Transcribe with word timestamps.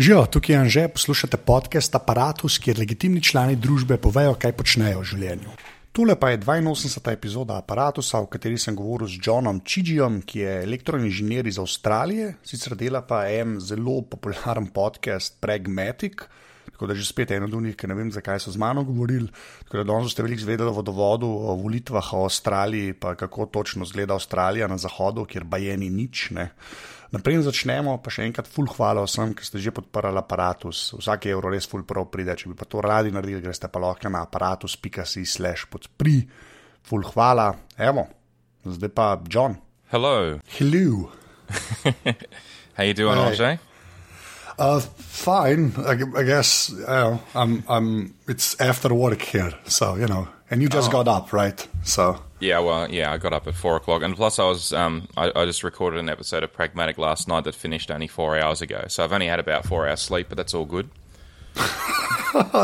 Živijo, 0.00 0.26
tukaj 0.26 0.54
je 0.54 0.58
Anže, 0.58 0.82
poslušate 0.88 1.36
podcast 1.36 1.94
Apparatus, 1.94 2.54
kjer 2.58 2.78
legitimni 2.78 3.20
člani 3.20 3.56
družbe 3.56 3.98
povejo, 4.00 4.32
kaj 4.32 4.54
počnejo 4.56 5.02
v 5.02 5.08
življenju. 5.10 5.56
Tole 5.92 6.14
pa 6.16 6.30
je 6.32 6.38
82. 6.40 7.12
epizoda 7.12 7.58
Apparatusa, 7.60 8.22
v 8.24 8.30
kateri 8.32 8.56
sem 8.56 8.72
govoril 8.78 9.10
z 9.12 9.20
Johnom 9.20 9.60
Čižijem, 9.60 10.22
ki 10.24 10.40
je 10.40 10.54
elektroinženir 10.62 11.52
iz 11.52 11.60
Avstralije, 11.60 12.30
sicer 12.40 12.78
dela 12.80 13.02
pa 13.04 13.26
en 13.28 13.58
zelo 13.60 14.00
popularen 14.00 14.70
podcast 14.72 15.36
Pragmatic. 15.36 16.24
Tako 16.72 16.88
da 16.88 16.96
že 16.96 17.04
spet 17.04 17.36
eno 17.36 17.44
od 17.44 17.60
njih, 17.60 17.76
ki 17.76 17.92
ne 17.92 17.94
vem, 17.94 18.08
zakaj 18.08 18.40
so 18.40 18.50
z 18.50 18.56
mano 18.56 18.86
govorili. 18.88 19.28
Tako 19.66 19.82
da 19.82 19.84
danes 19.84 20.16
ste 20.16 20.24
veliko 20.24 20.46
zvedeli 20.46 20.70
o 20.70 20.78
vodovodu, 20.80 21.28
o 21.28 21.58
volitvah 21.60 22.12
v 22.12 22.24
Avstraliji, 22.24 22.96
pa 22.96 23.12
kako 23.20 23.52
točno 23.52 23.84
zgleda 23.84 24.16
Avstralija 24.16 24.64
na 24.64 24.80
zahodu, 24.80 25.28
kjer 25.28 25.44
bajeni 25.44 25.90
nič. 25.92 26.30
Ne. 26.32 26.54
Naprej 27.10 27.42
začnemo, 27.42 27.96
pa 27.98 28.10
še 28.14 28.22
enkrat, 28.28 28.46
full 28.46 28.68
hvala 28.70 29.02
vsem, 29.02 29.32
ki 29.34 29.42
ste 29.42 29.58
že 29.58 29.72
podprli 29.74 30.14
aparatus. 30.14 30.94
Vsak 30.94 31.26
evro 31.32 31.50
res 31.50 31.66
full 31.66 31.82
prav 31.82 32.06
pride. 32.06 32.36
Če 32.38 32.52
bi 32.52 32.54
pa 32.54 32.68
to 32.70 32.78
radi 32.84 33.10
naredili, 33.10 33.42
greste 33.42 33.66
pa 33.66 33.82
lahko 33.82 34.06
na 34.12 34.22
aparatus.si 34.22 35.24
slash 35.26 35.66
podpri. 35.66 36.20
Full 36.86 37.02
hvala. 37.10 37.48
Evo, 37.82 38.06
zdaj 38.62 38.92
pa 38.94 39.08
John. 39.26 39.58
Hello. 39.90 40.38
Hello. 40.54 41.10
How 42.78 42.84
you 42.86 42.94
doing, 42.94 43.18
Hey. 43.18 43.34
RJ? 43.34 43.58
Uh, 44.60 44.78
fine, 44.78 45.72
I, 45.82 45.96
I 46.14 46.22
guess. 46.22 46.70
You 46.70 46.84
know, 46.86 47.20
I'm, 47.34 47.64
I'm. 47.66 48.14
It's 48.28 48.54
after 48.60 48.92
work 48.94 49.22
here, 49.22 49.52
so 49.66 49.96
you 49.96 50.06
know. 50.06 50.28
And 50.50 50.62
you 50.62 50.68
just 50.68 50.92
got 50.92 51.08
up, 51.08 51.32
right? 51.32 51.58
So. 51.82 52.22
Yeah, 52.40 52.60
well, 52.60 52.90
yeah, 52.90 53.12
I 53.12 53.18
got 53.18 53.32
up 53.34 53.46
at 53.46 53.54
four 53.54 53.76
o'clock, 53.76 54.02
and 54.02 54.16
plus 54.16 54.38
I 54.38 54.44
was, 54.44 54.72
um, 54.72 55.08
I, 55.16 55.30
I 55.34 55.44
just 55.44 55.62
recorded 55.62 56.00
an 56.00 56.08
episode 56.08 56.42
of 56.42 56.52
Pragmatic 56.52 56.96
last 56.98 57.28
night 57.28 57.44
that 57.44 57.54
finished 57.54 57.90
only 57.90 58.06
four 58.06 58.38
hours 58.38 58.62
ago. 58.62 58.84
So 58.88 59.04
I've 59.04 59.12
only 59.12 59.26
had 59.26 59.40
about 59.40 59.66
four 59.66 59.86
hours 59.86 60.00
sleep, 60.00 60.28
but 60.30 60.36
that's 60.38 60.54
all 60.54 60.64
good. 60.64 60.88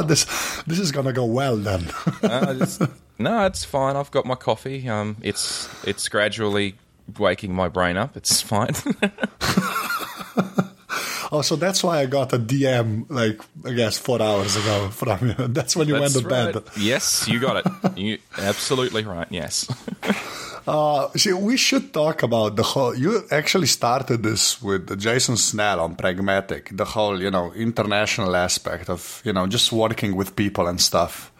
This 0.06 0.24
this 0.68 0.78
is 0.78 0.92
gonna 0.92 1.12
go 1.12 1.24
well 1.24 1.56
then. 1.56 1.88
Uh, 2.22 2.54
just- 2.54 2.82
no, 3.18 3.46
it's 3.46 3.64
fine. 3.64 3.96
I've 3.96 4.12
got 4.12 4.24
my 4.24 4.36
coffee. 4.36 4.88
Um, 4.88 5.16
it's 5.22 5.68
it's 5.84 6.08
gradually 6.08 6.76
waking 7.18 7.52
my 7.52 7.68
brain 7.68 7.96
up. 7.96 8.16
It's 8.16 8.40
fine. 8.40 8.70
oh, 11.32 11.42
so 11.42 11.56
that's 11.56 11.82
why 11.82 12.00
I 12.00 12.06
got 12.06 12.32
a 12.32 12.38
DM 12.38 13.06
like 13.08 13.40
I 13.64 13.72
guess 13.72 13.98
four 13.98 14.20
hours 14.22 14.56
ago 14.56 14.88
from 14.90 15.28
you. 15.28 15.34
That's 15.48 15.76
when 15.76 15.88
you 15.88 15.98
That's 15.98 16.14
went 16.14 16.24
to 16.24 16.28
bed. 16.28 16.62
Yes, 16.78 17.26
you 17.28 17.40
got 17.40 17.56
it. 17.64 17.72
You 17.96 18.18
absolutely 18.38 19.04
right. 19.04 19.28
Yes. 19.30 19.66
Uh, 20.66 21.08
see, 21.16 21.32
we 21.32 21.56
should 21.56 21.94
talk 21.94 22.24
about 22.24 22.56
the 22.56 22.62
whole. 22.64 22.92
You 22.92 23.22
actually 23.30 23.68
started 23.68 24.24
this 24.24 24.60
with 24.60 24.98
Jason 24.98 25.36
Snell 25.36 25.78
on 25.78 25.94
Pragmatic, 25.94 26.76
the 26.76 26.84
whole 26.84 27.22
you 27.22 27.30
know 27.30 27.52
international 27.52 28.34
aspect 28.34 28.90
of 28.90 29.22
you 29.24 29.32
know 29.32 29.46
just 29.46 29.70
working 29.70 30.16
with 30.16 30.34
people 30.34 30.66
and 30.66 30.80
stuff. 30.80 31.30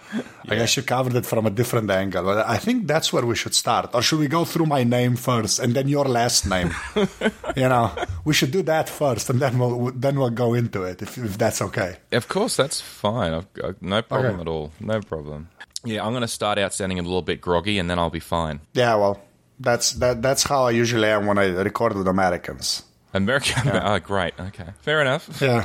I 0.49 0.55
guess 0.55 0.77
you 0.77 0.83
covered 0.83 1.15
it 1.15 1.27
from 1.27 1.47
a 1.47 1.51
different 1.51 1.91
angle, 1.91 2.23
but 2.25 2.47
I 2.47 2.57
think 2.59 2.87
that's 2.87 3.13
where 3.13 3.27
we 3.27 3.35
should 3.35 3.55
start. 3.55 3.91
Or 3.95 4.03
should 4.03 4.21
we 4.21 4.29
go 4.29 4.45
through 4.45 4.67
my 4.67 4.85
name 4.85 5.17
first 5.17 5.59
and 5.59 5.75
then 5.75 5.89
your 5.89 6.05
last 6.05 6.47
name? 6.47 6.73
you 7.57 7.69
know, 7.69 7.91
we 8.25 8.33
should 8.35 8.51
do 8.53 8.63
that 8.63 8.89
first, 8.89 9.31
and 9.31 9.41
then 9.41 9.59
we'll 9.59 9.91
then 9.95 10.19
we'll 10.19 10.31
go 10.31 10.55
into 10.55 10.85
it 10.85 11.03
if, 11.03 11.19
if 11.19 11.37
that's 11.39 11.61
okay. 11.63 11.97
Of 12.13 12.29
course, 12.29 12.57
that's 12.57 12.81
fine. 12.81 13.33
I've 13.35 13.53
got 13.55 13.83
no 13.83 14.03
problem 14.03 14.35
Okay. 14.35 14.41
at 14.43 14.49
all. 14.49 14.71
No 14.81 15.01
problem. 15.01 15.49
Yeah, 15.85 16.05
I'm 16.05 16.13
going 16.13 16.23
to 16.23 16.29
start 16.29 16.59
out 16.59 16.73
sounding 16.73 16.99
a 16.99 17.03
little 17.03 17.23
bit 17.23 17.41
groggy, 17.41 17.79
and 17.79 17.89
then 17.91 17.99
I'll 17.99 18.11
be 18.11 18.21
fine. 18.21 18.61
Yeah, 18.75 18.95
well, 18.97 19.21
that's 19.61 19.93
that 19.95 20.23
that's 20.23 20.45
how 20.45 20.65
I 20.65 20.71
usually 20.71 21.09
am 21.09 21.27
when 21.27 21.39
I 21.39 21.47
record 21.47 21.95
with 21.97 22.07
Americans. 22.09 22.83
American. 23.15 23.69
Oh, 23.83 23.99
great. 23.99 24.35
Okay, 24.39 24.69
fair 24.83 25.01
enough. 25.01 25.41
Yeah, 25.41 25.65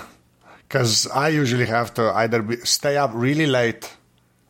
because 0.67 1.08
I 1.08 1.30
usually 1.30 1.66
have 1.67 1.94
to 1.95 2.12
either 2.16 2.42
be, 2.42 2.58
stay 2.58 2.97
up 2.97 3.12
really 3.14 3.45
late 3.47 3.92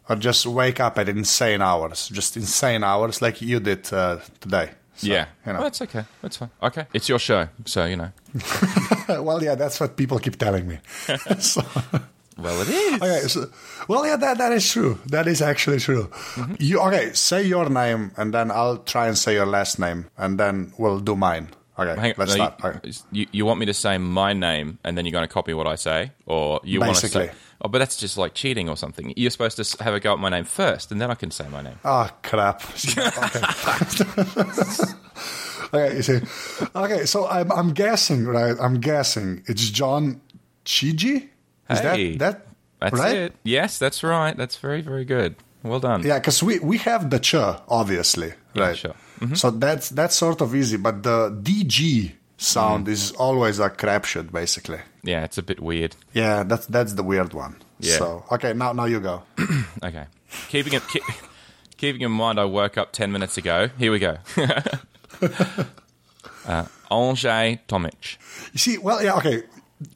or 0.09 0.15
just 0.15 0.45
wake 0.45 0.79
up 0.79 0.97
at 0.97 1.09
insane 1.09 1.61
hours, 1.61 2.09
just 2.09 2.35
insane 2.37 2.83
hours 2.83 3.21
like 3.21 3.41
you 3.41 3.59
did 3.59 3.91
uh, 3.93 4.19
today. 4.39 4.71
So, 4.95 5.07
yeah, 5.07 5.21
you 5.21 5.27
well, 5.45 5.55
know. 5.55 5.63
that's 5.63 5.81
okay. 5.81 6.03
That's 6.21 6.37
fine. 6.37 6.49
Okay, 6.61 6.85
it's 6.93 7.09
your 7.09 7.19
show, 7.19 7.47
so 7.65 7.85
you 7.85 7.95
know. 7.95 8.11
well, 9.21 9.41
yeah, 9.43 9.55
that's 9.55 9.79
what 9.79 9.95
people 9.97 10.19
keep 10.19 10.37
telling 10.37 10.67
me. 10.67 10.79
so, 11.39 11.63
Well, 12.37 12.61
it 12.61 12.69
is. 12.69 13.01
okay, 13.01 13.27
so, 13.27 13.49
well, 13.87 14.05
yeah, 14.05 14.15
that 14.17 14.37
that 14.37 14.51
is 14.51 14.69
true. 14.69 14.99
That 15.07 15.27
is 15.27 15.41
actually 15.41 15.79
true. 15.79 16.03
Mm-hmm. 16.35 16.55
You 16.59 16.79
okay? 16.81 17.13
Say 17.13 17.43
your 17.43 17.69
name, 17.69 18.11
and 18.17 18.33
then 18.33 18.51
I'll 18.51 18.77
try 18.77 19.07
and 19.07 19.17
say 19.17 19.33
your 19.33 19.45
last 19.45 19.79
name, 19.79 20.09
and 20.17 20.39
then 20.39 20.73
we'll 20.77 20.99
do 20.99 21.15
mine. 21.15 21.49
Okay, 21.79 21.99
Hang- 21.99 22.13
let's 22.17 22.35
no, 22.35 22.45
start. 22.45 22.63
Okay. 22.63 22.79
you, 22.83 22.93
you, 23.11 23.27
you 23.31 23.45
want 23.45 23.59
me 23.59 23.65
to 23.65 23.73
say 23.73 23.97
my 23.97 24.33
name, 24.33 24.77
and 24.83 24.97
then 24.97 25.05
you're 25.05 25.13
going 25.13 25.27
to 25.27 25.33
copy 25.33 25.53
what 25.53 25.67
I 25.67 25.75
say, 25.75 26.11
or 26.25 26.59
you 26.63 26.79
want 26.79 26.95
to 26.97 27.07
say? 27.07 27.31
Oh, 27.63 27.69
but 27.69 27.77
that's 27.77 27.95
just 27.95 28.17
like 28.17 28.33
cheating 28.33 28.69
or 28.69 28.75
something. 28.75 29.13
You're 29.15 29.29
supposed 29.29 29.57
to 29.57 29.83
have 29.83 29.93
a 29.93 29.99
go 29.99 30.13
at 30.13 30.19
my 30.19 30.29
name 30.29 30.45
first, 30.45 30.91
and 30.91 30.99
then 30.99 31.11
I 31.11 31.15
can 31.15 31.29
say 31.29 31.47
my 31.49 31.61
name. 31.61 31.79
Oh 31.85 32.09
crap! 32.23 32.63
okay. 32.97 33.41
okay, 35.73 35.95
you 35.95 36.01
see. 36.01 36.19
Okay, 36.75 37.05
so 37.05 37.27
I'm 37.27 37.51
I'm 37.51 37.73
guessing, 37.73 38.25
right? 38.25 38.55
I'm 38.59 38.79
guessing 38.79 39.43
it's 39.45 39.69
John 39.69 40.21
Chiji. 40.65 41.29
Is 41.69 41.79
Hey, 41.79 42.17
that 42.17 42.19
that 42.19 42.47
That's 42.79 42.99
right? 42.99 43.15
it. 43.15 43.35
Yes, 43.43 43.77
that's 43.77 44.03
right. 44.03 44.35
That's 44.35 44.57
very, 44.57 44.81
very 44.81 45.05
good. 45.05 45.35
Well 45.63 45.79
done. 45.79 46.01
Yeah, 46.03 46.17
because 46.17 46.41
we 46.41 46.57
we 46.59 46.77
have 46.79 47.11
the 47.11 47.19
ch 47.19 47.35
obviously, 47.35 48.33
Yeah, 48.55 48.63
right? 48.63 48.77
sure. 48.77 48.95
Mm-hmm. 49.19 49.35
So 49.35 49.51
that's 49.51 49.89
that's 49.89 50.15
sort 50.15 50.41
of 50.41 50.55
easy, 50.55 50.77
but 50.77 51.03
the 51.03 51.29
DG 51.29 52.13
sound 52.37 52.87
mm. 52.87 52.89
is 52.91 53.11
always 53.11 53.59
a 53.59 53.69
crapshoot, 53.69 54.31
basically. 54.31 54.79
Yeah, 55.03 55.23
it's 55.23 55.37
a 55.37 55.43
bit 55.43 55.59
weird. 55.59 55.95
Yeah, 56.13 56.43
that's 56.43 56.65
that's 56.67 56.93
the 56.93 57.03
weird 57.03 57.33
one. 57.33 57.55
Yeah. 57.79 57.97
So 57.97 58.23
okay, 58.31 58.53
now 58.53 58.73
now 58.73 58.85
you 58.85 58.99
go. 58.99 59.23
Okay. 59.83 60.05
Keeping 60.49 60.73
it, 60.73 60.83
keep, 60.89 61.03
keeping 61.77 62.01
in 62.01 62.11
mind, 62.11 62.39
I 62.39 62.45
woke 62.45 62.77
up 62.77 62.91
ten 62.91 63.11
minutes 63.11 63.37
ago. 63.37 63.69
Here 63.79 63.91
we 63.91 63.97
go. 63.99 64.17
uh, 66.45 66.65
Angers 66.91 67.57
Tomic. 67.67 68.17
You 68.53 68.59
see, 68.59 68.77
well, 68.77 69.03
yeah, 69.03 69.15
okay. 69.15 69.43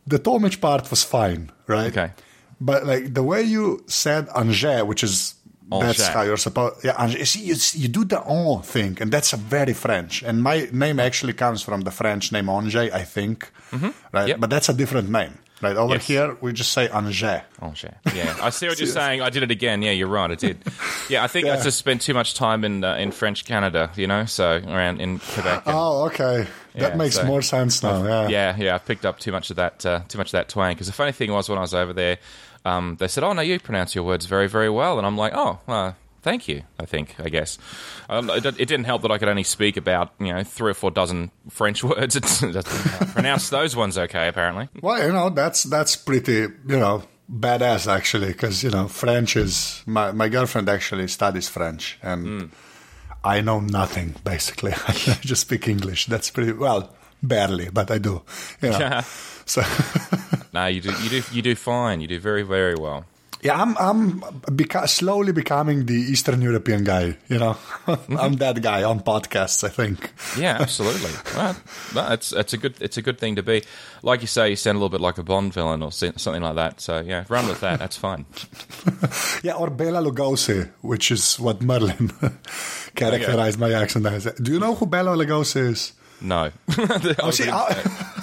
The 0.07 0.17
Tomic 0.17 0.59
part 0.59 0.89
was 0.89 1.03
fine, 1.03 1.51
right? 1.67 1.91
Okay. 1.91 2.11
But 2.59 2.85
like 2.85 3.13
the 3.13 3.22
way 3.22 3.43
you 3.43 3.83
said 3.85 4.27
Angers, 4.35 4.83
which 4.83 5.03
is 5.03 5.35
that's 5.69 5.83
Angers. 5.99 6.07
how 6.07 6.21
you're 6.21 6.37
supposed. 6.37 6.83
Yeah, 6.83 6.95
Angers. 6.97 7.19
You 7.35 7.55
see, 7.55 7.77
you, 7.79 7.83
you 7.83 7.87
do 7.87 8.05
the 8.05 8.19
on 8.21 8.61
thing, 8.63 8.97
and 9.01 9.11
that's 9.11 9.33
a 9.33 9.37
very 9.37 9.73
French. 9.73 10.21
And 10.23 10.43
my 10.43 10.67
name 10.71 10.99
actually 10.99 11.33
comes 11.33 11.61
from 11.61 11.81
the 11.81 11.91
French 11.91 12.31
name 12.31 12.49
Angers, 12.49 12.91
I 12.91 13.03
think. 13.03 13.51
Right, 14.11 14.27
Yep. 14.29 14.39
but 14.39 14.49
that's 14.49 14.69
a 14.69 14.73
different 14.73 15.09
name. 15.09 15.39
Right 15.61 15.77
over 15.77 15.93
Yes. 15.93 16.07
here, 16.07 16.37
we 16.41 16.51
just 16.51 16.73
say 16.73 16.89
Angers. 16.89 17.41
Angers. 17.61 17.93
Yeah, 18.13 18.35
I 18.41 18.49
see 18.49 18.67
what 18.67 18.77
you're 18.77 18.87
saying. 19.01 19.21
I 19.21 19.29
did 19.29 19.41
it 19.41 19.51
again. 19.51 19.81
Yeah, 19.81 19.91
you're 19.91 20.09
right. 20.09 20.29
I 20.29 20.35
did. 20.35 20.57
Yeah, 21.09 21.23
I 21.23 21.27
think 21.27 21.45
I 21.47 21.55
Yeah. 21.55 21.63
just 21.63 21.77
spent 21.79 22.01
too 22.01 22.13
much 22.13 22.33
time 22.33 22.65
in 22.65 22.83
uh, 22.83 22.95
in 22.95 23.11
French 23.11 23.45
Canada. 23.45 23.89
You 23.95 24.05
know, 24.07 24.25
so 24.25 24.61
around 24.67 24.99
in 25.01 25.19
Quebec. 25.19 25.63
and- 25.65 25.75
Oh, 25.75 26.03
okay. 26.07 26.47
That 26.75 26.97
makes 26.97 27.15
so- 27.15 27.23
more 27.23 27.41
sense 27.41 27.81
now. 27.81 28.03
Yeah. 28.03 28.27
yeah, 28.27 28.55
yeah, 28.57 28.75
I 28.75 28.79
picked 28.79 29.05
up 29.05 29.17
too 29.17 29.31
much 29.31 29.49
of 29.49 29.55
that, 29.55 29.85
uh, 29.85 30.01
too 30.09 30.17
much 30.17 30.27
of 30.27 30.31
that 30.33 30.49
twang. 30.49 30.73
Because 30.75 30.87
the 30.87 30.93
funny 30.93 31.13
thing 31.13 31.31
was, 31.31 31.47
when 31.47 31.57
I 31.57 31.61
was 31.61 31.73
over 31.73 31.93
there, 31.93 32.17
um, 32.65 32.97
they 32.99 33.07
said, 33.07 33.23
"Oh 33.23 33.33
no, 33.33 33.41
you 33.41 33.59
pronounce 33.59 33.95
your 33.95 34.03
words 34.03 34.25
very, 34.25 34.47
very 34.49 34.69
well," 34.69 34.97
and 34.97 35.05
I'm 35.07 35.15
like, 35.17 35.33
"Oh, 35.35 35.59
uh, 35.67 35.93
thank 36.21 36.47
you." 36.47 36.63
I 36.79 36.85
think, 36.85 37.15
I 37.19 37.29
guess, 37.29 37.57
um, 38.09 38.29
it, 38.29 38.45
it 38.45 38.55
didn't 38.67 38.85
help 38.85 39.01
that 39.03 39.11
I 39.11 39.17
could 39.17 39.29
only 39.29 39.43
speak 39.43 39.77
about 39.77 40.13
you 40.19 40.33
know 40.33 40.43
three 40.43 40.71
or 40.71 40.73
four 40.73 40.91
dozen 40.91 41.31
French 41.49 41.83
words. 41.91 42.17
Pronounced 43.13 43.51
those 43.51 43.75
ones 43.75 43.97
okay, 43.97 44.27
apparently. 44.27 44.67
Well, 44.81 45.05
you 45.05 45.13
know, 45.13 45.29
that's 45.29 45.63
that's 45.63 45.95
pretty, 45.95 46.33
you 46.67 46.79
know, 46.79 47.03
badass 47.31 47.87
actually, 47.87 48.27
because 48.27 48.63
you 48.63 48.71
know, 48.71 48.87
French 48.87 49.35
is 49.35 49.83
my 49.85 50.11
my 50.11 50.29
girlfriend 50.29 50.69
actually 50.69 51.07
studies 51.07 51.47
French, 51.49 51.97
and 52.01 52.25
Hmm. 52.41 52.45
I 53.23 53.41
know 53.41 53.59
nothing 53.59 54.15
basically. 54.23 54.73
I 54.87 54.93
just 55.21 55.41
speak 55.41 55.67
English. 55.67 56.05
That's 56.05 56.29
pretty 56.29 56.51
well, 56.53 56.95
barely, 57.23 57.69
but 57.71 57.89
I 57.89 57.97
do. 57.97 58.21
You 58.61 58.69
know, 58.69 59.01
so 59.45 59.61
No, 60.53 60.67
you 60.67 60.81
do, 60.81 60.91
you 61.03 61.09
do, 61.09 61.22
you 61.33 61.41
do 61.41 61.55
fine. 61.55 61.99
You 62.02 62.08
do 62.08 62.19
very, 62.19 62.43
very 62.43 62.75
well. 62.75 63.03
yeah, 63.41 63.61
I'm 63.61 63.78
I'm 63.78 64.22
beca- 64.55 64.87
slowly 64.87 65.34
becoming 65.34 65.85
the 65.85 65.93
Eastern 65.93 66.41
European 66.41 66.84
guy. 66.85 67.17
You 67.28 67.40
know. 67.40 67.58
I'm 68.09 68.37
that 68.37 68.61
guy 68.61 68.84
on 68.84 69.02
podcasts. 69.02 69.64
I 69.64 69.69
think. 69.69 70.14
Yeah, 70.40 70.58
absolutely. 70.61 71.11
well, 71.35 71.55
no, 71.93 72.14
it's 72.14 72.31
it's 72.31 72.53
a 72.53 72.58
good 72.58 72.75
it's 72.79 72.97
a 72.97 73.02
good 73.02 73.19
thing 73.19 73.35
to 73.35 73.43
be. 73.43 73.64
Like 74.02 74.22
you 74.22 74.28
say, 74.28 74.49
you 74.49 74.55
sound 74.55 74.78
a 74.78 74.79
little 74.79 74.90
bit 74.97 75.02
like 75.02 75.17
a 75.17 75.23
Bond 75.23 75.53
villain 75.53 75.84
or 75.84 75.91
something 75.91 76.41
like 76.41 76.55
that. 76.55 76.79
So 76.81 77.02
yeah, 77.02 77.25
run 77.28 77.47
with 77.47 77.59
that. 77.59 77.78
That's 77.79 77.97
fine. 77.97 78.25
Yeah, 79.43 79.55
or 79.59 79.69
Bela 79.69 80.02
Lugosi, 80.02 80.69
which 80.81 81.11
is 81.11 81.37
what 81.40 81.61
Merlin 81.61 82.11
characterized 82.96 83.59
my 83.59 83.73
accent 83.73 84.05
as. 84.05 84.23
Do 84.41 84.53
you 84.53 84.59
know 84.59 84.73
who 84.75 84.85
Bela 84.85 85.16
Lugosi 85.17 85.72
is? 85.72 85.93
No. 86.22 86.52
Oh, 87.20 87.32
see, 87.32 87.50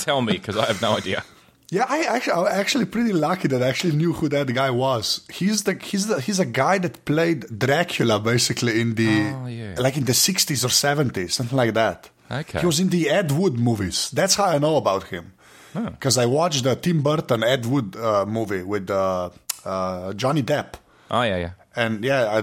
Tell 0.01 0.21
me, 0.23 0.33
because 0.35 0.57
I 0.57 0.67
have 0.67 0.81
no 0.83 0.97
idea. 0.97 1.23
Yeah, 1.71 1.87
I 1.89 2.03
actually, 2.03 2.33
I'm 2.35 2.47
actually 2.61 2.85
pretty 2.85 3.13
lucky 3.15 3.49
that 3.49 3.63
I 3.63 3.69
actually 3.69 3.97
knew 3.97 4.13
who 4.13 4.29
that 4.29 4.47
guy 4.53 4.71
was. 4.71 5.27
He's 5.33 5.63
the 5.65 5.75
he's 5.75 6.07
the 6.07 6.21
he's 6.21 6.39
a 6.39 6.45
guy 6.45 6.77
that 6.79 7.05
played 7.07 7.59
Dracula 7.59 8.19
basically 8.21 8.81
in 8.81 8.95
the 8.95 9.33
Oh, 9.35 9.47
yeah. 9.47 9.75
like 9.79 9.97
in 9.97 10.05
the 10.05 10.13
60s 10.13 10.65
or 10.65 10.69
70s, 10.69 11.31
something 11.33 11.57
like 11.57 11.73
that. 11.75 12.11
Okay. 12.31 12.61
He 12.61 12.67
was 12.67 12.79
in 12.79 12.91
the 12.91 13.09
Ed 13.09 13.33
Wood 13.33 13.59
movies. 13.59 14.11
That's 14.13 14.35
how 14.35 14.45
I 14.45 14.59
know 14.59 14.77
about 14.77 15.05
him. 15.05 15.33
because 15.73 16.19
I 16.19 16.27
watched 16.27 16.65
the 16.65 16.75
Tim 16.77 17.03
Burton 17.03 17.43
Ed 17.43 17.65
Wood 17.65 17.97
uh, 17.97 18.27
movie 18.27 18.63
with 18.63 18.91
uh, 18.91 19.31
uh, 19.65 20.13
Johnny 20.13 20.43
Depp. 20.43 20.75
Oh 21.11 21.23
yeah, 21.23 21.39
yeah. 21.39 21.51
And 21.75 22.05
yeah, 22.05 22.25
I, 22.27 22.39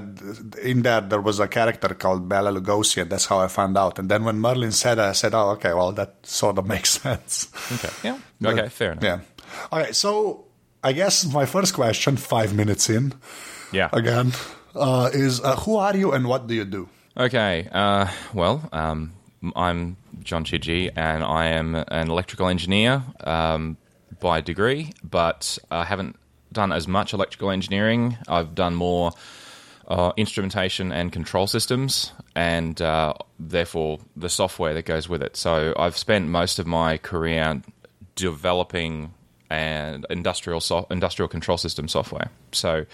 in 0.61 0.81
that 0.83 1.09
there 1.09 1.21
was 1.21 1.39
a 1.39 1.47
character 1.47 1.89
called 1.93 2.27
Bela 2.27 2.51
Lugosi, 2.51 3.01
and 3.01 3.09
that's 3.11 3.25
how 3.27 3.39
I 3.39 3.47
found 3.47 3.77
out. 3.77 3.99
And 3.99 4.09
then 4.09 4.23
when 4.23 4.39
Merlin 4.39 4.71
said 4.71 4.97
it, 4.97 5.01
I 5.01 5.11
said, 5.13 5.33
"Oh, 5.35 5.49
okay, 5.51 5.73
well 5.73 5.91
that 5.93 6.15
sort 6.23 6.57
of 6.57 6.65
makes 6.73 6.89
sense." 7.01 7.47
Okay, 7.71 7.89
yeah. 8.03 8.17
Okay, 8.51 8.69
fair 8.69 8.91
enough. 8.93 9.03
Yeah. 9.03 9.19
Okay, 9.71 9.91
so 9.91 10.45
I 10.83 10.93
guess 10.93 11.25
my 11.25 11.45
first 11.45 11.73
question, 11.75 12.17
five 12.17 12.53
minutes 12.55 12.89
in, 12.89 13.13
Yeah. 13.71 13.89
again, 13.93 14.31
uh, 14.75 15.09
is 15.13 15.41
uh, 15.41 15.55
who 15.57 15.77
are 15.77 15.95
you 15.95 16.11
and 16.11 16.27
what 16.27 16.47
do 16.47 16.55
you 16.55 16.65
do? 16.65 16.89
Okay. 17.17 17.67
Uh, 17.71 18.07
well, 18.33 18.67
um, 18.71 19.11
I'm 19.55 19.97
John 20.23 20.43
Chidgey, 20.43 20.89
and 20.95 21.23
I 21.23 21.47
am 21.47 21.75
an 21.75 22.09
electrical 22.09 22.47
engineer 22.47 23.03
um, 23.23 23.77
by 24.19 24.41
degree, 24.41 24.93
but 25.03 25.57
I 25.69 25.83
haven't 25.85 26.15
done 26.51 26.71
as 26.71 26.87
much 26.87 27.13
electrical 27.13 27.51
engineering. 27.51 28.17
I've 28.27 28.55
done 28.55 28.75
more 28.75 29.11
uh, 29.87 30.11
instrumentation 30.17 30.91
and 30.91 31.11
control 31.11 31.47
systems, 31.47 32.11
and 32.35 32.79
uh, 32.81 33.13
therefore 33.39 33.99
the 34.15 34.29
software 34.29 34.73
that 34.73 34.85
goes 34.85 35.09
with 35.09 35.23
it. 35.23 35.35
So 35.35 35.73
I've 35.77 35.97
spent 35.97 36.27
most 36.27 36.59
of 36.59 36.67
my 36.67 36.97
career 36.97 37.61
developing 38.15 39.13
and 39.49 40.05
industrial 40.09 40.59
so- 40.59 40.87
industrial 40.91 41.27
control 41.27 41.57
system 41.57 41.87
software. 41.87 42.29
So 42.51 42.85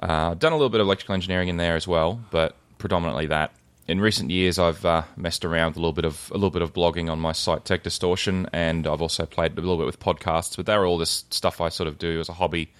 uh, 0.00 0.34
done 0.34 0.52
a 0.52 0.56
little 0.56 0.70
bit 0.70 0.80
of 0.80 0.86
electrical 0.86 1.14
engineering 1.14 1.48
in 1.48 1.58
there 1.58 1.76
as 1.76 1.86
well, 1.86 2.20
but 2.30 2.56
predominantly 2.78 3.26
that. 3.26 3.52
In 3.90 4.00
recent 4.00 4.30
years, 4.30 4.56
I've 4.56 4.86
uh, 4.86 5.02
messed 5.16 5.44
around 5.44 5.70
with 5.70 5.78
a 5.78 5.80
little 5.80 5.92
bit 5.92 6.04
of 6.04 6.30
a 6.30 6.34
little 6.34 6.52
bit 6.52 6.62
of 6.62 6.72
blogging 6.72 7.10
on 7.10 7.18
my 7.18 7.32
site 7.32 7.64
Tech 7.64 7.82
Distortion, 7.82 8.48
and 8.52 8.86
I've 8.86 9.02
also 9.02 9.26
played 9.26 9.50
a 9.58 9.60
little 9.60 9.78
bit 9.78 9.86
with 9.86 9.98
podcasts. 9.98 10.56
But 10.56 10.66
they're 10.66 10.86
all 10.86 10.96
this 10.96 11.24
stuff 11.30 11.60
I 11.60 11.70
sort 11.70 11.88
of 11.88 11.98
do 11.98 12.20
as 12.20 12.28
a 12.28 12.32
hobby. 12.32 12.70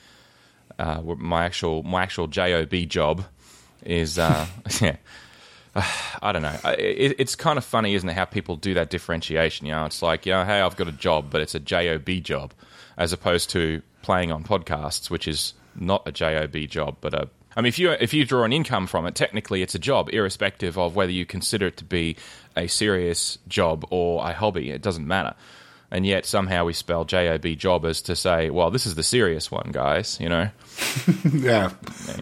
Uh, 0.79 1.03
my 1.19 1.45
actual 1.45 1.83
my 1.83 2.05
actual 2.05 2.29
job 2.29 2.87
job 2.87 3.25
is 3.83 4.21
uh, 4.21 4.47
yeah. 4.81 4.99
I 6.23 6.31
don't 6.31 6.43
know. 6.43 6.57
It, 6.79 7.17
it's 7.19 7.35
kind 7.35 7.59
of 7.59 7.65
funny, 7.65 7.97
isn't 7.97 8.09
it, 8.09 8.15
how 8.15 8.25
people 8.25 8.55
do 8.55 8.75
that 8.75 8.89
differentiation? 8.91 9.67
You 9.67 9.73
know, 9.73 9.87
it's 9.87 10.03
like, 10.03 10.27
you 10.27 10.33
know, 10.33 10.45
hey, 10.45 10.61
I've 10.61 10.77
got 10.77 10.87
a 10.87 10.93
job, 10.93 11.27
but 11.29 11.41
it's 11.41 11.56
a 11.56 11.61
job 11.61 12.23
job, 12.23 12.55
as 12.97 13.13
opposed 13.13 13.51
to 13.51 13.83
playing 14.03 14.31
on 14.31 14.45
podcasts, 14.45 15.11
which 15.11 15.27
is 15.27 15.55
not 15.75 16.06
a 16.06 16.13
job 16.13 16.71
job, 16.71 16.99
but 17.01 17.15
a. 17.15 17.29
I 17.56 17.61
mean, 17.61 17.69
if 17.69 17.79
you 17.79 17.91
if 17.91 18.14
you 18.14 18.25
draw 18.25 18.44
an 18.44 18.52
income 18.52 18.87
from 18.87 19.06
it, 19.06 19.14
technically 19.14 19.62
it's 19.62 19.75
a 19.75 19.79
job, 19.79 20.08
irrespective 20.12 20.79
of 20.79 20.94
whether 20.94 21.12
you 21.12 21.26
consider 21.26 21.67
it 21.69 21.76
to 21.79 21.85
be 21.85 22.17
a 22.56 22.69
serious 22.69 23.38
job 23.49 23.85
or 23.91 24.25
a 24.29 24.32
hobby. 24.32 24.70
It 24.70 24.82
doesn't 24.82 25.06
matter. 25.06 25.35
And 25.93 26.06
yet 26.06 26.25
somehow 26.25 26.67
we 26.67 26.73
spell 26.73 27.05
job 27.05 27.56
job 27.56 27.85
as 27.85 28.00
to 28.02 28.14
say, 28.14 28.49
well, 28.50 28.70
this 28.70 28.87
is 28.87 28.94
the 28.94 29.02
serious 29.02 29.50
one, 29.50 29.70
guys. 29.73 30.19
You 30.20 30.29
know. 30.29 30.50
Yeah, 31.32 31.70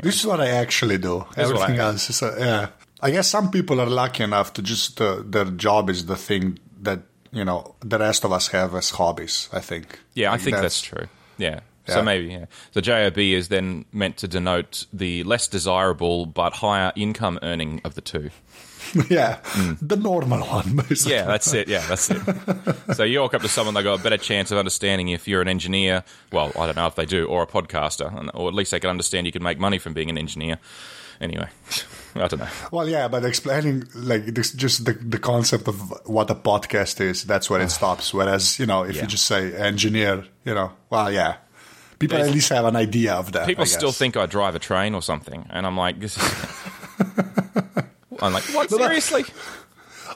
this 0.02 0.20
is 0.20 0.26
what 0.26 0.40
I 0.40 0.48
actually 0.48 0.98
do. 0.98 1.20
is 1.36 1.36
what 1.36 1.38
Everything 1.38 1.78
else 1.78 2.10
is, 2.10 2.22
uh, 2.22 2.34
yeah. 2.38 2.68
I 3.00 3.10
guess 3.10 3.28
some 3.28 3.50
people 3.50 3.80
are 3.80 3.86
lucky 3.86 4.24
enough 4.24 4.52
to 4.54 4.62
just 4.62 5.00
uh, 5.00 5.22
their 5.24 5.44
job 5.44 5.90
is 5.90 6.06
the 6.06 6.16
thing 6.16 6.58
that 6.82 7.00
you 7.30 7.44
know 7.44 7.74
the 7.80 7.98
rest 7.98 8.24
of 8.24 8.32
us 8.32 8.48
have 8.48 8.74
as 8.74 8.90
hobbies. 8.90 9.48
I 9.52 9.60
think. 9.60 9.98
Yeah, 10.14 10.30
I 10.30 10.32
Like, 10.32 10.40
think 10.40 10.56
that's, 10.56 10.80
true. 10.80 11.06
Yeah. 11.36 11.60
Yeah. 11.88 11.94
So 11.94 12.02
maybe, 12.02 12.26
yeah. 12.28 12.44
So 12.72 12.80
JOB 12.80 13.18
is 13.18 13.48
then 13.48 13.84
meant 13.92 14.16
to 14.18 14.28
denote 14.28 14.86
the 14.92 15.24
less 15.24 15.48
desirable 15.48 16.26
but 16.26 16.54
higher 16.54 16.92
income 16.96 17.38
earning 17.42 17.80
of 17.84 17.94
the 17.94 18.00
two. 18.00 18.30
yeah, 19.10 19.40
the 19.82 19.96
normal 19.96 20.40
one. 20.46 20.76
Basically. 20.76 21.12
Yeah, 21.12 21.24
that's 21.26 21.52
it. 21.52 21.68
Yeah, 21.68 21.84
that's 21.86 22.10
it. 22.10 22.22
so 22.94 23.02
you 23.02 23.20
walk 23.20 23.34
up 23.34 23.42
to 23.42 23.48
someone, 23.48 23.74
they 23.74 23.82
got 23.82 24.00
a 24.00 24.02
better 24.02 24.16
chance 24.16 24.50
of 24.50 24.56
understanding 24.58 25.08
if 25.08 25.28
you're 25.28 25.42
an 25.42 25.48
engineer. 25.48 26.04
Well, 26.32 26.52
I 26.58 26.64
don't 26.66 26.76
know 26.76 26.86
if 26.86 26.94
they 26.94 27.04
do, 27.04 27.26
or 27.26 27.42
a 27.42 27.46
podcaster, 27.46 28.30
or 28.34 28.48
at 28.48 28.54
least 28.54 28.70
they 28.70 28.80
can 28.80 28.88
understand 28.88 29.26
you 29.26 29.32
can 29.32 29.42
make 29.42 29.58
money 29.58 29.78
from 29.78 29.92
being 29.92 30.08
an 30.08 30.16
engineer. 30.16 30.58
Anyway, 31.20 31.48
I 32.14 32.28
don't 32.28 32.38
know. 32.38 32.48
Well, 32.70 32.88
yeah, 32.88 33.08
but 33.08 33.24
explaining 33.24 33.88
like 33.94 34.26
this, 34.26 34.52
just 34.52 34.84
the 34.86 34.92
the 34.92 35.18
concept 35.18 35.68
of 35.68 35.92
what 36.06 36.30
a 36.30 36.34
podcast 36.36 37.00
is, 37.00 37.24
that's 37.24 37.50
where 37.50 37.60
it 37.60 37.70
stops. 37.70 38.14
Whereas 38.14 38.58
you 38.58 38.66
know, 38.66 38.84
if 38.84 38.94
Yeah. 38.96 39.02
you 39.02 39.08
just 39.08 39.26
say 39.26 39.52
engineer, 39.54 40.24
you 40.44 40.54
know, 40.54 40.72
well, 40.88 41.10
yeah, 41.12 41.38
people 41.98 42.18
at 42.18 42.30
least 42.30 42.48
have 42.50 42.64
an 42.64 42.76
idea 42.76 43.14
of 43.14 43.32
that. 43.32 43.46
People 43.46 43.66
still 43.66 43.92
think 43.92 44.16
I 44.16 44.26
drive 44.26 44.54
a 44.54 44.58
train 44.58 44.94
or 44.94 45.02
something, 45.02 45.46
and 45.50 45.66
I'm 45.66 45.76
like, 45.76 45.98
this 46.00 46.16
is. 46.16 46.22
I'm 48.20 48.32
like, 48.32 48.44
what? 48.54 48.70
Seriously? 48.82 49.24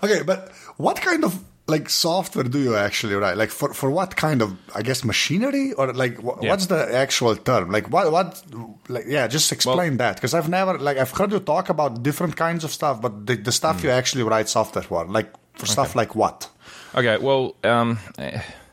Okay, 0.03 0.23
but 0.25 0.51
what 0.77 1.01
kind 1.01 1.25
of 1.25 1.39
like 1.69 1.89
software 1.89 2.45
do 2.45 2.59
you 2.59 2.75
actually 2.75 3.15
write? 3.15 3.37
Like 3.37 3.51
for 3.51 3.73
for 3.73 3.89
what 3.91 4.17
kind 4.17 4.43
of 4.43 4.57
I 4.75 4.83
guess 4.83 5.05
machinery 5.05 5.73
or 5.75 5.93
like 5.93 6.17
wh- 6.19 6.43
Yeah. 6.43 6.51
what's 6.51 6.67
the 6.67 6.93
actual 6.95 7.37
term? 7.37 7.71
Like 7.71 7.89
what 7.91 8.11
what 8.11 8.43
like 8.89 9.05
yeah, 9.07 9.29
just 9.29 9.53
explain 9.53 9.99
that 9.99 10.17
because 10.17 10.35
I've 10.35 10.49
never 10.49 10.77
like 10.79 10.97
I've 10.99 11.11
heard 11.13 11.31
you 11.33 11.39
talk 11.41 11.69
about 11.69 12.03
different 12.03 12.37
kinds 12.37 12.65
of 12.65 12.73
stuff, 12.73 13.01
but 13.01 13.27
the, 13.27 13.37
the 13.37 13.53
stuff 13.53 13.83
you 13.85 13.91
Hmm. 13.91 13.99
actually 13.99 14.25
write 14.25 14.49
software 14.49 14.83
for, 14.83 15.07
like 15.07 15.31
for 15.55 15.67
stuff 15.67 15.95
like 15.95 16.17
what? 16.17 16.49
Okay, 16.95 17.17
well, 17.19 17.55
um, 17.65 17.99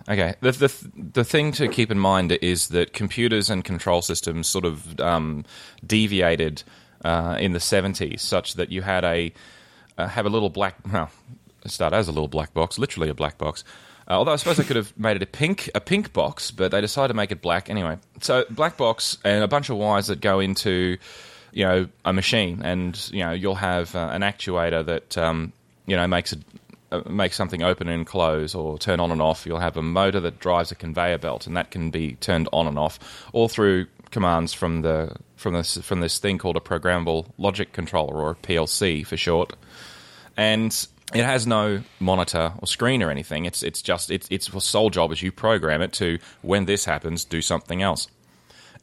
okay. 0.10 0.36
The, 0.42 0.52
the 0.52 0.92
the 1.14 1.24
thing 1.24 1.52
to 1.54 1.68
keep 1.68 1.92
in 1.92 2.00
mind 2.00 2.32
is 2.32 2.70
that 2.70 2.94
computers 2.94 3.50
and 3.50 3.64
control 3.64 4.02
systems 4.02 4.48
sort 4.48 4.66
of 4.66 5.00
um, 5.00 5.46
deviated 5.86 6.64
uh, 7.04 7.38
in 7.40 7.54
the 7.54 7.60
seventies, 7.60 8.22
such 8.22 8.56
that 8.56 8.72
you 8.72 8.82
had 8.82 9.04
a 9.04 9.32
uh, 9.98 10.08
have 10.08 10.26
a 10.26 10.30
little 10.30 10.50
black. 10.50 10.76
Well, 10.92 11.10
it 11.64 11.72
started 11.72 11.98
as 11.98 12.08
a 12.08 12.12
little 12.12 12.28
black 12.28 12.54
box, 12.54 12.80
literally 12.80 13.10
a 13.10 13.14
black 13.14 13.38
box. 13.38 13.64
Uh, 14.08 14.14
although 14.14 14.32
I 14.32 14.38
suppose 14.38 14.58
they 14.58 14.64
could 14.64 14.76
have 14.76 14.98
made 14.98 15.18
it 15.18 15.22
a 15.22 15.28
pink 15.28 15.70
a 15.76 15.82
pink 15.82 16.14
box, 16.14 16.52
but 16.52 16.72
they 16.72 16.82
decided 16.82 17.10
to 17.10 17.14
make 17.14 17.32
it 17.32 17.42
black 17.42 17.70
anyway. 17.70 17.98
So 18.22 18.46
black 18.50 18.78
box 18.78 19.18
and 19.24 19.44
a 19.44 19.48
bunch 19.48 19.70
of 19.70 19.78
wires 19.78 20.08
that 20.08 20.20
go 20.22 20.40
into 20.40 20.98
you 21.52 21.66
know 21.66 21.88
a 22.06 22.14
machine, 22.14 22.62
and 22.64 23.10
you 23.12 23.24
know 23.24 23.32
you'll 23.32 23.56
have 23.56 23.96
uh, 23.96 24.10
an 24.12 24.22
actuator 24.22 24.86
that 24.86 25.18
um, 25.18 25.54
you 25.86 25.96
know 25.96 26.08
makes 26.08 26.34
it 26.34 26.40
make 27.08 27.34
something 27.34 27.64
open 27.64 27.88
and 27.88 28.06
close 28.06 28.56
or 28.56 28.78
turn 28.78 29.00
on 29.00 29.12
and 29.12 29.22
off. 29.22 29.46
You'll 29.46 29.60
have 29.60 29.78
a 29.78 29.82
motor 29.82 30.20
that 30.22 30.40
drives 30.40 30.72
a 30.72 30.76
conveyor 30.76 31.20
belt, 31.20 31.48
and 31.48 31.56
that 31.58 31.72
can 31.72 31.92
be 31.92 32.14
turned 32.16 32.50
on 32.52 32.68
and 32.68 32.78
off 32.78 33.00
all 33.34 33.48
through 33.48 33.88
commands 34.12 34.54
from 34.54 34.82
the 34.82 35.16
from 35.36 35.54
this 35.54 35.78
from 35.78 36.00
this 36.00 36.20
thing 36.20 36.38
called 36.38 36.58
a 36.58 36.62
programmable 36.62 37.28
logic 37.38 37.74
controller 37.74 38.16
or 38.22 38.36
PLC 38.36 39.06
for 39.06 39.18
short. 39.18 39.56
And 40.36 40.88
it 41.14 41.26
has 41.26 41.48
no 41.48 41.82
monitor 42.00 42.54
or 42.60 42.68
screen 42.68 43.04
or 43.04 43.10
anything. 43.10 43.46
It's 43.46 43.64
it's 43.64 43.82
just 43.82 44.12
its 44.12 44.28
its 44.30 44.52
sole 44.64 44.90
job 44.90 45.12
is 45.12 45.22
you 45.22 45.32
program 45.32 45.82
it 45.82 45.94
to 45.94 46.20
when 46.42 46.66
this 46.66 46.86
happens, 46.86 47.26
do 47.26 47.42
something 47.42 47.82
else 47.82 48.08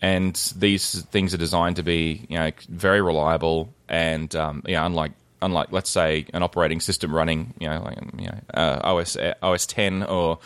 and 0.02 0.34
these 0.56 1.02
things 1.06 1.32
are 1.32 1.38
designed 1.38 1.76
to 1.76 1.82
be 1.82 2.26
you 2.28 2.38
know 2.38 2.50
very 2.68 3.00
reliable 3.00 3.72
and 3.88 4.34
um, 4.36 4.62
yeah 4.66 4.84
unlike 4.84 5.12
unlike 5.42 5.72
let's 5.72 5.90
say 5.90 6.26
an 6.32 6.42
operating 6.42 6.80
system 6.80 7.14
running 7.14 7.52
you 7.58 7.68
know 7.68 7.82
like 7.82 7.98
you 8.18 8.26
know 8.26 8.40
uh, 8.54 8.80
OS 8.82 9.16
OS 9.42 9.66
10 9.66 10.02
or 10.04 10.38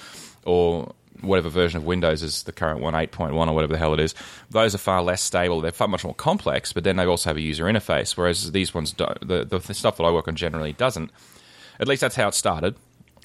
or 0.45 0.93
whatever 1.21 1.51
version 1.51 1.77
of 1.77 1.85
Windows 1.85 2.23
is 2.23 2.45
the 2.45 2.53
current 2.53 2.81
one 2.81 2.95
8.1 2.95 3.33
or 3.33 3.53
whatever 3.53 3.73
the 3.73 3.79
hell 3.79 3.93
it 3.95 4.01
is 4.01 4.15
those 4.51 4.75
are 4.75 4.79
far 4.79 5.03
less 5.03 5.21
stable 5.23 5.61
they're 5.61 5.71
far 5.71 5.89
much 5.89 6.03
more 6.05 6.15
complex 6.15 6.73
but 6.73 6.83
then 6.83 6.97
they 6.97 7.05
also 7.05 7.29
have 7.31 7.37
a 7.37 7.43
user 7.43 7.65
interface 7.65 8.17
whereas 8.17 8.53
these 8.53 8.73
ones 8.73 8.93
don't 8.93 9.27
the, 9.27 9.45
the 9.45 9.61
stuff 9.75 9.97
that 9.99 10.05
I 10.05 10.11
work 10.11 10.29
on 10.29 10.37
generally 10.37 10.73
doesn't 10.73 11.11
at 11.81 11.89
least 11.89 12.03
that's 12.03 12.15
how 12.15 12.29
it 12.29 12.35
started. 12.35 12.77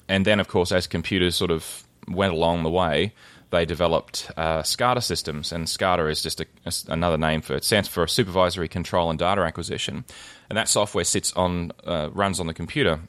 And 0.08 0.24
then, 0.24 0.40
of 0.40 0.48
course, 0.48 0.72
as 0.72 0.86
computers 0.86 1.36
sort 1.36 1.50
of 1.50 1.84
went 2.08 2.32
along 2.32 2.62
the 2.62 2.70
way, 2.70 3.12
they 3.50 3.64
developed 3.64 4.30
uh, 4.36 4.62
SCADA 4.62 5.02
systems. 5.02 5.52
And 5.52 5.66
SCADA 5.66 6.10
is 6.10 6.22
just 6.22 6.40
a- 6.40 6.46
another 6.88 7.18
name 7.18 7.42
for 7.42 7.54
it. 7.54 7.64
stands 7.64 7.88
for 7.88 8.06
Supervisory 8.06 8.68
Control 8.68 9.10
and 9.10 9.18
Data 9.18 9.42
Acquisition. 9.42 10.04
And 10.48 10.56
that 10.56 10.68
software 10.68 11.04
sits 11.04 11.32
on, 11.32 11.72
uh, 11.84 12.10
runs 12.12 12.40
on 12.40 12.46
the 12.46 12.54
computer. 12.54 13.00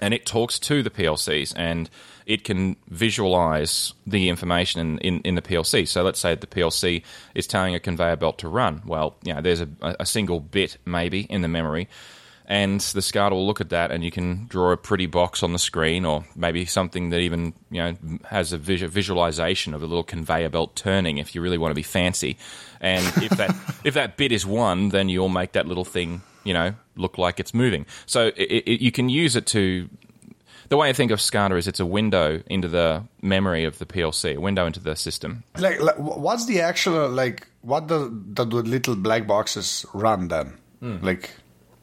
And 0.00 0.14
it 0.14 0.26
talks 0.26 0.58
to 0.60 0.82
the 0.82 0.90
PLCs 0.90 1.54
and 1.56 1.90
it 2.24 2.44
can 2.44 2.76
visualize 2.88 3.94
the 4.06 4.28
information 4.28 4.80
in, 4.80 4.98
in, 4.98 5.20
in 5.22 5.34
the 5.34 5.42
PLC. 5.42 5.88
So 5.88 6.02
let's 6.02 6.20
say 6.20 6.34
the 6.34 6.46
PLC 6.46 7.02
is 7.34 7.46
telling 7.46 7.74
a 7.74 7.80
conveyor 7.80 8.16
belt 8.16 8.38
to 8.38 8.48
run. 8.48 8.82
Well, 8.86 9.16
you 9.24 9.34
know, 9.34 9.40
there's 9.40 9.60
a, 9.60 9.68
a 9.82 10.06
single 10.06 10.38
bit 10.38 10.76
maybe 10.84 11.22
in 11.22 11.42
the 11.42 11.48
memory 11.48 11.88
and 12.48 12.80
the 12.80 13.00
SCADA 13.00 13.32
will 13.32 13.46
look 13.46 13.60
at 13.60 13.68
that, 13.68 13.90
and 13.90 14.02
you 14.02 14.10
can 14.10 14.46
draw 14.46 14.72
a 14.72 14.76
pretty 14.78 15.04
box 15.04 15.42
on 15.42 15.52
the 15.52 15.58
screen, 15.58 16.06
or 16.06 16.24
maybe 16.34 16.64
something 16.64 17.10
that 17.10 17.18
even 17.18 17.52
you 17.70 17.82
know 17.82 17.96
has 18.24 18.54
a 18.54 18.58
visu- 18.58 18.88
visualization 18.88 19.74
of 19.74 19.82
a 19.82 19.86
little 19.86 20.02
conveyor 20.02 20.48
belt 20.48 20.74
turning, 20.74 21.18
if 21.18 21.34
you 21.34 21.42
really 21.42 21.58
want 21.58 21.72
to 21.72 21.74
be 21.74 21.82
fancy. 21.82 22.38
And 22.80 23.06
if 23.22 23.36
that 23.36 23.54
if 23.84 23.94
that 23.94 24.16
bit 24.16 24.32
is 24.32 24.46
one, 24.46 24.88
then 24.88 25.10
you'll 25.10 25.28
make 25.28 25.52
that 25.52 25.68
little 25.68 25.84
thing 25.84 26.22
you 26.44 26.52
know 26.52 26.74
look 26.96 27.18
like 27.18 27.40
it's 27.40 27.54
moving. 27.54 27.86
So 28.06 28.28
it, 28.36 28.64
it, 28.66 28.80
you 28.80 28.92
can 28.92 29.08
use 29.08 29.36
it 29.36 29.46
to. 29.46 29.88
The 30.68 30.76
way 30.76 30.90
I 30.90 30.92
think 30.92 31.10
of 31.10 31.18
SCADA 31.18 31.56
is 31.56 31.66
it's 31.66 31.80
a 31.80 31.86
window 31.86 32.42
into 32.46 32.68
the 32.68 33.02
memory 33.22 33.64
of 33.64 33.78
the 33.78 33.86
PLC, 33.86 34.36
a 34.36 34.40
window 34.40 34.66
into 34.66 34.80
the 34.80 34.96
system. 34.96 35.42
Like, 35.56 35.80
like 35.80 35.98
what's 35.98 36.44
the 36.44 36.60
actual 36.60 37.08
like 37.08 37.46
what 37.62 37.88
the 37.88 38.10
the, 38.10 38.44
the 38.44 38.56
little 38.56 38.94
black 38.94 39.26
boxes 39.26 39.86
run 39.94 40.28
then? 40.28 40.58
Hmm. 40.80 40.98
Like 41.00 41.30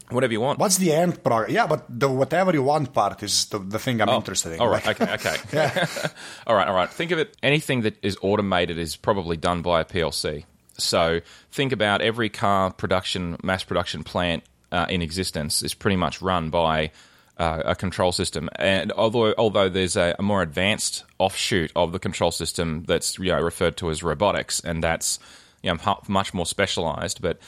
Whatever 0.10 0.34
you 0.34 0.42
want. 0.42 0.60
What's 0.60 0.78
the 0.78 0.92
end 0.92 1.24
product? 1.24 1.52
Yeah, 1.52 1.66
but 1.66 1.86
the 1.90 2.08
whatever 2.08 2.54
you 2.54 2.62
want 2.62 2.94
part 2.94 3.24
is 3.24 3.48
the, 3.48 3.58
the 3.58 3.80
thing 3.80 4.02
I'm 4.02 4.10
interested 4.10 4.54
in. 4.54 4.60
All 4.60 4.68
right. 4.68 4.88
Okay. 4.88 5.14
Okay. 5.14 5.36
all 6.48 6.56
right. 6.56 6.68
All 6.68 6.76
right. 6.76 6.90
Think 6.90 7.10
of 7.12 7.18
it. 7.18 7.36
Anything 7.42 7.82
that 7.82 7.98
is 8.04 8.16
automated 8.22 8.78
is 8.78 8.96
probably 8.96 9.36
done 9.36 9.64
by 9.64 9.82
a 9.82 9.86
PLC. 9.86 10.46
So 10.77 11.22
think 11.51 11.72
about 11.72 12.01
every 12.01 12.29
car 12.29 12.72
production, 12.72 13.38
mass 13.44 13.63
production 13.63 14.03
plant 14.03 14.44
uh, 14.72 14.86
in 14.89 15.01
existence 15.01 15.63
is 15.63 15.74
pretty 15.74 15.96
much 15.96 16.22
run 16.22 16.50
by 16.50 16.91
uh, 17.38 17.63
a 17.65 17.75
control 17.75 18.12
system. 18.12 18.50
And 18.55 18.91
although 18.94 19.34
although 19.38 19.70
there's 19.70 19.96
a, 19.96 20.15
a 20.17 20.22
more 20.22 20.41
advanced 20.41 21.03
offshoot 21.17 21.72
of 21.75 21.91
the 21.91 22.00
control 22.00 22.32
system 22.32 22.84
that's 22.88 23.17
you 23.20 23.32
know 23.32 23.41
referred 23.41 23.77
to 23.77 23.89
as 23.89 24.03
robotics, 24.03 24.60
and 24.60 24.84
that's 24.84 25.20
you 25.62 25.74
know 25.74 25.98
much 26.08 26.34
more 26.34 26.46
specialized, 26.46 27.22
but 27.22 27.39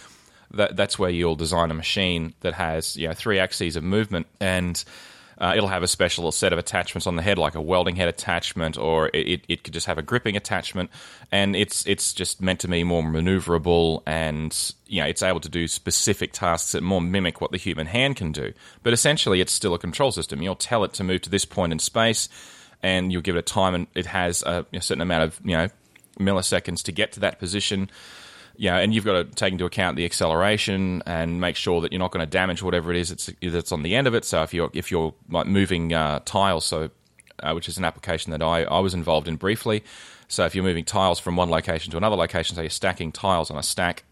that, 0.54 0.76
that's 0.76 0.98
where 0.98 1.10
you'll 1.10 1.36
design 1.36 1.72
a 1.72 1.74
machine 1.74 2.34
that 2.42 2.54
has 2.54 2.98
you 2.98 3.08
know 3.08 3.14
three 3.14 3.40
axes 3.40 3.76
of 3.76 3.84
movement 3.84 4.28
and 4.40 4.84
uh, 5.40 5.54
it'll 5.56 5.70
have 5.70 5.84
a 5.84 5.88
special 5.88 6.32
set 6.32 6.52
of 6.52 6.60
attachments 6.60 7.06
on 7.06 7.16
the 7.16 7.22
head, 7.22 7.38
like 7.38 7.56
a 7.56 7.62
welding 7.62 7.96
head 7.96 8.08
attachment, 8.08 8.78
or 8.78 9.10
it, 9.14 9.42
it, 9.48 9.64
could 9.64 9.74
just 9.74 9.86
have 9.86 9.98
a 9.98 10.02
gripping 10.02 10.36
attachment, 10.36 10.90
and 11.32 11.56
it's 11.56 11.86
it's 11.86 12.14
just 12.14 12.42
meant 12.42 12.60
to 12.62 12.68
be 12.68 12.84
more 12.84 13.04
maneuverable, 13.04 14.02
and 14.06 14.74
you 14.88 15.02
know 15.02 15.08
it's 15.08 15.22
able 15.22 15.40
to 15.40 15.50
do 15.50 15.68
specific 15.68 16.34
tasks 16.34 16.72
that 16.72 16.82
more 16.82 17.02
mimic 17.02 17.40
what 17.40 17.52
the 17.52 17.58
human 17.58 17.86
hand 17.86 18.16
can 18.16 18.32
do. 18.32 18.52
But 18.82 18.94
essentially, 18.94 19.40
it's 19.40 19.54
still 19.54 19.74
a 19.74 19.80
control 19.80 20.12
system. 20.12 20.42
You'll 20.42 20.56
tell 20.56 20.84
it 20.84 20.94
to 20.94 21.04
move 21.04 21.22
to 21.22 21.30
this 21.30 21.46
point 21.46 21.72
in 21.72 21.80
space, 21.80 22.30
and 22.82 23.12
you'll 23.12 23.22
give 23.22 23.36
it 23.36 23.40
a 23.40 23.44
time, 23.44 23.76
and 23.76 23.88
it 23.94 24.08
has 24.08 24.42
a, 24.44 24.66
a 24.74 24.82
certain 24.82 25.02
amount 25.02 25.24
of 25.24 25.40
you 25.44 25.56
know 25.56 25.68
milliseconds 26.20 26.82
to 26.84 26.92
get 26.92 27.12
to 27.12 27.20
that 27.20 27.38
position 27.38 27.92
yeah, 28.58 28.78
and 28.78 28.94
you've 28.94 29.06
got 29.06 29.14
to 29.14 29.24
take 29.24 29.52
into 29.52 29.66
account 29.66 29.98
the 29.98 30.06
acceleration 30.06 31.04
and 31.06 31.40
make 31.40 31.56
sure 31.56 31.82
that 31.82 31.92
you're 31.92 32.00
not 32.00 32.12
going 32.12 32.26
to 32.26 32.30
damage 32.30 32.64
whatever 32.64 32.92
it 32.92 32.98
is 32.98 33.10
that's, 33.10 33.30
that's 33.42 33.72
on 33.72 33.84
the 33.84 33.96
end 33.96 34.08
of 34.08 34.16
it. 34.16 34.26
So 34.26 34.42
if 34.44 34.54
you're 34.54 34.70
if 34.74 34.92
you're 34.92 35.14
like 35.30 35.48
moving 35.48 35.94
uh, 35.94 36.20
tiles, 36.26 36.66
so 36.66 36.90
uh, 37.40 37.54
which 37.54 37.70
is 37.70 37.78
an 37.78 37.86
application 37.86 38.32
that 38.32 38.42
I, 38.42 38.64
I 38.64 38.80
was 38.80 38.94
involved 38.94 39.28
in 39.28 39.36
briefly. 39.36 39.84
So 40.28 40.46
if 40.46 40.56
you're 40.56 40.64
moving 40.64 40.84
tiles 40.84 41.20
from 41.20 41.36
one 41.36 41.50
location 41.50 41.92
to 41.92 41.98
another 41.98 42.16
location, 42.16 42.56
so 42.56 42.62
you're 42.62 42.70
stacking 42.70 43.12
tiles 43.12 43.50
on 43.50 43.58
a 43.58 43.64
stack, 43.64 44.04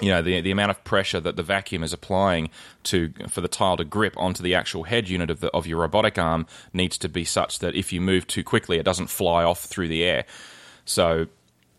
you 0.00 0.10
know 0.10 0.22
the 0.22 0.40
the 0.40 0.50
amount 0.50 0.70
of 0.70 0.84
pressure 0.84 1.20
that 1.20 1.36
the 1.36 1.42
vacuum 1.42 1.82
is 1.82 1.92
applying 1.92 2.50
to 2.84 3.12
for 3.28 3.40
the 3.40 3.48
tile 3.48 3.76
to 3.76 3.84
grip 3.84 4.14
onto 4.16 4.42
the 4.42 4.54
actual 4.54 4.84
head 4.84 5.08
unit 5.08 5.30
of 5.30 5.40
the 5.40 5.48
of 5.52 5.66
your 5.66 5.80
robotic 5.80 6.18
arm 6.18 6.46
needs 6.72 6.98
to 6.98 7.08
be 7.08 7.24
such 7.24 7.58
that 7.60 7.74
if 7.74 7.92
you 7.92 8.00
move 8.00 8.26
too 8.26 8.44
quickly, 8.44 8.78
it 8.78 8.84
doesn't 8.84 9.08
fly 9.08 9.42
off 9.42 9.64
through 9.64 9.88
the 9.88 10.04
air. 10.04 10.24
So 10.84 11.26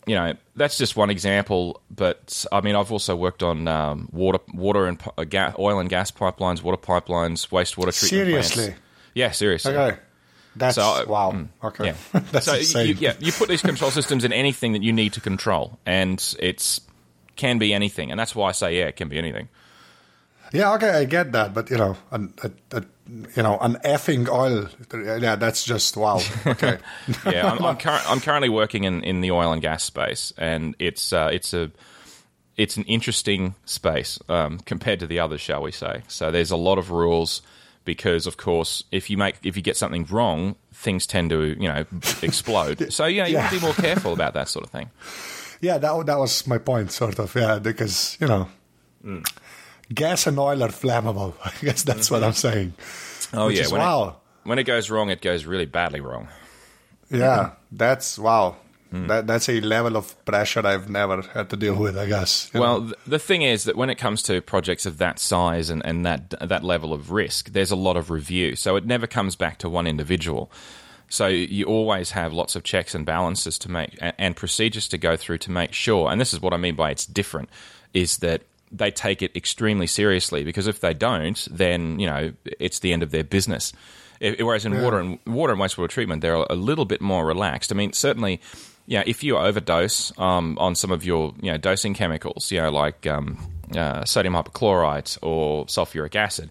you 0.08 0.16
know 0.16 0.34
that's 0.56 0.78
just 0.78 0.96
one 0.96 1.10
example 1.10 1.82
but 1.92 2.46
i 2.52 2.62
mean 2.62 2.76
i've 2.76 2.92
also 2.92 3.16
worked 3.16 3.44
on 3.44 3.68
um, 3.68 4.10
water 4.12 4.40
water 4.54 4.88
and 4.88 5.00
uh, 5.18 5.24
ga- 5.26 5.54
oil 5.60 5.80
and 5.80 5.90
gas 5.90 6.10
pipelines 6.12 6.64
water 6.64 6.78
pipelines 6.78 7.50
wastewater 7.50 7.94
treatment 7.98 8.30
plants. 8.32 8.54
Seriously? 8.54 8.76
yeah 9.14 9.32
seriously 9.32 9.76
Okay. 9.76 9.98
That's 10.56 10.74
So, 10.76 11.06
wow. 11.08 11.46
Okay. 11.64 11.86
yeah 11.88 11.96
That's 12.32 12.46
so 12.48 12.56
insane. 12.56 12.88
you, 12.88 12.96
yeah 13.00 13.14
you 13.20 13.32
put 13.32 13.48
these 13.50 13.62
control 13.62 13.92
systems 13.92 14.24
in 14.24 14.34
anything 14.34 14.74
that 14.74 14.82
you 14.82 14.92
need 14.94 15.14
to 15.14 15.22
control 15.22 15.78
and 15.86 16.18
it's 16.40 16.82
can 17.36 17.60
be 17.60 17.74
anything 17.74 18.10
and 18.10 18.20
that's 18.20 18.34
why 18.36 18.50
i 18.50 18.52
say 18.54 18.78
yeah 18.80 18.86
it 18.88 18.96
can 18.96 19.10
be 19.10 19.18
anything 19.20 19.50
Yeah, 20.54 20.74
okay, 20.76 20.92
I 20.92 21.04
get 21.04 21.34
that, 21.34 21.54
but 21.54 21.70
you 21.70 21.76
know, 21.78 21.98
an, 22.10 22.34
a, 22.42 22.50
a, 22.78 22.82
you 23.36 23.44
know, 23.44 23.58
an 23.60 23.76
effing 23.86 24.28
oil. 24.30 24.68
Yeah, 25.22 25.36
that's 25.36 25.64
just 25.64 25.96
wow. 25.98 26.20
Okay. 26.46 26.78
yeah, 27.26 27.52
I'm, 27.52 27.64
I'm, 27.64 27.78
cur- 27.78 28.02
I'm 28.06 28.20
currently 28.20 28.50
working 28.50 28.84
in, 28.84 29.04
in 29.04 29.22
the 29.22 29.32
oil 29.32 29.52
and 29.54 29.62
gas 29.62 29.84
space, 29.84 30.34
and 30.38 30.76
it's 30.80 31.14
uh, 31.14 31.30
it's 31.32 31.54
a 31.54 31.72
it's 32.58 32.76
an 32.78 32.84
interesting 32.84 33.56
space 33.66 34.20
um, 34.30 34.60
compared 34.60 35.00
to 35.00 35.08
the 35.08 35.20
others, 35.20 35.42
shall 35.42 35.62
we 35.62 35.72
say? 35.72 36.02
So 36.08 36.32
there's 36.32 36.52
a 36.52 36.58
lot 36.58 36.78
of 36.78 36.90
rules 36.92 37.42
because, 37.86 38.26
of 38.28 38.38
course, 38.38 38.84
if 38.92 39.10
you 39.10 39.18
make 39.18 39.36
if 39.44 39.56
you 39.56 39.62
get 39.64 39.78
something 39.78 40.06
wrong, 40.06 40.56
things 40.74 41.06
tend 41.08 41.30
to 41.30 41.42
you 41.60 41.68
know 41.70 41.86
explode. 42.22 42.92
So 42.94 43.06
yeah, 43.06 43.26
you 43.28 43.34
Yeah. 43.34 43.40
want 43.42 43.54
to 43.54 43.60
be 43.60 43.66
more 43.66 43.74
careful 43.88 44.14
about 44.14 44.34
that 44.34 44.50
sort 44.50 44.66
of 44.66 44.72
thing. 44.72 44.90
yeah, 45.62 45.78
that 45.78 46.06
that 46.08 46.18
was 46.18 46.46
my 46.48 46.58
point, 46.58 46.92
sort 46.92 47.20
of. 47.20 47.34
Yeah, 47.36 47.60
because 47.60 48.18
you 48.20 48.28
know, 48.28 48.50
Mm. 49.06 49.24
Gas 49.94 50.28
and 50.28 50.40
oil 50.40 50.64
are 50.64 50.70
flammable. 50.70 51.34
I 51.46 51.54
guess 51.62 51.84
that's 51.84 52.12
what 52.12 52.24
I'm 52.24 52.34
saying. 52.34 52.74
Oh 53.34 53.48
Which 53.48 53.60
yeah, 53.60 53.68
when 53.68 53.82
wow. 53.82 54.08
it, 54.08 54.48
when 54.48 54.60
it 54.60 54.64
goes 54.64 54.90
wrong, 54.90 55.10
it 55.10 55.22
goes 55.22 55.46
really 55.46 55.66
badly 55.66 56.02
wrong. 56.02 56.30
Yeah, 57.10 57.52
that's 57.72 58.18
wow. 58.18 58.58
Hmm. 58.92 59.08
That 59.08 59.28
that's 59.28 59.50
a 59.50 59.60
level 59.60 59.98
of 59.98 60.24
pressure 60.24 60.66
I've 60.66 60.90
never 60.90 61.22
had 61.22 61.50
to 61.50 61.58
deal 61.58 61.76
with. 61.76 61.98
I 61.98 62.06
guess. 62.06 62.50
Well, 62.54 62.82
know. 62.82 62.94
the 63.06 63.20
thing 63.20 63.42
is 63.42 63.66
that 63.66 63.76
when 63.76 63.90
it 63.90 63.96
comes 63.96 64.24
to 64.24 64.42
projects 64.42 64.86
of 64.86 64.98
that 65.00 65.20
size 65.20 65.70
and, 65.70 65.86
and 65.86 66.06
that 66.06 66.34
that 66.42 66.64
level 66.64 66.94
of 66.94 67.12
risk, 67.12 67.52
there's 67.52 67.72
a 67.72 67.76
lot 67.76 67.98
of 67.98 68.10
review. 68.10 68.56
So 68.56 68.76
it 68.78 68.86
never 68.86 69.08
comes 69.08 69.36
back 69.36 69.58
to 69.60 69.70
one 69.70 69.88
individual. 69.88 70.50
So 71.10 71.28
you 71.28 71.66
always 71.66 72.12
have 72.12 72.34
lots 72.34 72.56
of 72.56 72.64
checks 72.64 72.94
and 72.94 73.06
balances 73.06 73.58
to 73.60 73.72
make 73.72 73.98
and, 74.02 74.14
and 74.18 74.36
procedures 74.36 74.88
to 74.90 74.98
go 74.98 75.16
through 75.18 75.40
to 75.40 75.52
make 75.52 75.74
sure. 75.74 76.10
And 76.10 76.20
this 76.20 76.34
is 76.34 76.42
what 76.42 76.54
I 76.54 76.58
mean 76.58 76.76
by 76.76 76.92
it's 76.92 77.06
different 77.06 77.50
is 77.94 78.18
that 78.18 78.44
they 78.72 78.92
take 78.92 79.22
it 79.22 79.36
extremely 79.36 79.88
seriously 79.88 80.44
because 80.44 80.68
if 80.68 80.80
they 80.80 80.94
don't, 80.94 81.48
then 81.52 82.00
you 82.00 82.08
know 82.08 82.34
it's 82.44 82.80
the 82.80 82.94
end 82.94 83.04
of 83.04 83.12
their 83.12 83.24
business. 83.24 83.74
Whereas 84.20 84.66
in 84.66 84.82
water 84.82 85.00
and 85.00 85.20
water 85.28 85.54
and 85.54 85.62
wastewater 85.62 85.90
treatment, 85.90 86.22
they're 86.22 86.34
a 86.34 86.56
little 86.56 86.86
bit 86.86 87.02
more 87.02 87.26
relaxed. 87.26 87.72
I 87.72 87.76
mean, 87.76 87.94
certainly, 87.94 88.42
yeah, 88.88 89.04
if 89.06 89.24
you 89.24 89.38
overdose 89.38 90.12
um, 90.18 90.58
on 90.60 90.74
some 90.74 90.92
of 90.92 91.06
your 91.06 91.34
you 91.42 91.52
know 91.52 91.58
dosing 91.58 91.94
chemicals, 91.94 92.52
you 92.52 92.60
know 92.60 92.72
like 92.72 93.06
um, 93.06 93.38
uh, 93.76 94.06
sodium 94.06 94.34
hypochlorite 94.34 95.20
or 95.22 95.66
sulfuric 95.66 96.16
acid, 96.16 96.50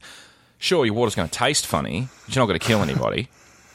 sure, 0.59 0.87
your 0.87 0.95
water's 0.95 1.15
going 1.15 1.29
to 1.29 1.39
taste 1.39 1.67
funny, 1.67 2.09
but 2.25 2.35
you're 2.35 2.43
not 2.43 2.47
going 2.47 2.59
to 2.59 2.67
kill 2.67 2.83
anybody. 2.83 3.29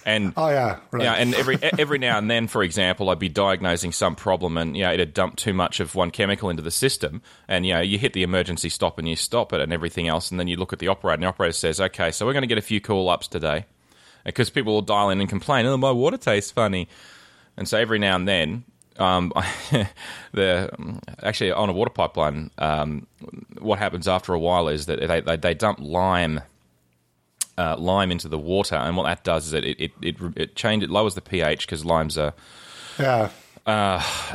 And 0.05 0.33
oh 0.35 0.49
yeah, 0.49 0.79
right. 0.91 1.03
yeah, 1.03 1.13
and 1.13 1.33
every 1.35 1.57
every 1.61 1.99
now 1.99 2.17
and 2.17 2.29
then, 2.29 2.47
for 2.47 2.63
example, 2.63 3.09
I'd 3.09 3.19
be 3.19 3.29
diagnosing 3.29 3.91
some 3.91 4.15
problem, 4.15 4.57
and 4.57 4.75
you 4.75 4.83
know, 4.83 4.91
it 4.91 4.99
had 4.99 5.13
dumped 5.13 5.39
too 5.39 5.53
much 5.53 5.79
of 5.79 5.93
one 5.93 6.11
chemical 6.11 6.49
into 6.49 6.63
the 6.63 6.71
system, 6.71 7.21
and 7.47 7.65
you 7.65 7.73
know, 7.73 7.81
you 7.81 7.97
hit 7.97 8.13
the 8.13 8.23
emergency 8.23 8.69
stop 8.69 8.97
and 8.97 9.07
you 9.07 9.15
stop 9.15 9.53
it, 9.53 9.61
and 9.61 9.71
everything 9.71 10.07
else, 10.07 10.31
and 10.31 10.39
then 10.39 10.47
you 10.47 10.57
look 10.57 10.73
at 10.73 10.79
the 10.79 10.87
operator, 10.87 11.15
and 11.15 11.23
the 11.23 11.27
operator 11.27 11.53
says, 11.53 11.79
"Okay, 11.79 12.11
so 12.11 12.25
we're 12.25 12.33
going 12.33 12.41
to 12.41 12.47
get 12.47 12.57
a 12.57 12.63
few 12.63 12.81
call 12.81 13.09
ups 13.09 13.27
today," 13.27 13.65
because 14.25 14.49
people 14.49 14.73
will 14.73 14.81
dial 14.81 15.09
in 15.11 15.19
and 15.19 15.29
complain, 15.29 15.65
"Oh, 15.65 15.77
my 15.77 15.91
water 15.91 16.17
tastes 16.17 16.51
funny," 16.51 16.87
and 17.55 17.67
so 17.67 17.77
every 17.77 17.99
now 17.99 18.15
and 18.15 18.27
then. 18.27 18.63
Um, 18.97 19.31
the 20.33 20.99
actually 21.23 21.51
on 21.53 21.69
a 21.69 21.73
water 21.73 21.89
pipeline, 21.89 22.51
um, 22.57 23.07
what 23.57 23.79
happens 23.79 24.07
after 24.07 24.33
a 24.33 24.39
while 24.39 24.67
is 24.67 24.87
that 24.87 24.99
they, 24.99 25.21
they, 25.21 25.37
they 25.37 25.53
dump 25.53 25.79
lime 25.81 26.41
uh, 27.57 27.75
lime 27.77 28.11
into 28.11 28.27
the 28.27 28.39
water, 28.39 28.75
and 28.75 28.97
what 28.97 29.03
that 29.03 29.23
does 29.23 29.47
is 29.47 29.53
it 29.53 29.65
it 29.65 29.79
it, 29.79 29.91
it, 30.01 30.15
it 30.35 30.55
change 30.55 30.83
it 30.83 30.89
lowers 30.89 31.15
the 31.15 31.21
pH 31.21 31.65
because 31.65 31.85
limes 31.85 32.17
are 32.17 32.33
yeah. 32.99 33.29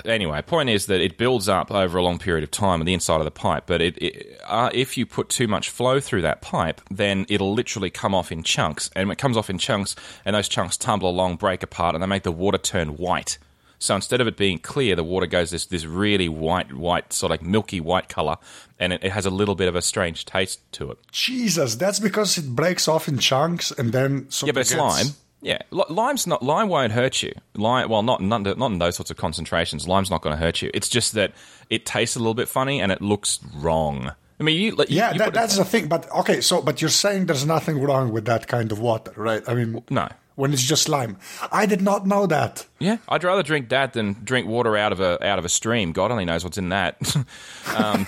anyway. 0.04 0.40
Point 0.42 0.70
is 0.70 0.86
that 0.86 1.00
it 1.00 1.18
builds 1.18 1.48
up 1.48 1.72
over 1.72 1.98
a 1.98 2.02
long 2.02 2.18
period 2.18 2.44
of 2.44 2.50
time 2.50 2.80
on 2.80 2.86
the 2.86 2.94
inside 2.94 3.18
of 3.18 3.24
the 3.24 3.30
pipe, 3.30 3.64
but 3.66 3.80
it, 3.80 3.98
it 3.98 4.40
uh, 4.44 4.70
if 4.72 4.96
you 4.96 5.04
put 5.04 5.28
too 5.28 5.48
much 5.48 5.70
flow 5.70 5.98
through 5.98 6.22
that 6.22 6.42
pipe, 6.42 6.80
then 6.90 7.26
it'll 7.28 7.52
literally 7.52 7.90
come 7.90 8.14
off 8.14 8.30
in 8.30 8.42
chunks, 8.42 8.88
and 8.94 9.08
when 9.08 9.14
it 9.14 9.18
comes 9.18 9.36
off 9.36 9.50
in 9.50 9.58
chunks, 9.58 9.96
and 10.24 10.36
those 10.36 10.48
chunks 10.48 10.76
tumble 10.76 11.10
along, 11.10 11.36
break 11.36 11.62
apart, 11.62 11.94
and 11.94 12.02
they 12.02 12.06
make 12.06 12.22
the 12.22 12.32
water 12.32 12.58
turn 12.58 12.90
white. 12.96 13.38
So 13.78 13.94
instead 13.94 14.20
of 14.20 14.26
it 14.26 14.36
being 14.36 14.58
clear, 14.58 14.96
the 14.96 15.04
water 15.04 15.26
goes 15.26 15.50
this 15.50 15.66
this 15.66 15.84
really 15.84 16.28
white, 16.28 16.72
white, 16.72 17.12
sort 17.12 17.32
of 17.32 17.40
like 17.40 17.46
milky 17.48 17.80
white 17.80 18.08
color, 18.08 18.36
and 18.78 18.92
it, 18.92 19.04
it 19.04 19.12
has 19.12 19.26
a 19.26 19.30
little 19.30 19.54
bit 19.54 19.68
of 19.68 19.76
a 19.76 19.82
strange 19.82 20.24
taste 20.24 20.60
to 20.72 20.90
it. 20.90 20.98
Jesus, 21.12 21.74
that's 21.76 21.98
because 21.98 22.38
it 22.38 22.54
breaks 22.56 22.88
off 22.88 23.08
in 23.08 23.18
chunks 23.18 23.70
and 23.70 23.92
then 23.92 24.28
Yeah, 24.42 24.46
but 24.46 24.48
of 24.50 24.56
it's 24.58 24.70
gets- 24.70 24.80
lime. 24.80 25.06
Yeah, 25.42 25.58
lime's 25.70 26.26
not 26.26 26.42
lime 26.42 26.68
won't 26.68 26.92
hurt 26.92 27.22
you. 27.22 27.32
Lime, 27.54 27.88
well, 27.90 28.02
not 28.02 28.20
not, 28.22 28.42
not 28.58 28.70
in 28.72 28.78
those 28.78 28.96
sorts 28.96 29.10
of 29.10 29.16
concentrations. 29.18 29.86
Lime's 29.86 30.10
not 30.10 30.22
going 30.22 30.34
to 30.34 30.42
hurt 30.42 30.62
you. 30.62 30.70
It's 30.74 30.88
just 30.88 31.12
that 31.12 31.32
it 31.70 31.84
tastes 31.86 32.16
a 32.16 32.18
little 32.18 32.34
bit 32.34 32.48
funny 32.48 32.80
and 32.80 32.90
it 32.90 33.00
looks 33.02 33.38
wrong. 33.54 34.12
I 34.40 34.42
mean, 34.42 34.56
you, 34.56 34.70
you 34.72 34.84
Yeah, 34.88 35.12
you 35.12 35.18
that, 35.18 35.24
put 35.26 35.28
it- 35.28 35.34
that's 35.34 35.56
the 35.56 35.64
thing. 35.64 35.86
But 35.88 36.10
okay, 36.10 36.40
so 36.40 36.62
but 36.62 36.80
you're 36.80 36.88
saying 36.90 37.26
there's 37.26 37.46
nothing 37.46 37.80
wrong 37.80 38.12
with 38.12 38.24
that 38.24 38.48
kind 38.48 38.72
of 38.72 38.80
water, 38.80 39.12
right? 39.16 39.42
I 39.46 39.54
mean, 39.54 39.84
no. 39.90 40.08
When 40.36 40.52
it's 40.52 40.62
just 40.62 40.88
lime. 40.88 41.16
I 41.50 41.66
did 41.66 41.82
not 41.82 42.06
know 42.06 42.26
that. 42.26 42.64
Yeah, 42.78 42.98
I'd 43.08 43.24
rather 43.24 43.42
drink 43.42 43.70
that 43.70 43.92
than 43.94 44.12
drink 44.24 44.46
water 44.46 44.76
out 44.76 44.92
of 44.92 45.00
a 45.00 45.22
out 45.26 45.38
of 45.38 45.44
a 45.44 45.48
stream. 45.48 45.92
God 45.92 46.10
only 46.12 46.24
knows 46.24 46.44
what's 46.44 46.58
in 46.58 46.68
that. 46.68 46.96
um, 47.76 48.06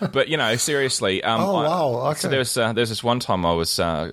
but 0.12 0.28
you 0.28 0.36
know, 0.36 0.54
seriously. 0.56 1.22
Um, 1.24 1.40
Oh, 1.40 1.56
I- 1.56 1.64
wow, 1.68 2.12
So 2.14 2.28
okay. 2.28 2.36
there's 2.36 2.56
uh, 2.56 2.72
there's 2.72 2.88
this 2.90 3.02
one 3.02 3.18
time 3.20 3.44
I 3.44 3.52
was 3.52 3.78
uh, 3.80 4.12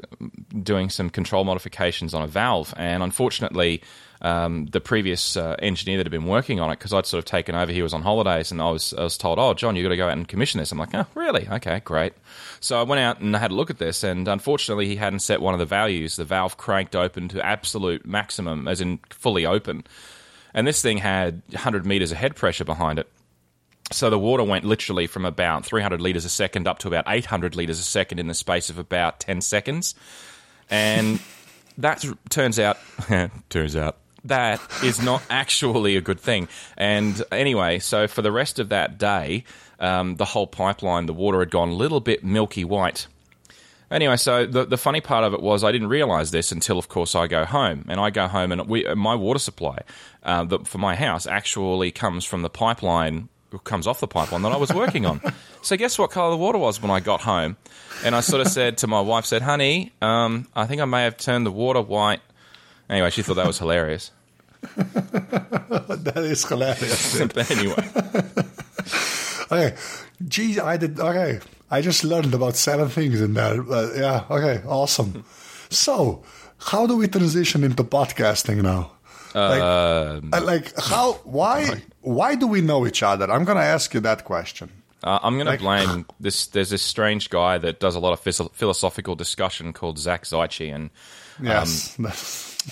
doing 0.63 0.89
some 0.89 1.09
control 1.09 1.43
modifications 1.43 2.13
on 2.13 2.23
a 2.23 2.27
valve, 2.27 2.73
and 2.77 3.03
unfortunately. 3.03 3.81
Um, 4.21 4.65
the 4.67 4.81
previous 4.81 5.37
uh, 5.37 5.55
engineer 5.59 5.97
that 5.97 6.05
had 6.05 6.11
been 6.11 6.25
working 6.25 6.59
on 6.59 6.71
it, 6.71 6.79
because 6.79 6.93
I'd 6.93 7.05
sort 7.05 7.19
of 7.19 7.25
taken 7.25 7.53
over, 7.53 7.71
he 7.71 7.83
was 7.83 7.93
on 7.93 8.01
holidays, 8.01 8.51
and 8.51 8.61
I 8.61 8.69
was 8.71 8.93
I 8.93 9.03
was 9.03 9.17
told, 9.17 9.37
"Oh, 9.37 9.53
John, 9.53 9.75
you've 9.75 9.83
got 9.83 9.89
to 9.89 9.97
go 9.97 10.07
out 10.07 10.13
and 10.13 10.27
commission 10.27 10.59
this." 10.59 10.71
I'm 10.71 10.79
like, 10.79 10.93
"Oh, 10.95 11.05
really? 11.13 11.47
Okay, 11.47 11.81
great." 11.85 12.13
So 12.59 12.79
I 12.79 12.83
went 12.83 12.99
out 12.99 13.19
and 13.19 13.35
I 13.35 13.39
had 13.39 13.51
a 13.51 13.55
look 13.55 13.69
at 13.69 13.77
this, 13.77 14.03
and 14.03 14.27
unfortunately, 14.27 14.87
he 14.87 14.95
hadn't 14.95 15.19
set 15.19 15.41
one 15.41 15.53
of 15.53 15.59
the 15.59 15.65
values. 15.65 16.15
The 16.15 16.25
valve 16.25 16.57
cranked 16.57 16.95
open 16.95 17.27
to 17.29 17.45
absolute 17.45 18.05
maximum, 18.05 18.67
as 18.67 18.81
in 18.81 18.99
fully 19.11 19.45
open, 19.45 19.83
and 20.53 20.65
this 20.65 20.81
thing 20.81 20.97
had 20.97 21.43
100 21.51 21.85
meters 21.85 22.11
of 22.11 22.17
head 22.17 22.35
pressure 22.35 22.65
behind 22.65 22.99
it. 22.99 23.07
So 23.91 24.09
the 24.09 24.19
water 24.19 24.43
went 24.43 24.65
literally 24.65 25.07
from 25.07 25.25
about 25.25 25.65
300 25.65 26.01
litres 26.01 26.25
a 26.25 26.29
second 26.29 26.67
up 26.67 26.79
to 26.79 26.87
about 26.87 27.05
800 27.07 27.55
litres 27.55 27.79
a 27.79 27.83
second 27.83 28.19
in 28.19 28.27
the 28.27 28.33
space 28.33 28.69
of 28.69 28.77
about 28.77 29.19
10 29.21 29.39
seconds. 29.41 29.95
And 30.69 31.21
that 31.77 32.03
turns 32.29 32.59
out, 32.59 32.77
turns 33.49 33.75
out, 33.75 33.97
that 34.27 34.61
is 34.83 35.01
not 35.01 35.23
actually 35.29 35.95
a 35.95 36.01
good 36.01 36.19
thing. 36.19 36.47
And 36.77 37.21
anyway, 37.31 37.79
so 37.79 38.07
for 38.07 38.21
the 38.21 38.31
rest 38.31 38.59
of 38.59 38.69
that 38.69 38.97
day, 38.97 39.43
um, 39.79 40.15
the 40.15 40.25
whole 40.25 40.47
pipeline, 40.47 41.05
the 41.05 41.13
water 41.13 41.39
had 41.39 41.51
gone 41.51 41.69
a 41.69 41.73
little 41.73 41.99
bit 41.99 42.23
milky 42.23 42.63
white. 42.63 43.07
Anyway, 43.89 44.17
so 44.17 44.45
the 44.45 44.65
the 44.65 44.77
funny 44.77 44.99
part 44.99 45.23
of 45.23 45.33
it 45.33 45.41
was 45.41 45.63
I 45.63 45.71
didn't 45.71 45.87
realize 45.87 46.31
this 46.31 46.51
until, 46.51 46.77
of 46.77 46.89
course, 46.89 47.15
I 47.15 47.27
go 47.27 47.45
home, 47.45 47.85
and 47.87 48.01
I 48.01 48.09
go 48.09 48.27
home, 48.27 48.51
and 48.51 48.67
we, 48.67 48.83
my 48.95 49.15
water 49.15 49.39
supply 49.39 49.79
uh, 50.23 50.43
the, 50.43 50.59
for 50.59 50.77
my 50.77 50.95
house 50.95 51.25
actually 51.25 51.91
comes 51.91 52.25
from 52.25 52.41
the 52.41 52.49
pipeline 52.49 53.29
comes 53.63 53.87
off 53.87 54.01
the 54.01 54.07
pipeline 54.07 54.41
that 54.41 54.51
I 54.51 54.57
was 54.57 54.73
working 54.73 55.05
on. 55.05 55.21
so 55.61 55.77
guess 55.77 55.97
what 55.97 56.11
color 56.11 56.31
the 56.31 56.37
water 56.37 56.57
was 56.57 56.81
when 56.81 56.91
I 56.91 56.99
got 56.99 57.21
home? 57.21 57.55
And 58.03 58.13
I 58.13 58.19
sort 58.19 58.41
of 58.41 58.49
said 58.49 58.79
to 58.79 58.87
my 58.87 58.99
wife, 58.99 59.25
said, 59.25 59.41
"Honey, 59.41 59.93
um, 60.01 60.47
I 60.53 60.65
think 60.65 60.81
I 60.81 60.85
may 60.85 61.03
have 61.03 61.17
turned 61.17 61.45
the 61.45 61.51
water 61.51 61.81
white." 61.81 62.19
Anyway, 62.89 63.09
she 63.09 63.21
thought 63.21 63.35
that 63.35 63.47
was 63.47 63.57
hilarious. 63.57 64.11
that 64.75 66.17
is 66.17 66.45
hilarious. 66.45 67.19
but 67.33 67.51
anyway, 67.51 67.83
okay, 69.51 69.75
geez, 70.27 70.59
I 70.59 70.77
did. 70.77 70.99
Okay, 70.99 71.39
I 71.71 71.81
just 71.81 72.03
learned 72.03 72.33
about 72.33 72.55
seven 72.55 72.89
things 72.89 73.21
in 73.21 73.33
there. 73.33 73.61
Uh, 73.61 73.89
yeah, 73.95 74.23
okay, 74.29 74.61
awesome. 74.67 75.23
So, 75.69 76.23
how 76.59 76.87
do 76.87 76.97
we 76.97 77.07
transition 77.07 77.63
into 77.63 77.83
podcasting 77.83 78.61
now? 78.61 78.91
Like, 79.35 79.61
Um, 79.61 80.29
uh, 80.33 80.41
like 80.43 80.73
how? 80.79 81.13
Why? 81.23 81.83
Why 82.01 82.35
do 82.35 82.47
we 82.47 82.61
know 82.61 82.87
each 82.87 83.03
other? 83.03 83.29
I'm 83.31 83.43
gonna 83.45 83.59
ask 83.75 83.93
you 83.93 83.99
that 84.01 84.23
question. 84.23 84.69
uh, 85.03 85.19
I'm 85.21 85.35
going 85.37 85.45
to 85.45 85.57
blame 85.63 86.05
this. 86.19 86.47
There's 86.47 86.69
this 86.71 86.81
strange 86.81 87.29
guy 87.29 87.59
that 87.59 87.79
does 87.79 87.95
a 87.95 87.99
lot 87.99 88.13
of 88.13 88.19
philosophical 88.53 89.15
discussion 89.15 89.73
called 89.73 89.99
Zach 89.99 90.23
Zyche, 90.23 90.73
and 90.73 90.89
Yes. 91.39 91.95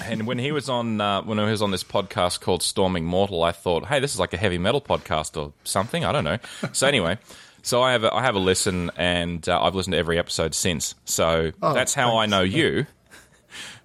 And 0.03 0.27
when 0.27 0.37
he 0.39 0.51
was 0.51 0.69
on 0.69 0.99
uh, 0.99 1.21
when 1.21 1.37
he 1.37 1.43
was 1.45 1.61
on 1.61 1.71
this 1.71 1.83
podcast 1.83 2.41
called 2.41 2.61
Storming 2.63 3.05
Mortal, 3.05 3.43
I 3.43 3.51
thought, 3.51 3.85
hey, 3.85 3.99
this 3.99 4.13
is 4.13 4.19
like 4.19 4.33
a 4.33 4.37
heavy 4.37 4.57
metal 4.57 4.81
podcast 4.81 5.37
or 5.41 5.53
something. 5.63 6.03
I 6.03 6.11
don't 6.11 6.23
know. 6.25 6.37
So 6.73 6.87
anyway, 6.87 7.17
so 7.63 7.81
I 7.81 7.93
have 7.93 8.03
a, 8.03 8.13
I 8.13 8.21
have 8.21 8.35
a 8.35 8.39
listen, 8.39 8.91
and 8.97 9.47
uh, 9.47 9.61
I've 9.61 9.73
listened 9.75 9.93
to 9.93 9.97
every 9.97 10.19
episode 10.19 10.53
since. 10.53 10.95
So 11.05 11.51
Oh, 11.61 11.73
that's 11.73 11.93
how 11.93 12.17
I 12.17 12.25
know 12.25 12.41
you. 12.41 12.85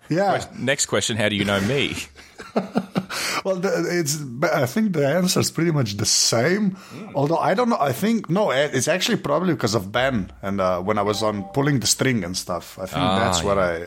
yeah. 0.08 0.44
Next 0.58 0.86
question: 0.86 1.16
How 1.16 1.28
do 1.28 1.36
you 1.36 1.44
know 1.44 1.60
me? 1.60 1.96
Well, 3.44 3.58
it's. 3.64 4.20
I 4.42 4.66
think 4.66 4.92
the 4.92 5.06
answer 5.08 5.40
is 5.40 5.50
pretty 5.50 5.70
much 5.70 5.94
the 5.96 6.04
same. 6.04 6.76
Although 7.14 7.38
I 7.38 7.54
don't 7.54 7.70
know. 7.70 7.78
I 7.80 7.92
think 7.92 8.28
no. 8.28 8.50
It's 8.50 8.86
actually 8.86 9.16
probably 9.16 9.54
because 9.54 9.74
of 9.74 9.90
Ben 9.90 10.30
and 10.42 10.60
uh, 10.60 10.80
when 10.80 10.98
I 10.98 11.02
was 11.02 11.22
on 11.22 11.44
pulling 11.54 11.80
the 11.80 11.86
string 11.86 12.22
and 12.22 12.36
stuff. 12.36 12.78
I 12.78 12.84
think 12.86 12.98
Ah, 13.02 13.18
that's 13.18 13.42
what 13.42 13.58
I. 13.58 13.86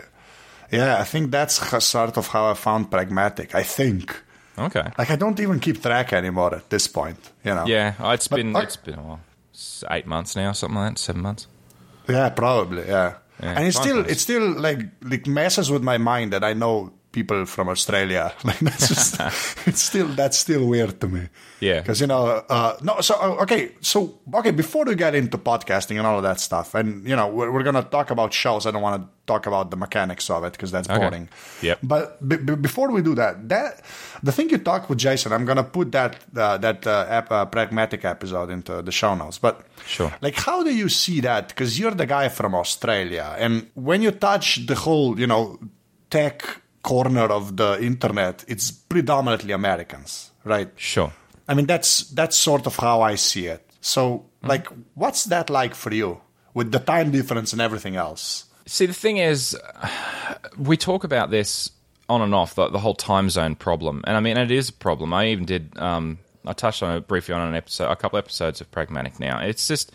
Yeah, 0.73 0.99
I 0.99 1.03
think 1.05 1.31
that's 1.31 1.55
sort 1.85 2.17
of 2.17 2.27
how 2.27 2.51
I 2.51 2.53
found 2.55 2.89
pragmatic. 2.91 3.55
I 3.55 3.63
think. 3.63 4.15
Okay. 4.57 4.83
Like 4.97 5.09
I 5.11 5.15
don't 5.15 5.39
even 5.39 5.59
keep 5.59 5.81
track 5.81 6.13
anymore 6.13 6.55
at 6.55 6.69
this 6.69 6.87
point. 6.87 7.17
You 7.43 7.55
know. 7.55 7.65
Yeah, 7.65 7.93
uh, 7.99 8.09
it's 8.13 8.27
been 8.27 8.55
I- 8.55 8.61
it's 8.63 8.77
been 8.77 8.99
a 8.99 9.03
while. 9.03 9.19
Eight 9.91 10.07
months 10.07 10.35
now, 10.35 10.51
something 10.53 10.75
like 10.79 10.93
that. 10.95 10.99
Seven 10.99 11.21
months. 11.21 11.47
Yeah, 12.09 12.29
probably. 12.29 12.83
Yeah, 12.87 13.13
Yeah, 13.41 13.53
and 13.57 13.65
it's 13.67 13.77
still 13.77 14.03
flies. 14.03 14.11
it 14.11 14.19
still 14.19 14.49
like 14.59 14.79
like 15.01 15.27
messes 15.27 15.69
with 15.71 15.83
my 15.83 15.97
mind 15.97 16.33
that 16.33 16.43
I 16.43 16.53
know 16.53 16.91
people 17.13 17.45
from 17.45 17.69
Australia. 17.69 18.33
Like 18.43 18.59
that's 18.59 18.87
just 18.89 19.11
it's 19.69 19.81
still 19.81 20.07
that's 20.19 20.37
still 20.37 20.67
weird 20.67 20.99
to 21.01 21.07
me. 21.07 21.29
Yeah. 21.61 21.79
because 21.79 22.01
you 22.01 22.07
know 22.07 22.25
uh, 22.49 22.75
no. 22.81 22.99
So 23.01 23.15
uh, 23.15 23.43
okay, 23.43 23.71
so 23.79 24.19
okay 24.33 24.51
before 24.51 24.83
we 24.85 24.95
get 24.95 25.15
into 25.15 25.37
podcasting 25.37 25.97
and 25.99 26.05
all 26.05 26.17
of 26.17 26.23
that 26.23 26.39
stuff, 26.41 26.75
and 26.75 27.07
you 27.07 27.15
know 27.15 27.27
we're, 27.29 27.51
we're 27.53 27.63
gonna 27.63 27.83
talk 27.97 28.11
about 28.11 28.33
shows. 28.33 28.65
I 28.67 28.71
don't 28.71 28.81
want 28.81 29.01
to 29.01 29.07
talk 29.25 29.45
about 29.47 29.71
the 29.71 29.77
mechanics 29.77 30.29
of 30.29 30.43
it 30.43 30.51
because 30.51 30.71
that's 30.71 30.89
Okay. 30.89 30.99
boring. 30.99 31.29
Yep. 31.61 31.79
But 31.83 32.05
b- 32.27 32.35
b- 32.47 32.55
before 32.67 32.91
we 32.91 33.01
do 33.01 33.15
that, 33.15 33.47
that 33.47 33.81
the 34.21 34.33
thing 34.33 34.49
you 34.49 34.57
talked 34.57 34.89
with 34.89 34.97
Jason, 34.99 35.31
I'm 35.31 35.45
gonna 35.45 35.63
put 35.63 35.91
that 35.93 36.17
uh, 36.35 36.57
that 36.57 36.85
uh, 36.85 37.23
uh, 37.31 37.45
pragmatic 37.45 38.03
episode 38.03 38.49
into 38.49 38.81
the 38.81 38.91
show 38.91 39.15
notes. 39.15 39.37
But 39.39 39.61
Sure. 39.85 40.11
like, 40.21 40.35
how 40.35 40.63
do 40.63 40.73
you 40.75 40.89
see 40.89 41.21
that? 41.21 41.47
Because 41.49 41.79
you're 41.79 41.95
the 41.95 42.05
guy 42.17 42.27
from 42.29 42.55
Australia, 42.55 43.35
and 43.39 43.69
when 43.75 44.01
you 44.01 44.11
touch 44.11 44.65
the 44.65 44.75
whole, 44.75 45.17
you 45.19 45.27
know, 45.27 45.59
tech 46.09 46.61
corner 46.83 47.25
of 47.25 47.57
the 47.57 47.81
internet, 47.81 48.43
it's 48.47 48.71
predominantly 48.71 49.53
Americans, 49.53 50.31
right? 50.43 50.69
Sure. 50.75 51.11
I 51.47 51.55
mean, 51.55 51.65
that's 51.65 52.09
that's 52.11 52.37
sort 52.37 52.67
of 52.67 52.75
how 52.75 53.01
I 53.01 53.15
see 53.15 53.47
it. 53.47 53.67
So, 53.81 54.25
like, 54.43 54.67
what's 54.93 55.25
that 55.25 55.49
like 55.49 55.75
for 55.75 55.93
you 55.93 56.21
with 56.53 56.71
the 56.71 56.79
time 56.79 57.11
difference 57.11 57.51
and 57.51 57.61
everything 57.61 57.95
else? 57.95 58.45
See, 58.65 58.85
the 58.85 58.93
thing 58.93 59.17
is, 59.17 59.57
we 60.57 60.77
talk 60.77 61.03
about 61.03 61.31
this 61.31 61.71
on 62.09 62.21
and 62.21 62.35
off 62.35 62.55
the, 62.55 62.69
the 62.69 62.79
whole 62.79 62.93
time 62.93 63.29
zone 63.29 63.55
problem, 63.55 64.03
and 64.05 64.15
I 64.15 64.19
mean 64.19 64.37
it 64.37 64.51
is 64.51 64.69
a 64.69 64.73
problem. 64.73 65.13
I 65.13 65.27
even 65.27 65.45
did. 65.45 65.77
Um, 65.77 66.19
I 66.45 66.53
touched 66.53 66.83
on 66.83 66.97
it 66.97 67.07
briefly 67.07 67.33
on 67.33 67.47
an 67.47 67.55
episode, 67.55 67.89
a 67.89 67.95
couple 67.95 68.19
episodes 68.19 68.59
of 68.61 68.69
Pragmatic. 68.71 69.19
Now 69.19 69.39
it's 69.39 69.67
just 69.67 69.93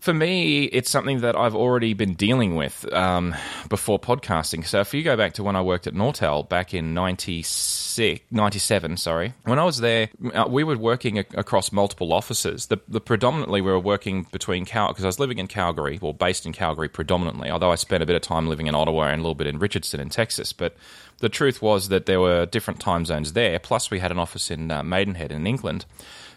for 0.00 0.14
me, 0.14 0.64
it's 0.64 0.90
something 0.90 1.20
that 1.20 1.36
I've 1.36 1.54
already 1.54 1.94
been 1.94 2.14
dealing 2.14 2.54
with 2.54 2.90
um, 2.92 3.34
before 3.68 3.98
podcasting. 3.98 4.66
So 4.66 4.80
if 4.80 4.94
you 4.94 5.02
go 5.02 5.16
back 5.16 5.34
to 5.34 5.42
when 5.42 5.56
I 5.56 5.62
worked 5.62 5.86
at 5.86 5.94
Nortel 5.94 6.48
back 6.48 6.74
in 6.74 6.94
96, 6.94 8.20
97, 8.30 8.96
sorry, 8.96 9.34
when 9.44 9.58
I 9.58 9.64
was 9.64 9.78
there, 9.78 10.08
uh, 10.34 10.46
we 10.48 10.64
were 10.64 10.76
working 10.76 11.18
ac- 11.18 11.28
across 11.34 11.72
multiple 11.72 12.12
offices. 12.12 12.66
The, 12.66 12.78
the 12.88 13.00
predominantly 13.00 13.60
we 13.60 13.70
were 13.70 13.80
working 13.80 14.26
between 14.30 14.64
Cal 14.64 14.88
because 14.88 15.04
I 15.04 15.08
was 15.08 15.18
living 15.18 15.38
in 15.38 15.46
Calgary, 15.46 15.98
well, 16.00 16.12
based 16.12 16.46
in 16.46 16.52
Calgary 16.52 16.88
predominantly. 16.88 17.50
Although 17.50 17.72
I 17.72 17.76
spent 17.76 18.02
a 18.02 18.06
bit 18.06 18.16
of 18.16 18.22
time 18.22 18.48
living 18.48 18.66
in 18.66 18.74
Ottawa 18.74 19.04
and 19.04 19.20
a 19.20 19.22
little 19.22 19.34
bit 19.34 19.46
in 19.46 19.58
Richardson 19.58 20.00
in 20.00 20.08
Texas, 20.08 20.52
but 20.52 20.76
the 21.18 21.28
truth 21.28 21.62
was 21.62 21.88
that 21.88 22.06
there 22.06 22.20
were 22.20 22.46
different 22.46 22.80
time 22.80 23.04
zones 23.06 23.32
there. 23.32 23.58
Plus, 23.58 23.90
we 23.90 23.98
had 23.98 24.10
an 24.10 24.18
office 24.18 24.50
in 24.50 24.70
uh, 24.70 24.82
Maidenhead 24.82 25.32
in 25.32 25.46
England. 25.46 25.86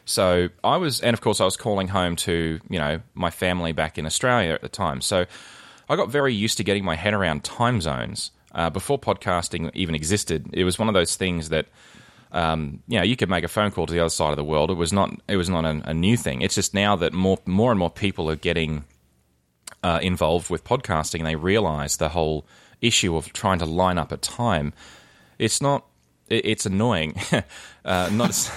So 0.10 0.50
I 0.64 0.78
was, 0.78 1.02
and 1.02 1.14
of 1.14 1.22
course, 1.22 1.40
I 1.40 1.46
was 1.46 1.56
calling 1.56 1.88
home 1.88 2.16
to 2.16 2.60
you 2.68 2.80
know 2.80 3.00
my 3.14 3.30
family 3.30 3.74
back 3.74 4.00
in 4.00 4.08
Australia 4.08 4.54
at 4.54 4.62
the 4.64 4.68
time. 4.68 5.02
So 5.02 5.28
I 5.88 5.96
got 5.96 6.10
very 6.10 6.34
used 6.34 6.58
to 6.58 6.64
getting 6.64 6.84
my 6.84 6.96
head 6.96 7.14
around 7.14 7.44
time 7.44 7.80
zones 7.80 8.32
uh, 8.56 8.72
before 8.72 8.98
podcasting 8.98 9.70
even 9.76 9.94
existed. 9.94 10.50
It 10.52 10.64
was 10.64 10.80
one 10.80 10.88
of 10.88 10.96
those 10.96 11.16
things 11.16 11.50
that 11.50 11.68
um, 12.32 12.82
you 12.88 12.98
know 12.98 13.04
you 13.04 13.16
could 13.16 13.30
make 13.30 13.44
a 13.44 13.48
phone 13.48 13.70
call 13.70 13.86
to 13.86 13.94
the 13.94 14.00
other 14.00 14.10
side 14.10 14.32
of 14.32 14.38
the 14.38 14.44
world. 14.44 14.72
It 14.72 14.78
was 14.78 14.92
not 14.92 15.14
it 15.28 15.38
was 15.38 15.48
not 15.48 15.64
a, 15.64 15.80
a 15.86 15.94
new 15.94 16.18
thing. 16.18 16.42
It's 16.42 16.56
just 16.56 16.74
now 16.74 16.96
that 16.96 17.14
more 17.14 17.38
more 17.46 17.70
and 17.72 17.78
more 17.78 17.92
people 17.92 18.32
are 18.32 18.36
getting 18.36 18.86
uh, 19.84 20.00
involved 20.02 20.50
with 20.50 20.64
podcasting, 20.64 21.20
and 21.20 21.28
they 21.28 21.36
realize 21.36 21.98
the 21.98 22.10
whole 22.10 22.48
issue 22.82 23.16
of 23.16 23.32
trying 23.32 23.60
to 23.60 23.66
line 23.68 24.00
up 24.00 24.12
a 24.12 24.18
time. 24.18 24.74
It's 25.38 25.62
not. 25.62 25.86
It, 26.30 26.46
it's 26.46 26.66
annoying. 26.66 27.14
uh, 27.86 28.10
not. 28.12 28.30
as- 28.30 28.52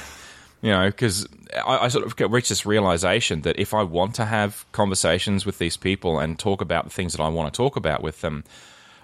you 0.62 0.70
know, 0.70 0.86
because 0.86 1.26
I, 1.54 1.78
I 1.78 1.88
sort 1.88 2.06
of 2.06 2.32
reached 2.32 2.48
this 2.48 2.64
realization 2.64 3.42
that 3.42 3.58
if 3.58 3.74
I 3.74 3.82
want 3.82 4.14
to 4.14 4.24
have 4.24 4.64
conversations 4.72 5.44
with 5.44 5.58
these 5.58 5.76
people 5.76 6.18
and 6.18 6.38
talk 6.38 6.60
about 6.60 6.84
the 6.84 6.90
things 6.90 7.12
that 7.12 7.22
I 7.22 7.28
want 7.28 7.52
to 7.52 7.56
talk 7.56 7.76
about 7.76 8.02
with 8.02 8.20
them, 8.20 8.44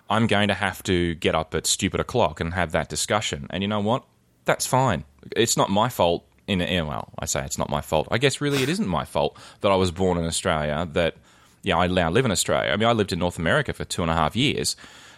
I'm 0.09 0.27
going 0.27 0.49
to 0.49 0.55
have 0.55 0.83
to 0.85 1.15
get 1.17 1.35
up 1.35 1.55
at 1.55 1.67
stupid 1.67 2.01
o'clock 2.01 2.41
and 2.41 2.55
have 2.55 2.73
that 2.73 2.89
discussion. 2.89 3.49
And 3.51 3.63
you 3.63 3.69
know 3.69 3.81
what? 3.81 4.05
That's 4.45 4.67
fine. 4.67 5.05
It's 5.37 5.57
not 5.57 5.69
my 5.69 5.89
fault. 5.89 6.25
In 6.47 6.61
well, 6.87 7.11
I 7.19 7.27
say 7.27 7.45
it's 7.45 7.59
not 7.59 7.69
my 7.69 7.83
fault. 7.83 8.09
I 8.11 8.17
guess 8.17 8.41
really 8.41 8.63
it 8.63 8.71
isn't 8.71 8.89
my 8.89 9.05
fault 9.05 9.37
that 9.61 9.71
I 9.71 9.75
was 9.77 9.91
born 9.91 10.17
in 10.17 10.25
Australia. 10.25 10.89
That 10.91 11.17
yeah, 11.63 11.77
I 11.77 11.89
now 11.89 12.09
live 12.09 12.25
in 12.25 12.31
Australia. 12.31 12.73
I 12.73 12.77
mean, 12.79 12.89
I 12.89 12.93
lived 12.93 13.13
in 13.13 13.19
North 13.19 13.39
America 13.39 13.75
for 13.75 13.85
two 13.85 14.01
and 14.01 14.11
a 14.11 14.15
half 14.15 14.35
years. 14.35 14.75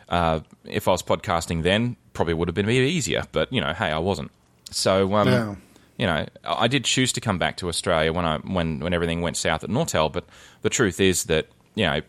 Uh, 0.09 0.41
if 0.65 0.89
I 0.89 0.91
was 0.91 1.05
podcasting 1.05 1.63
then, 1.63 1.95
probably 2.15 2.35
would 2.35 2.49
have 2.49 2.57
been 2.57 2.69
easier. 2.69 3.29
But 3.31 3.53
you 3.53 3.61
know, 3.61 3.73
hey, 3.75 3.93
I 3.93 3.99
wasn't. 3.99 4.33
So 4.73 5.15
um, 5.15 5.29
Yeah. 5.29 5.55
You 6.01 6.07
know, 6.07 6.25
I 6.45 6.67
did 6.67 6.87
choose 6.87 7.13
to 7.13 7.21
come 7.21 7.39
back 7.39 7.59
to 7.59 7.69
Australia 7.69 8.11
when 8.11 8.25
I 8.25 8.39
when 8.39 8.81
when 8.81 8.95
everything 8.95 9.21
went 9.21 9.37
south 9.37 9.63
at 9.63 9.69
Nortel. 9.69 10.11
But 10.11 10.25
the 10.63 10.71
truth 10.71 10.99
is 10.99 11.25
that 11.25 11.49
you 11.75 11.85
know, 11.85 12.01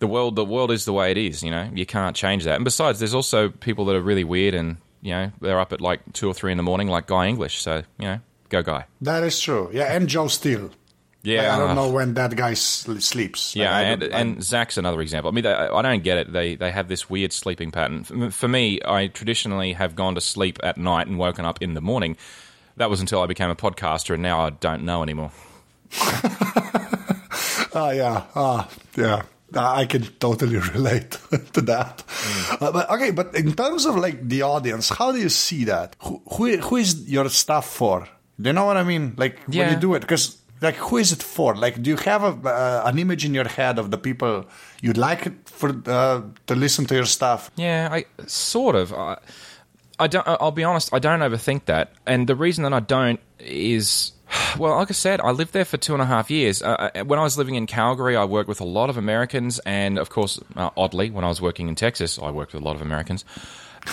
the 0.00 0.08
world 0.08 0.34
the 0.34 0.44
world 0.44 0.72
is 0.72 0.84
the 0.84 0.92
way 0.92 1.12
it 1.12 1.16
is. 1.16 1.44
You 1.44 1.52
know, 1.52 1.70
you 1.72 1.86
can't 1.86 2.16
change 2.16 2.42
that. 2.42 2.56
And 2.56 2.64
besides, 2.64 2.98
there's 2.98 3.14
also 3.14 3.50
people 3.50 3.84
that 3.84 3.94
are 3.94 4.02
really 4.02 4.24
weird, 4.24 4.52
and 4.52 4.78
you 5.00 5.12
know, 5.12 5.30
they're 5.40 5.60
up 5.60 5.72
at 5.72 5.80
like 5.80 6.00
two 6.12 6.26
or 6.26 6.34
three 6.34 6.50
in 6.50 6.56
the 6.56 6.64
morning, 6.64 6.88
like 6.88 7.06
Guy 7.06 7.28
English. 7.28 7.60
So 7.60 7.84
you 8.00 8.08
know, 8.08 8.20
go 8.48 8.64
Guy. 8.64 8.86
That 9.00 9.22
is 9.22 9.38
true. 9.38 9.70
Yeah, 9.72 9.94
and 9.94 10.08
Joe 10.08 10.26
Steel. 10.26 10.72
Yeah, 11.22 11.54
I 11.54 11.58
don't 11.58 11.76
know 11.76 11.90
when 11.90 12.14
that 12.14 12.34
guy 12.34 12.54
sl- 12.54 12.98
sleeps. 12.98 13.54
Yeah, 13.54 13.70
Like, 13.70 13.86
and, 13.86 14.02
and 14.02 14.42
Zach's 14.42 14.76
another 14.76 15.00
example. 15.00 15.30
I 15.30 15.34
mean, 15.34 15.44
they, 15.44 15.52
I 15.52 15.82
don't 15.82 16.02
get 16.02 16.18
it. 16.18 16.32
They 16.32 16.56
they 16.56 16.72
have 16.72 16.88
this 16.88 17.08
weird 17.08 17.32
sleeping 17.32 17.70
pattern. 17.70 18.30
For 18.32 18.48
me, 18.48 18.80
I 18.84 19.06
traditionally 19.06 19.74
have 19.74 19.94
gone 19.94 20.16
to 20.16 20.20
sleep 20.20 20.58
at 20.64 20.78
night 20.78 21.06
and 21.06 21.16
woken 21.16 21.44
up 21.44 21.62
in 21.62 21.74
the 21.74 21.80
morning. 21.80 22.16
That 22.78 22.90
was 22.90 23.00
until 23.00 23.20
I 23.20 23.26
became 23.26 23.50
a 23.50 23.56
podcaster, 23.56 24.14
and 24.14 24.22
now 24.22 24.40
I 24.40 24.50
don't 24.50 24.84
know 24.84 25.02
anymore. 25.02 25.30
Ah, 27.74 27.90
yeah, 27.90 28.24
ah, 28.34 28.68
yeah. 28.96 29.22
I 29.54 29.86
can 29.86 30.02
totally 30.18 30.56
relate 30.74 31.12
to 31.52 31.60
that. 31.62 32.02
Uh, 32.60 32.72
but 32.72 32.90
okay, 32.90 33.10
but 33.10 33.34
in 33.34 33.52
terms 33.54 33.86
of 33.86 33.96
like 33.96 34.28
the 34.28 34.42
audience, 34.42 34.88
how 34.88 35.12
do 35.12 35.18
you 35.18 35.28
see 35.28 35.64
that? 35.64 35.96
Who 36.02 36.22
who, 36.32 36.56
who 36.56 36.76
is 36.76 37.08
your 37.08 37.28
stuff 37.28 37.68
for? 37.70 38.08
Do 38.40 38.48
you 38.48 38.52
know 38.52 38.64
what 38.64 38.76
I 38.76 38.84
mean? 38.84 39.14
Like 39.16 39.38
when 39.46 39.70
you 39.70 39.76
do 39.76 39.94
it, 39.94 40.00
because 40.00 40.38
like 40.60 40.76
who 40.76 40.96
is 40.96 41.12
it 41.12 41.22
for? 41.22 41.54
Like, 41.54 41.82
do 41.82 41.90
you 41.90 41.96
have 41.96 42.22
a, 42.22 42.48
uh, 42.48 42.82
an 42.84 42.98
image 42.98 43.24
in 43.24 43.34
your 43.34 43.48
head 43.48 43.78
of 43.78 43.90
the 43.90 43.98
people 43.98 44.46
you'd 44.82 44.98
like 44.98 45.48
for 45.48 45.70
uh, 45.86 46.22
to 46.46 46.54
listen 46.54 46.86
to 46.86 46.94
your 46.94 47.06
stuff? 47.06 47.50
Yeah, 47.56 47.88
I 47.90 48.04
sort 48.26 48.76
of. 48.76 48.92
I, 48.92 49.18
I 49.98 50.06
don't. 50.06 50.26
I'll 50.26 50.52
be 50.52 50.64
honest. 50.64 50.90
I 50.92 50.98
don't 50.98 51.20
overthink 51.20 51.64
that, 51.66 51.92
and 52.06 52.26
the 52.26 52.36
reason 52.36 52.64
that 52.64 52.72
I 52.72 52.80
don't 52.80 53.20
is, 53.40 54.12
well, 54.58 54.76
like 54.76 54.90
I 54.90 54.94
said, 54.94 55.20
I 55.20 55.30
lived 55.30 55.52
there 55.52 55.64
for 55.64 55.76
two 55.76 55.92
and 55.92 56.02
a 56.02 56.06
half 56.06 56.30
years. 56.30 56.62
Uh, 56.62 56.90
uh, 56.94 57.04
when 57.04 57.18
I 57.18 57.22
was 57.22 57.36
living 57.36 57.56
in 57.56 57.66
Calgary, 57.66 58.16
I 58.16 58.24
worked 58.24 58.48
with 58.48 58.60
a 58.60 58.64
lot 58.64 58.90
of 58.90 58.96
Americans, 58.96 59.58
and 59.60 59.98
of 59.98 60.10
course, 60.10 60.40
uh, 60.56 60.70
oddly, 60.76 61.10
when 61.10 61.24
I 61.24 61.28
was 61.28 61.40
working 61.40 61.68
in 61.68 61.74
Texas, 61.74 62.18
I 62.18 62.30
worked 62.30 62.52
with 62.52 62.62
a 62.62 62.64
lot 62.64 62.76
of 62.76 62.82
Americans. 62.82 63.24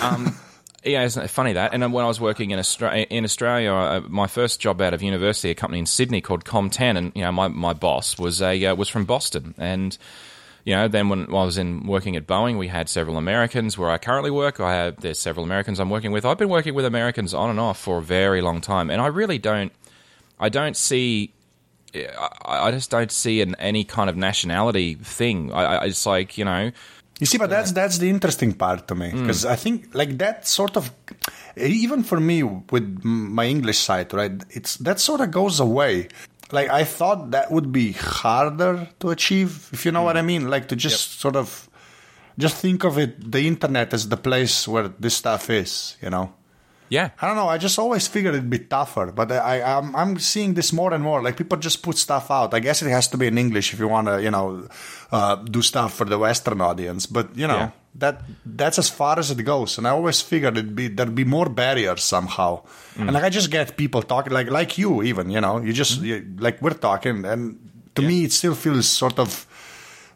Um, 0.00 0.36
yeah, 0.84 1.02
isn't 1.02 1.22
it 1.22 1.28
funny 1.28 1.54
that? 1.54 1.74
And 1.74 1.92
when 1.92 2.04
I 2.04 2.08
was 2.08 2.20
working 2.20 2.52
in 2.52 2.58
Australia, 2.58 3.06
in 3.10 3.24
Australia, 3.24 3.72
uh, 3.72 4.00
my 4.08 4.26
first 4.26 4.60
job 4.60 4.80
out 4.80 4.94
of 4.94 5.02
university, 5.02 5.50
a 5.50 5.54
company 5.54 5.80
in 5.80 5.86
Sydney 5.86 6.20
called 6.20 6.44
Com10, 6.44 6.96
and 6.96 7.12
you 7.14 7.22
know, 7.22 7.32
my, 7.32 7.48
my 7.48 7.72
boss 7.72 8.18
was 8.18 8.40
a 8.40 8.66
uh, 8.66 8.74
was 8.74 8.88
from 8.88 9.04
Boston, 9.04 9.54
and 9.58 9.98
you 10.66 10.74
know, 10.74 10.88
then 10.88 11.08
when 11.08 11.28
I 11.28 11.44
was 11.44 11.58
in 11.58 11.86
working 11.86 12.16
at 12.16 12.26
Boeing, 12.26 12.58
we 12.58 12.66
had 12.66 12.88
several 12.88 13.16
Americans. 13.16 13.78
Where 13.78 13.88
I 13.88 13.98
currently 13.98 14.32
work, 14.32 14.58
I 14.58 14.74
have 14.74 15.00
there's 15.00 15.20
several 15.20 15.44
Americans 15.44 15.78
I'm 15.78 15.90
working 15.90 16.10
with. 16.10 16.24
I've 16.24 16.38
been 16.38 16.48
working 16.48 16.74
with 16.74 16.84
Americans 16.84 17.32
on 17.32 17.50
and 17.50 17.60
off 17.60 17.78
for 17.78 17.98
a 17.98 18.02
very 18.02 18.42
long 18.42 18.60
time, 18.60 18.90
and 18.90 19.00
I 19.00 19.06
really 19.06 19.38
don't, 19.38 19.70
I 20.40 20.48
don't 20.48 20.76
see, 20.76 21.32
I, 21.94 22.66
I 22.66 22.70
just 22.72 22.90
don't 22.90 23.12
see 23.12 23.42
an, 23.42 23.54
any 23.60 23.84
kind 23.84 24.10
of 24.10 24.16
nationality 24.16 24.96
thing. 24.96 25.52
I, 25.52 25.62
I, 25.62 25.84
it's 25.84 26.04
like 26.04 26.36
you 26.36 26.44
know, 26.44 26.72
You 27.20 27.26
see, 27.26 27.38
but 27.38 27.48
that's 27.48 27.70
uh, 27.70 27.74
that's 27.74 27.98
the 27.98 28.10
interesting 28.10 28.52
part 28.52 28.88
to 28.88 28.96
me 28.96 29.12
because 29.12 29.44
mm. 29.44 29.50
I 29.50 29.56
think 29.56 29.94
like 29.94 30.18
that 30.18 30.48
sort 30.48 30.76
of 30.76 30.90
even 31.56 32.02
for 32.02 32.18
me 32.18 32.42
with 32.42 33.04
my 33.04 33.46
English 33.46 33.78
side, 33.78 34.12
right? 34.12 34.32
It's 34.50 34.76
that 34.78 34.98
sort 34.98 35.20
of 35.20 35.30
goes 35.30 35.60
away. 35.60 36.08
Like 36.52 36.70
I 36.70 36.84
thought 36.84 37.32
that 37.32 37.50
would 37.50 37.72
be 37.72 37.92
harder 37.92 38.88
to 39.00 39.10
achieve, 39.10 39.68
if 39.72 39.84
you 39.84 39.92
know 39.92 40.02
what 40.02 40.16
I 40.16 40.22
mm. 40.22 40.26
mean. 40.26 40.48
Like 40.48 40.68
to 40.68 40.76
just 40.76 41.20
sort 41.20 41.36
of 41.36 41.68
just 42.38 42.56
think 42.56 42.84
of 42.84 42.98
it, 42.98 43.32
the 43.32 43.46
internet 43.46 43.92
as 43.92 44.08
the 44.08 44.16
place 44.16 44.68
where 44.68 44.88
this 44.88 45.16
stuff 45.16 45.50
is, 45.50 45.96
you 46.02 46.10
know. 46.10 46.32
Yeah, 46.88 47.10
I 47.20 47.26
don't 47.26 47.36
know. 47.36 47.48
I 47.48 47.58
just 47.58 47.78
always 47.78 48.06
figured 48.06 48.34
it'd 48.34 48.48
be 48.50 48.58
tougher, 48.60 49.12
but 49.14 49.30
I, 49.32 49.60
I'm 49.62 49.94
I'm 49.96 50.18
seeing 50.18 50.54
this 50.54 50.72
more 50.72 50.92
and 50.94 51.02
more. 51.02 51.22
Like 51.22 51.36
people 51.36 51.58
just 51.58 51.82
put 51.82 51.96
stuff 51.98 52.30
out. 52.30 52.54
I 52.54 52.60
guess 52.60 52.82
it 52.82 52.90
has 52.90 53.08
to 53.08 53.16
be 53.16 53.26
in 53.26 53.38
English 53.38 53.72
if 53.72 53.78
you 53.80 53.88
want 53.88 54.06
to, 54.08 54.22
you 54.22 54.30
know, 54.30 54.68
uh, 55.10 55.36
do 55.36 55.62
stuff 55.62 55.94
for 55.94 56.04
the 56.04 56.18
Western 56.18 56.60
audience. 56.60 57.06
But 57.06 57.36
you 57.36 57.46
know 57.46 57.56
Yeah. 57.58 57.70
that 57.96 58.22
that's 58.44 58.78
as 58.78 58.88
far 58.88 59.18
as 59.18 59.30
it 59.30 59.42
goes. 59.44 59.78
And 59.78 59.86
I 59.86 59.90
always 59.90 60.20
figured 60.22 60.56
it'd 60.58 60.74
be 60.76 60.88
there'd 60.88 61.14
be 61.14 61.24
more 61.24 61.48
barriers 61.48 62.02
somehow. 62.04 62.62
And 62.98 63.12
like 63.12 63.24
I 63.24 63.30
just 63.30 63.50
get 63.50 63.76
people 63.76 64.02
talking 64.02 64.32
like 64.32 64.50
like 64.50 64.78
you 64.78 65.02
even. 65.02 65.30
You 65.30 65.40
know, 65.40 65.58
you 65.60 65.72
just 65.72 66.00
you, 66.02 66.24
like 66.38 66.62
we're 66.62 66.70
talking, 66.78 67.24
and 67.24 67.58
to 67.94 68.02
me 68.02 68.24
it 68.24 68.32
still 68.32 68.54
feels 68.54 68.86
sort 68.88 69.18
of 69.18 69.46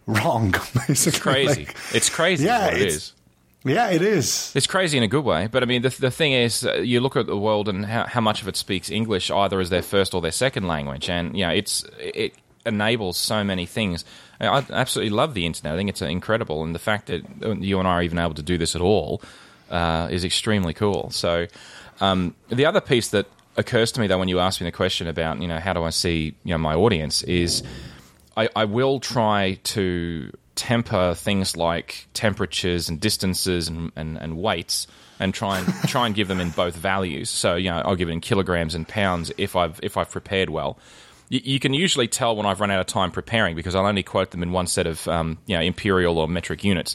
wrong. 0.07 0.55
Basically, 0.89 1.21
crazy. 1.21 1.65
Like, 1.67 1.77
it's 1.95 2.09
crazy. 2.11 2.45
yeah, 2.47 2.67
Yeah, 2.67 2.75
it 2.77 2.81
it's- 2.83 2.95
is. 2.97 3.13
Yeah, 3.65 3.91
it 3.91 4.03
is. 4.03 4.53
It's 4.55 4.67
crazy 4.67 4.97
in 4.97 5.05
a 5.05 5.09
good 5.09 5.25
way, 5.25 5.47
but 5.47 5.63
I 5.63 5.67
mean, 5.67 5.83
the, 5.83 5.91
the 5.91 6.11
thing 6.11 6.33
is, 6.33 6.65
uh, 6.65 6.75
you 6.77 7.01
look 7.01 7.17
at 7.17 7.27
the 7.27 7.37
world 7.37 7.69
and 7.69 7.85
how, 7.85 8.07
how 8.07 8.21
much 8.21 8.43
of 8.43 8.49
it 8.49 8.57
speaks 8.57 8.91
English 8.91 9.31
either 9.31 9.61
as 9.61 9.71
their 9.71 9.83
first 9.83 10.15
or 10.15 10.21
their 10.21 10.33
second 10.33 10.67
language, 10.67 11.11
and 11.11 11.37
you 11.37 11.47
know, 11.47 11.53
it's 11.53 11.85
it 11.99 12.35
enables 12.65 13.17
so 13.17 13.45
many 13.45 13.67
things. 13.67 14.05
I 14.41 14.65
absolutely 14.71 15.11
love 15.11 15.35
the 15.35 15.45
internet. 15.45 15.75
I 15.75 15.77
think 15.77 15.91
it's 15.91 16.01
incredible, 16.01 16.63
and 16.63 16.75
the 16.75 16.79
fact 16.79 17.07
that 17.09 17.23
you 17.63 17.79
and 17.79 17.87
I 17.87 17.93
are 17.93 18.03
even 18.03 18.19
able 18.19 18.35
to 18.35 18.43
do 18.43 18.57
this 18.57 18.75
at 18.75 18.81
all 18.81 19.21
uh, 19.71 20.09
is 20.11 20.25
extremely 20.25 20.73
cool. 20.73 21.11
So, 21.11 21.47
um, 22.01 22.35
the 22.49 22.65
other 22.65 22.81
piece 22.81 23.09
that 23.09 23.27
occurs 23.57 23.93
to 23.93 24.01
me 24.01 24.07
though 24.07 24.19
when 24.19 24.29
you 24.29 24.39
ask 24.39 24.61
me 24.61 24.65
the 24.65 24.73
question 24.73 25.07
about 25.07 25.41
you 25.43 25.49
know 25.49 25.59
how 25.59 25.73
do 25.73 25.83
I 25.83 25.91
see 25.91 26.35
you 26.45 26.53
know 26.53 26.59
my 26.59 26.75
audience 26.75 27.23
is 27.25 27.63
I, 28.37 28.49
I 28.55 28.65
will 28.65 29.01
try 29.01 29.59
to 29.65 30.33
temper 30.61 31.15
things 31.15 31.57
like 31.57 32.07
temperatures 32.13 32.91
and 32.91 33.01
distances 33.01 33.67
and, 33.67 33.91
and, 33.97 34.19
and 34.19 34.37
weights 34.37 34.87
and 35.19 35.33
try 35.33 35.59
and 35.59 35.67
try 35.89 36.05
and 36.05 36.15
give 36.15 36.29
them 36.29 36.39
in 36.39 36.51
both 36.51 36.77
values. 36.77 37.31
So 37.31 37.57
you 37.57 37.71
know 37.71 37.81
I'll 37.83 37.97
give 37.97 38.11
it 38.11 38.13
in 38.13 38.21
kilograms 38.21 38.75
and 38.75 38.87
pounds 38.87 39.33
if 39.39 39.57
I've 39.57 39.81
if 39.83 39.97
I've 39.97 40.11
prepared 40.11 40.51
well. 40.51 40.79
You, 41.31 41.41
you 41.43 41.61
can 41.61 41.73
usually 41.73 42.09
tell 42.09 42.37
when 42.37 42.45
I've 42.45 42.61
run 42.61 42.71
out 42.71 42.79
of 42.79 42.87
time 42.87 43.11
preparing 43.11 43.57
because 43.57 43.75
I'll 43.75 43.87
only 43.87 44.03
quote 44.03 44.33
them 44.33 44.43
in 44.43 44.53
one 44.53 44.67
set 44.67 44.87
of 44.87 45.09
um, 45.09 45.39
you 45.47 45.57
know 45.57 45.63
imperial 45.63 46.19
or 46.19 46.29
metric 46.29 46.63
units. 46.63 46.95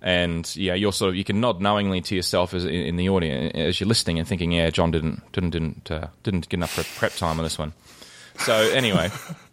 And 0.00 0.56
yeah, 0.56 0.72
you're 0.72 0.92
sort 0.92 1.10
of 1.10 1.16
you 1.16 1.24
can 1.24 1.38
nod 1.42 1.60
knowingly 1.60 2.00
to 2.00 2.14
yourself 2.14 2.54
as 2.54 2.64
in, 2.64 2.70
in 2.70 2.96
the 2.96 3.10
audience 3.10 3.52
as 3.54 3.78
you're 3.78 3.88
listening 3.88 4.18
and 4.18 4.26
thinking, 4.26 4.52
yeah, 4.52 4.70
John 4.70 4.90
didn't 4.90 5.20
didn't 5.32 5.50
didn't 5.50 5.90
uh, 5.90 6.06
didn't 6.22 6.48
get 6.48 6.56
enough 6.56 6.74
prep, 6.74 6.86
prep 6.96 7.12
time 7.12 7.38
on 7.38 7.44
this 7.44 7.58
one. 7.58 7.74
So 8.38 8.54
anyway, 8.54 9.10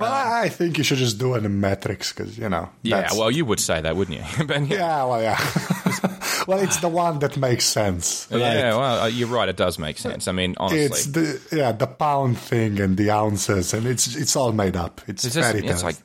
Well, 0.00 0.12
I 0.12 0.44
I 0.44 0.48
think 0.48 0.78
you 0.78 0.84
should 0.84 0.98
just 0.98 1.18
do 1.18 1.34
it 1.34 1.44
in 1.44 1.60
metrics 1.60 2.12
because 2.12 2.38
you 2.38 2.48
know. 2.48 2.68
yeah, 2.82 3.08
well, 3.14 3.30
you 3.30 3.44
would 3.44 3.60
say 3.60 3.80
that, 3.80 3.96
wouldn't 3.96 4.18
you? 4.18 4.46
but, 4.46 4.68
yeah, 4.68 4.76
Yeah, 4.76 5.04
well, 5.04 5.22
yeah. 5.22 5.38
well, 6.46 6.60
it's 6.60 6.78
the 6.78 6.88
one 6.88 7.18
that 7.20 7.36
makes 7.36 7.64
sense. 7.64 8.28
Right? 8.30 8.40
yeah, 8.40 8.76
well, 8.76 9.00
uh, 9.02 9.06
you're 9.06 9.28
right. 9.28 9.48
It 9.48 9.56
does 9.56 9.78
make 9.78 9.98
sense. 9.98 10.28
I 10.28 10.32
mean, 10.32 10.54
honestly, 10.58 10.84
It's 10.84 11.06
the 11.06 11.40
yeah 11.56 11.72
the 11.72 11.86
pound 11.86 12.38
thing 12.38 12.80
and 12.80 12.96
the 12.96 13.10
ounces 13.10 13.74
and 13.74 13.86
it's 13.86 14.14
it's 14.14 14.36
all 14.36 14.52
made 14.52 14.76
up. 14.76 15.00
It's, 15.06 15.24
It's 15.24 15.34
just 15.34 15.52
fairy 15.52 15.66
it's 15.66 15.82
like 15.82 15.96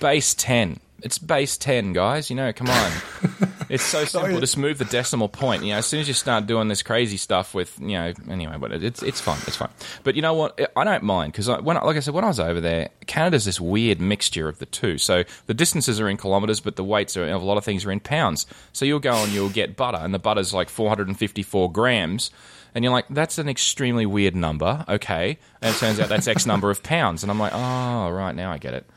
base 0.00 0.34
ten. 0.34 0.78
It's 1.02 1.18
base 1.18 1.56
ten, 1.56 1.92
guys. 1.92 2.30
You 2.30 2.36
know, 2.36 2.52
come 2.52 2.68
on. 2.68 2.92
it's 3.68 3.84
so 3.84 4.04
simple. 4.04 4.40
Just 4.40 4.56
move 4.56 4.78
the 4.78 4.84
decimal 4.84 5.28
point. 5.28 5.64
You 5.64 5.72
know, 5.72 5.78
as 5.78 5.86
soon 5.86 6.00
as 6.00 6.08
you 6.08 6.14
start 6.14 6.46
doing 6.46 6.68
this 6.68 6.82
crazy 6.82 7.16
stuff 7.16 7.54
with 7.54 7.78
you 7.80 7.92
know, 7.92 8.12
anyway, 8.28 8.56
but 8.58 8.72
it's 8.72 9.02
it's 9.02 9.20
fun. 9.20 9.38
It's 9.46 9.56
fun. 9.56 9.70
But 10.04 10.16
you 10.16 10.22
know 10.22 10.34
what? 10.34 10.60
I 10.76 10.84
don't 10.84 11.02
mind 11.02 11.32
because 11.32 11.48
when 11.48 11.76
like 11.76 11.96
I 11.96 12.00
said, 12.00 12.14
when 12.14 12.24
I 12.24 12.28
was 12.28 12.40
over 12.40 12.60
there, 12.60 12.90
Canada's 13.06 13.44
this 13.44 13.60
weird 13.60 14.00
mixture 14.00 14.48
of 14.48 14.58
the 14.58 14.66
two. 14.66 14.98
So 14.98 15.24
the 15.46 15.54
distances 15.54 16.00
are 16.00 16.08
in 16.08 16.16
kilometers, 16.16 16.60
but 16.60 16.76
the 16.76 16.84
weights 16.84 17.16
are 17.16 17.26
of 17.28 17.42
a 17.42 17.44
lot 17.44 17.58
of 17.58 17.64
things 17.64 17.84
are 17.84 17.92
in 17.92 18.00
pounds. 18.00 18.46
So 18.72 18.84
you'll 18.84 19.00
go 19.00 19.14
and 19.14 19.32
you'll 19.32 19.50
get 19.50 19.76
butter, 19.76 19.98
and 19.98 20.14
the 20.14 20.18
butter's 20.18 20.54
like 20.54 20.68
454 20.68 21.72
grams. 21.72 22.30
And 22.74 22.84
you're 22.84 22.92
like, 22.92 23.06
that's 23.10 23.38
an 23.38 23.48
extremely 23.48 24.06
weird 24.06 24.36
number, 24.36 24.84
okay? 24.88 25.38
And 25.60 25.74
it 25.74 25.78
turns 25.78 25.98
out 25.98 26.08
that's 26.08 26.28
X 26.28 26.46
number 26.46 26.70
of 26.70 26.82
pounds. 26.82 27.24
And 27.24 27.30
I'm 27.30 27.38
like, 27.38 27.52
oh, 27.52 28.10
right, 28.10 28.34
now 28.34 28.52
I 28.52 28.58
get 28.58 28.74
it. 28.74 28.90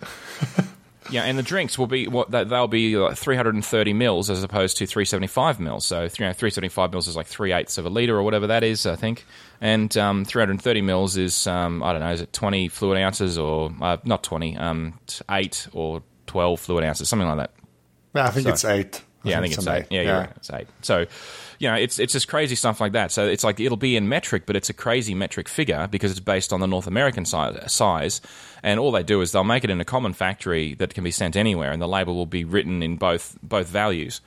Yeah, 1.09 1.23
and 1.23 1.37
the 1.37 1.43
drinks 1.43 1.77
will 1.77 1.87
be 1.87 2.07
what 2.07 2.31
they- 2.31 2.43
they'll 2.43 2.67
be 2.67 2.95
like 2.97 3.17
330 3.17 3.93
mils 3.93 4.29
as 4.29 4.43
opposed 4.43 4.77
to 4.77 4.85
375 4.85 5.59
mils. 5.59 5.85
So 5.85 6.01
you 6.03 6.07
know, 6.25 6.33
375 6.33 6.91
mils 6.91 7.07
is 7.07 7.15
like 7.15 7.27
three 7.27 7.51
eighths 7.51 7.77
of 7.77 7.85
a 7.85 7.89
liter 7.89 8.17
or 8.17 8.23
whatever 8.23 8.47
that 8.47 8.63
is, 8.63 8.85
I 8.85 8.95
think. 8.95 9.25
And 9.61 9.95
um, 9.97 10.25
330 10.25 10.81
mils 10.81 11.17
is 11.17 11.45
um, 11.47 11.83
I 11.83 11.91
don't 11.91 12.01
know, 12.01 12.11
is 12.11 12.21
it 12.21 12.33
20 12.33 12.67
fluid 12.69 12.97
ounces 12.97 13.37
or 13.37 13.71
uh, 13.81 13.97
not 14.03 14.23
20, 14.23 14.57
um, 14.57 14.99
eight 15.31 15.67
or 15.73 16.03
12 16.27 16.59
fluid 16.59 16.83
ounces, 16.83 17.09
something 17.09 17.27
like 17.27 17.37
that. 17.37 17.51
yeah, 18.15 18.25
I 18.25 18.29
think 18.31 18.43
so- 18.45 18.49
it's 18.51 18.65
eight. 18.65 19.01
Yeah, 19.23 19.39
I 19.39 19.41
think 19.41 19.53
it's 19.53 19.67
eight. 19.67 19.85
Yeah, 19.89 20.01
you're 20.01 20.13
right. 20.13 20.29
It's 20.35 20.51
eight. 20.51 20.67
So, 20.81 21.05
you 21.59 21.69
know, 21.69 21.75
it's 21.75 21.99
it's 21.99 22.13
just 22.13 22.27
crazy 22.27 22.55
stuff 22.55 22.81
like 22.81 22.91
that. 22.91 23.11
So 23.11 23.25
it's 23.25 23.43
like 23.43 23.59
it'll 23.59 23.77
be 23.77 23.95
in 23.95 24.09
metric, 24.09 24.43
but 24.45 24.55
it's 24.55 24.69
a 24.69 24.73
crazy 24.73 25.13
metric 25.13 25.47
figure 25.47 25.87
because 25.89 26.11
it's 26.11 26.19
based 26.19 26.51
on 26.51 26.59
the 26.59 26.67
North 26.67 26.87
American 26.87 27.25
size, 27.25 27.71
size. 27.71 28.21
And 28.63 28.79
all 28.79 28.91
they 28.91 29.03
do 29.03 29.21
is 29.21 29.31
they'll 29.31 29.43
make 29.43 29.63
it 29.63 29.69
in 29.69 29.79
a 29.79 29.85
common 29.85 30.13
factory 30.13 30.73
that 30.75 30.93
can 30.93 31.03
be 31.03 31.11
sent 31.11 31.35
anywhere, 31.35 31.71
and 31.71 31.81
the 31.81 31.87
label 31.87 32.15
will 32.15 32.25
be 32.25 32.43
written 32.43 32.83
in 32.83 32.97
both 32.97 33.37
both 33.41 33.67
values. 33.67 34.21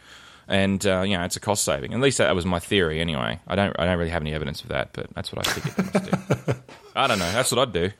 And 0.48 0.84
uh, 0.86 1.02
you 1.02 1.16
know, 1.16 1.24
it's 1.24 1.36
a 1.36 1.40
cost 1.40 1.64
saving. 1.64 1.92
At 1.92 2.00
least 2.00 2.18
that 2.18 2.34
was 2.34 2.46
my 2.46 2.58
theory, 2.60 3.00
anyway. 3.00 3.40
I 3.46 3.54
don't 3.54 3.74
I 3.78 3.84
don't 3.84 3.98
really 3.98 4.10
have 4.10 4.22
any 4.22 4.32
evidence 4.32 4.62
of 4.62 4.68
that, 4.68 4.90
but 4.92 5.12
that's 5.14 5.32
what 5.32 5.46
I 5.46 5.50
figured 5.50 5.76
they 5.76 6.00
must 6.00 6.46
do. 6.46 6.54
I 6.94 7.06
don't 7.06 7.18
know. 7.18 7.32
That's 7.32 7.50
what 7.50 7.58
I'd 7.58 7.72
do. 7.72 7.90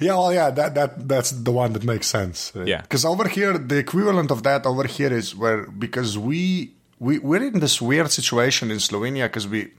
Yeah, 0.00 0.14
well, 0.14 0.32
yeah, 0.32 0.50
that 0.50 0.74
that 0.74 1.08
that's 1.08 1.30
the 1.30 1.52
one 1.52 1.72
that 1.72 1.84
makes 1.84 2.06
sense. 2.06 2.52
Yeah. 2.54 2.82
because 2.82 3.04
over 3.04 3.28
here, 3.28 3.58
the 3.58 3.78
equivalent 3.78 4.30
of 4.30 4.42
that 4.42 4.66
over 4.66 4.84
here 4.86 5.12
is 5.12 5.34
where 5.36 5.66
because 5.66 6.18
we 6.18 6.72
we 6.98 7.18
we're 7.18 7.44
in 7.44 7.60
this 7.60 7.80
weird 7.80 8.10
situation 8.10 8.70
in 8.70 8.78
Slovenia 8.78 9.24
because 9.24 9.46
we 9.48 9.72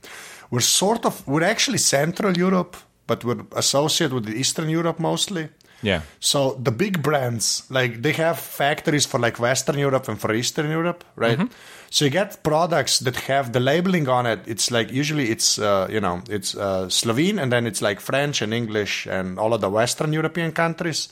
we're 0.50 0.60
sort 0.60 1.04
of 1.04 1.26
we're 1.26 1.44
actually 1.44 1.78
Central 1.78 2.36
Europe, 2.36 2.76
but 3.06 3.24
we're 3.24 3.44
associated 3.56 4.14
with 4.14 4.28
Eastern 4.28 4.68
Europe 4.68 4.98
mostly. 4.98 5.48
Yeah. 5.82 6.02
So 6.18 6.58
the 6.62 6.72
big 6.72 7.02
brands, 7.02 7.64
like 7.70 8.02
they 8.02 8.12
have 8.12 8.38
factories 8.38 9.06
for 9.06 9.18
like 9.18 9.38
Western 9.38 9.78
Europe 9.78 10.08
and 10.08 10.20
for 10.20 10.32
Eastern 10.34 10.70
Europe, 10.70 11.04
right? 11.16 11.38
Mm-hmm. 11.38 11.52
So 11.90 12.04
you 12.04 12.10
get 12.10 12.42
products 12.44 13.00
that 13.00 13.16
have 13.16 13.52
the 13.52 13.58
labeling 13.58 14.08
on 14.08 14.24
it. 14.24 14.38
It's 14.46 14.70
like 14.70 14.92
usually 14.92 15.30
it's 15.30 15.58
uh, 15.58 15.88
you 15.90 16.00
know 16.00 16.22
it's 16.30 16.56
uh, 16.56 16.88
Slovene 16.88 17.38
and 17.38 17.50
then 17.50 17.66
it's 17.66 17.82
like 17.82 18.00
French 18.00 18.42
and 18.42 18.54
English 18.54 19.06
and 19.06 19.38
all 19.38 19.52
of 19.52 19.60
the 19.60 19.70
Western 19.70 20.12
European 20.12 20.52
countries. 20.52 21.08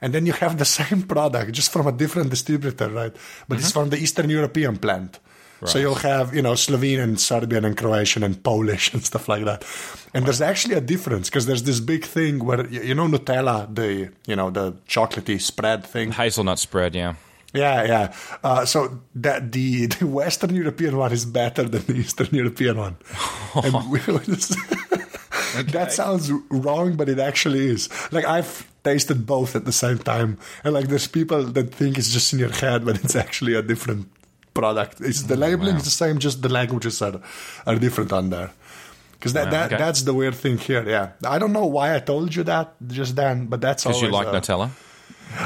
And 0.00 0.12
then 0.12 0.26
you 0.26 0.32
have 0.32 0.56
the 0.56 0.64
same 0.80 1.02
product 1.02 1.52
just 1.52 1.70
from 1.70 1.86
a 1.86 1.92
different 1.92 2.30
distributor, 2.30 2.88
right? 2.88 3.14
But 3.48 3.58
it's 3.58 3.72
from 3.72 3.90
the 3.90 3.98
Eastern 3.98 4.30
European 4.30 4.78
plant. 4.78 5.20
Right. 5.60 5.70
So 5.70 5.78
you'll 5.78 5.94
have, 5.94 6.34
you 6.34 6.42
know, 6.42 6.56
Slovene 6.56 7.00
and 7.00 7.20
Serbian 7.20 7.64
and 7.64 7.76
Croatian 7.76 8.22
and 8.22 8.42
Polish 8.42 8.92
and 8.94 9.04
stuff 9.04 9.28
like 9.28 9.44
that. 9.44 9.64
And 10.12 10.26
there's 10.26 10.40
actually 10.40 10.74
a 10.74 10.80
difference 10.80 11.30
because 11.30 11.46
there's 11.46 11.62
this 11.62 11.80
big 11.80 12.04
thing 12.04 12.44
where, 12.44 12.66
you 12.66 12.82
you 12.82 12.94
know, 12.94 13.06
Nutella, 13.06 13.74
the, 13.74 14.10
you 14.26 14.36
know, 14.36 14.50
the 14.50 14.72
chocolatey 14.88 15.40
spread 15.40 15.86
thing. 15.86 16.12
Hazelnut 16.12 16.58
spread, 16.58 16.94
yeah. 16.94 17.14
Yeah, 17.54 17.84
yeah. 17.84 18.14
Uh, 18.42 18.66
so 18.66 19.00
that 19.14 19.52
the, 19.52 19.86
the 19.86 20.06
Western 20.06 20.54
European 20.54 20.96
one 20.96 21.12
is 21.12 21.24
better 21.24 21.62
than 21.62 21.82
the 21.82 21.94
Eastern 21.94 22.28
European 22.32 22.76
one. 22.78 22.96
and 23.62 23.90
we, 23.90 24.00
That 25.62 25.92
sounds 25.92 26.32
wrong, 26.50 26.96
but 26.96 27.08
it 27.08 27.20
actually 27.20 27.66
is. 27.68 27.88
Like 28.12 28.24
I've 28.24 28.66
tasted 28.82 29.24
both 29.24 29.54
at 29.54 29.64
the 29.64 29.72
same 29.72 29.98
time, 29.98 30.38
and 30.64 30.74
like 30.74 30.88
there's 30.88 31.06
people 31.06 31.44
that 31.44 31.74
think 31.74 31.96
it's 31.96 32.12
just 32.12 32.32
in 32.32 32.40
your 32.40 32.50
head, 32.52 32.84
but 32.84 33.02
it's 33.04 33.14
actually 33.14 33.54
a 33.54 33.62
different 33.62 34.08
product. 34.52 35.00
It's 35.00 35.22
the 35.22 35.36
labeling 35.36 35.76
is 35.76 35.84
the 35.84 35.90
same, 35.90 36.18
just 36.18 36.42
the 36.42 36.48
languages 36.48 37.00
are 37.02 37.20
are 37.66 37.76
different 37.76 38.12
on 38.12 38.30
there. 38.30 38.50
Because 39.12 39.32
that, 39.32 39.44
Wow, 39.46 39.50
that 39.52 39.66
okay. 39.72 39.76
that's 39.78 40.02
the 40.02 40.12
weird 40.12 40.34
thing 40.34 40.58
here. 40.58 40.84
Yeah, 40.86 41.12
I 41.24 41.38
don't 41.38 41.52
know 41.52 41.66
why 41.66 41.94
I 41.94 42.00
told 42.00 42.34
you 42.34 42.42
that 42.44 42.74
just 42.88 43.16
then, 43.16 43.46
but 43.46 43.60
that's 43.60 43.84
Because 43.84 44.02
you 44.02 44.10
like 44.10 44.28
Nutella. 44.28 44.70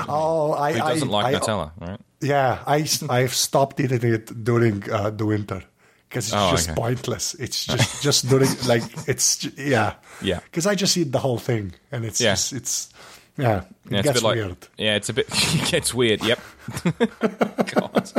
Oh, 0.08 0.52
I 0.52 0.72
Who 0.72 0.78
doesn't 0.78 1.08
I, 1.08 1.12
like 1.12 1.26
I, 1.34 1.38
Nutella, 1.38 1.70
right? 1.80 2.00
Yeah, 2.20 2.62
I 2.66 2.86
I've 3.08 3.34
stopped 3.34 3.80
eating 3.80 4.12
it 4.12 4.44
during 4.44 4.90
uh, 4.90 5.10
the 5.10 5.24
winter 5.26 5.62
because 6.08 6.26
it's 6.26 6.34
Oh, 6.36 6.50
just 6.50 6.70
okay. 6.70 6.80
pointless. 6.80 7.34
It's 7.34 7.64
just 7.74 8.02
just 8.02 8.28
during 8.28 8.48
like 8.66 8.82
it's 9.08 9.44
yeah 9.56 9.94
Yeah. 10.20 10.40
because 10.44 10.66
I 10.66 10.74
just 10.74 10.96
eat 10.96 11.12
the 11.12 11.18
whole 11.20 11.38
thing 11.38 11.72
and 11.92 12.04
it's 12.04 12.20
Yeah. 12.20 12.32
just 12.32 12.52
it's 12.52 12.88
yeah 13.36 13.58
it 13.60 13.66
Yeah, 13.90 13.98
it's 14.00 14.06
gets 14.08 14.08
a 14.08 14.22
bit 14.22 14.22
like, 14.28 14.36
weird. 14.36 14.56
Yeah, 14.78 14.96
it's 14.96 15.08
a 15.08 15.12
bit. 15.12 15.26
it 15.32 15.70
gets 15.70 15.94
weird. 15.94 16.24
Yep. 16.24 16.40
God. 17.74 18.12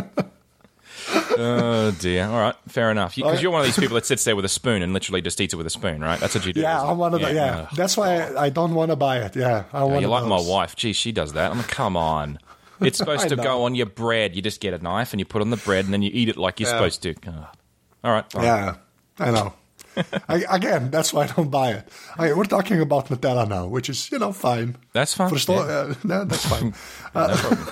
Oh 1.41 1.91
dear. 1.91 2.25
All 2.25 2.39
right, 2.39 2.55
fair 2.67 2.91
enough. 2.91 3.15
Because 3.15 3.27
Alright. 3.27 3.41
you're 3.41 3.51
one 3.51 3.61
of 3.61 3.67
these 3.67 3.77
people 3.79 3.95
that 3.95 4.05
sits 4.05 4.23
there 4.25 4.35
with 4.35 4.45
a 4.45 4.49
spoon 4.49 4.81
and 4.81 4.93
literally 4.93 5.21
just 5.21 5.39
eats 5.39 5.53
it 5.53 5.57
with 5.57 5.67
a 5.67 5.69
spoon, 5.69 6.01
right? 6.01 6.19
That's 6.19 6.35
what 6.35 6.45
you 6.45 6.53
do. 6.53 6.61
Yeah. 6.61 6.81
I'm 6.83 6.97
one 6.97 7.13
of 7.13 7.21
the 7.21 7.33
yeah. 7.33 7.67
That's 7.75 7.95
why 7.95 8.17
I, 8.19 8.45
I 8.45 8.49
don't 8.49 8.73
want 8.73 8.91
to 8.91 8.95
buy 8.95 9.19
it. 9.19 9.35
Yeah, 9.35 9.63
Oh, 9.73 9.87
one 9.87 10.01
you're 10.01 10.13
of 10.13 10.23
like 10.23 10.25
my 10.29 10.41
wife. 10.51 10.75
Gee, 10.75 10.93
she 10.93 11.11
does 11.11 11.33
that. 11.33 11.51
I'm 11.51 11.57
like, 11.57 11.67
come 11.69 11.95
on. 11.95 12.39
It's 12.81 12.97
supposed 13.03 13.29
to 13.29 13.35
know. 13.35 13.43
go 13.43 13.63
on 13.63 13.75
your 13.75 13.85
bread. 13.85 14.35
You 14.35 14.41
just 14.41 14.59
get 14.61 14.73
a 14.73 14.79
knife 14.79 15.13
and 15.13 15.19
you 15.19 15.25
put 15.25 15.41
on 15.41 15.49
the 15.49 15.57
bread 15.57 15.85
and 15.85 15.93
then 15.93 16.01
you 16.01 16.11
eat 16.13 16.29
it 16.29 16.37
like 16.37 16.59
you're 16.59 16.69
Yeah. 16.69 16.75
supposed 16.77 17.03
to. 17.03 17.15
Ugh. 17.27 17.45
All 18.03 18.11
right. 18.11 18.25
Yeah, 18.35 18.75
I 19.19 19.31
know. 19.31 19.53
I, 20.29 20.45
again, 20.49 20.91
that's 20.91 21.11
why 21.13 21.23
I 21.23 21.27
don't 21.27 21.49
buy 21.49 21.71
it. 21.73 21.89
Okay, 22.17 22.31
we're 22.33 22.45
talking 22.45 22.79
about 22.79 23.07
Nutella 23.07 23.47
now, 23.47 23.65
which 23.67 23.89
is 23.89 24.09
you 24.11 24.19
know 24.19 24.31
fine. 24.31 24.77
That's 24.93 25.13
fine. 25.13 25.29
First, 25.29 25.49
Yeah. 25.49 25.55
uh, 25.57 25.93
no, 26.03 26.23
that's 26.25 26.45
fine. 26.45 26.73
No 27.15 27.27
problem. 27.35 27.67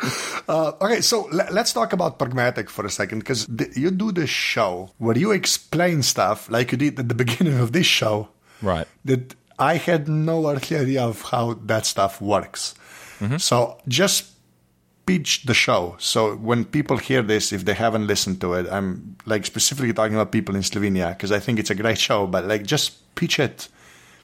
Uh, 0.48 0.72
okay, 0.80 1.02
so 1.02 1.28
le- 1.30 1.50
let's 1.52 1.74
talk 1.74 1.92
about 1.92 2.18
pragmatic 2.18 2.70
for 2.70 2.86
a 2.86 2.90
second 2.90 3.18
because 3.18 3.44
th- 3.46 3.76
you 3.76 3.90
do 3.90 4.10
this 4.10 4.30
show 4.30 4.88
where 4.96 5.18
you 5.18 5.30
explain 5.30 6.02
stuff 6.02 6.48
like 6.48 6.72
you 6.72 6.78
did 6.78 6.98
at 6.98 7.06
the 7.06 7.14
beginning 7.24 7.58
of 7.60 7.72
this 7.72 7.84
show. 7.84 8.28
Right. 8.62 8.88
That 9.04 9.34
I 9.58 9.76
had 9.76 10.08
no 10.08 10.48
earthly 10.48 10.78
idea 10.78 11.02
of 11.04 11.20
how 11.20 11.52
that 11.66 11.84
stuff 11.84 12.22
works. 12.22 12.74
So 13.36 13.76
just 13.88 14.24
pitch 15.04 15.42
the 15.44 15.54
show. 15.54 15.96
So 15.98 16.36
when 16.36 16.64
people 16.64 16.96
hear 16.96 17.20
this, 17.20 17.52
if 17.52 17.64
they 17.64 17.74
haven't 17.74 18.06
listened 18.06 18.40
to 18.40 18.54
it, 18.54 18.66
I'm 18.70 19.16
like 19.26 19.44
specifically 19.44 19.92
talking 19.92 20.14
about 20.14 20.30
people 20.32 20.54
in 20.54 20.62
Slovenia 20.62 21.10
because 21.10 21.32
I 21.32 21.40
think 21.40 21.58
it's 21.58 21.70
a 21.70 21.74
great 21.74 21.98
show. 21.98 22.26
But 22.26 22.46
like 22.46 22.64
just 22.64 23.14
pitch 23.16 23.38
it 23.38 23.68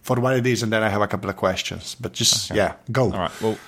for 0.03 0.17
what 0.21 0.37
it 0.37 0.47
is, 0.47 0.63
and 0.63 0.73
then 0.73 0.83
I 0.83 0.89
have 0.89 1.03
a 1.03 1.09
couple 1.09 1.29
of 1.29 1.37
questions. 1.37 1.97
But 2.01 2.13
just 2.13 2.51
yeah, 2.51 2.75
go. 2.93 3.13
All 3.13 3.19
right. 3.19 3.43
Well, 3.43 3.59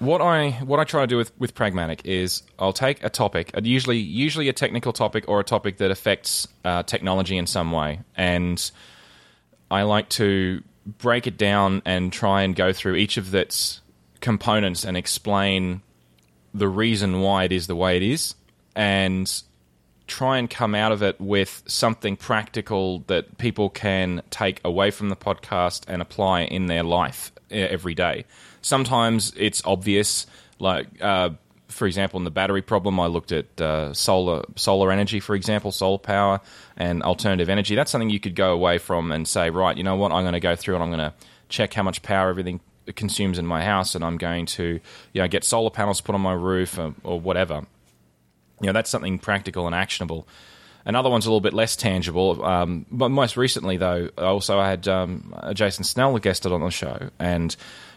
what 0.00 0.22
I 0.22 0.50
what 0.64 0.80
I 0.80 0.84
try 0.84 1.02
to 1.02 1.06
do 1.06 1.18
with, 1.18 1.30
with 1.38 1.54
pragmatic 1.54 2.02
is 2.04 2.42
I'll 2.58 2.72
take 2.72 3.04
a 3.04 3.10
topic, 3.10 3.52
usually 3.62 3.98
usually 3.98 4.48
a 4.48 4.52
technical 4.52 4.92
topic 4.92 5.24
or 5.28 5.38
a 5.38 5.44
topic 5.44 5.76
that 5.76 5.90
affects 5.90 6.48
uh, 6.64 6.82
technology 6.82 7.36
in 7.36 7.46
some 7.46 7.70
way, 7.70 8.00
and 8.16 8.70
I 9.70 9.82
like 9.82 10.08
to 10.10 10.62
break 10.86 11.26
it 11.26 11.36
down 11.36 11.82
and 11.84 12.12
try 12.12 12.42
and 12.42 12.56
go 12.56 12.72
through 12.72 12.96
each 12.96 13.18
of 13.18 13.34
its 13.34 13.82
components 14.20 14.84
and 14.84 14.96
explain 14.96 15.82
the 16.54 16.68
reason 16.68 17.20
why 17.20 17.44
it 17.44 17.52
is 17.52 17.66
the 17.66 17.76
way 17.76 17.98
it 17.98 18.02
is, 18.02 18.34
and 18.74 19.42
try 20.06 20.38
and 20.38 20.48
come 20.48 20.74
out 20.74 20.92
of 20.92 21.02
it 21.02 21.20
with 21.20 21.62
something 21.66 22.16
practical 22.16 23.00
that 23.06 23.36
people 23.36 23.68
can 23.68 24.22
take 24.30 24.60
away 24.64 24.90
from 24.90 25.10
the 25.10 25.16
podcast 25.16 25.84
and 25.86 26.00
apply 26.00 26.40
in 26.40 26.66
their 26.66 26.82
life 26.82 27.32
every 27.50 27.94
day. 27.94 28.24
Sometimes 28.62 29.32
it's 29.36 29.62
obvious, 29.64 30.26
like 30.58 30.86
uh, 31.00 31.30
for 31.68 31.86
example, 31.86 32.18
in 32.18 32.24
the 32.24 32.30
battery 32.30 32.62
problem, 32.62 32.98
I 33.00 33.06
looked 33.06 33.32
at 33.32 33.60
uh, 33.60 33.94
solar 33.94 34.44
solar 34.56 34.90
energy, 34.90 35.20
for 35.20 35.34
example, 35.34 35.72
solar 35.72 35.98
power 35.98 36.40
and 36.76 37.02
alternative 37.02 37.48
energy. 37.48 37.74
That's 37.74 37.90
something 37.90 38.10
you 38.10 38.20
could 38.20 38.34
go 38.34 38.52
away 38.52 38.78
from 38.78 39.12
and 39.12 39.26
say, 39.26 39.50
right, 39.50 39.76
you 39.76 39.82
know 39.82 39.96
what, 39.96 40.12
I'm 40.12 40.24
going 40.24 40.34
to 40.34 40.40
go 40.40 40.56
through 40.56 40.74
and 40.74 40.84
I'm 40.84 40.90
going 40.90 40.98
to 40.98 41.14
check 41.48 41.74
how 41.74 41.82
much 41.82 42.02
power 42.02 42.28
everything 42.28 42.60
consumes 42.96 43.38
in 43.38 43.46
my 43.46 43.64
house, 43.64 43.94
and 43.94 44.04
I'm 44.04 44.16
going 44.16 44.46
to 44.46 44.80
you 45.12 45.22
know 45.22 45.28
get 45.28 45.44
solar 45.44 45.70
panels 45.70 46.00
put 46.00 46.14
on 46.14 46.20
my 46.20 46.32
roof 46.32 46.78
or, 46.78 46.94
or 47.04 47.20
whatever 47.20 47.66
you 48.60 48.66
know 48.66 48.72
that's 48.72 48.90
something 48.90 49.18
practical 49.18 49.66
and 49.66 49.74
actionable. 49.74 50.26
Another 50.84 51.10
one's 51.10 51.26
a 51.26 51.28
little 51.28 51.40
bit 51.40 51.52
less 51.52 51.76
tangible. 51.76 52.44
Um, 52.44 52.86
but 52.90 53.10
most 53.10 53.36
recently, 53.36 53.76
though, 53.76 54.08
I 54.16 54.22
also 54.22 54.58
I 54.58 54.68
had 54.68 54.88
um, 54.88 55.34
Jason 55.54 55.84
Snell 55.84 56.18
guested 56.18 56.52
on 56.52 56.60
the 56.60 56.70
show, 56.70 57.10
and 57.18 57.54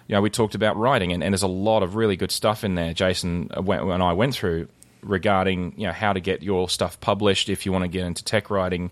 you 0.07 0.15
know 0.15 0.21
we 0.21 0.29
talked 0.29 0.55
about 0.55 0.77
writing, 0.77 1.11
and, 1.13 1.23
and 1.23 1.33
there's 1.33 1.43
a 1.43 1.47
lot 1.47 1.83
of 1.83 1.95
really 1.95 2.15
good 2.15 2.31
stuff 2.31 2.63
in 2.63 2.75
there. 2.75 2.93
Jason 2.93 3.49
uh, 3.55 3.61
went, 3.61 3.83
and 3.83 4.03
I 4.03 4.13
went 4.13 4.35
through 4.35 4.67
regarding 5.01 5.73
you 5.77 5.87
know 5.87 5.93
how 5.93 6.13
to 6.13 6.19
get 6.19 6.41
your 6.43 6.69
stuff 6.69 6.99
published 6.99 7.49
if 7.49 7.65
you 7.65 7.71
want 7.71 7.83
to 7.83 7.89
get 7.89 8.05
into 8.05 8.23
tech 8.23 8.49
writing. 8.49 8.91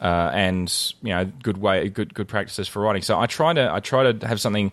Uh, 0.00 0.30
and 0.34 0.94
you 1.02 1.10
know, 1.10 1.24
good 1.24 1.58
way, 1.58 1.88
good 1.88 2.12
good 2.12 2.28
practices 2.28 2.66
for 2.68 2.82
writing. 2.82 3.02
So 3.02 3.18
I 3.18 3.26
try 3.26 3.52
to 3.52 3.72
I 3.72 3.80
try 3.80 4.12
to 4.12 4.26
have 4.26 4.40
something 4.40 4.72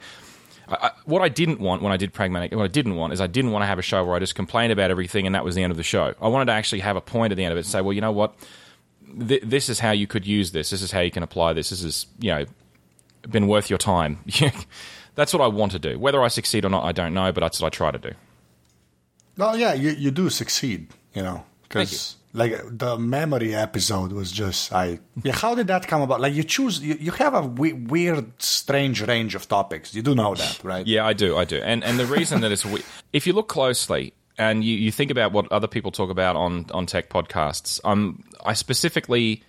I, 0.69 0.91
what 1.05 1.21
I 1.21 1.29
didn't 1.29 1.59
want 1.59 1.81
when 1.81 1.91
I 1.91 1.97
did 1.97 2.13
pragmatic, 2.13 2.53
what 2.53 2.63
I 2.63 2.67
didn't 2.67 2.95
want 2.95 3.13
is 3.13 3.21
I 3.21 3.27
didn't 3.27 3.51
want 3.51 3.63
to 3.63 3.67
have 3.67 3.79
a 3.79 3.83
show 3.83 4.03
where 4.03 4.15
I 4.15 4.19
just 4.19 4.35
complained 4.35 4.71
about 4.71 4.91
everything 4.91 5.25
and 5.25 5.35
that 5.35 5.43
was 5.43 5.55
the 5.55 5.63
end 5.63 5.71
of 5.71 5.77
the 5.77 5.83
show. 5.83 6.13
I 6.21 6.27
wanted 6.27 6.45
to 6.45 6.51
actually 6.51 6.81
have 6.81 6.95
a 6.95 7.01
point 7.01 7.31
at 7.31 7.35
the 7.35 7.43
end 7.43 7.51
of 7.51 7.57
it 7.57 7.61
and 7.61 7.67
say, 7.67 7.81
well, 7.81 7.93
you 7.93 8.01
know 8.01 8.11
what, 8.11 8.35
Th- 9.27 9.41
this 9.41 9.69
is 9.69 9.79
how 9.79 9.91
you 9.91 10.05
could 10.05 10.27
use 10.27 10.51
this. 10.51 10.69
This 10.69 10.81
is 10.81 10.91
how 10.91 10.99
you 10.99 11.11
can 11.11 11.23
apply 11.23 11.53
this. 11.53 11.71
This 11.71 11.83
is 11.83 12.05
you 12.19 12.31
know 12.31 12.45
been 13.29 13.47
worth 13.47 13.69
your 13.69 13.79
time. 13.79 14.19
that's 15.15 15.33
what 15.33 15.41
I 15.41 15.47
want 15.47 15.71
to 15.73 15.79
do. 15.79 15.97
Whether 15.97 16.21
I 16.21 16.27
succeed 16.27 16.65
or 16.65 16.69
not, 16.69 16.83
I 16.83 16.91
don't 16.91 17.13
know, 17.13 17.31
but 17.31 17.41
that's 17.41 17.59
what 17.59 17.73
I 17.73 17.75
try 17.75 17.91
to 17.91 17.97
do. 17.97 18.11
Well, 19.37 19.57
yeah, 19.57 19.73
you, 19.73 19.91
you 19.91 20.11
do 20.11 20.29
succeed, 20.29 20.89
you 21.13 21.23
know, 21.23 21.43
because 21.63 22.17
like 22.33 22.53
the 22.69 22.97
memory 22.97 23.55
episode 23.55 24.11
was 24.11 24.31
just 24.31 24.71
I. 24.71 24.99
Yeah, 25.23 25.33
how 25.33 25.55
did 25.55 25.67
that 25.67 25.87
come 25.87 26.01
about? 26.01 26.21
Like 26.21 26.33
you 26.33 26.43
choose, 26.43 26.79
you, 26.79 26.95
you 26.99 27.11
have 27.11 27.33
a 27.33 27.41
we- 27.41 27.73
weird, 27.73 28.41
strange 28.41 29.01
range 29.01 29.35
of 29.35 29.47
topics. 29.47 29.93
You 29.95 30.01
do 30.01 30.13
know 30.15 30.35
that, 30.35 30.63
right? 30.63 30.85
Yeah, 30.85 31.05
I 31.05 31.13
do, 31.13 31.37
I 31.37 31.45
do. 31.45 31.57
And 31.57 31.83
and 31.83 31.99
the 31.99 32.05
reason 32.05 32.41
that 32.41 32.51
it's 32.51 32.65
we- 32.65 32.83
if 33.13 33.25
you 33.25 33.33
look 33.33 33.47
closely 33.47 34.13
and 34.37 34.63
you, 34.63 34.75
you 34.75 34.91
think 34.91 35.11
about 35.11 35.31
what 35.31 35.51
other 35.51 35.67
people 35.67 35.91
talk 35.91 36.09
about 36.09 36.35
on 36.35 36.65
on 36.71 36.85
tech 36.85 37.09
podcasts, 37.09 37.79
um, 37.83 38.23
I 38.45 38.53
specifically 38.53 39.43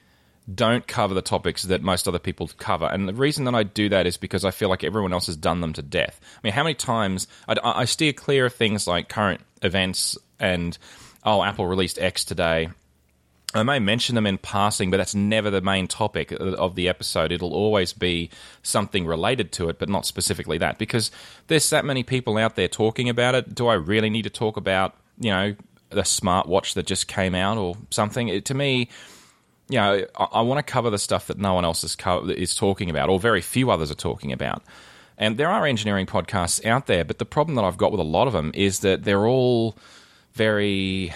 don't 0.52 0.86
cover 0.86 1.14
the 1.14 1.22
topics 1.22 1.62
that 1.64 1.82
most 1.82 2.08
other 2.08 2.18
people 2.18 2.50
cover. 2.56 2.86
And 2.86 3.06
the 3.08 3.14
reason 3.14 3.44
that 3.44 3.54
I 3.54 3.62
do 3.62 3.88
that 3.90 4.06
is 4.06 4.16
because 4.16 4.44
I 4.44 4.50
feel 4.50 4.68
like 4.68 4.82
everyone 4.82 5.12
else 5.12 5.26
has 5.26 5.36
done 5.36 5.60
them 5.60 5.72
to 5.74 5.82
death. 5.82 6.18
I 6.22 6.40
mean, 6.42 6.54
how 6.54 6.64
many 6.64 6.74
times 6.74 7.28
I, 7.46 7.56
I 7.62 7.84
steer 7.84 8.12
clear 8.12 8.46
of 8.46 8.54
things 8.54 8.86
like 8.86 9.08
current 9.08 9.42
events 9.62 10.18
and 10.40 10.76
oh, 11.24 11.42
Apple 11.42 11.66
released 11.66 11.98
X 11.98 12.24
today. 12.24 12.70
I 13.52 13.64
may 13.64 13.80
mention 13.80 14.14
them 14.14 14.26
in 14.26 14.38
passing, 14.38 14.90
but 14.90 14.98
that's 14.98 15.14
never 15.14 15.50
the 15.50 15.60
main 15.60 15.88
topic 15.88 16.30
of 16.30 16.76
the 16.76 16.88
episode. 16.88 17.32
It'll 17.32 17.52
always 17.52 17.92
be 17.92 18.30
something 18.62 19.06
related 19.06 19.50
to 19.52 19.68
it, 19.68 19.78
but 19.80 19.88
not 19.88 20.06
specifically 20.06 20.58
that, 20.58 20.78
because 20.78 21.10
there's 21.48 21.68
that 21.70 21.84
many 21.84 22.04
people 22.04 22.38
out 22.38 22.54
there 22.54 22.68
talking 22.68 23.08
about 23.08 23.34
it. 23.34 23.52
Do 23.52 23.66
I 23.66 23.74
really 23.74 24.08
need 24.08 24.22
to 24.22 24.30
talk 24.30 24.56
about, 24.56 24.94
you 25.18 25.30
know, 25.30 25.56
the 25.88 26.02
smartwatch 26.02 26.74
that 26.74 26.86
just 26.86 27.08
came 27.08 27.34
out 27.34 27.58
or 27.58 27.76
something? 27.90 28.28
It, 28.28 28.44
to 28.44 28.54
me, 28.54 28.88
you 29.68 29.78
know, 29.78 30.06
I, 30.16 30.24
I 30.24 30.40
want 30.42 30.64
to 30.64 30.72
cover 30.72 30.90
the 30.90 30.98
stuff 30.98 31.26
that 31.26 31.38
no 31.38 31.54
one 31.54 31.64
else 31.64 31.82
is, 31.82 31.96
co- 31.96 32.28
is 32.28 32.54
talking 32.54 32.88
about, 32.88 33.08
or 33.08 33.18
very 33.18 33.40
few 33.40 33.72
others 33.72 33.90
are 33.90 33.96
talking 33.96 34.30
about. 34.32 34.62
And 35.18 35.36
there 35.36 35.50
are 35.50 35.66
engineering 35.66 36.06
podcasts 36.06 36.64
out 36.64 36.86
there, 36.86 37.04
but 37.04 37.18
the 37.18 37.26
problem 37.26 37.56
that 37.56 37.64
I've 37.64 37.76
got 37.76 37.90
with 37.90 38.00
a 38.00 38.04
lot 38.04 38.28
of 38.28 38.32
them 38.32 38.52
is 38.54 38.78
that 38.80 39.02
they're 39.02 39.26
all 39.26 39.76
very, 40.34 41.12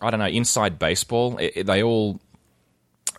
I 0.00 0.10
don't 0.10 0.20
know, 0.20 0.26
inside 0.26 0.78
baseball. 0.78 1.36
It, 1.38 1.52
it- 1.56 1.66
they 1.66 1.82
all, 1.82 2.20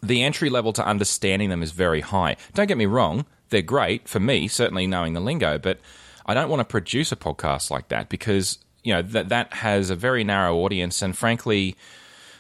the 0.04 0.24
entry 0.24 0.50
level 0.50 0.74
to 0.74 0.86
understanding 0.86 1.50
them 1.50 1.64
is 1.64 1.72
very 1.72 2.02
high. 2.02 2.38
Don't 2.54 2.68
get 2.68 2.78
me 2.78 2.86
wrong, 2.86 3.26
they're 3.50 3.62
great 3.62 4.08
for 4.08 4.20
me, 4.20 4.48
certainly 4.48 4.88
knowing 4.88 5.14
the 5.14 5.20
lingo, 5.20 5.58
but 5.58 5.80
I 6.26 6.34
don't 6.34 6.50
want 6.50 6.60
to 6.60 6.66
produce 6.66 7.12
a 7.12 7.16
podcast 7.16 7.70
like 7.72 7.88
that 7.90 8.10
because, 8.10 8.58
you 8.84 8.94
know, 8.94 9.02
that, 9.02 9.30
that 9.30 9.54
has 9.54 9.90
a 9.90 9.96
very 9.96 10.24
narrow 10.24 10.58
audience, 10.58 11.02
and 11.02 11.16
frankly, 11.18 11.76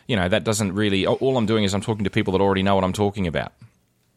you 0.07 0.15
know, 0.15 0.27
that 0.27 0.43
doesn't 0.43 0.73
really, 0.73 1.05
all 1.07 1.37
I'm 1.37 1.45
doing 1.45 1.63
is 1.63 1.73
I'm 1.73 1.81
talking 1.81 2.03
to 2.03 2.09
people 2.09 2.33
that 2.33 2.41
already 2.41 2.63
know 2.63 2.75
what 2.75 2.83
I'm 2.83 2.93
talking 2.93 3.25
about 3.27 3.53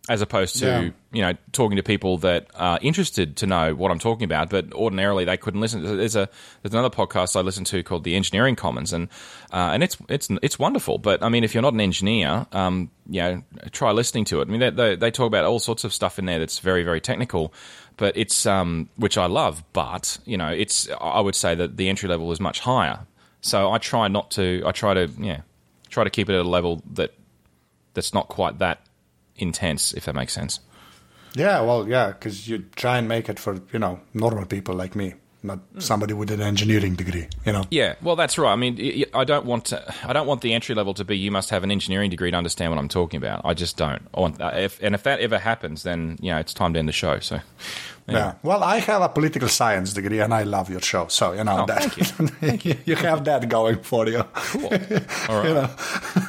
as 0.09 0.23
opposed 0.23 0.57
to 0.61 0.67
Yeah. 0.67 0.91
you 1.13 1.23
know 1.23 1.35
talking 1.53 1.77
to 1.77 1.83
people 1.83 2.19
that 2.19 2.47
are 2.55 2.79
interested 2.81 3.37
to 3.37 3.47
know 3.47 3.75
what 3.75 3.91
I'm 3.91 3.99
talking 3.99 4.25
about, 4.25 4.49
but 4.49 4.73
ordinarily 4.73 5.25
they 5.25 5.37
couldn't 5.37 5.61
listen. 5.61 5.83
There's 5.83 6.17
a 6.17 6.29
there's 6.63 6.73
another 6.73 6.91
podcast 6.91 7.37
I 7.37 7.41
listen 7.43 7.65
to 7.65 7.83
called 7.83 8.05
the 8.05 8.17
Engineering 8.17 8.57
Commons, 8.57 8.93
and 8.93 9.09
uh, 9.53 9.71
and 9.73 9.83
it's 9.83 9.97
it's 10.09 10.29
it's 10.43 10.59
wonderful. 10.59 10.99
But 10.99 11.23
I 11.23 11.29
mean, 11.29 11.45
if 11.45 11.55
you're 11.55 11.63
not 11.63 11.75
an 11.75 11.81
engineer, 11.81 12.47
um, 12.53 12.91
you 13.09 13.21
know, 13.21 13.43
try 13.71 13.91
listening 13.93 14.25
to 14.27 14.41
it. 14.41 14.49
I 14.49 14.51
mean, 14.51 14.61
they, 14.61 14.71
they, 14.71 14.97
they 14.97 15.11
talk 15.11 15.27
about 15.27 15.45
all 15.45 15.59
sorts 15.59 15.85
of 15.85 15.93
stuff 15.93 16.19
in 16.19 16.25
there 16.25 16.39
that's 16.39 16.59
very 16.59 16.83
very 16.85 17.01
technical, 17.01 17.53
but 17.97 18.17
it's 18.17 18.47
um, 18.47 18.89
which 18.97 19.19
I 19.19 19.27
love. 19.27 19.63
But 19.73 20.19
you 20.25 20.39
know, 20.39 20.49
it's 20.49 20.89
I 21.01 21.21
would 21.21 21.35
say 21.35 21.55
that 21.55 21.77
the 21.77 21.89
entry 21.89 22.09
level 22.09 22.33
is 22.33 22.41
much 22.41 22.61
higher. 22.61 23.01
So 23.41 23.71
I 23.71 23.79
try 23.79 24.09
not 24.09 24.31
to. 24.33 24.63
I 24.67 24.73
try 24.73 24.95
to 24.95 25.11
yeah, 25.19 25.43
try 25.91 26.05
to 26.05 26.11
keep 26.11 26.31
it 26.31 26.35
at 26.35 26.45
a 26.45 26.49
level 26.49 26.83
that 26.95 27.13
that's 27.95 28.15
not 28.15 28.29
quite 28.29 28.59
that 28.61 28.81
intense, 29.39 29.93
if 29.93 30.05
that 30.05 30.15
makes 30.15 30.33
sense. 30.33 30.61
Yeah, 31.35 31.61
well, 31.61 31.89
yeah, 31.89 32.09
because 32.09 32.49
you 32.49 32.65
try 32.75 32.99
and 32.99 33.09
make 33.09 33.29
it 33.29 33.39
for 33.39 33.61
you 33.73 33.79
know 33.79 34.01
normal 34.15 34.47
people 34.47 34.75
like 34.75 34.97
me, 34.97 35.15
not 35.49 35.59
somebody 35.79 36.15
with 36.15 36.31
an 36.31 36.41
engineering 36.41 36.95
degree. 36.95 37.27
You 37.45 37.53
know. 37.53 37.65
Yeah, 37.71 37.97
well, 38.01 38.15
that's 38.15 38.39
right. 38.39 38.53
I 38.53 38.57
mean, 38.57 39.05
I 39.13 39.25
don't 39.25 39.45
want 39.47 39.65
to, 39.67 39.95
I 40.05 40.13
don't 40.13 40.27
want 40.29 40.41
the 40.43 40.53
entry 40.55 40.75
level 40.77 40.95
to 40.95 41.05
be 41.05 41.19
you 41.19 41.33
must 41.33 41.51
have 41.51 41.65
an 41.65 41.71
engineering 41.73 42.11
degree 42.11 42.31
to 42.31 42.37
understand 42.37 42.71
what 42.71 42.79
I'm 42.79 42.89
talking 42.89 43.19
about. 43.19 43.41
I 43.45 43.55
just 43.55 43.77
don't. 43.77 44.03
I 44.15 44.21
want, 44.21 44.41
uh, 44.41 44.53
if, 44.55 44.81
and 44.83 44.95
if 44.95 45.03
that 45.03 45.19
ever 45.21 45.39
happens, 45.39 45.83
then 45.83 46.19
you 46.21 46.31
know 46.31 46.39
it's 46.39 46.55
time 46.55 46.73
to 46.75 46.79
end 46.79 46.89
the 46.89 46.93
show. 46.93 47.19
So, 47.19 47.41
Yeah. 48.07 48.35
Well, 48.43 48.63
I 48.65 48.79
have 48.79 49.03
a 49.03 49.09
political 49.09 49.49
science 49.49 49.93
degree, 49.93 50.21
and 50.21 50.33
I 50.33 50.45
love 50.45 50.71
your 50.71 50.81
show. 50.81 51.09
So 51.09 51.33
you 51.33 51.45
know 51.45 51.63
Oh, 51.63 51.67
that 51.67 51.83
thank 52.41 52.65
you. 52.65 52.77
you 52.87 52.97
have 52.97 53.25
that 53.25 53.49
going 53.49 53.83
for 53.83 54.07
you. 54.09 54.23
cool. 54.35 54.71
All 55.29 55.43
right. 55.43 55.71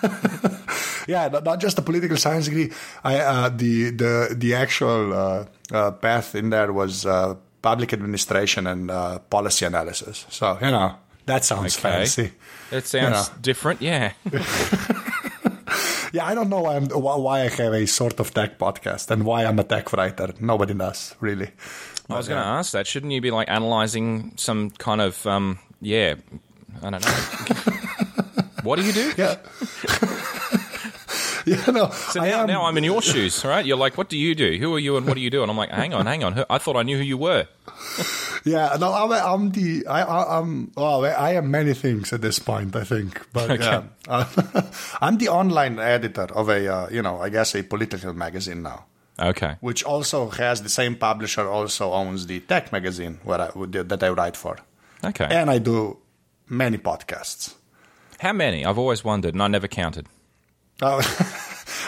yeah, 1.08 1.28
not, 1.30 1.44
not 1.44 1.60
just 1.60 1.78
a 1.80 1.82
political 1.82 2.18
science 2.18 2.46
degree. 2.46 2.72
I 3.04 3.20
uh, 3.20 3.50
the 3.50 3.92
the 3.92 4.36
the 4.38 4.56
actual 4.56 5.14
uh, 5.14 5.46
uh, 5.72 5.92
path 5.92 6.36
in 6.36 6.50
there 6.50 6.72
was 6.74 7.06
uh, 7.06 7.36
public 7.62 7.94
administration 7.94 8.68
and 8.68 8.90
uh, 8.92 9.20
policy 9.20 9.66
analysis. 9.66 10.26
So 10.30 10.58
you 10.62 10.72
know 10.72 10.96
that 11.26 11.44
sounds 11.46 11.78
Okay. 11.78 11.90
fancy. 11.90 12.32
It 12.72 12.86
sounds 12.88 13.30
know. 13.30 13.36
different. 13.42 13.82
Yeah. 13.82 14.14
Yeah, 16.12 16.26
I 16.26 16.34
don't 16.34 16.50
know 16.50 16.62
why, 16.62 16.76
I'm, 16.76 16.86
why 16.88 17.16
why 17.18 17.42
I 17.42 17.50
have 17.50 17.74
a 17.74 17.86
sort 17.86 18.20
of 18.20 18.34
tech 18.34 18.58
podcast 18.58 19.12
and 19.12 19.26
why 19.26 19.46
I'm 19.46 19.60
a 19.60 19.64
tech 19.64 19.94
writer. 19.94 20.34
Nobody 20.40 20.74
does 20.74 21.16
really. 21.20 21.52
I 22.10 22.18
was 22.18 22.28
going 22.28 22.42
to 22.42 22.48
ask 22.48 22.72
that. 22.72 22.88
Shouldn't 22.88 23.12
you 23.12 23.22
be 23.22 23.30
like 23.30 23.48
analyzing 23.48 24.34
some 24.36 24.72
kind 24.72 25.02
of 25.02 25.24
um, 25.28 25.60
yeah? 25.82 26.16
I 26.82 26.90
don't 26.90 27.06
know. 27.06 27.12
what 28.64 28.78
do 28.80 28.86
you 28.86 28.92
do? 28.94 29.14
Yeah. 29.18 29.36
yeah, 31.68 31.72
no. 31.72 31.90
So 31.90 32.22
I 32.22 32.30
now, 32.30 32.42
am, 32.42 32.48
now 32.48 32.66
I'm 32.66 32.78
in 32.78 32.84
your 32.84 33.02
shoes, 33.02 33.44
right? 33.46 33.66
You're 33.66 33.78
like, 33.78 33.98
what 33.98 34.10
do 34.10 34.18
you 34.18 34.36
do? 34.36 34.58
Who 34.58 34.74
are 34.76 34.80
you 34.80 34.98
and 34.98 35.06
what 35.08 35.16
do 35.16 35.22
you 35.22 35.30
do? 35.30 35.42
And 35.42 35.50
I'm 35.52 35.58
like, 35.58 35.72
hang 35.72 35.94
on, 35.94 36.06
hang 36.06 36.24
on. 36.24 36.44
I 36.50 36.58
thought 36.58 36.76
I 36.78 36.84
knew 36.84 36.98
who 36.98 37.04
you 37.04 37.18
were. 37.18 37.48
Yeah, 38.46 38.78
no, 38.80 38.94
I'm, 38.94 39.12
I'm 39.12 39.52
the 39.52 39.86
I, 39.86 40.02
I, 40.02 40.40
I'm 40.40 40.72
oh, 40.78 41.04
I 41.04 41.34
am 41.34 41.52
many 41.52 41.74
things 41.74 42.14
at 42.14 42.22
this 42.22 42.40
point. 42.40 42.74
I 42.74 42.86
think, 42.86 43.22
but 43.34 43.52
Okay. 43.52 43.64
yeah, 43.66 43.84
uh, 44.08 44.24
I'm 45.02 45.18
the 45.18 45.28
online 45.28 45.78
editor 45.78 46.24
of 46.34 46.48
a 46.48 46.66
uh, 46.74 46.88
you 46.90 47.02
know 47.02 47.20
I 47.20 47.28
guess 47.28 47.54
a 47.56 47.64
political 47.64 48.14
magazine 48.14 48.62
now, 48.64 48.86
Okay. 49.20 49.58
which 49.60 49.84
also 49.84 50.30
has 50.30 50.62
the 50.62 50.70
same 50.70 50.96
publisher 50.96 51.50
also 51.50 51.92
owns 51.92 52.28
the 52.28 52.40
tech 52.40 52.72
magazine 52.72 53.20
where 53.26 53.42
I, 53.42 53.50
that 53.84 54.02
I 54.04 54.10
write 54.10 54.38
for, 54.38 54.56
Okay. 55.04 55.28
and 55.30 55.50
I 55.52 55.58
do 55.60 55.98
many 56.48 56.78
podcasts. 56.78 57.56
How 58.20 58.32
many? 58.32 58.66
I've 58.66 58.80
always 58.80 59.04
wondered, 59.04 59.34
and 59.34 59.44
I 59.44 59.48
never 59.50 59.68
counted. 59.68 60.08
Uh, 60.82 61.04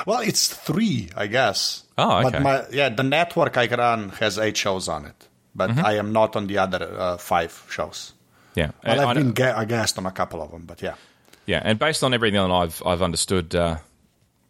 well, 0.05 0.21
it's 0.21 0.47
three, 0.53 1.09
I 1.15 1.27
guess. 1.27 1.83
Oh, 1.97 2.19
okay. 2.19 2.31
But 2.31 2.41
my 2.41 2.63
yeah, 2.71 2.89
the 2.89 3.03
network 3.03 3.57
I 3.57 3.67
run 3.67 4.09
has 4.19 4.37
eight 4.37 4.57
shows 4.57 4.87
on 4.87 5.05
it, 5.05 5.27
but 5.55 5.69
Mm-hmm. 5.71 5.85
I 5.85 5.93
am 5.97 6.11
not 6.13 6.35
on 6.35 6.47
the 6.47 6.57
other 6.57 6.83
uh, 6.97 7.17
five 7.17 7.65
shows. 7.69 8.13
Yeah. 8.55 8.71
Well, 8.85 8.99
I've 9.01 9.07
I- 9.07 9.13
been 9.13 9.31
ga- 9.33 9.53
a 9.57 9.65
guest 9.65 9.97
on 9.97 10.05
a 10.05 10.11
couple 10.11 10.41
of 10.41 10.51
them, 10.51 10.63
but 10.65 10.81
yeah. 10.81 10.95
Yeah, 11.45 11.61
and 11.63 11.79
based 11.79 12.03
on 12.03 12.13
everything 12.13 12.39
that 12.41 12.51
I've 12.53 12.81
I've 12.85 13.01
understood, 13.01 13.55
uh, 13.55 13.77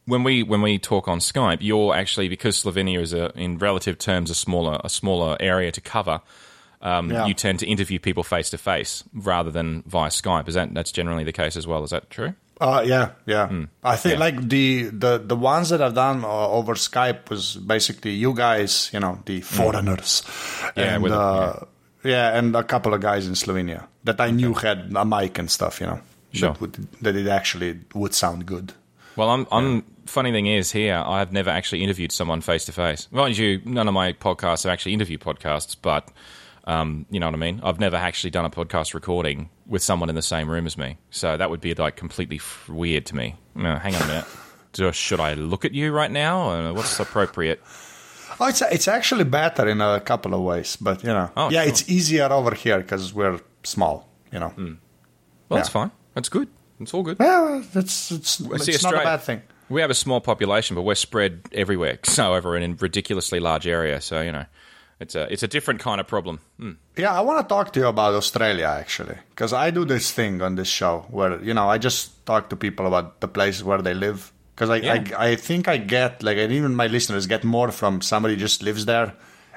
when 0.05 0.23
we 0.23 0.43
when 0.43 0.61
we 0.61 0.77
talk 0.79 1.07
on 1.07 1.19
Skype, 1.19 1.59
you're 1.61 1.95
actually 1.95 2.27
because 2.29 2.61
Slovenia 2.63 2.99
is 3.01 3.13
a 3.13 3.31
in 3.39 3.57
relative 3.59 3.97
terms 3.97 4.29
a 4.29 4.35
smaller 4.35 4.79
a 4.83 4.89
smaller 4.89 5.37
area 5.39 5.71
to 5.71 5.81
cover. 5.81 6.21
Um, 6.81 7.11
Yeah. 7.11 7.27
You 7.27 7.33
tend 7.35 7.59
to 7.59 7.67
interview 7.67 7.99
people 7.99 8.23
face 8.23 8.49
to 8.49 8.57
face 8.57 9.03
rather 9.13 9.51
than 9.51 9.83
via 9.85 10.09
Skype. 10.09 10.47
Is 10.47 10.55
that 10.55 10.73
that's 10.73 10.91
generally 10.91 11.23
the 11.23 11.31
case 11.31 11.55
as 11.55 11.65
well? 11.67 11.83
Is 11.83 11.91
that 11.91 12.09
true? 12.09 12.33
Uh, 12.62 12.84
yeah, 12.86 13.10
yeah. 13.26 13.50
I 13.84 13.95
think 13.95 14.13
Yeah. 14.13 14.19
like 14.19 14.47
the, 14.47 14.84
the 14.93 15.17
the 15.17 15.36
ones 15.36 15.69
that 15.69 15.82
I've 15.82 15.95
done 15.95 16.24
uh, 16.24 16.47
over 16.47 16.76
Skype 16.76 17.30
was 17.32 17.56
basically 17.58 18.12
you 18.12 18.34
guys, 18.36 18.91
you 18.93 19.00
know, 19.00 19.17
the 19.26 19.41
foreigners, 19.41 20.21
Yeah, 20.78 20.93
and 20.93 21.04
with 21.04 21.12
the- 21.12 21.19
uh, 21.19 21.65
yeah, 22.04 22.38
and 22.38 22.56
a 22.56 22.63
couple 22.63 22.93
of 22.93 23.02
guys 23.02 23.26
in 23.28 23.34
Slovenia 23.34 23.88
that 24.04 24.21
I 24.21 24.30
knew 24.32 24.54
had 24.54 24.91
a 24.95 25.04
mic 25.06 25.39
and 25.39 25.50
stuff, 25.50 25.82
you 25.82 25.88
know, 25.88 26.00
Sure. 26.34 26.52
that, 26.52 26.62
would, 26.62 26.74
that 27.02 27.15
it 27.15 27.28
actually 27.28 27.80
would 27.95 28.13
sound 28.13 28.45
good. 28.45 28.74
Well, 29.15 29.30
I'm. 29.30 29.47
I'm. 29.52 29.84
Funny 30.06 30.32
thing 30.32 30.47
is, 30.47 30.71
here 30.71 30.95
I 31.06 31.19
have 31.19 31.32
never 31.32 31.50
actually 31.50 31.84
interviewed 31.84 32.12
someone 32.12 32.41
face 32.41 32.65
to 32.65 32.71
face. 32.71 33.08
Mind 33.12 33.38
you, 33.38 33.62
none 33.65 33.88
of 33.88 33.93
my 33.93 34.13
podcasts 34.13 34.65
are 34.65 34.69
actually 34.69 34.93
interview 34.93 35.17
podcasts, 35.17 35.76
but 35.82 36.08
um, 36.65 37.06
you 37.10 37.19
know 37.19 37.28
what 37.28 37.36
I 37.36 37.39
mean. 37.39 37.60
I've 37.63 37.80
never 37.80 37.95
actually 37.97 38.30
done 38.32 38.45
a 38.45 38.50
podcast 38.50 38.93
recording 38.93 39.50
with 39.67 39.82
someone 39.82 40.10
in 40.10 40.15
the 40.15 40.21
same 40.21 40.50
room 40.50 40.65
as 40.65 40.78
me, 40.78 40.97
so 41.10 41.38
that 41.38 41.50
would 41.50 41.62
be 41.62 41.74
like 41.74 41.95
completely 41.95 42.38
f- 42.38 42.67
weird 42.69 43.06
to 43.08 43.15
me. 43.15 43.36
No, 43.56 43.76
hang 43.76 43.95
on 43.95 44.02
a 44.04 44.08
minute. 44.08 44.26
Do, 44.74 44.91
should 44.91 45.19
I 45.19 45.34
look 45.34 45.65
at 45.65 45.74
you 45.74 45.91
right 45.91 46.12
now? 46.12 46.50
Uh, 46.50 46.74
what's 46.74 47.00
appropriate? 47.00 47.62
Oh, 48.39 48.47
it's 48.47 48.62
it's 48.62 48.88
actually 48.88 49.26
better 49.26 49.67
in 49.67 49.82
a 49.82 50.00
couple 50.00 50.34
of 50.34 50.41
ways, 50.41 50.76
but 50.78 51.04
you 51.04 51.10
know, 51.10 51.30
Oh, 51.36 51.50
yeah, 51.50 51.62
sure. 51.63 51.69
it's 51.69 51.89
easier 51.89 52.32
over 52.32 52.56
here 52.56 52.78
because 52.80 53.13
we're 53.13 53.39
small, 53.63 54.08
you 54.32 54.39
know. 54.39 54.54
Well, 54.58 55.58
that's 55.58 55.69
fine. 55.69 55.91
That's 56.13 56.30
good. 56.30 56.47
It's 56.80 56.93
all 56.93 57.04
good. 57.04 57.19
Well, 57.19 57.63
it's 57.76 58.12
it's 58.12 58.39
not 58.84 58.93
a 58.93 58.97
bad 58.97 59.21
thing. 59.21 59.41
We 59.69 59.82
have 59.82 59.89
a 59.91 59.93
small 59.95 60.19
population, 60.21 60.76
but 60.76 60.82
we're 60.82 60.95
spread 60.95 61.41
everywhere, 61.54 62.00
so 62.04 62.34
over 62.34 62.58
in 62.58 62.71
a 62.71 62.76
ridiculously 62.76 63.39
large 63.39 63.67
area. 63.67 64.02
So 64.02 64.21
you 64.21 64.32
know, 64.32 64.45
it's 65.01 65.15
a 65.15 65.31
it's 65.33 65.43
a 65.43 65.47
different 65.47 65.79
kind 65.79 65.99
of 66.01 66.07
problem. 66.07 66.39
Hmm. 66.59 66.71
Yeah, 66.97 67.11
I 67.17 67.21
want 67.21 67.39
to 67.41 67.47
talk 67.55 67.73
to 67.73 67.79
you 67.79 67.87
about 67.87 68.13
Australia 68.13 68.67
actually, 68.79 69.17
because 69.29 69.53
I 69.53 69.71
do 69.71 69.85
this 69.85 70.11
thing 70.11 70.41
on 70.41 70.55
this 70.55 70.67
show 70.69 71.05
where 71.09 71.41
you 71.43 71.53
know 71.53 71.67
I 71.69 71.77
just 71.77 72.25
talk 72.25 72.49
to 72.49 72.55
people 72.55 72.85
about 72.87 73.19
the 73.21 73.27
places 73.27 73.63
where 73.63 73.81
they 73.81 73.93
live. 73.93 74.31
Because 74.55 74.69
I, 74.69 74.75
Yeah. 74.77 75.03
I, 75.17 75.29
I 75.31 75.35
think 75.37 75.67
I 75.67 75.77
get 75.77 76.21
like, 76.23 76.37
and 76.37 76.51
even 76.53 76.75
my 76.75 76.87
listeners 76.87 77.25
get 77.27 77.43
more 77.43 77.71
from 77.71 78.01
somebody 78.01 78.35
just 78.35 78.61
lives 78.61 78.85
there 78.85 79.13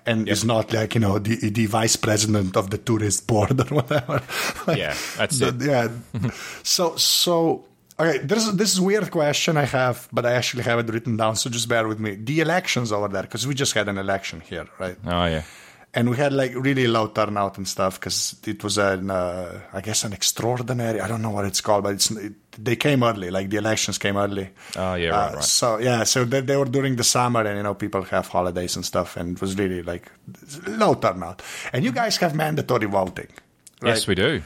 and 0.06 0.28
is 0.28 0.44
not 0.44 0.72
like 0.72 0.94
you 0.94 1.00
know 1.00 1.18
the 1.18 1.50
the 1.50 1.66
vice 1.66 1.96
president 1.96 2.56
of 2.56 2.70
the 2.70 2.78
tourist 2.78 3.26
board 3.32 3.60
or 3.60 3.74
whatever. 3.74 4.22
Like, 4.66 4.78
Yeah, 4.78 4.94
that's 5.18 5.38
the- 5.40 5.48
it. 5.48 5.62
Yeah. 5.62 6.30
so 6.62 6.96
so 6.96 7.64
okay, 7.98 8.18
there's 8.18 8.52
this 8.52 8.72
is 8.74 8.80
weird 8.80 9.10
question 9.10 9.56
I 9.56 9.64
have, 9.66 10.08
but 10.12 10.24
I 10.26 10.32
actually 10.32 10.64
have 10.64 10.78
it 10.78 10.88
written 10.92 11.16
down. 11.16 11.36
So 11.36 11.50
just 11.50 11.68
bear 11.68 11.86
with 11.88 11.98
me. 12.00 12.16
The 12.16 12.40
elections 12.40 12.92
over 12.92 13.08
there, 13.08 13.22
because 13.22 13.46
we 13.46 13.54
just 13.54 13.74
had 13.74 13.88
an 13.88 13.98
election 13.98 14.40
here, 14.40 14.66
right? 14.78 14.96
Oh 15.06 15.26
yeah. 15.26 15.42
and 15.96 16.10
we 16.10 16.16
had 16.16 16.32
like 16.32 16.52
really 16.56 16.86
low 16.88 17.06
turnout 17.06 17.56
and 17.56 17.68
stuff 17.68 18.00
because 18.00 18.34
it 18.46 18.64
was 18.64 18.78
an 18.78 19.10
uh, 19.10 19.60
I 19.72 19.80
guess 19.80 20.04
an 20.04 20.12
extraordinary 20.12 21.00
I 21.00 21.06
don't 21.06 21.22
know 21.22 21.30
what 21.30 21.44
it's 21.44 21.60
called 21.60 21.84
but 21.84 21.92
it's 21.94 22.10
it, 22.10 22.32
they 22.58 22.74
came 22.76 23.04
early 23.04 23.30
like 23.30 23.48
the 23.50 23.58
elections 23.58 23.98
came 23.98 24.16
early 24.16 24.50
Oh, 24.76 24.94
yeah, 24.96 25.10
right, 25.10 25.30
Uh, 25.30 25.34
right. 25.34 25.44
so 25.44 25.78
yeah 25.78 26.02
so 26.04 26.24
they, 26.24 26.40
they 26.40 26.56
were 26.56 26.64
during 26.76 26.96
the 26.96 27.04
summer 27.04 27.42
and 27.46 27.56
you 27.56 27.62
know 27.62 27.74
people 27.74 28.02
have 28.10 28.26
holidays 28.26 28.74
and 28.76 28.84
stuff 28.84 29.16
and 29.16 29.36
it 29.36 29.40
was 29.40 29.54
really 29.56 29.82
like 29.84 30.10
low 30.66 30.94
turnout 30.94 31.42
and 31.72 31.84
you 31.84 31.92
guys 31.92 32.16
have 32.16 32.34
mandatory 32.34 32.86
voting 32.88 33.28
right 33.82 33.90
Yes, 33.94 34.08
we 34.08 34.14
do. 34.16 34.42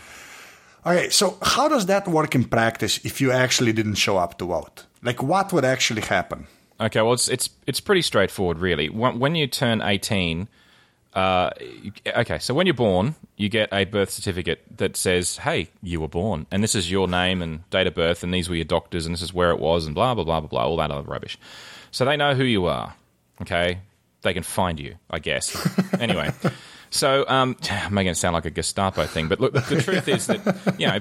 Okay 0.88 1.09
so 1.11 1.37
how 1.42 1.66
does 1.68 1.87
that 1.87 2.05
work 2.09 2.35
in 2.35 2.44
practice 2.44 2.94
if 3.05 3.20
you 3.20 3.31
actually 3.31 3.72
didn't 3.72 3.98
show 4.07 4.16
up 4.24 4.33
to 4.38 4.44
vote 4.46 4.87
like 5.03 5.22
what 5.22 5.53
would 5.53 5.64
actually 5.64 6.03
happen 6.03 6.46
Okay, 6.81 7.03
well, 7.03 7.12
it's 7.12 7.29
it's 7.29 7.51
it's 7.66 7.81
pretty 7.81 8.03
straightforward, 8.03 8.59
really. 8.59 8.88
When, 8.88 9.35
you 9.35 9.48
turn 9.48 9.83
eighteen, 9.83 10.48
uh, 11.12 11.51
okay, 12.07 12.38
so 12.38 12.55
when 12.55 12.66
you're 12.66 12.74
born, 12.74 13.16
you 13.37 13.48
get 13.48 13.68
a 13.72 13.85
birth 13.85 14.11
certificate 14.11 14.62
that 14.77 14.96
says, 14.96 15.38
"Hey, 15.38 15.70
you 15.83 16.01
were 16.01 16.09
born, 16.09 16.46
and 16.53 16.62
this 16.62 16.77
is 16.77 16.90
your 16.90 17.09
name 17.09 17.42
and 17.42 17.68
date 17.70 17.88
of 17.88 17.94
birth, 17.94 18.22
and 18.22 18.33
these 18.33 18.48
were 18.48 18.55
your 18.55 18.64
doctors, 18.64 19.07
and 19.07 19.14
this 19.14 19.22
is 19.22 19.35
where 19.35 19.51
it 19.51 19.59
was, 19.59 19.87
and 19.87 19.94
blah 19.94 20.14
blah 20.14 20.22
blah 20.22 20.40
blah 20.40 20.48
blah, 20.48 20.66
all 20.66 20.77
that 20.77 20.92
other 20.92 21.03
rubbish." 21.09 21.37
So 21.90 22.05
they 22.05 22.16
know 22.16 22.35
who 22.35 22.44
you 22.44 22.66
are. 22.66 22.94
Okay, 23.42 23.81
they 24.22 24.33
can 24.33 24.44
find 24.44 24.79
you, 24.79 24.94
I 25.11 25.18
guess. 25.18 25.57
anyway. 25.98 26.31
So, 26.90 27.24
um, 27.29 27.57
I'm 27.70 27.94
making 27.94 28.12
it 28.12 28.16
sound 28.16 28.35
like 28.35 28.46
a 28.46 28.51
Gestapo 28.51 29.05
thing, 29.07 29.29
but 29.29 29.40
look, 29.40 29.53
the 29.53 29.83
truth 29.83 30.09
is 30.09 30.27
that 30.27 30.74
you 30.79 30.87
know 30.87 30.98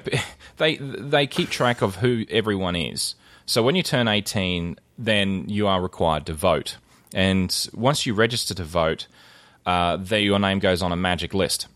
they 0.58 0.78
they 0.78 1.28
keep 1.28 1.50
track 1.50 1.82
of 1.82 1.96
who 1.96 2.26
everyone 2.30 2.76
is. 2.76 3.16
So 3.46 3.64
when 3.64 3.76
you 3.76 3.84
turn 3.84 4.10
18, 4.10 4.78
then 4.98 5.48
you 5.48 5.68
are 5.68 5.82
required 5.82 6.26
to 6.26 6.34
vote, 6.34 6.78
and 7.14 7.70
once 7.74 8.06
you 8.06 8.14
register 8.14 8.54
to 8.54 8.64
vote, 8.64 9.08
uh, 9.66 9.98
there 9.98 10.20
your 10.20 10.40
name 10.40 10.60
goes 10.60 10.82
on 10.82 10.92
a 10.92 10.98
magic 10.98 11.34
list. 11.34 11.68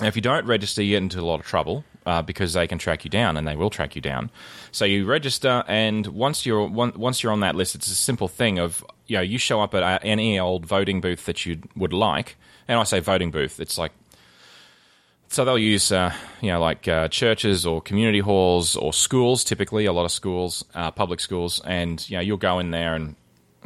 Now, 0.00 0.06
if 0.06 0.16
you 0.16 0.22
don't 0.22 0.46
register, 0.46 0.82
you 0.82 0.94
get 0.94 1.02
into 1.02 1.20
a 1.20 1.22
lot 1.22 1.40
of 1.40 1.46
trouble 1.46 1.84
uh, 2.06 2.22
because 2.22 2.52
they 2.52 2.66
can 2.66 2.78
track 2.78 3.04
you 3.04 3.10
down, 3.10 3.36
and 3.36 3.46
they 3.46 3.56
will 3.56 3.68
track 3.70 3.96
you 3.96 4.00
down. 4.00 4.30
So 4.70 4.84
you 4.84 5.04
register, 5.04 5.64
and 5.66 6.06
once 6.06 6.46
you're 6.46 6.66
one, 6.66 6.92
once 6.96 7.22
you're 7.22 7.32
on 7.32 7.40
that 7.40 7.54
list, 7.54 7.74
it's 7.74 7.88
a 7.88 7.94
simple 7.94 8.28
thing 8.28 8.58
of 8.58 8.84
you 9.06 9.16
know 9.16 9.22
you 9.22 9.38
show 9.38 9.60
up 9.60 9.74
at 9.74 10.00
any 10.04 10.38
old 10.38 10.64
voting 10.64 11.00
booth 11.00 11.26
that 11.26 11.44
you 11.44 11.60
would 11.76 11.92
like, 11.92 12.36
and 12.68 12.78
I 12.78 12.84
say 12.84 13.00
voting 13.00 13.30
booth, 13.30 13.58
it's 13.58 13.78
like 13.78 13.92
so 15.28 15.44
they'll 15.44 15.58
use 15.58 15.92
uh, 15.92 16.12
you 16.40 16.50
know 16.50 16.60
like 16.60 16.88
uh, 16.88 17.08
churches 17.08 17.66
or 17.66 17.80
community 17.80 18.20
halls 18.20 18.76
or 18.76 18.92
schools, 18.92 19.44
typically 19.44 19.86
a 19.86 19.92
lot 19.92 20.04
of 20.04 20.12
schools, 20.12 20.64
uh, 20.74 20.90
public 20.90 21.20
schools, 21.20 21.60
and 21.64 22.08
you 22.08 22.16
know 22.16 22.22
you'll 22.22 22.36
go 22.38 22.58
in 22.58 22.70
there 22.70 22.94
and 22.94 23.14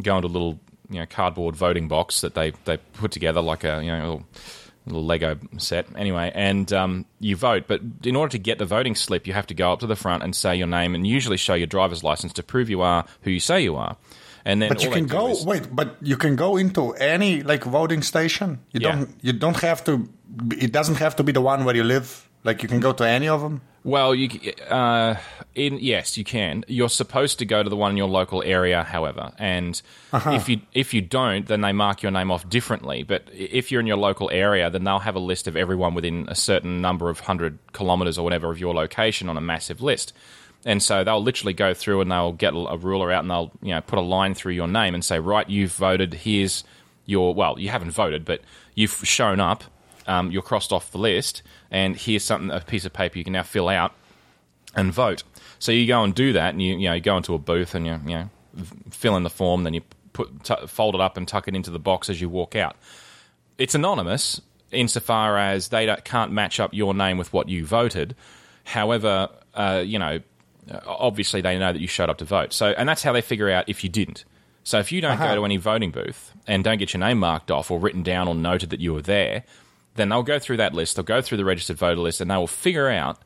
go 0.02 0.16
into 0.16 0.28
a 0.28 0.30
little 0.30 0.58
you 0.90 0.98
know 0.98 1.06
cardboard 1.06 1.56
voting 1.56 1.88
box 1.88 2.20
that 2.22 2.34
they 2.34 2.52
they 2.64 2.76
put 2.76 3.12
together 3.12 3.40
like 3.40 3.64
a 3.64 3.80
you 3.82 3.90
know 3.90 3.98
little, 4.00 4.24
little 4.86 5.04
Lego 5.04 5.38
set 5.58 5.86
anyway, 5.96 6.32
and 6.34 6.72
um, 6.72 7.06
you 7.20 7.36
vote. 7.36 7.64
But 7.68 7.80
in 8.02 8.16
order 8.16 8.32
to 8.32 8.38
get 8.38 8.58
the 8.58 8.66
voting 8.66 8.96
slip, 8.96 9.26
you 9.26 9.32
have 9.32 9.46
to 9.46 9.54
go 9.54 9.72
up 9.72 9.80
to 9.80 9.86
the 9.86 9.96
front 9.96 10.24
and 10.24 10.34
say 10.34 10.56
your 10.56 10.66
name 10.66 10.94
and 10.94 11.06
usually 11.06 11.36
show 11.36 11.54
your 11.54 11.68
driver's 11.68 12.02
license 12.02 12.32
to 12.34 12.42
prove 12.42 12.68
you 12.68 12.82
are 12.82 13.06
who 13.22 13.30
you 13.30 13.40
say 13.40 13.62
you 13.62 13.76
are. 13.76 13.96
And 14.44 14.60
then 14.60 14.68
But 14.68 14.82
you 14.82 14.90
can 14.90 15.06
go 15.06 15.28
is- 15.28 15.44
wait, 15.46 15.74
but 15.74 15.96
you 16.02 16.16
can 16.16 16.36
go 16.36 16.56
into 16.56 16.92
any 16.94 17.42
like 17.42 17.64
voting 17.64 18.02
station. 18.02 18.58
You 18.72 18.80
Yeah. 18.80 18.92
don't 18.96 19.08
you 19.22 19.32
don't 19.32 19.60
have 19.60 19.82
to. 19.84 20.08
It 20.58 20.72
doesn't 20.72 20.96
have 20.98 21.14
to 21.16 21.22
be 21.22 21.32
the 21.32 21.40
one 21.42 21.64
where 21.64 21.76
you 21.76 21.84
live. 21.84 22.28
Like 22.44 22.62
you 22.62 22.68
can 22.68 22.80
go 22.80 22.92
to 22.92 23.04
any 23.04 23.28
of 23.28 23.40
them. 23.40 23.60
Well, 23.84 24.14
you 24.14 24.28
uh, 24.70 25.14
in 25.54 25.78
yes, 25.80 26.16
you 26.16 26.24
can. 26.24 26.64
You're 26.68 26.88
supposed 26.88 27.38
to 27.38 27.44
go 27.44 27.62
to 27.62 27.70
the 27.70 27.76
one 27.76 27.90
in 27.92 27.96
your 27.96 28.08
local 28.08 28.42
area, 28.42 28.82
however, 28.84 29.32
and 29.38 29.80
if 30.12 30.48
you 30.48 30.60
if 30.72 30.94
you 30.94 31.02
don't, 31.02 31.46
then 31.46 31.60
they 31.60 31.72
mark 31.72 32.02
your 32.02 32.12
name 32.12 32.30
off 32.32 32.48
differently. 32.48 33.02
But 33.04 33.22
if 33.32 33.70
you're 33.70 33.80
in 33.80 33.86
your 33.88 33.96
local 33.96 34.28
area, 34.32 34.70
then 34.70 34.84
they'll 34.84 35.00
have 35.00 35.16
a 35.16 35.20
list 35.20 35.46
of 35.48 35.56
everyone 35.56 35.94
within 35.94 36.26
a 36.28 36.34
certain 36.34 36.80
number 36.80 37.10
of 37.10 37.20
hundred 37.20 37.58
kilometers 37.72 38.18
or 38.18 38.24
whatever 38.24 38.50
of 38.50 38.58
your 38.58 38.74
location 38.74 39.28
on 39.28 39.36
a 39.36 39.40
massive 39.40 39.80
list. 39.82 40.12
And 40.64 40.82
so 40.82 41.02
they'll 41.02 41.22
literally 41.22 41.54
go 41.54 41.74
through 41.74 42.00
and 42.00 42.10
they'll 42.10 42.32
get 42.32 42.54
a 42.54 42.76
ruler 42.76 43.10
out 43.10 43.24
and 43.24 43.30
they'll 43.30 43.50
you 43.62 43.74
know 43.74 43.80
put 43.80 43.98
a 43.98 44.02
line 44.02 44.34
through 44.34 44.52
your 44.52 44.68
name 44.68 44.94
and 44.94 45.04
say, 45.04 45.18
right, 45.18 45.48
you've 45.48 45.72
voted. 45.72 46.14
Here's 46.14 46.64
your 47.06 47.34
well, 47.34 47.58
you 47.58 47.68
haven't 47.68 47.90
voted, 47.90 48.24
but 48.24 48.40
you've 48.74 48.92
shown 49.04 49.40
up. 49.40 49.64
Um, 50.06 50.30
you're 50.30 50.42
crossed 50.42 50.72
off 50.72 50.90
the 50.90 50.98
list, 50.98 51.42
and 51.70 51.96
here's 51.96 52.24
something 52.24 52.50
a 52.50 52.60
piece 52.60 52.84
of 52.84 52.92
paper 52.92 53.18
you 53.18 53.24
can 53.24 53.32
now 53.32 53.44
fill 53.44 53.68
out 53.68 53.92
and 54.74 54.92
vote. 54.92 55.22
So 55.58 55.70
you 55.70 55.86
go 55.86 56.02
and 56.02 56.14
do 56.14 56.32
that, 56.32 56.50
and 56.50 56.62
you 56.62 56.76
you 56.76 56.88
know 56.88 56.94
you 56.94 57.00
go 57.00 57.16
into 57.16 57.34
a 57.34 57.38
booth 57.38 57.74
and 57.74 57.86
you 57.86 58.00
you 58.04 58.14
know 58.14 58.30
fill 58.90 59.16
in 59.16 59.22
the 59.22 59.30
form, 59.30 59.64
then 59.64 59.74
you 59.74 59.82
put 60.12 60.44
t- 60.44 60.66
fold 60.66 60.94
it 60.94 61.00
up 61.00 61.16
and 61.16 61.26
tuck 61.26 61.48
it 61.48 61.54
into 61.54 61.70
the 61.70 61.78
box 61.78 62.10
as 62.10 62.20
you 62.20 62.28
walk 62.28 62.56
out. 62.56 62.76
It's 63.58 63.74
anonymous 63.74 64.40
insofar 64.70 65.38
as 65.38 65.68
they 65.68 65.94
can't 66.04 66.32
match 66.32 66.58
up 66.58 66.72
your 66.72 66.94
name 66.94 67.18
with 67.18 67.32
what 67.32 67.48
you 67.48 67.64
voted. 67.64 68.14
However, 68.64 69.28
uh, 69.54 69.82
you 69.84 69.98
know, 69.98 70.20
obviously 70.86 71.40
they 71.40 71.58
know 71.58 71.72
that 71.72 71.80
you 71.80 71.88
showed 71.88 72.08
up 72.10 72.18
to 72.18 72.24
vote. 72.24 72.52
So, 72.52 72.66
and 72.68 72.88
that's 72.88 73.02
how 73.02 73.12
they 73.12 73.20
figure 73.20 73.50
out 73.50 73.68
if 73.68 73.82
you 73.84 73.90
didn't. 73.90 74.24
So, 74.64 74.78
if 74.78 74.92
you 74.92 75.00
don't 75.00 75.12
Uh-huh. 75.12 75.28
go 75.28 75.34
to 75.36 75.44
any 75.44 75.56
voting 75.56 75.90
booth 75.90 76.32
and 76.46 76.62
don't 76.62 76.78
get 76.78 76.92
your 76.94 77.00
name 77.00 77.18
marked 77.18 77.50
off 77.50 77.70
or 77.70 77.78
written 77.78 78.02
down 78.02 78.28
or 78.28 78.34
noted 78.34 78.70
that 78.70 78.80
you 78.80 78.92
were 78.94 79.02
there, 79.02 79.42
then 79.96 80.08
they'll 80.08 80.22
go 80.22 80.38
through 80.38 80.56
that 80.58 80.72
list. 80.72 80.96
They'll 80.96 81.04
go 81.04 81.20
through 81.20 81.38
the 81.38 81.44
registered 81.44 81.76
voter 81.78 82.00
list, 82.00 82.20
and 82.20 82.30
they 82.30 82.36
will 82.36 82.46
figure 82.46 82.88
out 82.88 83.18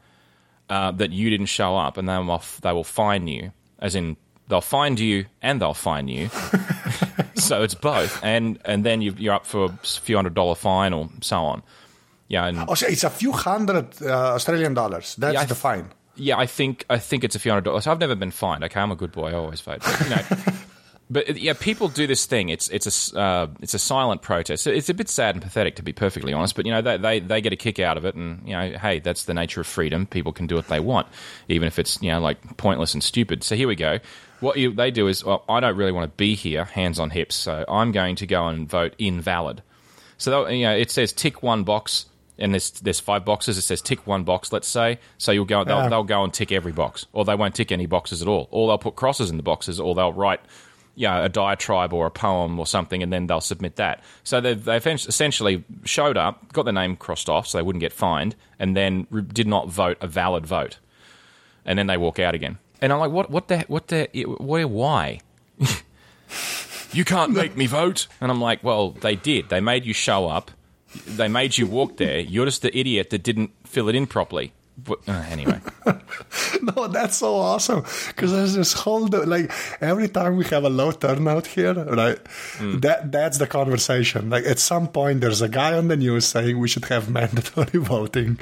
uh, 0.71 0.91
that 0.93 1.13
you 1.13 1.31
didn't 1.31 1.47
show 1.47 1.77
up, 1.77 1.97
and 1.97 2.09
they 2.09 2.17
will 2.19 2.43
they 2.63 2.73
will 2.73 2.85
fine 2.85 3.27
you. 3.29 3.53
As 3.79 3.95
in, 3.95 4.17
they'll 4.49 4.61
find 4.63 4.99
you 4.99 5.27
and 5.43 5.61
they'll 5.61 5.75
fine 5.75 6.09
you. 6.09 6.29
so 7.35 7.63
it's 7.63 7.75
both, 7.75 8.19
and 8.25 8.59
and 8.65 8.85
then 8.85 9.03
you 9.03 9.15
you're 9.19 9.35
up 9.35 9.47
for 9.47 9.67
a 9.67 9.79
few 9.87 10.17
hundred 10.17 10.35
dollar 10.35 10.55
fine 10.55 10.93
or 10.93 11.09
so 11.21 11.37
on. 11.45 11.63
Yeah, 12.29 12.47
and 12.47 12.65
Oh, 12.69 12.75
so 12.75 12.87
it's 12.89 13.05
a 13.05 13.11
few 13.11 13.31
hundred 13.33 14.03
uh, 14.03 14.35
Australian 14.35 14.75
dollars. 14.75 15.15
That's 15.17 15.35
Yeah, 15.35 15.45
the 15.45 15.55
fine. 15.55 15.91
Yeah, 16.17 16.39
I 16.39 16.47
think 16.47 16.85
I 16.91 16.99
think 16.99 17.25
it's 17.25 17.37
a 17.37 17.39
few 17.39 17.51
hundred 17.51 17.65
dollars. 17.65 17.87
I've 17.87 18.01
never 18.01 18.15
been 18.15 18.31
fined. 18.31 18.65
Okay, 18.65 18.81
I'm 18.81 18.91
a 18.91 18.97
good 18.97 19.13
boy. 19.13 19.31
I 19.31 19.35
always 19.35 19.61
vote. 19.61 19.81
But, 19.81 20.01
you 20.01 20.11
know, 20.11 20.23
but 21.11 21.37
yeah, 21.37 21.53
people 21.53 21.89
do 21.89 22.07
this 22.07 22.27
thing. 22.27 22.49
It's 22.49 22.69
it's 22.69 23.13
a 23.13 23.19
uh, 23.19 23.47
it's 23.61 23.75
a 23.75 23.79
silent 23.79 24.23
protest. 24.23 24.67
It's 24.67 24.89
a 24.89 24.95
bit 24.95 25.09
sad 25.09 25.35
and 25.35 25.43
pathetic, 25.43 25.77
to 25.77 25.83
be 25.83 25.93
perfectly 25.93 26.33
honest. 26.33 26.57
But 26.57 26.67
you 26.67 26.73
know, 26.73 26.83
they, 26.83 26.97
they 26.97 27.21
they 27.21 27.41
get 27.41 27.53
a 27.53 27.57
kick 27.57 27.79
out 27.79 27.97
of 27.97 28.05
it, 28.05 28.15
and 28.15 28.47
you 28.47 28.55
know, 28.55 28.79
hey, 28.79 29.01
that's 29.01 29.25
the 29.25 29.35
nature 29.35 29.61
of 29.61 29.67
freedom. 29.67 30.07
People 30.07 30.33
can 30.33 30.47
do 30.47 30.55
what 30.55 30.69
they 30.69 30.81
want, 30.81 31.07
even 31.49 31.67
if 31.67 31.79
it's 31.79 32.01
you 32.03 32.11
know 32.11 32.21
like 32.21 32.57
pointless 32.57 32.95
and 32.95 33.03
stupid. 33.03 33.45
So 33.45 33.55
here 33.55 33.69
we 33.69 33.77
go. 33.77 33.99
What 34.41 34.59
you, 34.59 34.75
they 34.75 34.91
do 34.91 35.09
is, 35.09 35.25
well, 35.25 35.45
I 35.49 35.61
don't 35.61 35.77
really 35.77 35.93
want 35.93 36.11
to 36.11 36.17
be 36.17 36.35
here, 36.35 36.67
hands 36.67 36.99
on 37.01 37.09
hips. 37.09 37.35
So 37.35 37.65
I'm 37.69 37.91
going 37.91 38.17
to 38.17 38.27
go 38.27 38.49
and 38.49 38.69
vote 38.69 38.95
invalid. 38.99 39.63
So 40.19 40.49
you 40.49 40.65
know, 40.65 40.77
it 40.77 40.91
says 40.91 41.13
tick 41.13 41.43
one 41.43 41.65
box, 41.65 42.07
and 42.39 42.53
there's 42.53 42.71
there's 42.73 43.01
five 43.01 43.25
boxes. 43.25 43.57
It 43.59 43.63
says 43.63 43.81
tick 43.81 44.07
one 44.07 44.25
box, 44.25 44.53
let's 44.53 44.69
say. 44.69 44.99
So 45.19 45.33
you'll 45.33 45.45
go, 45.45 45.65
they'll, 45.65 45.79
Yeah. 45.83 45.89
they'll 45.89 46.05
go 46.05 46.23
and 46.25 46.33
tick 46.33 46.53
every 46.53 46.73
box, 46.73 47.07
or 47.13 47.25
they 47.25 47.35
won't 47.35 47.55
tick 47.55 47.73
any 47.73 47.87
boxes 47.87 48.23
at 48.23 48.29
all, 48.29 48.49
or 48.51 48.69
they'll 48.69 48.79
put 48.79 48.97
crosses 48.97 49.31
in 49.31 49.37
the 49.37 49.43
boxes, 49.43 49.79
or 49.81 49.95
they'll 49.95 50.13
write, 50.13 50.41
you 50.95 51.07
know, 51.09 51.23
a 51.25 51.29
diatribe 51.29 51.93
or 51.93 52.07
a 52.07 52.11
poem 52.11 52.59
or 52.59 52.67
something, 52.67 53.03
and 53.03 53.13
then 53.13 53.27
they'll 53.27 53.41
submit 53.41 53.77
that. 53.77 54.03
So 54.25 54.41
they've 54.41 54.63
they've 54.63 54.87
essentially 54.87 55.65
showed 55.85 56.17
up, 56.17 56.53
got 56.53 56.65
their 56.65 56.75
name 56.75 56.97
crossed 56.97 57.29
off, 57.29 57.47
so 57.47 57.59
they 57.59 57.63
wouldn't 57.63 57.81
get 57.81 57.93
fined, 57.93 58.35
and 58.59 58.77
then 58.77 59.07
re- 59.11 59.23
did 59.23 59.47
not 59.47 59.69
vote 59.69 59.97
a 60.01 60.07
valid 60.07 60.47
vote, 60.47 60.79
and 61.65 61.79
then 61.79 61.87
they 61.87 61.97
walk 61.97 62.19
out 62.19 62.35
again. 62.35 62.59
And 62.83 62.93
I'm 62.93 62.99
like, 62.99 63.11
what 63.11 63.31
what 63.31 63.49
the 63.49 63.61
what 63.69 63.89
the 63.89 64.09
where 64.39 64.69
why? 64.69 65.21
you 66.93 67.05
can't 67.05 67.33
make 67.33 67.57
me 67.57 67.67
vote. 67.67 68.07
And 68.21 68.31
I'm 68.31 68.41
like, 68.41 68.63
well, 68.63 68.91
they 68.91 69.17
did. 69.17 69.49
They 69.49 69.61
made 69.61 69.85
you 69.87 69.93
show 69.95 70.29
up. 70.29 70.51
They 71.05 71.29
made 71.29 71.59
you 71.59 71.67
walk 71.67 71.97
there. 71.97 72.19
You're 72.19 72.47
just 72.47 72.63
the 72.63 72.77
idiot 72.77 73.11
that 73.11 73.23
didn't 73.23 73.51
fill 73.65 73.89
it 73.89 73.95
in 73.95 74.07
properly. 74.07 74.53
But, 74.79 74.99
uh, 75.09 75.25
anyway, 75.31 75.61
No, 76.63 76.87
that's 76.89 77.17
so 77.17 77.37
awesome 77.37 77.83
because 78.09 78.33
there's 78.33 78.55
this 78.55 78.73
whole 78.73 79.07
like 79.09 79.51
every 79.81 80.09
time 80.09 80.37
we 80.37 80.45
have 80.47 80.65
a 80.65 80.69
low 80.69 80.93
turnout 80.93 81.47
here, 81.47 81.73
right? 81.73 82.19
Hmm. 82.59 82.79
That 82.81 83.11
that's 83.13 83.39
the 83.39 83.47
conversation. 83.47 84.31
Like 84.31 84.45
at 84.45 84.59
some 84.59 84.89
point, 84.89 85.21
there's 85.21 85.41
a 85.43 85.49
guy 85.49 85.75
on 85.75 85.89
the 85.89 85.97
news 85.97 86.27
saying 86.27 86.59
we 86.59 86.69
should 86.69 86.85
have 86.87 87.09
mandatory 87.19 87.79
voting, 87.81 88.39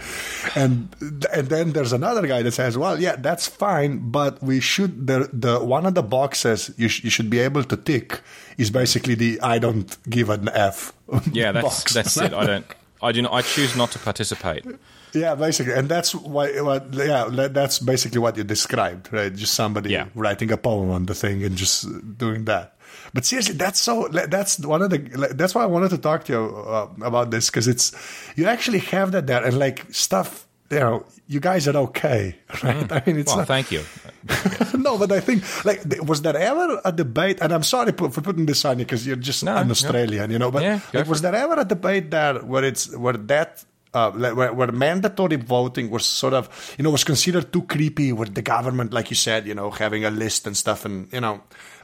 and 0.55 0.89
and 1.33 1.49
then 1.49 1.73
there's 1.73 1.93
another 1.93 2.27
guy 2.27 2.43
that 2.43 2.53
says, 2.53 2.77
well, 2.77 3.01
yeah, 3.01 3.17
that's 3.17 3.47
fine, 3.47 4.11
but 4.11 4.43
we 4.43 4.61
should 4.61 5.07
the 5.07 5.29
the 5.33 5.61
one 5.61 5.87
of 5.87 5.95
the 5.95 6.03
boxes 6.03 6.73
you 6.77 6.89
sh- 6.89 7.05
you 7.05 7.11
should 7.11 7.31
be 7.31 7.39
able 7.39 7.63
to 7.65 7.77
tick 7.77 8.21
is 8.59 8.71
basically 8.71 9.15
the 9.15 9.41
I 9.41 9.59
don't 9.59 9.97
give 10.11 10.31
an 10.31 10.49
F. 10.49 10.93
yeah, 11.33 11.53
that's 11.53 11.65
box. 11.83 11.95
that's 11.95 12.17
it. 12.17 12.33
I 12.33 12.47
don't. 12.47 12.67
I 13.03 13.13
do. 13.13 13.23
Not, 13.23 13.33
I 13.33 13.43
choose 13.43 13.77
not 13.77 13.91
to 13.93 13.99
participate. 13.99 14.65
Yeah, 15.15 15.35
basically, 15.37 15.75
and 15.75 15.89
that's 15.89 16.15
why. 16.15 16.61
What, 16.61 16.93
yeah, 16.93 17.25
that- 17.31 17.55
that's 17.55 17.79
basically 17.79 18.19
what 18.21 18.37
you 18.37 18.45
described, 18.45 19.13
right? 19.13 19.33
Just 19.35 19.55
somebody 19.55 19.91
Yeah. 19.91 20.07
writing 20.15 20.51
a 20.53 20.57
poem 20.57 20.91
on 20.91 21.07
the 21.07 21.15
thing 21.15 21.45
and 21.45 21.57
just 21.57 21.87
doing 22.19 22.45
that. 22.47 22.77
But 23.15 23.25
seriously, 23.25 23.55
that's 23.55 23.81
so. 23.81 24.09
That's 24.11 24.59
one 24.59 24.83
of 24.83 24.91
the. 24.91 24.99
That's 25.35 25.55
why 25.55 25.63
I 25.63 25.67
wanted 25.67 25.91
to 25.91 25.99
talk 25.99 26.25
to 26.25 26.33
you 26.33 26.43
uh, 26.67 26.89
about 27.07 27.31
this 27.31 27.49
because 27.51 27.69
it's 27.69 27.93
you 28.37 28.47
actually 28.47 28.81
have 28.91 29.13
that 29.13 29.27
there 29.27 29.45
and 29.45 29.59
like 29.59 29.87
stuff. 29.95 30.47
You 30.71 30.81
know, 30.81 31.07
you 31.29 31.39
guys 31.41 31.69
are 31.69 31.77
okay, 31.77 32.35
right? 32.65 32.91
I 32.91 33.03
mean, 33.07 33.19
it's 33.21 33.31
Well, 33.31 33.39
not, 33.45 33.47
thank 33.47 33.71
you. 33.71 33.83
no, 34.79 34.99
but 34.99 35.13
I 35.13 35.21
think 35.21 35.45
like 35.65 35.83
was 36.03 36.23
there 36.23 36.37
ever 36.37 36.81
a 36.85 36.91
debate? 36.91 37.39
And 37.41 37.53
I'm 37.53 37.63
sorry 37.63 37.93
for, 37.93 38.11
for 38.11 38.21
putting 38.23 38.47
this 38.47 38.65
on 38.65 38.79
you 38.81 38.85
because 38.85 39.07
you're 39.07 39.21
just 39.21 39.45
No, 39.45 39.57
an 39.57 39.69
no. 39.69 39.73
Australian, 39.73 40.31
you 40.31 40.39
know. 40.39 40.51
But 40.51 40.63
Yeah, 40.63 40.81
like, 40.93 41.07
was 41.07 41.21
there 41.21 41.35
ever 41.35 41.61
a 41.61 41.65
debate 41.65 42.11
there 42.11 42.39
where 42.41 42.65
it's 42.65 42.91
where 42.97 43.13
that 43.31 43.63
uh, 43.95 44.11
where, 44.11 44.53
where 44.53 44.73
mandatory 44.73 45.37
voting 45.37 45.89
was 45.89 46.05
sort 46.05 46.35
of 46.35 46.75
you 46.77 46.83
know 46.83 46.91
was 46.91 47.05
considered 47.05 47.53
too 47.53 47.63
creepy 47.63 48.13
with 48.13 48.35
the 48.35 48.43
government, 48.43 48.93
like 48.93 49.09
you 49.11 49.17
said, 49.17 49.47
you 49.47 49.55
know, 49.55 49.71
having 49.71 50.05
a 50.05 50.11
list 50.11 50.47
and 50.47 50.57
stuff, 50.57 50.85
and 50.85 51.11
you 51.13 51.21
know, 51.21 51.41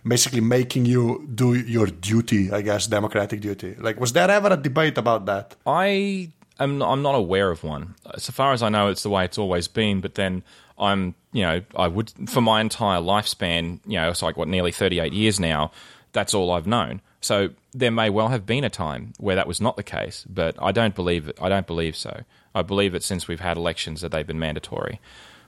basically 0.06 0.40
making 0.40 0.86
you 0.86 1.28
do 1.34 1.54
your 1.54 1.86
duty, 1.86 2.50
I 2.52 2.62
guess, 2.62 2.86
democratic 2.86 3.40
duty. 3.40 3.76
Like, 3.78 4.00
was 4.00 4.12
there 4.12 4.30
ever 4.30 4.48
a 4.48 4.56
debate 4.56 4.98
about 4.98 5.26
that? 5.26 5.56
I 5.66 6.30
am 6.58 6.82
I'm 6.82 7.02
not 7.02 7.14
aware 7.14 7.50
of 7.50 7.62
one. 7.62 7.94
So 8.18 8.32
far 8.32 8.52
as 8.52 8.62
I 8.62 8.68
know, 8.68 8.88
it's 8.88 9.02
the 9.02 9.10
way 9.10 9.24
it's 9.24 9.38
always 9.38 9.68
been. 9.68 10.00
But 10.00 10.16
then 10.16 10.42
I'm, 10.78 11.14
you 11.32 11.42
know, 11.42 11.62
I 11.76 11.88
would 11.88 12.12
for 12.28 12.40
my 12.40 12.60
entire 12.60 13.00
lifespan, 13.00 13.80
you 13.86 13.96
know, 13.98 14.10
it's 14.10 14.22
like 14.22 14.36
what 14.36 14.48
nearly 14.48 14.72
38 14.72 15.12
years 15.12 15.38
now. 15.38 15.70
That's 16.12 16.34
all 16.34 16.50
I've 16.50 16.66
known. 16.66 17.02
So 17.20 17.50
there 17.72 17.90
may 17.90 18.10
well 18.10 18.28
have 18.28 18.46
been 18.46 18.64
a 18.64 18.70
time 18.70 19.12
where 19.18 19.36
that 19.36 19.46
was 19.46 19.60
not 19.60 19.76
the 19.76 19.82
case, 19.82 20.24
but 20.28 20.56
I 20.60 20.72
don't 20.72 20.94
believe 20.94 21.28
it. 21.28 21.38
I 21.40 21.48
don't 21.48 21.66
believe 21.66 21.96
so. 21.96 22.22
I 22.54 22.62
believe 22.62 22.92
that 22.92 23.02
since 23.02 23.28
we've 23.28 23.40
had 23.40 23.56
elections 23.56 24.00
that 24.00 24.10
they've 24.10 24.26
been 24.26 24.38
mandatory. 24.38 25.00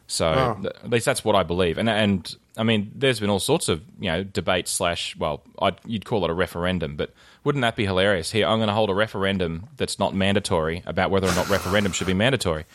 So 0.06 0.58
th- 0.60 0.74
at 0.84 0.90
least 0.90 1.06
that's 1.06 1.24
what 1.24 1.34
I 1.34 1.42
believe. 1.42 1.78
And 1.78 1.88
and 1.88 2.36
I 2.56 2.64
mean, 2.64 2.92
there's 2.94 3.18
been 3.18 3.30
all 3.30 3.40
sorts 3.40 3.68
of 3.68 3.82
you 3.98 4.10
know 4.10 4.22
debate 4.22 4.68
slash 4.68 5.16
well, 5.16 5.42
I'd, 5.58 5.76
you'd 5.86 6.04
call 6.04 6.24
it 6.24 6.30
a 6.30 6.34
referendum, 6.34 6.96
but 6.96 7.12
wouldn't 7.44 7.62
that 7.62 7.76
be 7.76 7.86
hilarious? 7.86 8.30
Here, 8.30 8.46
I'm 8.46 8.58
going 8.58 8.68
to 8.68 8.74
hold 8.74 8.90
a 8.90 8.94
referendum 8.94 9.68
that's 9.76 9.98
not 9.98 10.14
mandatory 10.14 10.82
about 10.86 11.10
whether 11.10 11.26
or 11.26 11.34
not 11.34 11.48
referendum 11.48 11.92
should 11.92 12.06
be 12.06 12.14
mandatory. 12.14 12.66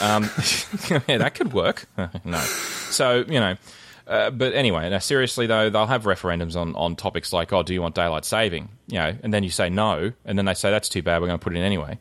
Um, 0.00 0.22
yeah, 0.90 1.18
that 1.18 1.34
could 1.34 1.52
work. 1.52 1.86
no, 2.24 2.38
so 2.38 3.24
you 3.28 3.40
know. 3.40 3.56
Uh, 4.06 4.30
but 4.30 4.54
anyway, 4.54 4.88
now 4.88 4.98
seriously 4.98 5.46
though, 5.46 5.68
they'll 5.68 5.86
have 5.86 6.04
referendums 6.04 6.54
on, 6.54 6.76
on 6.76 6.94
topics 6.94 7.32
like, 7.32 7.52
oh, 7.52 7.62
do 7.62 7.74
you 7.74 7.82
want 7.82 7.94
daylight 7.94 8.24
saving? 8.24 8.68
You 8.86 8.98
know, 8.98 9.16
and 9.22 9.34
then 9.34 9.42
you 9.42 9.50
say 9.50 9.68
no, 9.68 10.12
and 10.24 10.38
then 10.38 10.44
they 10.44 10.54
say 10.54 10.70
that's 10.70 10.88
too 10.88 11.02
bad, 11.02 11.20
we're 11.20 11.26
going 11.26 11.38
to 11.38 11.42
put 11.42 11.54
it 11.54 11.58
in 11.58 11.64
anyway. 11.64 11.98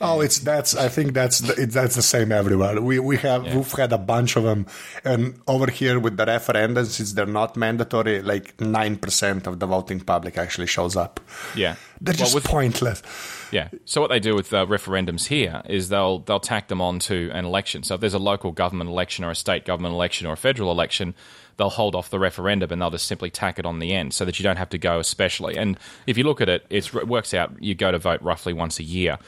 Oh, 0.00 0.20
it's 0.20 0.38
that's. 0.38 0.76
I 0.76 0.88
think 0.88 1.12
that's 1.12 1.40
the, 1.40 1.62
it, 1.62 1.70
that's 1.70 1.96
the 1.96 2.02
same 2.02 2.30
everywhere. 2.32 2.80
We 2.80 2.98
we 2.98 3.16
have 3.18 3.42
we've 3.54 3.72
had 3.72 3.92
a 3.92 3.98
bunch 3.98 4.36
of 4.36 4.44
them, 4.44 4.66
and 5.04 5.40
over 5.48 5.68
here 5.70 5.98
with 5.98 6.16
the 6.16 6.24
referendums, 6.26 6.86
since 6.86 7.12
they're 7.14 7.26
not 7.26 7.56
mandatory, 7.56 8.22
like 8.22 8.60
nine 8.60 8.96
percent 8.96 9.46
of 9.46 9.58
the 9.58 9.66
voting 9.66 10.00
public 10.00 10.38
actually 10.38 10.66
shows 10.68 10.94
up. 10.94 11.18
Yeah, 11.56 11.74
They're 12.00 12.12
Well, 12.12 12.18
just 12.18 12.34
with- 12.34 12.44
pointless. 12.44 13.02
Yeah. 13.50 13.68
So 13.86 14.00
what 14.02 14.10
they 14.10 14.20
do 14.20 14.34
with 14.34 14.52
uh, 14.52 14.66
referendums 14.66 15.26
here 15.26 15.62
is 15.66 15.88
they'll 15.88 16.18
they'll 16.20 16.38
tack 16.38 16.68
them 16.68 16.80
onto 16.82 17.30
an 17.32 17.44
election. 17.44 17.82
So 17.82 17.94
if 17.94 18.00
there's 18.00 18.14
a 18.14 18.18
local 18.18 18.52
government 18.52 18.90
election 18.90 19.24
or 19.24 19.30
a 19.30 19.34
state 19.34 19.64
government 19.64 19.94
election 19.94 20.26
or 20.26 20.34
a 20.34 20.36
federal 20.36 20.70
election, 20.70 21.14
they'll 21.56 21.70
hold 21.70 21.94
off 21.94 22.10
the 22.10 22.18
referendum 22.18 22.70
and 22.70 22.80
they'll 22.82 22.90
just 22.90 23.06
simply 23.06 23.30
tack 23.30 23.58
it 23.58 23.64
on 23.64 23.78
the 23.78 23.94
end 23.94 24.12
so 24.12 24.26
that 24.26 24.38
you 24.38 24.42
don't 24.42 24.58
have 24.58 24.68
to 24.68 24.78
go 24.78 24.98
especially. 25.00 25.56
And 25.56 25.78
if 26.06 26.18
you 26.18 26.24
look 26.24 26.40
at 26.42 26.48
it, 26.50 26.66
it 26.68 26.92
works 27.06 27.32
out. 27.32 27.52
You 27.60 27.74
go 27.74 27.90
to 27.90 27.98
vote 27.98 28.20
roughly 28.22 28.52
once 28.52 28.78
a 28.78 28.84
year. 28.84 29.18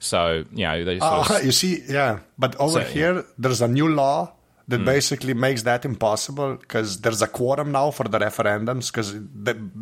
So 0.00 0.44
you 0.52 0.66
know 0.66 0.84
they 0.84 0.98
sort 0.98 1.30
Oh, 1.30 1.36
of, 1.36 1.44
you 1.44 1.52
see, 1.52 1.82
yeah. 1.88 2.18
But 2.36 2.56
over 2.56 2.80
So, 2.82 2.90
here, 2.92 3.24
there's 3.38 3.60
a 3.62 3.68
new 3.68 3.86
law 3.88 4.32
that 4.66 4.84
basically 4.84 5.34
makes 5.34 5.62
that 5.64 5.84
impossible 5.84 6.56
because 6.56 7.00
there's 7.00 7.22
a 7.22 7.26
quorum 7.26 7.70
now 7.72 7.90
for 7.90 8.04
the 8.08 8.18
referendums 8.18 8.90
because 8.90 9.14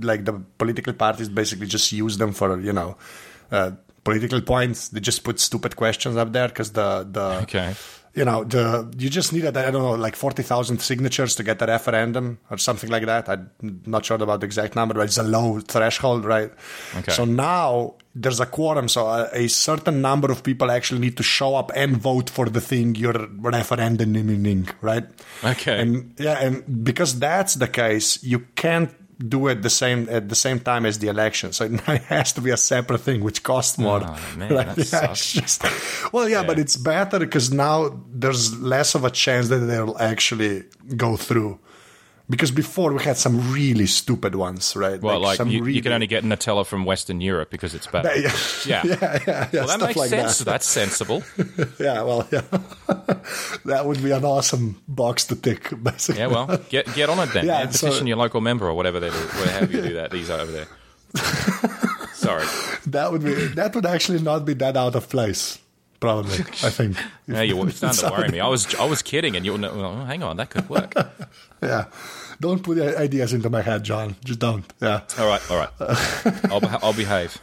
like 0.02 0.24
the 0.24 0.32
political 0.58 0.92
parties 0.94 1.28
basically 1.28 1.66
just 1.66 1.92
use 1.92 2.16
them 2.18 2.32
for 2.32 2.58
you 2.60 2.72
know 2.72 2.96
uh, 3.52 3.70
political 4.02 4.40
points. 4.40 4.88
They 4.88 5.00
just 5.00 5.24
put 5.24 5.38
stupid 5.40 5.76
questions 5.76 6.16
up 6.16 6.32
there 6.32 6.48
because 6.48 6.72
the 6.72 7.06
the 7.10 7.26
Okay. 7.44 7.74
You 8.14 8.24
know 8.24 8.44
the 8.44 8.92
you 8.98 9.08
just 9.08 9.32
needed 9.32 9.56
I 9.56 9.70
don't 9.70 9.82
know 9.82 9.94
like 9.94 10.16
forty 10.16 10.42
thousand 10.42 10.80
signatures 10.80 11.34
to 11.36 11.42
get 11.42 11.58
the 11.58 11.66
referendum 11.66 12.38
or 12.50 12.58
something 12.58 12.90
like 12.90 13.06
that. 13.06 13.28
I'm 13.28 13.50
not 13.86 14.04
sure 14.04 14.16
about 14.16 14.40
the 14.40 14.46
exact 14.46 14.74
number, 14.74 14.94
but 14.94 15.02
it's 15.02 15.18
a 15.18 15.22
low 15.22 15.60
threshold, 15.60 16.24
right? 16.24 16.52
Okay. 16.96 17.12
So 17.12 17.24
now 17.24 17.94
there's 18.14 18.40
a 18.40 18.46
quorum, 18.46 18.88
so 18.88 19.06
a, 19.06 19.28
a 19.32 19.48
certain 19.48 20.00
number 20.00 20.32
of 20.32 20.42
people 20.42 20.70
actually 20.70 21.00
need 21.00 21.16
to 21.18 21.22
show 21.22 21.54
up 21.54 21.70
and 21.74 21.96
vote 21.96 22.30
for 22.30 22.48
the 22.48 22.60
thing 22.60 22.94
you're 22.94 23.12
referenduming, 23.12 24.68
right? 24.80 25.04
Okay. 25.44 25.80
And 25.80 26.14
yeah, 26.18 26.38
and 26.40 26.84
because 26.84 27.18
that's 27.18 27.54
the 27.54 27.68
case, 27.68 28.22
you 28.22 28.40
can't 28.56 28.90
do 29.18 29.48
it 29.48 29.62
the 29.62 29.70
same 29.70 30.08
at 30.10 30.28
the 30.28 30.34
same 30.34 30.60
time 30.60 30.86
as 30.86 30.98
the 30.98 31.08
election. 31.08 31.52
So 31.52 31.64
it 31.64 31.80
has 31.80 32.32
to 32.34 32.40
be 32.40 32.50
a 32.50 32.56
separate 32.56 33.00
thing, 33.00 33.22
which 33.22 33.42
costs 33.42 33.78
oh, 33.78 33.82
more. 33.82 34.02
Oh, 34.04 34.36
man, 34.36 34.74
it's 34.76 35.32
just, 35.32 35.64
well, 36.12 36.28
yeah, 36.28 36.44
but 36.44 36.58
it's 36.58 36.76
better 36.76 37.18
because 37.18 37.52
now 37.52 38.00
there's 38.12 38.58
less 38.60 38.94
of 38.94 39.04
a 39.04 39.10
chance 39.10 39.48
that 39.48 39.58
they'll 39.58 39.98
actually 39.98 40.64
go 40.96 41.16
through. 41.16 41.58
Because 42.30 42.50
before 42.50 42.92
we 42.92 43.02
had 43.02 43.16
some 43.16 43.52
really 43.54 43.86
stupid 43.86 44.34
ones, 44.34 44.76
right? 44.76 45.00
Well, 45.00 45.18
like, 45.18 45.38
some 45.38 45.48
you, 45.48 45.60
really, 45.62 45.76
you 45.76 45.82
can 45.82 45.92
only 45.92 46.06
get 46.06 46.24
Nutella 46.24 46.66
from 46.66 46.84
Western 46.84 47.22
Europe 47.22 47.48
because 47.50 47.74
it's 47.74 47.86
better. 47.86 48.14
yeah, 48.20 48.32
Yeah. 48.66 48.82
yeah, 48.84 49.18
yeah, 49.26 49.48
yeah, 49.50 49.64
Well, 49.64 49.66
that 49.68 49.80
makes 49.80 49.96
like 49.96 50.10
sense. 50.10 50.38
that. 50.38 50.44
That's 50.44 50.66
sensible. 50.68 51.22
Yeah, 51.80 52.02
well, 52.02 52.28
yeah, 52.30 52.42
that 53.64 53.82
would 53.86 54.02
be 54.02 54.10
an 54.10 54.24
awesome 54.24 54.82
box 54.88 55.24
to 55.26 55.36
tick, 55.36 55.70
basically. 55.82 56.20
Yeah, 56.20 56.26
well, 56.26 56.58
get 56.68 56.92
get 56.94 57.08
on 57.08 57.18
it 57.20 57.32
then. 57.32 57.46
Yeah, 57.46 57.64
petition 57.66 58.06
your 58.06 58.16
local 58.18 58.40
member 58.42 58.66
or 58.68 58.74
whatever 58.74 59.00
they 59.00 59.08
do, 59.10 59.16
whatever 59.16 59.72
you 59.72 59.82
do 59.82 59.94
that. 59.94 60.10
These 60.10 60.28
are 60.28 60.40
over 60.40 60.52
there. 60.52 60.66
Sorry. 62.14 62.44
that 62.88 63.10
would 63.12 63.22
be 63.24 63.34
that 63.54 63.74
would 63.74 63.86
actually 63.86 64.20
not 64.20 64.44
be 64.44 64.54
that 64.54 64.76
out 64.76 64.94
of 64.96 65.08
place, 65.08 65.58
probably. 66.00 66.38
I 66.38 66.70
think. 66.70 66.96
yeah, 67.26 67.42
you're 67.42 67.70
starting 67.70 68.00
to 68.08 68.10
worry 68.10 68.28
me. 68.28 68.40
I 68.40 68.48
was 68.48 68.74
I 68.74 68.84
was 68.84 69.02
kidding, 69.02 69.36
and 69.36 69.44
you're 69.44 69.58
oh, 69.64 70.04
hang 70.04 70.22
on, 70.22 70.36
that 70.36 70.50
could 70.50 70.68
work. 70.68 70.94
Yeah, 71.60 71.86
don't 72.40 72.62
put 72.62 72.78
ideas 72.78 73.32
into 73.32 73.50
my 73.50 73.62
head, 73.62 73.82
John. 73.82 74.14
Just 74.24 74.38
don't. 74.38 74.64
Yeah. 74.80 75.00
All 75.18 75.26
right, 75.26 75.50
all 75.50 75.56
right. 75.58 75.70
I'll 76.52 76.78
I'll 76.84 76.92
behave. 76.92 77.36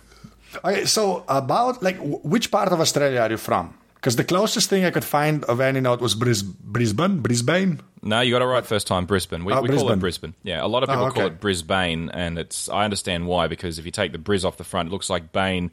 Okay, 0.64 0.86
so 0.86 1.26
about 1.28 1.84
like 1.84 1.98
w- 1.98 2.20
which 2.24 2.50
part 2.50 2.72
of 2.72 2.80
Australia 2.80 3.20
are 3.20 3.30
you 3.30 3.36
from? 3.36 3.74
Because 3.96 4.16
the 4.16 4.24
closest 4.24 4.70
thing 4.70 4.86
I 4.86 4.92
could 4.92 5.04
find 5.04 5.44
of 5.46 5.60
any 5.60 5.82
note 5.82 6.00
was 6.00 6.16
Bris- 6.16 6.44
Brisbane, 6.44 7.20
Brisbane. 7.20 7.82
No, 8.04 8.22
you 8.22 8.32
got 8.32 8.42
it 8.42 8.46
right 8.46 8.66
first 8.66 8.88
time. 8.88 9.06
Brisbane. 9.06 9.44
We, 9.44 9.52
Oh, 9.52 9.62
we 9.62 9.68
call 9.68 9.76
Brisbane. 9.80 9.92
it 9.98 10.00
Brisbane. 10.00 10.34
Yeah, 10.44 10.64
a 10.64 10.68
lot 10.68 10.84
of 10.84 10.90
ah, 10.90 10.94
people 10.94 11.08
Oh, 11.08 11.12
call 11.12 11.24
okay. 11.24 11.34
it 11.36 11.42
Brisbane, 11.42 12.10
and 12.12 12.40
it's 12.40 12.70
I 12.70 12.86
understand 12.86 13.28
why 13.28 13.48
because 13.48 13.80
if 13.80 13.86
you 13.86 13.92
take 13.92 14.14
the 14.14 14.18
Bris 14.18 14.46
off 14.46 14.56
the 14.56 14.64
front, 14.64 14.88
it 14.88 14.92
looks 14.94 15.10
like 15.10 15.34
Bane 15.34 15.72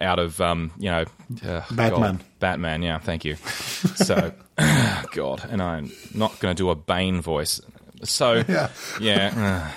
out 0.00 0.18
of 0.18 0.40
um, 0.40 0.72
you 0.78 0.90
know 0.90 1.04
uh, 1.44 1.62
Batman. 1.70 2.16
God, 2.16 2.24
Batman. 2.40 2.82
Yeah, 2.82 2.98
thank 2.98 3.24
you. 3.24 3.36
So, 3.36 4.32
God, 5.12 5.46
and 5.48 5.62
I'm 5.62 5.90
not 6.14 6.38
going 6.40 6.54
to 6.54 6.60
do 6.60 6.70
a 6.70 6.74
Bane 6.74 7.20
voice. 7.20 7.60
So 8.04 8.42
Yeah. 8.48 8.68
yeah. 9.00 9.66
uh, 9.66 9.70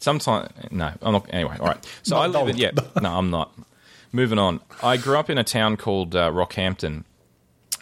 Sometimes 0.00 0.50
no, 0.70 0.92
I'm 1.00 1.12
not. 1.12 1.26
Anyway, 1.30 1.56
all 1.58 1.66
right. 1.66 1.86
So 2.02 2.16
No, 2.16 2.22
I 2.22 2.26
live 2.26 2.48
in 2.48 2.56
yeah. 2.58 2.72
No, 3.00 3.16
I'm 3.16 3.30
not. 3.30 3.52
Moving 4.12 4.38
on. 4.38 4.60
I 4.82 4.96
grew 4.96 5.18
up 5.18 5.30
in 5.30 5.38
a 5.38 5.44
town 5.44 5.76
called 5.76 6.14
uh, 6.14 6.30
Rockhampton, 6.30 7.04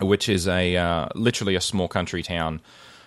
which 0.00 0.28
is 0.28 0.46
a 0.48 0.76
uh, 0.76 1.08
literally 1.14 1.56
a 1.56 1.60
small 1.60 1.88
country 1.88 2.22
town. 2.22 2.60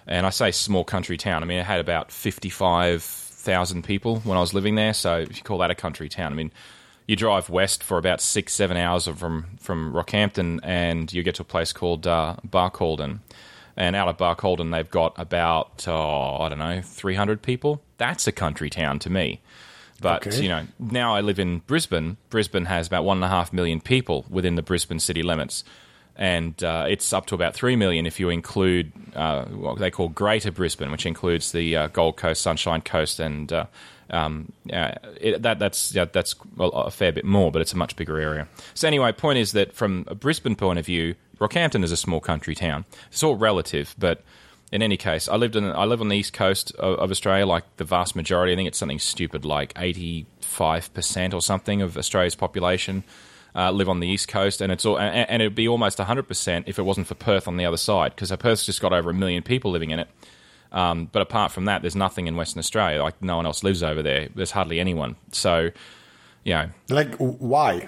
And 0.05 0.25
I 0.25 0.29
say 0.29 0.51
small 0.51 0.83
country 0.83 1.17
town. 1.17 1.41
I 1.43 1.45
mean, 1.45 1.59
it 1.59 1.65
had 1.65 1.79
about 1.79 2.11
fifty-five 2.11 3.01
thousand 3.03 3.83
people 3.83 4.19
when 4.19 4.37
I 4.37 4.41
was 4.41 4.53
living 4.53 4.75
there. 4.75 4.93
So 4.93 5.19
if 5.19 5.37
you 5.37 5.43
call 5.43 5.59
that 5.59 5.71
a 5.71 5.75
country 5.75 6.09
town, 6.09 6.33
I 6.33 6.35
mean, 6.35 6.51
you 7.07 7.15
drive 7.15 7.49
west 7.49 7.83
for 7.83 7.97
about 7.97 8.21
six, 8.21 8.53
seven 8.53 8.77
hours 8.77 9.07
from 9.07 9.45
from 9.59 9.93
Rockhampton, 9.93 10.59
and 10.63 11.11
you 11.13 11.23
get 11.23 11.35
to 11.35 11.41
a 11.43 11.45
place 11.45 11.71
called 11.73 12.07
uh, 12.07 12.35
Barcaldine. 12.47 13.19
And 13.77 13.95
out 13.95 14.07
of 14.07 14.17
Barcaldine, 14.17 14.71
they've 14.71 14.89
got 14.89 15.13
about 15.17 15.85
oh, 15.87 16.37
I 16.41 16.49
don't 16.49 16.59
know, 16.59 16.81
three 16.81 17.15
hundred 17.15 17.41
people. 17.41 17.81
That's 17.97 18.25
a 18.27 18.31
country 18.31 18.69
town 18.69 18.99
to 18.99 19.09
me. 19.09 19.41
But 20.01 20.27
Okay. 20.27 20.41
you 20.41 20.49
know, 20.49 20.65
now 20.79 21.15
I 21.15 21.21
live 21.21 21.39
in 21.39 21.59
Brisbane. 21.59 22.17
Brisbane 22.29 22.65
has 22.65 22.87
about 22.87 23.05
one 23.05 23.17
and 23.17 23.23
a 23.23 23.29
half 23.29 23.53
million 23.53 23.79
people 23.79 24.25
within 24.29 24.55
the 24.55 24.61
Brisbane 24.61 24.99
city 24.99 25.23
limits, 25.23 25.63
and 26.17 26.61
uh, 26.63 26.85
it's 26.89 27.13
up 27.13 27.25
to 27.27 27.35
about 27.35 27.53
three 27.53 27.75
million 27.77 28.05
if 28.05 28.19
you 28.19 28.29
include 28.29 28.91
uh, 29.15 29.45
what 29.45 29.79
they 29.79 29.91
call 29.91 30.09
Greater 30.09 30.51
Brisbane, 30.51 30.91
which 30.91 31.05
includes 31.05 31.51
the 31.53 31.75
uh, 31.77 31.87
Gold 31.87 32.17
Coast, 32.17 32.41
Sunshine 32.41 32.81
Coast, 32.81 33.19
and 33.21 33.51
uh, 33.53 33.65
um, 34.09 34.51
uh, 34.71 34.91
it, 35.19 35.41
that 35.41 35.59
that's 35.59 35.93
yeah, 35.93 36.05
that's 36.05 36.35
a, 36.59 36.63
a 36.63 36.91
fair 36.91 37.11
bit 37.11 37.25
more, 37.25 37.51
but 37.51 37.61
it's 37.61 37.73
a 37.73 37.77
much 37.77 37.95
bigger 37.95 38.19
area. 38.19 38.47
So 38.73 38.87
anyway, 38.87 39.11
point 39.11 39.39
is 39.39 39.51
that 39.53 39.73
from 39.73 40.05
a 40.07 40.15
Brisbane 40.15 40.55
point 40.55 40.79
of 40.79 40.85
view, 40.85 41.15
Rockhampton 41.39 41.83
is 41.83 41.91
a 41.91 41.97
small 41.97 42.19
country 42.19 42.55
town. 42.55 42.85
It's 43.11 43.23
all 43.23 43.35
relative, 43.35 43.95
but 43.97 44.23
in 44.71 44.81
any 44.81 44.97
case, 44.97 45.27
I 45.27 45.35
lived 45.35 45.55
in 45.55 45.65
I 45.65 45.85
live 45.85 46.01
on 46.01 46.09
the 46.09 46.17
east 46.17 46.33
coast 46.33 46.73
of, 46.75 46.99
of 46.99 47.11
Australia, 47.11 47.45
like 47.45 47.63
the 47.77 47.83
vast 47.83 48.15
majority. 48.15 48.53
I 48.53 48.55
think 48.55 48.67
it's 48.67 48.77
something 48.77 48.99
stupid, 48.99 49.45
like 49.45 49.73
eighty 49.77 50.25
five 50.41 50.93
percent 50.93 51.33
or 51.33 51.41
something 51.41 51.81
of 51.81 51.97
Australia's 51.97 52.35
population 52.35 53.03
uh, 53.55 53.71
live 53.71 53.89
on 53.89 53.99
the 53.99 54.07
east 54.07 54.27
coast, 54.27 54.61
and 54.61 54.71
it's 54.71 54.85
all 54.85 54.97
and, 54.97 55.29
and 55.29 55.41
it'd 55.41 55.55
be 55.55 55.67
almost 55.67 55.99
hundred 55.99 56.27
percent 56.27 56.67
if 56.67 56.79
it 56.79 56.83
wasn't 56.83 57.07
for 57.07 57.15
Perth 57.15 57.47
on 57.47 57.57
the 57.57 57.65
other 57.65 57.77
side, 57.77 58.15
because 58.15 58.35
Perth's 58.37 58.65
just 58.65 58.81
got 58.81 58.93
over 58.93 59.09
a 59.09 59.13
million 59.13 59.43
people 59.43 59.71
living 59.71 59.91
in 59.91 59.99
it. 59.99 60.07
Um, 60.75 61.09
but 61.11 61.21
apart 61.23 61.51
from 61.51 61.65
that, 61.65 61.81
there's 61.81 61.95
nothing 61.95 62.27
in 62.27 62.35
Western 62.35 62.59
Australia. 62.59 63.01
Like 63.01 63.19
no 63.23 63.37
one 63.37 63.45
else 63.47 63.63
lives 63.63 63.81
over 63.81 64.03
there. 64.03 64.29
There's 64.35 64.51
hardly 64.51 64.79
anyone. 64.79 65.15
So, 65.31 65.71
you 66.43 66.53
know, 66.53 66.69
Like 66.89 67.15
why? 67.15 67.87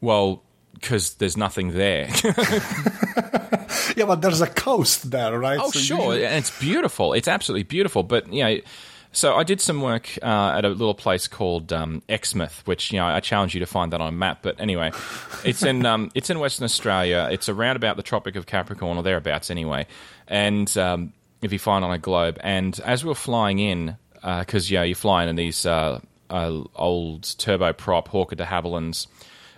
well, 0.00 0.42
because 0.74 1.14
there's 1.14 1.36
nothing 1.36 1.72
there. 1.72 2.08
Yeah, 3.96 4.06
but 4.06 4.22
there's 4.22 4.40
a 4.40 4.46
coast 4.46 5.10
there, 5.10 5.38
right? 5.38 5.58
Oh, 5.60 5.70
So 5.70 5.78
sure, 5.78 5.96
usually- 5.98 6.26
and 6.26 6.36
it's 6.36 6.58
beautiful. 6.60 7.12
It's 7.12 7.28
absolutely 7.28 7.64
beautiful. 7.64 8.02
But 8.02 8.32
you 8.32 8.42
know, 8.42 8.58
so 9.12 9.34
I 9.36 9.42
did 9.44 9.60
some 9.60 9.82
work 9.82 10.08
uh, 10.22 10.54
at 10.56 10.64
a 10.64 10.68
little 10.68 10.94
place 10.94 11.28
called 11.28 11.72
um, 11.72 12.02
Exmouth, 12.08 12.62
which 12.66 12.90
you 12.92 12.98
know 12.98 13.06
I 13.06 13.20
challenge 13.20 13.52
you 13.54 13.60
to 13.60 13.66
find 13.66 13.92
that 13.92 14.00
on 14.00 14.08
a 14.08 14.12
map. 14.12 14.38
But 14.42 14.60
anyway, 14.60 14.92
it's 15.44 15.62
in 15.62 15.84
um, 15.84 16.10
it's 16.14 16.30
in 16.30 16.38
Western 16.38 16.64
Australia. 16.64 17.28
It's 17.30 17.48
around 17.50 17.76
about 17.76 17.96
the 17.96 18.02
Tropic 18.02 18.34
of 18.36 18.46
Capricorn 18.46 18.96
or 18.96 19.02
thereabouts, 19.02 19.50
anyway. 19.50 19.86
And 20.26 20.74
um, 20.78 21.12
if 21.42 21.52
you 21.52 21.58
find 21.58 21.84
on 21.84 21.92
a 21.92 21.98
globe, 21.98 22.38
and 22.40 22.78
as 22.80 23.04
we 23.04 23.08
were 23.08 23.14
flying 23.14 23.58
in, 23.58 23.96
because 24.14 24.70
yeah, 24.70 24.82
you're 24.82 24.94
flying 24.94 25.28
in 25.28 25.36
these 25.36 25.66
uh, 25.66 26.00
uh, 26.30 26.62
old 26.74 27.22
turboprop 27.22 28.08
Hawker 28.08 28.36
de 28.36 28.44
Havillands 28.44 29.06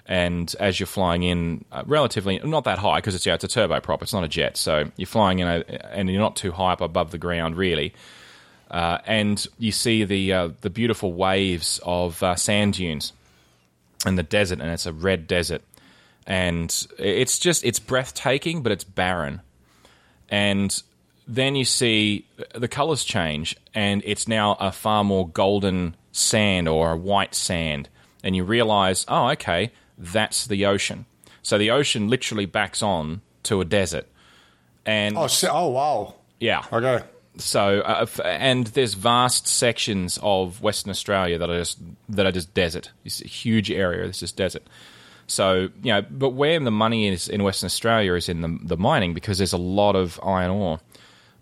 and 0.07 0.55
as 0.61 0.79
you're 0.79 0.87
flying 0.87 1.23
in 1.23 1.65
uh, 1.73 1.83
relatively 1.87 2.39
not 2.45 2.65
that 2.65 2.79
high 2.79 2.99
because 2.99 3.15
it's 3.15 3.25
yeah 3.25 3.35
it's 3.35 3.45
a 3.45 3.49
turboprop 3.49 4.03
it's 4.03 4.13
not 4.13 4.25
a 4.25 4.29
jet. 4.29 4.57
So 4.57 4.91
you're 4.97 5.07
flying 5.07 5.39
in 5.39 5.49
a, 5.49 5.65
and 5.93 6.11
you're 6.11 6.21
not 6.21 6.37
too 6.37 6.53
high 6.53 6.73
up 6.73 6.81
above 6.81 7.11
the 7.11 7.19
ground 7.19 7.57
really. 7.57 7.95
Uh, 8.71 8.99
and 9.07 9.47
you 9.59 9.73
see 9.73 10.05
the 10.05 10.33
uh, 10.33 10.49
the 10.61 10.71
beautiful 10.71 11.13
waves 11.13 11.81
of 11.85 12.23
uh, 12.23 12.35
sand 12.35 12.75
dunes 12.75 13.13
and 14.05 14.19
the 14.19 14.23
desert 14.23 14.61
and 14.61 14.71
it's 14.71 14.87
a 14.87 14.93
red 14.93 15.27
desert. 15.27 15.63
And 16.27 16.87
it's 16.99 17.39
just 17.39 17.65
it's 17.65 17.79
breathtaking 17.79 18.63
but 18.63 18.73
it's 18.73 18.85
barren. 18.85 19.41
And 20.29 20.83
then 21.27 21.57
you 21.57 21.65
see 21.65 22.27
the 22.55 22.69
colors 22.69 23.05
change 23.05 23.57
and 23.75 24.03
it's 24.05 24.29
now 24.29 24.57
a 24.61 24.71
far 24.71 25.03
more 25.05 25.29
golden 25.29 25.97
sand 26.13 26.69
or 26.69 26.93
a 26.93 26.97
white 26.97 27.35
sand 27.35 27.89
and 28.23 28.37
you 28.37 28.45
realize 28.45 29.05
oh 29.09 29.29
okay 29.31 29.71
that's 29.99 30.47
the 30.47 30.67
ocean 30.67 31.07
so 31.43 31.57
the 31.59 31.71
ocean 31.71 32.09
literally 32.09 32.47
backs 32.47 32.83
on 32.83 33.21
to 33.43 33.61
a 33.61 33.65
desert 33.65 34.07
and 34.87 35.17
Oh, 35.17 35.27
si- 35.27 35.47
oh 35.51 35.69
wow. 35.71 36.15
yeah 36.41 36.63
Okay. 36.73 37.03
so 37.39 37.81
uh, 37.81 38.07
and 38.25 38.67
there's 38.69 38.95
vast 38.95 39.49
sections 39.49 40.19
of 40.23 40.61
Western 40.63 40.91
Australia 40.91 41.39
that 41.39 41.49
are 41.51 41.59
just 41.59 41.79
that 42.11 42.27
are 42.27 42.33
just 42.33 42.53
desert. 42.55 42.91
It's 43.05 43.23
a 43.23 43.27
huge 43.27 43.71
area. 43.71 44.05
It's 44.07 44.21
just 44.21 44.37
desert. 44.37 44.63
So 45.27 45.71
you 45.83 45.93
know, 45.93 46.03
but 46.03 46.31
where 46.31 46.61
the 46.61 46.71
money 46.71 47.09
is 47.09 47.29
in 47.29 47.43
Western 47.43 47.67
Australia 47.67 48.13
is 48.15 48.29
in 48.29 48.43
the 48.43 48.59
the 48.63 48.77
mining 48.77 49.15
because 49.15 49.39
there's 49.39 49.55
a 49.55 49.59
lot 49.59 49.97
of 49.97 50.21
iron 50.23 50.51
ore, 50.51 50.81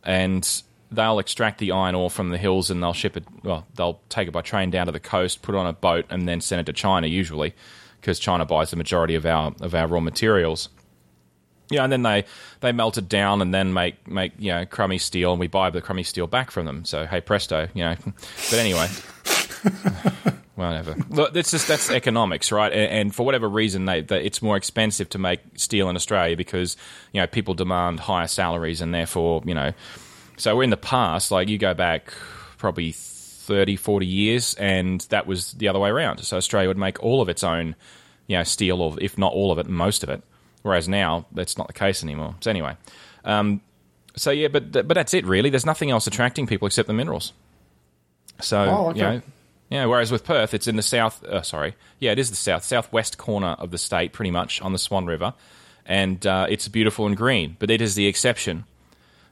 and 0.05 0.62
they'll 0.90 1.18
extract 1.18 1.59
the 1.59 1.72
iron 1.72 1.94
ore 1.94 2.11
from 2.11 2.30
the 2.30 2.38
hills 2.38 2.70
and 2.70 2.82
they'll 2.82 2.92
ship 2.92 3.16
it. 3.16 3.24
Well, 3.42 3.66
they'll 3.74 4.00
take 4.09 4.28
it 4.28 4.32
by 4.32 4.42
train 4.42 4.70
down 4.70 4.86
to 4.86 4.92
the 4.92 5.00
coast, 5.00 5.42
put 5.42 5.55
it 5.55 5.59
on 5.59 5.66
a 5.66 5.72
boat, 5.72 6.07
and 6.11 6.28
then 6.28 6.40
send 6.40 6.61
it 6.61 6.66
to 6.66 6.72
China 6.72 7.07
usually, 7.07 7.55
because 8.00 8.18
China 8.18 8.44
buys 8.44 8.70
the 8.70 8.76
majority 8.76 9.14
of 9.14 9.26
our 9.26 9.55
of 9.61 9.74
our 9.74 9.86
raw 9.86 10.00
materials. 10.00 10.68
Yeah, 11.70 11.84
and 11.84 11.92
then 11.92 12.03
they, 12.03 12.26
they 12.61 12.72
melt 12.72 12.98
it 12.98 13.09
down 13.09 13.40
and 13.40 13.55
then 13.55 13.72
make 13.72 14.07
make 14.07 14.32
you 14.38 14.53
know 14.53 14.66
crummy 14.66 14.98
steel, 14.98 15.32
and 15.32 15.40
we 15.40 15.46
buy 15.46 15.70
the 15.70 15.80
crummy 15.80 16.03
steel 16.03 16.26
back 16.26 16.50
from 16.50 16.66
them. 16.66 16.84
So 16.84 17.07
hey 17.07 17.20
presto, 17.20 17.68
you 17.74 17.84
know. 17.84 17.96
But 18.05 18.59
anyway, 18.59 18.88
whatever. 20.55 20.96
Look, 21.11 21.32
that's 21.32 21.50
just 21.50 21.68
that's 21.68 21.90
economics, 21.90 22.53
right? 22.53 22.72
And, 22.72 22.92
and 22.92 23.14
for 23.14 23.24
whatever 23.24 23.48
reason, 23.48 23.84
they, 23.86 24.00
they 24.03 24.24
it's 24.24 24.42
more 24.42 24.57
expensive 24.57 25.09
to 25.11 25.18
make 25.18 25.40
steel 25.57 25.88
in 25.88 25.96
Australia 25.96 26.36
because 26.36 26.76
you 27.12 27.20
know 27.20 27.26
people 27.26 27.55
demand 27.55 28.00
higher 28.00 28.26
salaries, 28.28 28.80
and 28.80 28.94
therefore 28.94 29.42
you 29.44 29.55
know 29.55 29.72
So 30.36 30.61
in 30.61 30.70
the 30.70 30.76
past, 30.76 31.30
like 31.30 31.48
you 31.48 31.59
go 31.59 31.74
back 31.74 32.12
probably 32.59 32.92
30, 32.92 33.76
40 33.76 34.07
years, 34.07 34.55
and 34.55 35.00
that 35.11 35.26
was 35.26 35.53
the 35.53 35.68
other 35.68 35.78
way 35.78 35.90
around. 35.90 36.18
So 36.24 36.36
Australia 36.36 36.68
would 36.68 36.78
make 36.78 37.03
all 37.03 37.20
of 37.20 37.28
its 37.28 37.42
own, 37.42 37.74
you 38.28 38.36
know, 38.36 38.44
steel, 38.44 38.80
or 38.80 38.96
if 39.00 39.18
not 39.18 39.32
all 39.32 39.50
of 39.50 39.59
it, 39.59 39.66
most 39.68 40.03
of 40.05 40.09
it. 40.11 40.22
Whereas 40.62 40.88
now 40.88 41.26
that's 41.32 41.59
not 41.59 41.66
the 41.66 41.72
case 41.72 42.05
anymore. 42.05 42.36
So 42.40 42.50
anyway, 42.50 42.76
um, 43.24 43.61
so 44.14 44.30
yeah, 44.30 44.46
but 44.48 44.70
but 44.70 44.94
that's 44.94 45.12
it 45.12 45.26
really. 45.26 45.50
There's 45.50 45.66
nothing 45.66 45.90
else 45.90 46.07
attracting 46.07 46.46
people 46.46 46.66
except 46.66 46.86
the 46.86 46.94
minerals. 46.94 47.32
So 48.40 48.59
Oh, 48.61 48.90
okay. 48.90 48.98
you 48.98 49.05
know, 49.05 49.22
yeah. 49.72 49.86
Whereas 49.86 50.12
with 50.12 50.24
Perth, 50.24 50.54
it's 50.54 50.68
in 50.68 50.76
the 50.76 50.82
south. 50.82 51.24
Uh, 51.24 51.42
sorry, 51.42 51.74
yeah, 51.98 52.12
it 52.12 52.18
is 52.18 52.30
the 52.30 52.36
south 52.36 52.64
southwest 52.64 53.16
corner 53.16 53.56
of 53.58 53.70
the 53.70 53.78
state, 53.78 54.12
pretty 54.12 54.30
much 54.30 54.60
on 54.60 54.72
the 54.72 54.78
Swan 54.78 55.06
River, 55.06 55.34
and 55.86 56.24
uh, 56.26 56.46
it's 56.48 56.68
beautiful 56.68 57.06
and 57.06 57.16
green. 57.16 57.56
But 57.58 57.70
it 57.70 57.80
is 57.80 57.94
the 57.94 58.06
exception. 58.06 58.64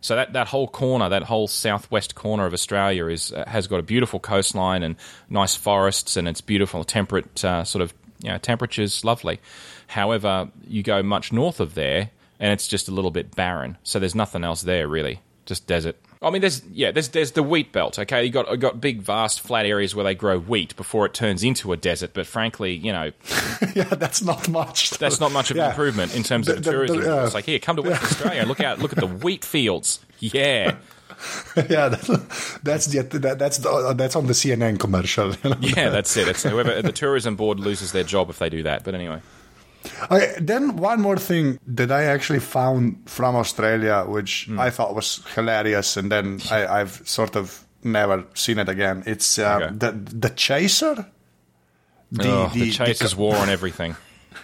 So 0.01 0.17
that, 0.17 0.33
that 0.33 0.49
whole 0.49 0.67
corner, 0.67 1.11
that 1.11 1.25
whole 1.25 1.47
southwest 1.47 2.15
corner 2.15 2.47
of 2.47 2.55
Australia, 2.55 3.07
is 3.07 3.33
uh, 3.33 3.45
has 3.47 3.67
got 3.67 3.81
a 3.81 3.83
beautiful 3.83 4.19
coastline 4.19 4.83
and 4.83 4.97
nice 5.29 5.55
forests, 5.55 6.17
and 6.17 6.27
it's 6.27 6.41
beautiful, 6.41 6.85
temperate 6.85 7.45
uh, 7.45 7.65
sort 7.65 7.83
of 7.83 7.93
you 8.23 8.31
know, 8.31 8.39
temperatures, 8.39 9.05
lovely. 9.05 9.41
However, 9.89 10.49
you 10.67 10.83
go 10.83 11.03
much 11.03 11.33
north 11.33 11.61
of 11.61 11.75
there, 11.75 12.11
and 12.39 12.53
it's 12.53 12.67
just 12.67 12.89
a 12.89 12.93
little 12.93 13.11
bit 13.11 13.37
barren. 13.37 13.77
So 13.83 13.99
there's 13.99 14.15
nothing 14.15 14.43
else 14.43 14.63
there 14.63 14.89
really, 14.89 15.21
just 15.45 15.67
desert. 15.67 15.97
I 16.23 16.29
mean, 16.29 16.43
there's 16.43 16.63
yeah, 16.73 16.91
there's 16.91 17.09
there's 17.09 17.33
the 17.33 17.43
wheat 17.43 17.73
belt. 17.73 17.99
Okay, 17.99 18.25
you 18.25 18.31
got 18.31 18.51
you 18.51 18.59
got 18.59 18.79
big, 18.81 19.01
vast, 19.01 19.41
flat 19.41 19.65
areas 19.65 19.95
where 19.95 20.05
they 20.05 20.15
grow 20.15 20.39
wheat 20.39 20.77
before 20.77 21.07
it 21.07 21.15
turns 21.15 21.43
into 21.43 21.73
a 21.73 21.79
desert. 21.79 22.11
But 22.13 22.27
frankly, 22.27 22.75
you 22.75 22.93
know, 22.93 23.13
yeah, 23.75 23.85
that's 23.85 24.23
not 24.23 24.47
much. 24.49 24.91
that's 24.99 25.19
not 25.19 25.33
much 25.33 25.51
of 25.51 25.57
an 25.57 25.71
improvement 25.71 26.15
in 26.15 26.23
terms 26.23 26.47
of 26.49 26.63
The- 26.63 26.71
tourism. 26.73 27.01
the- 27.01 27.21
uh, 27.21 27.25
it's 27.25 27.33
like 27.35 27.47
here, 27.47 27.59
come 27.59 27.77
to 27.77 27.83
Western 27.83 28.07
Australia, 28.07 28.45
look 28.45 28.61
out, 28.61 28.81
look 28.81 28.93
at 28.93 28.99
the 28.99 29.07
wheat 29.25 29.45
fields. 29.47 30.01
Yeah. 30.19 30.77
yeah, 31.57 31.89
that, 31.89 32.61
that's 32.63 32.87
the 32.87 33.03
that, 33.03 33.39
that's 33.39 33.59
the, 33.59 33.95
that's 33.95 34.17
on 34.17 34.27
the 34.27 34.33
CNN 34.35 34.79
commercial. 34.79 35.35
Yeah, 35.61 35.89
that's 35.91 36.17
it. 36.17 36.29
It's 36.29 36.43
whoever 36.43 36.81
the 36.83 36.93
tourism 36.93 37.37
board 37.37 37.61
loses 37.61 37.93
their 37.93 38.05
job 38.05 38.31
if 38.31 38.39
they 38.39 38.49
do 38.49 38.63
that. 38.63 38.85
But 38.85 38.95
anyway, 38.95 39.21
Okay, 40.11 40.35
then 40.41 40.77
one 40.77 41.01
more 41.01 41.17
thing 41.19 41.59
that 41.67 41.91
I 41.91 42.05
actually 42.05 42.41
found 42.41 42.97
from 43.07 43.35
Australia, 43.37 44.05
which 44.07 44.47
Hmm. 44.47 44.61
I 44.61 44.71
thought 44.71 44.95
was 44.95 45.21
hilarious, 45.35 45.97
and 45.97 46.11
then 46.11 46.41
I, 46.51 46.67
I've 46.81 47.01
sort 47.05 47.37
of 47.37 47.65
never 47.83 48.25
seen 48.35 48.59
it 48.59 48.69
again. 48.69 49.03
It's 49.07 49.39
uh, 49.39 49.57
Okay. 49.63 49.75
the 49.77 49.93
the 50.21 50.31
chaser. 50.31 51.07
The, 52.13 52.29
oh, 52.29 52.51
the, 52.53 52.71
Chasers 52.73 53.15
war 53.15 53.37
on 53.37 53.49
everything. 53.57 53.95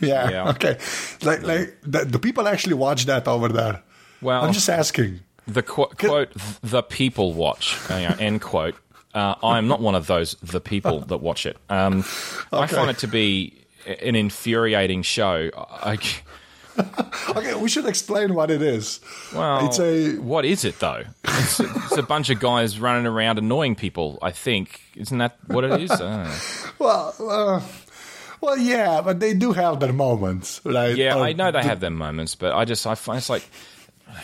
yeah, 0.00 0.30
yeah. 0.30 0.48
Okay. 0.54 0.78
Like 1.22 1.42
like 1.42 1.76
the, 1.82 2.04
do 2.04 2.18
people 2.18 2.46
actually 2.48 2.74
watch 2.74 3.06
that 3.06 3.26
over 3.28 3.48
there? 3.48 3.82
Well- 4.22 4.42
I'm 4.44 4.52
just 4.52 4.68
asking. 4.70 5.20
The 5.48 5.62
qu- 5.62 5.90
quote, 5.98 6.32
"the 6.62 6.82
people 6.82 7.32
watch," 7.34 7.76
you 7.90 8.08
know, 8.08 8.16
end 8.18 8.40
quote. 8.40 8.74
Uh, 9.14 9.34
I'm 9.44 9.68
not 9.68 9.80
one 9.80 9.94
of 9.94 10.06
those 10.06 10.36
the 10.42 10.60
people 10.60 11.00
that 11.06 11.18
watch 11.18 11.46
it. 11.46 11.56
Um, 11.70 12.04
I 12.52 12.66
find 12.76 12.90
it 12.90 12.98
to 12.98 13.06
be 13.08 13.52
an 13.86 14.16
infuriating 14.16 15.02
show. 15.02 15.50
I, 15.56 15.98
Okay, 17.30 17.54
we 17.54 17.68
should 17.68 17.86
explain 17.86 18.34
what 18.34 18.50
it 18.50 18.60
is. 18.60 19.00
well, 19.34 19.66
it's 19.66 19.80
a 19.80 20.16
what 20.18 20.44
is 20.44 20.64
it 20.64 20.78
though? 20.78 21.04
It's, 21.24 21.58
it's 21.60 21.96
a 21.96 22.02
bunch 22.02 22.28
of 22.30 22.38
guys 22.38 22.78
running 22.78 23.06
around 23.06 23.38
annoying 23.38 23.74
people. 23.74 24.18
I 24.20 24.30
think 24.30 24.80
isn't 24.94 25.16
that 25.18 25.38
what 25.46 25.64
it 25.64 25.80
is? 25.80 25.90
I 25.90 25.98
don't 25.98 26.24
know. 26.24 26.38
well, 26.78 27.14
uh, 27.18 27.62
well, 28.40 28.58
yeah, 28.58 29.00
but 29.00 29.20
they 29.20 29.32
do 29.32 29.52
have 29.52 29.80
their 29.80 29.92
moments, 29.92 30.60
right? 30.64 30.94
Yeah, 30.96 31.16
Or 31.16 31.24
I 31.24 31.32
know 31.32 31.50
they 31.50 31.62
have 31.62 31.80
their 31.80 31.90
moments, 31.90 32.34
but 32.34 32.52
I 32.54 32.64
just 32.66 32.86
I 32.86 32.94
find 32.94 33.18
it's 33.18 33.30
like 33.30 33.48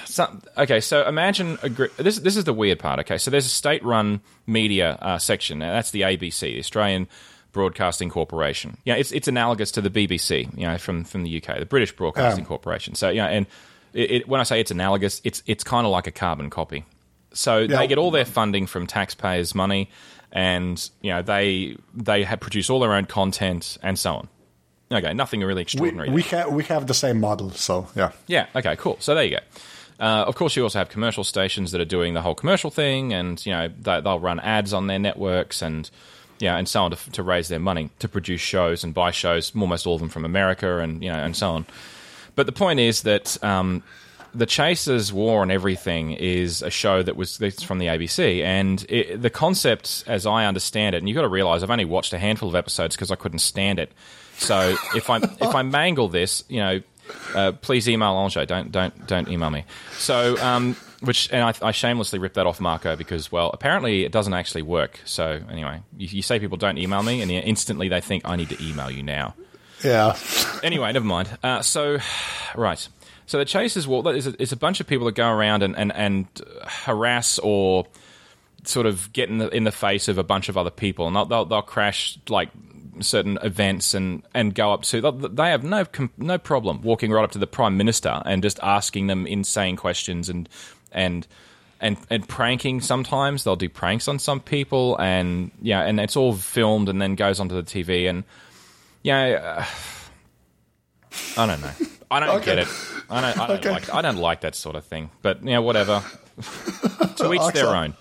some, 0.05 0.43
okay. 0.57 0.81
So 0.81 1.07
imagine 1.09 1.59
a 1.63 1.69
gr- 1.71 1.87
this. 1.97 2.19
This 2.19 2.37
is 2.37 2.45
the 2.45 2.53
weird 2.53 2.79
part. 2.79 3.01
Okay, 3.01 3.19
so 3.19 3.31
there's 3.31 3.47
a 3.47 3.51
state-run 3.51 4.21
media 4.47 4.99
uh, 5.01 5.19
section. 5.19 5.59
Now, 5.59 5.73
that's 5.73 5.91
the 5.91 6.03
ABC, 6.03 6.41
the 6.41 6.59
Australian 6.59 7.09
Broadcasting 7.53 8.11
Corporation. 8.11 8.77
Yeah, 8.85 8.95
it's 8.95 9.13
it's 9.13 9.29
analogous 9.29 9.71
to 9.73 9.81
the 9.81 9.91
BBC. 9.91 10.57
You 10.59 10.67
know, 10.67 10.79
from 10.79 11.05
from 11.05 11.23
the 11.23 11.43
UK, 11.43 11.59
the 11.59 11.67
British 11.67 11.93
Broadcasting 11.95 12.45
Um. 12.45 12.49
Corporation. 12.49 12.95
So 12.95 13.09
yeah, 13.11 13.27
and 13.27 13.47
it, 13.93 14.11
it, 14.11 14.29
when 14.29 14.41
I 14.41 14.45
say 14.45 14.61
it's 14.61 14.71
analogous, 14.71 15.21
it's 15.25 15.43
it's 15.47 15.63
kind 15.65 15.87
of 15.87 15.93
like 15.93 16.07
a 16.07 16.11
carbon 16.13 16.51
copy. 16.51 16.85
So 17.35 17.59
Yeah. 17.59 17.79
they 17.79 17.87
get 17.87 17.99
all 17.99 18.11
their 18.11 18.25
funding 18.25 18.67
from 18.67 18.87
taxpayers' 18.87 19.55
money, 19.55 19.91
and 20.33 20.91
you 21.01 21.11
know 21.13 21.23
they 21.23 21.77
they 21.95 22.25
have 22.25 22.41
produce 22.41 22.71
all 22.71 22.81
their 22.81 22.95
own 22.95 23.07
content 23.07 23.79
and 23.83 23.99
so 23.99 24.15
on. 24.15 24.29
Okay, 24.91 25.15
nothing 25.15 25.41
really 25.41 25.55
we 25.57 25.63
extraordinary. 25.63 26.11
we 26.11 26.23
have 26.23 26.53
we 26.53 26.65
have 26.65 26.87
the 26.87 26.95
same 26.95 27.21
model, 27.21 27.51
so 27.51 27.87
yeah. 27.97 28.13
Yeah. 28.27 28.47
Okay. 28.55 28.77
Cool. 28.77 28.97
So 29.01 29.15
there 29.15 29.25
you 29.25 29.31
go. 29.33 29.39
Uh, 30.01 30.25
of 30.27 30.35
course, 30.35 30.57
you 30.57 30.63
also 30.65 30.79
have 30.81 30.89
commercial 30.89 31.23
stations 31.23 31.71
that 31.73 31.81
are 31.81 31.85
doing 31.87 32.13
the 32.15 32.21
whole 32.23 32.35
commercial 32.35 32.71
thing, 32.71 33.13
and 33.13 33.45
you 33.47 33.53
know 33.53 33.69
they, 33.69 34.01
they'll 34.01 34.19
run 34.21 34.41
ads 34.41 34.73
on 34.73 34.87
their 34.89 34.99
networks 34.99 35.63
and 35.63 35.91
yeah, 36.43 36.57
and 36.57 36.69
so 36.69 36.83
on 36.83 36.91
to, 36.91 37.11
to 37.13 37.23
raise 37.23 37.47
their 37.47 37.61
money 37.61 37.89
to 38.01 38.09
produce 38.09 38.41
shows 38.41 38.83
and 38.83 38.93
buy 38.93 39.13
shows. 39.13 39.53
Almost 39.55 39.87
all 39.87 39.95
of 39.95 40.01
them 40.01 40.09
from 40.09 40.25
America, 40.25 40.79
and 40.79 41.01
you 41.03 41.09
know, 41.09 41.19
and 41.19 41.37
so 41.37 41.51
on. 41.51 41.67
But 42.35 42.47
the 42.47 42.53
point 42.53 42.81
is 42.81 43.03
that 43.03 43.43
um, 43.45 43.85
the 44.35 44.45
Chasers 44.45 45.13
War 45.13 45.43
on 45.43 45.53
Everything 45.53 46.11
is 46.13 46.61
a 46.61 46.71
show 46.71 47.01
that 47.01 47.15
was 47.15 47.39
that's 47.39 47.63
from 47.63 47.79
the 47.79 47.87
ABC, 47.87 48.43
and 48.43 48.85
it, 48.89 49.23
the 49.23 49.31
concept, 49.31 50.03
as 50.09 50.27
I 50.27 50.47
understand 50.47 50.97
it, 50.97 50.99
and 50.99 51.09
you've 51.09 51.15
got 51.15 51.23
to 51.23 51.29
realize 51.29 51.63
I've 51.63 51.71
only 51.71 51.85
watched 51.85 52.13
a 52.13 52.19
handful 52.19 52.49
of 52.49 52.57
episodes 52.57 52.97
because 52.97 53.13
I 53.13 53.15
couldn't 53.15 53.39
stand 53.39 53.79
it. 53.79 53.93
So 54.39 54.77
if 54.97 55.11
I 55.11 55.19
if 55.19 55.55
I 55.55 55.63
mangle 55.79 56.09
this, 56.09 56.43
you 56.49 56.59
know, 56.59 56.81
uh, 57.35 57.53
please 57.53 57.89
email 57.89 58.19
Ange. 58.19 58.47
Don't 58.47 58.71
don't 58.73 59.07
don't 59.07 59.29
email 59.29 59.51
me. 59.51 59.65
So 59.93 60.37
um, 60.39 60.77
which 61.01 61.31
and 61.33 61.43
I, 61.43 61.55
I 61.69 61.73
shamelessly 61.73 62.19
ripped 62.19 62.37
that 62.37 62.47
off 62.47 62.61
Marco 62.61 62.97
because 62.97 63.33
well 63.33 63.51
apparently 63.51 64.05
it 64.05 64.13
doesn't 64.13 64.35
actually 64.35 64.63
work. 64.63 65.01
So 65.05 65.41
anyway, 65.51 65.81
you, 65.97 66.09
you 66.09 66.23
say 66.23 66.39
people 66.39 66.57
don't 66.57 66.79
email 66.79 67.03
me, 67.03 67.23
and 67.23 67.31
instantly 67.31 67.89
they 67.89 68.01
think 68.01 68.23
I 68.27 68.37
need 68.37 68.49
to 68.51 68.63
email 68.65 68.91
you 68.91 69.03
now 69.03 69.35
Yeah. 69.83 70.17
anyway, 70.63 70.93
never 70.93 71.05
mind. 71.07 71.37
Uh, 71.43 71.63
so, 71.63 71.99
right. 72.55 72.89
So 73.27 73.39
the 73.39 73.45
Chasers 73.45 73.87
is 73.87 74.27
a, 74.27 74.43
is 74.43 74.53
a 74.53 74.57
bunch 74.57 74.81
of 74.81 74.87
people 74.87 75.07
that 75.07 75.15
go 75.15 75.29
around 75.29 75.63
and, 75.63 75.77
and, 75.77 75.93
and 75.95 76.27
harass 76.65 77.39
or 77.39 77.87
sort 78.65 78.87
of 78.87 79.13
get 79.13 79.29
in 79.29 79.39
the, 79.39 79.49
in 79.49 79.65
the 79.65 79.73
face 79.73 80.09
of 80.09 80.19
a 80.19 80.23
bunch 80.23 80.49
of 80.49 80.57
other 80.59 80.71
people, 80.71 81.07
and 81.07 81.17
they'll, 81.17 81.25
they'll, 81.25 81.45
they'll 81.45 81.63
crash 81.63 82.19
like 82.29 82.51
certain 83.01 83.39
events 83.43 83.95
and, 83.95 84.23
and 84.35 84.55
go 84.55 84.73
up 84.73 84.83
to. 84.83 85.01
They 85.33 85.51
have 85.51 85.65
no 85.65 85.87
no 86.17 86.39
problem 86.39 86.83
walking 86.83 87.11
right 87.11 87.25
up 87.25 87.33
to 87.33 87.39
the 87.39 87.47
prime 87.47 87.77
minister 87.77 88.23
and 88.25 88.43
just 88.43 88.61
asking 88.63 89.07
them 89.07 89.27
insane 89.27 89.77
questions 89.77 90.29
and 90.29 90.49
and. 90.91 91.27
And, 91.85 91.97
and 92.11 92.29
pranking 92.29 92.81
sometimes 92.81 93.43
they'll 93.43 93.57
do 93.57 93.69
pranks 93.69 94.07
on 94.07 94.21
some 94.21 94.39
people 94.39 94.97
and 95.01 95.51
yeah 95.61 95.81
and 95.81 95.99
it's 95.99 96.17
all 96.17 96.33
filmed 96.33 96.89
and 96.89 97.03
then 97.03 97.17
goes 97.17 97.41
onto 97.41 97.61
the 97.61 97.65
TV 97.65 98.09
and 98.09 98.23
yeah 99.03 99.59
uh, 99.59 99.65
I 101.37 101.47
don't 101.47 101.61
know. 101.61 101.73
I 102.13 102.21
don't 102.21 102.37
Okay. 102.37 102.45
get 102.45 102.59
it. 102.59 102.69
I 103.11 103.21
don't. 103.21 103.39
I 103.41 103.47
don't 103.47 103.59
Okay. 103.59 103.71
like. 103.71 103.95
I 103.95 104.03
don't 104.03 104.17
like 104.19 104.41
that 104.43 104.55
sort 104.55 104.77
of 104.77 104.85
thing. 104.85 105.11
But 105.23 105.43
you 105.43 105.51
know, 105.51 105.63
whatever. 105.63 106.03
to 107.17 107.33
each 107.33 107.53
their 107.55 107.69
own. 107.75 107.95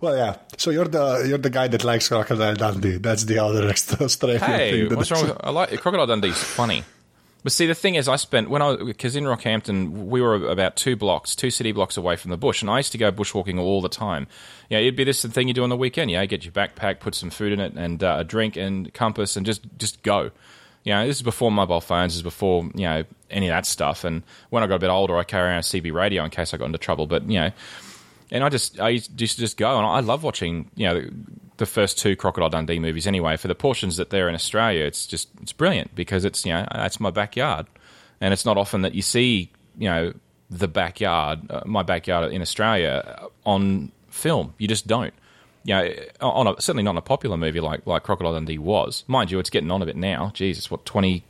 Well, 0.00 0.16
yeah. 0.16 0.36
So 0.56 0.70
you're 0.70 0.88
the 0.88 1.24
you're 1.28 1.38
the 1.38 1.50
guy 1.50 1.68
that 1.68 1.84
likes 1.84 2.08
Crocodile 2.08 2.54
Dundee. 2.54 2.98
That's 2.98 3.24
the 3.24 3.38
other 3.38 3.68
extra 3.72 4.04
Australian 4.04 4.40
Hey, 4.42 4.86
thing. 4.88 4.96
what's 4.96 5.10
wrong? 5.10 5.22
With, 5.28 5.36
I 5.42 5.50
like 5.50 5.80
Crocodile 5.80 6.06
Dundee's 6.06 6.36
funny. 6.42 6.84
But 7.42 7.52
see, 7.52 7.66
the 7.66 7.74
thing 7.76 7.94
is, 7.94 8.08
I 8.08 8.16
spent 8.16 8.50
when 8.50 8.60
I 8.60 8.76
because 8.76 9.14
in 9.16 9.24
Rockhampton 9.24 10.06
we 10.08 10.20
were 10.20 10.34
about 10.48 10.76
two 10.76 10.96
blocks, 10.96 11.36
two 11.36 11.50
city 11.50 11.70
blocks 11.72 11.96
away 11.96 12.16
from 12.16 12.30
the 12.32 12.36
bush, 12.36 12.60
and 12.60 12.68
I 12.70 12.78
used 12.78 12.92
to 12.92 12.98
go 12.98 13.12
bushwalking 13.12 13.58
all 13.60 13.80
the 13.80 13.88
time. 13.88 14.26
Yeah, 14.68 14.78
it'd 14.78 14.96
be 14.96 15.04
this 15.04 15.24
thing 15.24 15.46
you 15.48 15.54
do 15.54 15.62
on 15.62 15.70
the 15.70 15.76
weekend. 15.76 16.10
Yeah, 16.10 16.24
get 16.26 16.44
your 16.44 16.52
backpack, 16.52 16.98
put 17.00 17.14
some 17.14 17.30
food 17.30 17.52
in 17.52 17.60
it, 17.60 17.72
and 17.76 18.02
uh, 18.02 18.16
a 18.20 18.24
drink 18.24 18.56
and 18.56 18.92
compass, 18.92 19.36
and 19.36 19.46
just 19.46 19.62
just 19.78 20.02
go. 20.02 20.30
You 20.86 20.92
know, 20.92 21.04
this 21.04 21.16
is 21.16 21.22
before 21.22 21.50
mobile 21.50 21.80
phones. 21.80 22.12
This 22.12 22.18
is 22.18 22.22
before 22.22 22.62
you 22.72 22.84
know 22.84 23.04
any 23.28 23.48
of 23.48 23.50
that 23.50 23.66
stuff. 23.66 24.04
And 24.04 24.22
when 24.50 24.62
I 24.62 24.68
got 24.68 24.76
a 24.76 24.78
bit 24.78 24.88
older, 24.88 25.16
I 25.16 25.24
carry 25.24 25.48
around 25.48 25.58
a 25.58 25.62
CB 25.62 25.92
radio 25.92 26.22
in 26.22 26.30
case 26.30 26.54
I 26.54 26.58
got 26.58 26.66
into 26.66 26.78
trouble. 26.78 27.08
But 27.08 27.28
you 27.28 27.40
know, 27.40 27.50
and 28.30 28.44
I 28.44 28.48
just 28.48 28.78
I 28.78 28.90
used 28.90 29.16
to 29.16 29.26
just 29.26 29.56
go, 29.56 29.76
and 29.76 29.84
I 29.84 29.98
love 29.98 30.22
watching 30.22 30.70
you 30.76 30.86
know 30.86 31.02
the 31.56 31.66
first 31.66 31.98
two 31.98 32.14
Crocodile 32.14 32.50
Dundee 32.50 32.78
movies. 32.78 33.08
Anyway, 33.08 33.36
for 33.36 33.48
the 33.48 33.54
portions 33.56 33.96
that 33.96 34.10
they're 34.10 34.28
in 34.28 34.36
Australia, 34.36 34.84
it's 34.84 35.08
just 35.08 35.28
it's 35.42 35.52
brilliant 35.52 35.92
because 35.96 36.24
it's 36.24 36.46
you 36.46 36.52
know 36.52 36.64
that's 36.72 37.00
my 37.00 37.10
backyard, 37.10 37.66
and 38.20 38.32
it's 38.32 38.44
not 38.44 38.56
often 38.56 38.82
that 38.82 38.94
you 38.94 39.02
see 39.02 39.50
you 39.76 39.88
know 39.88 40.12
the 40.50 40.68
backyard, 40.68 41.50
uh, 41.50 41.62
my 41.66 41.82
backyard 41.82 42.32
in 42.32 42.42
Australia 42.42 43.26
on 43.44 43.90
film. 44.08 44.54
You 44.58 44.68
just 44.68 44.86
don't. 44.86 45.14
You 45.66 45.74
know, 45.74 45.92
on 46.20 46.46
a, 46.46 46.60
certainly 46.60 46.82
not 46.84 46.92
in 46.92 46.96
a 46.98 47.02
popular 47.02 47.36
movie 47.36 47.60
like 47.60 47.86
like 47.86 48.02
Crocodile 48.04 48.32
Dundee 48.34 48.58
was. 48.58 49.04
Mind 49.08 49.30
you, 49.30 49.38
it's 49.38 49.50
getting 49.50 49.70
on 49.70 49.82
a 49.82 49.86
bit 49.86 49.96
now. 49.96 50.30
Jesus, 50.34 50.70
what 50.70 50.84
twenty 50.84 51.24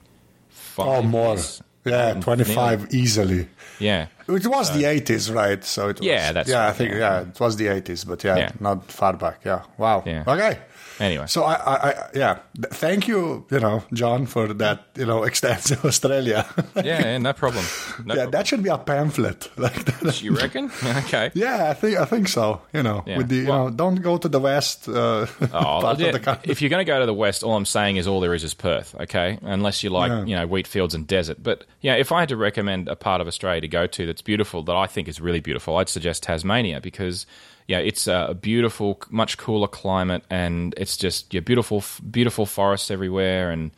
five? 0.50 0.86
Oh, 0.86 1.02
more. 1.02 1.36
Yeah, 1.84 2.14
twenty 2.14 2.44
five 2.44 2.92
easily. 2.92 3.48
yeah. 3.78 4.06
It 4.28 4.32
was 4.48 4.70
the 4.72 4.82
80s, 4.82 5.32
right? 5.32 5.62
So 5.64 5.90
it 5.90 5.98
was, 6.00 6.06
Yeah, 6.06 6.32
that's 6.32 6.48
yeah. 6.48 6.66
I 6.66 6.72
think 6.72 6.90
yeah. 6.90 6.98
yeah. 6.98 7.20
it 7.28 7.38
was 7.38 7.56
the 7.56 7.66
80s, 7.66 8.04
but 8.08 8.24
yeah, 8.24 8.36
Yeah. 8.36 8.50
not 8.58 8.90
far 8.90 9.12
back. 9.12 9.42
Yeah. 9.44 9.62
Wow. 9.78 10.02
Yeah. 10.04 10.24
Okay. 10.26 10.58
Anyway. 11.00 11.26
So 11.26 11.42
I, 11.44 11.54
I, 11.54 11.74
I 11.90 12.08
yeah. 12.14 12.38
Thank 12.70 13.06
you, 13.08 13.44
you 13.50 13.60
know, 13.60 13.82
John, 13.92 14.26
for 14.26 14.52
that, 14.54 14.86
you 14.96 15.04
know, 15.06 15.24
extensive 15.30 15.84
Australia. 15.84 16.46
Yeah, 16.76 16.82
yeah, 16.84 17.18
no 17.18 17.32
problem. 17.32 17.64
No 18.04 18.14
yeah, 18.14 18.22
problem. 18.22 18.30
that 18.32 18.46
should 18.46 18.62
be 18.62 18.70
a 18.70 18.78
pamphlet. 18.78 19.50
Like. 19.58 20.22
You 20.22 20.34
reckon? 20.34 20.70
Okay. 21.06 21.30
Yeah, 21.34 21.70
I 21.70 21.74
think 21.74 21.98
I 21.98 22.04
think 22.04 22.28
so. 22.28 22.62
You 22.72 22.82
know, 22.82 23.02
Yeah. 23.06 23.18
with 23.18 23.28
the 23.28 23.36
you 23.36 23.48
Well- 23.48 23.64
know, 23.70 23.70
don't 23.76 23.96
go 24.02 24.16
to 24.18 24.28
the 24.28 24.40
west 24.40 24.88
uh, 24.88 25.26
Oh, 25.40 25.80
part 25.80 25.98
yeah, 25.98 26.06
of 26.06 26.12
the 26.14 26.20
country. 26.20 26.50
if 26.50 26.60
you're 26.62 26.70
going 26.70 26.84
to 26.86 26.90
go 26.92 26.98
to 27.00 27.06
the 27.06 27.14
west, 27.14 27.42
all 27.42 27.56
I'm 27.56 27.66
saying 27.66 27.96
is 27.96 28.06
all 28.06 28.20
there 28.20 28.34
is 28.34 28.44
is 28.44 28.54
Perth, 28.54 28.94
okay? 29.00 29.38
Unless 29.42 29.82
you 29.82 29.90
like, 29.90 30.10
Yeah. 30.10 30.24
you 30.24 30.36
know, 30.36 30.46
wheat 30.46 30.66
fields 30.66 30.94
and 30.94 31.06
desert. 31.06 31.42
But 31.42 31.64
yeah, 31.80 31.94
if 31.96 32.12
I 32.12 32.20
had 32.20 32.28
to 32.30 32.36
recommend 32.36 32.88
a 32.88 32.96
part 32.96 33.20
of 33.20 33.26
Australia 33.26 33.60
to 33.60 33.68
go 33.68 33.86
to 33.86 34.06
that's 34.06 34.22
beautiful, 34.22 34.62
that 34.64 34.76
I 34.76 34.86
think 34.86 35.08
is 35.08 35.20
really 35.20 35.40
beautiful, 35.40 35.76
I'd 35.76 35.88
suggest 35.88 36.22
Tasmania 36.22 36.80
because 36.80 37.26
yeah, 37.68 37.78
it's 37.78 38.06
a 38.06 38.36
beautiful, 38.40 39.00
much 39.10 39.38
cooler 39.38 39.68
climate, 39.68 40.22
and 40.30 40.74
it's 40.76 40.96
just 40.96 41.32
yeah, 41.34 41.40
beautiful, 41.40 41.82
beautiful 42.10 42.46
forests 42.46 42.90
everywhere, 42.90 43.50
and 43.50 43.70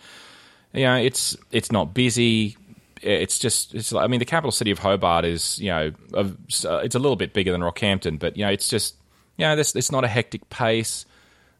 you 0.72 0.84
know, 0.84 0.96
it's 0.96 1.36
it's 1.50 1.72
not 1.72 1.94
busy. 1.94 2.56
It's 3.00 3.38
just 3.38 3.74
it's. 3.74 3.92
like- 3.92 4.04
I 4.04 4.08
mean, 4.08 4.18
the 4.18 4.26
capital 4.26 4.50
city 4.50 4.70
of 4.70 4.78
Hobart 4.80 5.24
is 5.24 5.58
you 5.58 5.70
know, 5.70 5.92
uh, 6.14 6.24
it's 6.48 6.64
a 6.64 6.98
little 6.98 7.16
bit 7.16 7.32
bigger 7.32 7.52
than 7.52 7.60
Rockhampton, 7.62 8.18
but 8.18 8.36
you 8.36 8.44
know, 8.44 8.50
it's 8.50 8.68
just 8.68 8.94
you 9.36 9.46
know, 9.46 9.56
this 9.56 9.74
it's 9.74 9.92
not 9.92 10.04
a 10.04 10.08
hectic 10.08 10.48
pace. 10.50 11.06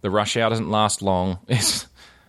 The 0.01 0.11
rush 0.11 0.37
hour 0.37 0.51
doesn't 0.51 0.71
last 0.71 1.01
long. 1.03 1.39
It's 1.49 1.87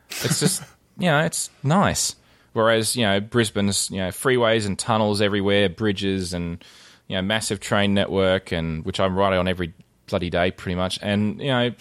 it's 0.09 0.39
just 0.39 0.63
you 0.97 1.05
know, 1.07 1.19
it's 1.19 1.49
nice. 1.61 2.15
Whereas 2.53 2.95
you 2.95 3.03
know, 3.05 3.19
Brisbane's 3.19 3.91
you 3.91 3.97
know, 3.97 4.09
freeways 4.09 4.65
and 4.65 4.77
tunnels 4.79 5.21
everywhere, 5.21 5.69
bridges 5.69 6.33
and 6.33 6.63
you 7.07 7.15
know, 7.15 7.21
massive 7.21 7.59
train 7.59 7.93
network, 7.93 8.51
and 8.51 8.85
which 8.85 8.99
I'm 8.99 9.15
riding 9.17 9.39
on 9.39 9.47
every 9.47 9.73
bloody 10.09 10.29
day, 10.29 10.51
pretty 10.51 10.75
much, 10.75 10.99
and 11.01 11.39
you 11.39 11.47
know, 11.47 11.71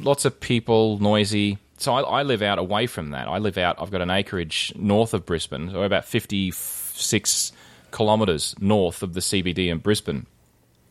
lots 0.00 0.24
of 0.24 0.38
people, 0.40 0.98
noisy. 0.98 1.58
So 1.78 1.94
I, 1.94 2.20
I 2.20 2.22
live 2.22 2.42
out 2.42 2.58
away 2.58 2.86
from 2.86 3.10
that. 3.10 3.26
I 3.26 3.38
live 3.38 3.58
out. 3.58 3.76
I've 3.80 3.90
got 3.90 4.02
an 4.02 4.10
acreage 4.10 4.72
north 4.76 5.14
of 5.14 5.26
Brisbane, 5.26 5.70
so 5.70 5.82
about 5.82 6.04
fifty-six 6.04 7.52
kilometres 7.92 8.54
north 8.60 9.02
of 9.02 9.14
the 9.14 9.20
CBD 9.20 9.68
in 9.68 9.78
Brisbane. 9.78 10.26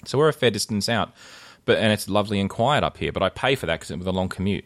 So 0.06 0.18
we're 0.18 0.30
a 0.30 0.34
fair 0.34 0.52
distance 0.52 0.90
out, 0.90 1.14
but 1.66 1.78
and 1.78 1.94
it's 1.94 2.10
lovely 2.10 2.40
and 2.40 2.50
quiet 2.50 2.84
up 2.84 2.98
here. 2.98 3.12
But 3.12 3.24
I 3.24 3.30
pay 3.30 3.56
for 3.56 3.66
that 3.68 3.80
because 3.80 3.92
it's 3.92 4.00
with 4.00 4.08
a 4.08 4.12
long 4.12 4.30
commute. 4.30 4.66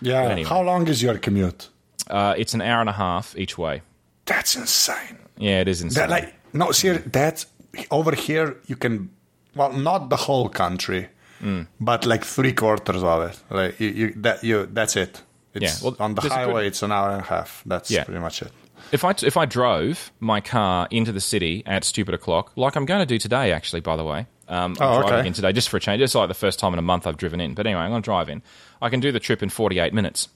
yeah. 0.00 0.22
anyway. 0.24 0.48
How 0.48 0.62
long 0.62 0.88
is 0.88 1.02
your 1.02 1.18
commute? 1.18 1.68
Uh, 2.08 2.34
it's 2.36 2.54
an 2.54 2.62
hour 2.62 2.80
and 2.80 2.88
a 2.88 2.92
half 2.94 3.36
each 3.36 3.58
way. 3.58 3.82
That's 4.24 4.56
insane. 4.56 5.18
Yeah, 5.36 5.60
it 5.60 5.68
is 5.68 5.82
insane. 5.82 6.02
That 6.02 6.10
like 6.10 6.34
no, 6.52 6.72
ser 6.72 6.98
that 6.98 7.44
over 7.90 8.14
here 8.14 8.56
you 8.66 8.76
can, 8.76 9.10
well, 9.54 9.72
not 9.72 10.10
the 10.10 10.16
whole 10.16 10.48
country, 10.48 11.08
Mm. 11.42 11.66
but 11.80 12.04
like 12.06 12.24
three 12.24 12.52
quarters 12.52 13.02
of 13.02 13.22
it. 13.30 13.40
Like 13.50 13.78
you, 13.80 13.88
you 13.88 14.12
that 14.16 14.42
you 14.42 14.66
that's 14.72 14.96
it. 14.96 15.22
It's, 15.54 15.82
Yeah, 15.82 15.88
well, 15.90 15.96
on 16.00 16.14
the 16.14 16.22
highway, 16.22 16.62
good- 16.62 16.66
it's 16.68 16.82
an 16.82 16.92
hour 16.92 17.10
and 17.10 17.20
a 17.20 17.24
half. 17.24 17.62
That's 17.66 17.90
Yeah. 17.90 18.04
pretty 18.04 18.20
much 18.20 18.42
it. 18.42 18.52
if 18.92 19.04
I 19.04 19.14
if 19.22 19.36
I 19.36 19.44
drove 19.46 20.10
my 20.20 20.40
car 20.40 20.88
into 20.90 21.12
the 21.12 21.20
city 21.20 21.62
at 21.66 21.84
stupid 21.84 22.14
o'clock, 22.14 22.52
like 22.56 22.76
I'm 22.76 22.84
going 22.86 23.00
to 23.00 23.06
do 23.06 23.18
today, 23.18 23.52
actually, 23.52 23.80
by 23.80 23.96
the 23.96 24.04
way. 24.04 24.26
Um, 24.48 24.76
I'm 24.80 24.88
Oh, 24.88 25.00
driving 25.00 25.18
okay. 25.18 25.26
in 25.28 25.32
today 25.34 25.52
just 25.52 25.68
for 25.68 25.76
a 25.76 25.80
change. 25.80 26.00
It's 26.02 26.14
like 26.14 26.28
the 26.28 26.34
first 26.34 26.58
time 26.58 26.72
in 26.72 26.78
a 26.78 26.82
month 26.82 27.06
I've 27.06 27.18
driven 27.18 27.40
in. 27.40 27.54
But 27.54 27.66
anyway, 27.66 27.82
I'm 27.82 27.90
going 27.90 28.00
to 28.02 28.04
drive 28.06 28.28
in. 28.30 28.42
I 28.80 28.88
can 28.88 29.00
do 29.00 29.12
the 29.12 29.20
trip 29.20 29.42
in 29.42 29.50
48 29.50 29.92
minutes. 29.92 30.28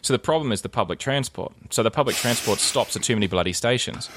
So 0.00 0.12
the 0.12 0.18
problem 0.18 0.50
is 0.52 0.62
the 0.62 0.68
public 0.68 0.98
transport. 0.98 1.52
So 1.70 1.82
the 1.84 1.90
public 1.90 2.16
transport 2.16 2.58
stops 2.58 2.96
at 2.96 3.02
too 3.04 3.14
many 3.14 3.28
bloody 3.28 3.52
stations. 3.52 4.08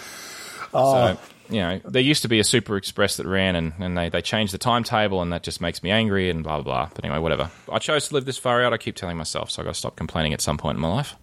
Oh. 0.74 0.94
So, 1.16 1.20
you 1.50 1.60
know, 1.60 1.80
there 1.86 2.02
used 2.02 2.22
to 2.24 2.28
be 2.28 2.40
a 2.40 2.44
Super 2.44 2.78
Express 2.78 3.18
that 3.18 3.26
ran 3.28 3.56
and, 3.56 3.74
and 3.80 3.98
they, 3.98 4.10
they 4.10 4.22
changed 4.22 4.54
the 4.54 4.58
timetable 4.58 5.22
and 5.22 5.32
that 5.34 5.44
just 5.44 5.62
makes 5.62 5.82
me 5.84 5.92
angry 5.92 6.30
and 6.30 6.44
blah, 6.44 6.56
blah, 6.62 6.64
blah. 6.64 6.90
But 6.94 7.06
anyway, 7.06 7.20
whatever. 7.20 7.50
I 7.72 7.80
chose 7.80 8.08
to 8.10 8.14
live 8.16 8.26
this 8.26 8.38
far 8.38 8.64
out. 8.64 8.74
I 8.74 8.78
keep 8.78 8.96
telling 8.96 9.18
myself, 9.18 9.52
so 9.52 9.62
i 9.62 9.66
got 9.66 9.74
to 9.74 9.78
stop 9.80 9.96
complaining 9.96 10.34
at 10.34 10.42
some 10.42 10.58
point 10.58 10.76
in 10.78 10.82
my 10.82 10.90
life. 10.90 11.16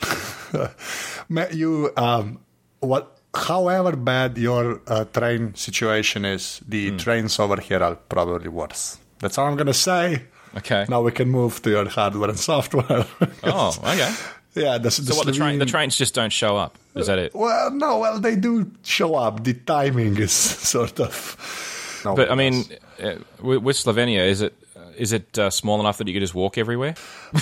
Ma- 1.28 1.46
You 1.52 1.92
um, 1.96 2.40
what? 2.80 3.14
However 3.34 3.94
bad 3.94 4.38
your 4.38 4.80
uh, 4.86 5.04
train 5.04 5.54
situation 5.54 6.24
is, 6.24 6.60
the 6.66 6.90
Hmm. 6.90 6.96
trains 6.96 7.38
over 7.38 7.60
here 7.60 7.82
are 7.82 7.94
probably 7.96 8.48
worse. 8.48 8.98
That's 9.20 9.36
all 9.38 9.46
I'm 9.46 9.56
gonna 9.56 9.74
say. 9.74 10.22
Okay. 10.56 10.86
Now 10.88 11.02
we 11.02 11.12
can 11.12 11.28
move 11.28 11.60
to 11.62 11.70
your 11.70 11.88
hardware 11.88 12.30
and 12.30 12.38
software. 12.38 13.04
Oh, 13.44 13.74
okay. 13.84 14.12
yeah. 14.58 14.78
The, 14.78 14.90
So 14.90 15.14
what 15.16 15.26
the 15.26 15.32
train 15.32 15.58
the 15.58 15.66
trains 15.66 15.96
just 15.96 16.14
don't 16.14 16.32
show 16.32 16.56
up. 16.56 16.76
Is 16.94 17.06
that 17.06 17.18
it? 17.18 17.34
Well, 17.34 17.70
no, 17.70 17.98
well, 17.98 18.18
they 18.20 18.34
do 18.36 18.70
show 18.82 19.14
up. 19.14 19.44
The 19.44 19.54
timing 19.54 20.16
is 20.18 20.32
sort 20.72 20.98
of. 21.00 22.02
No, 22.04 22.14
But 22.16 22.30
I 22.30 22.34
mean, 22.34 22.64
uh, 23.02 23.14
with, 23.40 23.62
with 23.62 23.76
Slovenia, 23.76 24.26
is 24.26 24.40
it 24.42 24.54
is 24.96 25.12
it 25.12 25.38
uh, 25.38 25.48
small 25.50 25.78
enough 25.80 25.98
that 25.98 26.08
you 26.08 26.14
could 26.14 26.22
just 26.22 26.34
walk 26.34 26.58
everywhere? 26.58 26.94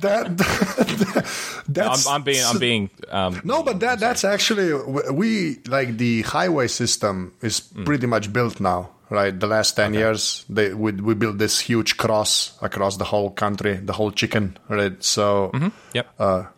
that, 0.00 1.26
I'm. 1.76 2.14
I'm 2.14 2.22
being 2.22 2.44
I'm 2.44 2.58
being 2.58 2.90
um, 3.10 3.40
no, 3.44 3.62
but 3.62 3.80
that 3.80 4.00
that's 4.00 4.24
actually 4.24 4.72
we 5.12 5.58
like 5.66 5.96
the 5.98 6.22
highway 6.22 6.68
system 6.68 7.32
is 7.42 7.60
Mm. 7.60 7.84
pretty 7.84 8.06
much 8.06 8.32
built 8.32 8.60
now, 8.60 8.90
right? 9.10 9.38
The 9.38 9.46
last 9.46 9.76
ten 9.76 9.94
years, 9.94 10.44
they 10.48 10.72
we 10.74 10.92
we 10.92 11.14
built 11.14 11.38
this 11.38 11.60
huge 11.60 11.96
cross 11.96 12.56
across 12.62 12.96
the 12.96 13.04
whole 13.04 13.30
country, 13.30 13.74
the 13.76 13.92
whole 13.92 14.10
chicken, 14.12 14.56
right? 14.68 15.02
So, 15.02 15.50
yep. 15.94 16.06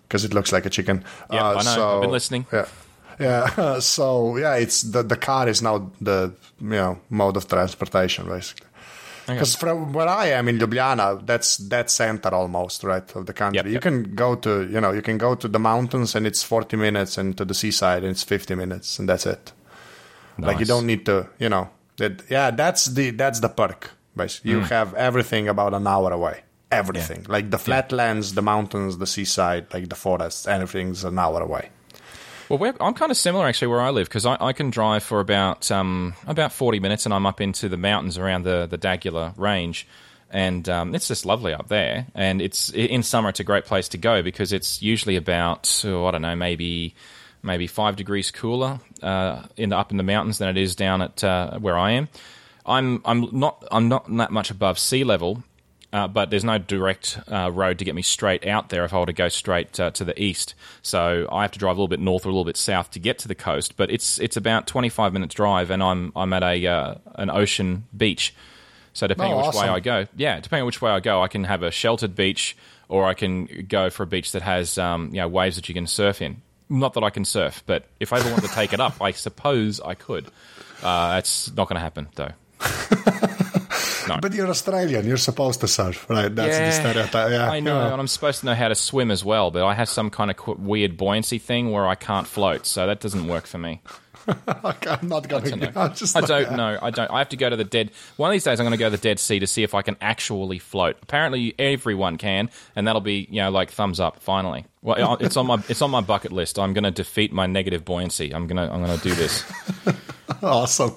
Because 0.08 0.24
it 0.24 0.32
looks 0.34 0.50
like 0.52 0.66
a 0.66 0.70
chicken. 0.70 1.04
Yep, 1.30 1.42
Uh, 1.42 1.50
I 1.50 1.54
know. 1.54 1.60
so- 1.74 1.96
I've 1.96 2.00
been 2.02 2.10
listening. 2.10 2.46
Yeah. 2.52 2.66
Yeah, 3.20 3.78
so 3.80 4.36
yeah, 4.36 4.54
it's 4.54 4.82
the 4.82 5.02
the 5.02 5.16
car 5.16 5.48
is 5.48 5.60
now 5.60 5.90
the 6.00 6.32
you 6.60 6.68
know 6.70 6.98
mode 7.10 7.36
of 7.36 7.46
transportation 7.48 8.26
basically. 8.28 8.66
Because 9.26 9.56
from 9.56 9.92
where 9.92 10.08
I 10.08 10.28
am 10.38 10.48
in 10.48 10.58
Ljubljana, 10.58 11.26
that's 11.26 11.56
that 11.68 11.90
center 11.90 12.32
almost 12.34 12.82
right 12.84 13.16
of 13.16 13.26
the 13.26 13.32
country. 13.34 13.56
Yep, 13.58 13.66
you 13.66 13.72
yep. 13.72 13.82
can 13.82 14.14
go 14.14 14.36
to 14.36 14.50
you 14.70 14.80
know 14.80 14.92
you 14.92 15.02
can 15.02 15.18
go 15.18 15.34
to 15.34 15.48
the 15.48 15.58
mountains 15.58 16.14
and 16.14 16.26
it's 16.26 16.42
forty 16.44 16.76
minutes, 16.76 17.18
and 17.18 17.36
to 17.36 17.44
the 17.44 17.54
seaside 17.54 18.04
and 18.04 18.12
it's 18.12 18.22
fifty 18.24 18.54
minutes, 18.54 18.98
and 19.00 19.08
that's 19.08 19.26
it. 19.26 19.52
Like 20.38 20.60
you 20.60 20.66
don't 20.66 20.86
need 20.86 21.04
to 21.06 21.26
you 21.40 21.48
know 21.48 21.68
that 21.96 22.22
yeah 22.30 22.52
that's 22.52 22.86
the 22.86 23.10
that's 23.10 23.40
the 23.40 23.48
perk. 23.48 23.90
Basically, 24.16 24.52
Hmm. 24.52 24.58
you 24.58 24.64
have 24.66 24.94
everything 24.94 25.48
about 25.48 25.74
an 25.74 25.86
hour 25.86 26.12
away. 26.12 26.42
Everything 26.70 27.24
like 27.28 27.50
the 27.50 27.58
flatlands, 27.58 28.34
the 28.34 28.42
mountains, 28.42 28.98
the 28.98 29.06
seaside, 29.06 29.72
like 29.72 29.88
the 29.88 29.94
forests, 29.94 30.46
everything's 30.46 31.04
an 31.04 31.18
hour 31.18 31.40
away. 31.40 31.70
Well, 32.48 32.58
we're, 32.58 32.74
I'm 32.80 32.94
kind 32.94 33.10
of 33.10 33.16
similar 33.16 33.46
actually 33.46 33.68
where 33.68 33.80
I 33.80 33.90
live 33.90 34.08
because 34.08 34.24
I, 34.24 34.36
I 34.40 34.52
can 34.52 34.70
drive 34.70 35.02
for 35.02 35.20
about 35.20 35.70
um, 35.70 36.14
about 36.26 36.52
40 36.52 36.80
minutes 36.80 37.04
and 37.04 37.14
I'm 37.14 37.26
up 37.26 37.40
into 37.40 37.68
the 37.68 37.76
mountains 37.76 38.16
around 38.16 38.44
the 38.44 38.66
the 38.66 38.78
D'Aguilar 38.78 39.34
Range, 39.36 39.86
and 40.30 40.68
um, 40.68 40.94
it's 40.94 41.08
just 41.08 41.26
lovely 41.26 41.52
up 41.52 41.68
there. 41.68 42.06
And 42.14 42.40
it's 42.40 42.70
in 42.70 43.02
summer, 43.02 43.28
it's 43.28 43.40
a 43.40 43.44
great 43.44 43.64
place 43.64 43.88
to 43.90 43.98
go 43.98 44.22
because 44.22 44.52
it's 44.52 44.82
usually 44.82 45.16
about 45.16 45.82
oh, 45.86 46.06
I 46.06 46.10
don't 46.10 46.22
know 46.22 46.36
maybe 46.36 46.94
maybe 47.42 47.66
five 47.66 47.96
degrees 47.96 48.30
cooler 48.30 48.80
uh, 49.02 49.42
in 49.56 49.70
the, 49.70 49.76
up 49.76 49.90
in 49.90 49.96
the 49.96 50.02
mountains 50.02 50.38
than 50.38 50.48
it 50.48 50.56
is 50.56 50.74
down 50.74 51.02
at 51.02 51.22
uh, 51.22 51.58
where 51.58 51.78
I 51.78 51.92
am. 51.92 52.08
I'm 52.64 53.00
I'm 53.04 53.28
not 53.32 53.62
I'm 53.70 53.88
not 53.88 54.14
that 54.16 54.30
much 54.30 54.50
above 54.50 54.78
sea 54.78 55.04
level, 55.04 55.42
uh, 55.92 56.06
but 56.06 56.30
there's 56.30 56.44
no 56.44 56.58
direct 56.58 57.18
uh, 57.32 57.50
road 57.52 57.78
to 57.78 57.84
get 57.84 57.94
me 57.94 58.02
straight 58.02 58.46
out 58.46 58.68
there 58.68 58.84
if 58.84 58.92
I 58.92 58.98
were 59.00 59.06
to 59.06 59.12
go 59.12 59.28
straight 59.28 59.78
uh, 59.80 59.90
to 59.92 60.04
the 60.04 60.20
east. 60.22 60.54
So 60.82 61.26
I 61.32 61.42
have 61.42 61.52
to 61.52 61.58
drive 61.58 61.70
a 61.76 61.80
little 61.80 61.88
bit 61.88 62.00
north 62.00 62.26
or 62.26 62.28
a 62.28 62.32
little 62.32 62.44
bit 62.44 62.56
south 62.58 62.90
to 62.92 62.98
get 62.98 63.18
to 63.20 63.28
the 63.28 63.34
coast. 63.34 63.76
But 63.76 63.90
it's 63.90 64.18
it's 64.18 64.36
about 64.36 64.66
25 64.66 65.12
minutes 65.12 65.34
drive, 65.34 65.70
and 65.70 65.82
I'm 65.82 66.12
I'm 66.14 66.32
at 66.32 66.42
a 66.42 66.66
uh, 66.66 66.94
an 67.14 67.30
ocean 67.30 67.84
beach. 67.96 68.34
So 68.92 69.06
depending 69.06 69.34
Oh, 69.34 69.38
on 69.38 69.46
which 69.46 69.56
way. 69.56 69.68
I 69.68 69.80
go, 69.80 70.06
yeah, 70.16 70.40
depending 70.40 70.62
on 70.62 70.66
which 70.66 70.82
way 70.82 70.90
I 70.90 71.00
go, 71.00 71.22
I 71.22 71.28
can 71.28 71.44
have 71.44 71.62
a 71.62 71.70
sheltered 71.70 72.14
beach, 72.16 72.56
or 72.88 73.04
I 73.06 73.14
can 73.14 73.66
go 73.68 73.90
for 73.90 74.02
a 74.02 74.06
beach 74.06 74.32
that 74.32 74.42
has 74.42 74.76
um, 74.76 75.08
you 75.12 75.20
know 75.20 75.28
waves 75.28 75.56
that 75.56 75.68
you 75.68 75.74
can 75.74 75.86
surf 75.86 76.20
in. 76.20 76.42
Not 76.68 76.92
that 76.94 77.02
I 77.04 77.08
can 77.10 77.24
surf, 77.24 77.62
but 77.64 77.86
if 77.98 78.12
I 78.12 78.18
ever 78.18 78.28
want 78.30 78.42
to 78.42 78.48
take 78.48 78.74
it 78.74 78.80
up, 78.80 79.00
I 79.00 79.12
suppose 79.12 79.80
I 79.80 79.94
could. 79.94 80.26
Uh, 80.82 81.14
that's 81.14 81.48
not 81.54 81.66
going 81.68 81.76
to 81.76 81.80
happen 81.80 82.08
though. 82.14 82.32
But 84.20 84.32
you're 84.34 84.48
Australian. 84.48 85.06
You're 85.06 85.16
supposed 85.18 85.60
to 85.60 85.68
surf, 85.68 86.08
right? 86.08 86.34
That's 86.34 86.58
the 86.58 86.72
stereotype. 86.72 87.30
Yeah, 87.30 87.50
I 87.50 87.60
know, 87.60 87.78
yeah. 87.80 87.92
and 87.92 88.00
I'm 88.00 88.08
supposed 88.08 88.40
to 88.40 88.46
know 88.46 88.54
how 88.54 88.68
to 88.68 88.74
swim 88.74 89.10
as 89.10 89.24
well, 89.24 89.50
but 89.50 89.64
I 89.64 89.74
have 89.74 89.88
some 89.88 90.10
kind 90.10 90.30
of 90.30 90.36
qu- 90.36 90.56
weird 90.58 90.96
buoyancy 90.96 91.38
thing 91.38 91.70
where 91.70 91.86
I 91.86 91.94
can't 91.94 92.26
float, 92.26 92.66
so 92.66 92.86
that 92.86 93.00
doesn't 93.00 93.26
work 93.28 93.46
for 93.46 93.58
me. 93.58 93.80
I'm 94.46 95.08
not 95.08 95.28
going 95.28 95.58
know. 95.58 95.66
to. 95.70 95.78
I'm 95.78 95.94
just 95.94 96.14
I 96.16 96.20
like- 96.20 96.28
don't 96.28 96.56
know. 96.56 96.78
I 96.82 96.90
don't. 96.90 97.10
I 97.10 97.18
have 97.18 97.30
to 97.30 97.36
go 97.36 97.48
to 97.48 97.56
the 97.56 97.64
dead. 97.64 97.90
One 98.16 98.30
of 98.30 98.32
these 98.32 98.44
days, 98.44 98.60
I'm 98.60 98.64
going 98.64 98.72
to 98.72 98.76
go 98.78 98.86
to 98.86 98.96
the 98.96 99.00
Dead 99.02 99.18
Sea 99.18 99.38
to 99.38 99.46
see 99.46 99.62
if 99.62 99.74
I 99.74 99.82
can 99.82 99.96
actually 100.00 100.58
float. 100.58 100.96
Apparently, 101.02 101.54
everyone 101.58 102.18
can, 102.18 102.50
and 102.76 102.86
that'll 102.86 103.00
be 103.00 103.26
you 103.30 103.40
know 103.40 103.50
like 103.50 103.70
thumbs 103.70 104.00
up. 104.00 104.20
Finally, 104.22 104.66
well, 104.82 105.16
it's 105.20 105.36
on 105.36 105.46
my 105.46 105.62
it's 105.68 105.82
on 105.82 105.90
my 105.90 106.00
bucket 106.02 106.32
list. 106.32 106.58
I'm 106.58 106.72
going 106.74 106.84
to 106.84 106.90
defeat 106.90 107.32
my 107.32 107.46
negative 107.46 107.84
buoyancy. 107.84 108.32
I'm 108.34 108.46
gonna 108.46 108.70
I'm 108.70 108.84
going 108.84 108.96
to 108.98 109.02
do 109.02 109.14
this. 109.14 109.44
Awesome. 110.42 110.94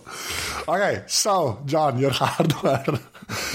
Okay, 0.68 1.04
so 1.08 1.62
John, 1.66 1.98
your 1.98 2.12
hardware 2.14 2.84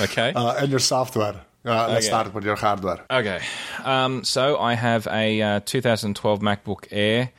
Okay. 0.00 0.32
uh, 0.34 0.56
and 0.58 0.68
your 0.70 0.80
software. 0.80 1.34
Uh, 1.64 1.88
let's 1.88 1.90
Okay. 1.90 2.00
start 2.06 2.34
with 2.34 2.44
your 2.44 2.56
hardware. 2.56 3.04
Okay. 3.10 3.40
Um, 3.84 4.24
so 4.24 4.58
I 4.58 4.74
have 4.74 5.06
a 5.06 5.40
uh, 5.42 5.60
2012 5.64 6.40
MacBook 6.40 6.86
Air. 6.90 7.30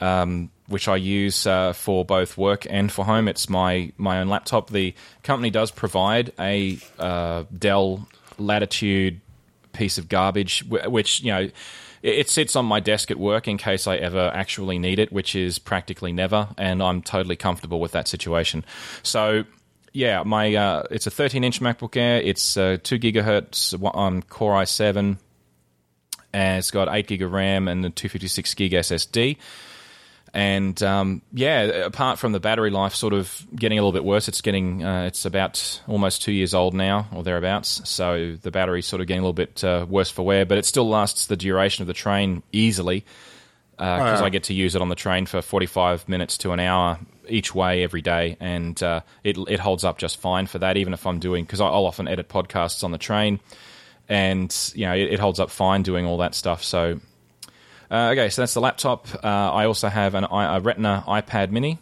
Um, 0.00 0.50
which 0.68 0.88
I 0.88 0.96
use 0.96 1.46
uh, 1.46 1.72
for 1.72 2.04
both 2.04 2.36
work 2.36 2.66
and 2.68 2.90
for 2.90 3.04
home. 3.04 3.28
It's 3.28 3.48
my 3.48 3.92
my 3.96 4.20
own 4.20 4.28
laptop. 4.28 4.70
The 4.70 4.94
company 5.22 5.50
does 5.50 5.70
provide 5.70 6.32
a 6.38 6.78
uh, 6.98 7.44
Dell 7.56 8.06
Latitude 8.38 9.20
piece 9.72 9.98
of 9.98 10.08
garbage, 10.08 10.64
which 10.68 11.22
you 11.22 11.32
know 11.32 11.40
it- 11.40 11.54
it 12.02 12.30
sits 12.30 12.54
on 12.54 12.64
my 12.66 12.78
desk 12.78 13.10
at 13.10 13.18
work 13.18 13.48
in 13.48 13.58
case 13.58 13.86
I 13.88 13.96
ever 13.96 14.30
actually 14.32 14.78
need 14.78 14.98
it, 15.00 15.10
which 15.12 15.34
is 15.34 15.58
practically 15.58 16.12
never, 16.12 16.48
and 16.56 16.80
I'm 16.82 17.02
totally 17.02 17.36
comfortable 17.36 17.80
with 17.80 17.92
that 17.92 18.06
situation. 18.08 18.64
So. 19.02 19.44
Yeah, 19.92 20.24
my 20.24 20.54
uh, 20.54 20.82
it's 20.90 21.06
a 21.06 21.10
13 21.10 21.42
inch 21.42 21.60
MacBook 21.62 21.96
Air. 21.96 22.20
It's 22.20 22.58
uh, 22.58 22.76
two 22.82 22.98
gigahertz 22.98 23.72
on 23.94 24.20
Core 24.20 24.52
i7, 24.60 25.16
and 26.34 26.58
it's 26.58 26.70
got 26.70 26.94
eight 26.94 27.06
gig 27.06 27.22
of 27.22 27.32
RAM 27.32 27.66
and 27.66 27.82
a 27.86 27.88
256 27.88 28.52
gig 28.54 28.72
SSD. 28.72 29.38
And 30.34 30.80
um, 30.82 31.22
yeah, 31.32 31.62
apart 31.62 32.18
from 32.18 32.32
the 32.32 32.40
battery 32.40 32.70
life 32.70 32.94
sort 32.94 33.14
of 33.14 33.46
getting 33.54 33.78
a 33.78 33.80
little 33.80 33.92
bit 33.92 34.04
worse, 34.04 34.28
it's 34.28 34.40
getting 34.42 34.84
uh, 34.84 35.04
it's 35.04 35.24
about 35.24 35.80
almost 35.86 36.22
two 36.22 36.32
years 36.32 36.52
old 36.52 36.74
now 36.74 37.06
or 37.14 37.22
thereabouts. 37.22 37.88
So 37.88 38.36
the 38.42 38.50
battery's 38.50 38.86
sort 38.86 39.00
of 39.00 39.06
getting 39.06 39.20
a 39.20 39.22
little 39.22 39.32
bit 39.32 39.64
uh, 39.64 39.86
worse 39.88 40.10
for 40.10 40.24
wear, 40.26 40.44
but 40.44 40.58
it 40.58 40.66
still 40.66 40.88
lasts 40.88 41.26
the 41.26 41.36
duration 41.36 41.82
of 41.82 41.86
the 41.86 41.94
train 41.94 42.42
easily 42.52 43.04
because 43.78 44.00
Oh, 44.00 44.20
yeah. 44.20 44.24
I 44.24 44.30
get 44.30 44.44
to 44.44 44.54
use 44.54 44.74
it 44.74 44.80
on 44.82 44.88
the 44.88 44.94
train 44.94 45.26
for 45.26 45.42
45 45.42 46.08
minutes 46.08 46.38
to 46.38 46.52
an 46.52 46.60
hour 46.60 46.98
each 47.28 47.54
way 47.54 47.82
every 47.82 48.00
day, 48.02 48.36
and 48.40 48.80
uh, 48.82 49.00
it 49.24 49.36
it 49.48 49.60
holds 49.60 49.84
up 49.84 49.98
just 49.98 50.18
fine 50.18 50.46
for 50.46 50.58
that. 50.58 50.76
Even 50.76 50.92
if 50.94 51.06
I'm 51.06 51.18
doing 51.18 51.44
because 51.44 51.60
I'll 51.60 51.86
often 51.86 52.08
edit 52.08 52.28
podcasts 52.28 52.84
on 52.84 52.90
the 52.90 52.98
train, 52.98 53.40
and 54.08 54.54
you 54.74 54.86
know 54.86 54.94
it, 54.94 55.14
it 55.14 55.20
holds 55.20 55.40
up 55.40 55.50
fine 55.50 55.82
doing 55.82 56.06
all 56.06 56.18
that 56.18 56.34
stuff. 56.34 56.62
So 56.62 57.00
uh, 57.90 58.10
okay, 58.12 58.28
so 58.30 58.42
that's 58.42 58.54
the 58.54 58.60
laptop. 58.60 59.06
Uh, 59.22 59.26
I 59.28 59.66
also 59.66 59.88
have 59.88 60.14
an 60.14 60.24
i- 60.24 60.56
a 60.56 60.60
Retina 60.60 61.04
iPad 61.06 61.50
Mini, 61.50 61.78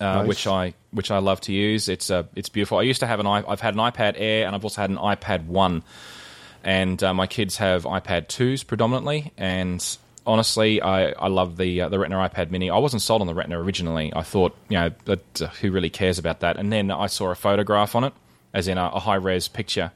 uh, 0.00 0.04
Nice. 0.22 0.28
which 0.28 0.46
I 0.46 0.74
which 0.90 1.10
I 1.10 1.18
love 1.18 1.40
to 1.42 1.52
use. 1.52 1.88
It's 1.88 2.10
uh, 2.10 2.24
it's 2.34 2.48
beautiful. 2.48 2.78
I 2.78 2.82
used 2.82 3.00
to 3.00 3.06
have 3.06 3.20
an 3.20 3.26
i 3.26 3.42
I've 3.46 3.60
had 3.60 3.74
an 3.74 3.80
iPad 3.80 4.14
Air, 4.16 4.46
and 4.46 4.54
I've 4.54 4.64
also 4.64 4.80
had 4.80 4.90
an 4.90 4.96
iPad 4.96 5.46
One, 5.46 5.82
and 6.64 7.02
uh, 7.02 7.14
my 7.14 7.26
kids 7.26 7.56
have 7.58 7.84
iPad 7.84 8.28
twos 8.28 8.62
predominantly. 8.64 9.32
And 9.36 9.84
honestly, 10.26 10.80
I, 10.82 11.10
I 11.10 11.28
love 11.28 11.56
the 11.56 11.82
uh, 11.82 11.88
the 11.88 11.98
Retina 11.98 12.16
iPad 12.28 12.50
Mini. 12.50 12.70
I 12.70 12.78
wasn't 12.78 13.02
sold 13.02 13.20
on 13.20 13.26
the 13.26 13.34
Retina 13.34 13.60
originally. 13.60 14.12
I 14.14 14.22
thought 14.22 14.56
you 14.68 14.78
know 14.78 14.90
that, 15.04 15.42
uh, 15.42 15.46
who 15.60 15.70
really 15.70 15.90
cares 15.90 16.18
about 16.18 16.40
that? 16.40 16.56
And 16.56 16.72
then 16.72 16.90
I 16.90 17.06
saw 17.06 17.30
a 17.30 17.34
photograph 17.34 17.94
on 17.94 18.04
it, 18.04 18.12
as 18.54 18.66
in 18.68 18.78
a, 18.78 18.86
a 18.94 19.00
high 19.00 19.14
res 19.16 19.46
picture, 19.48 19.92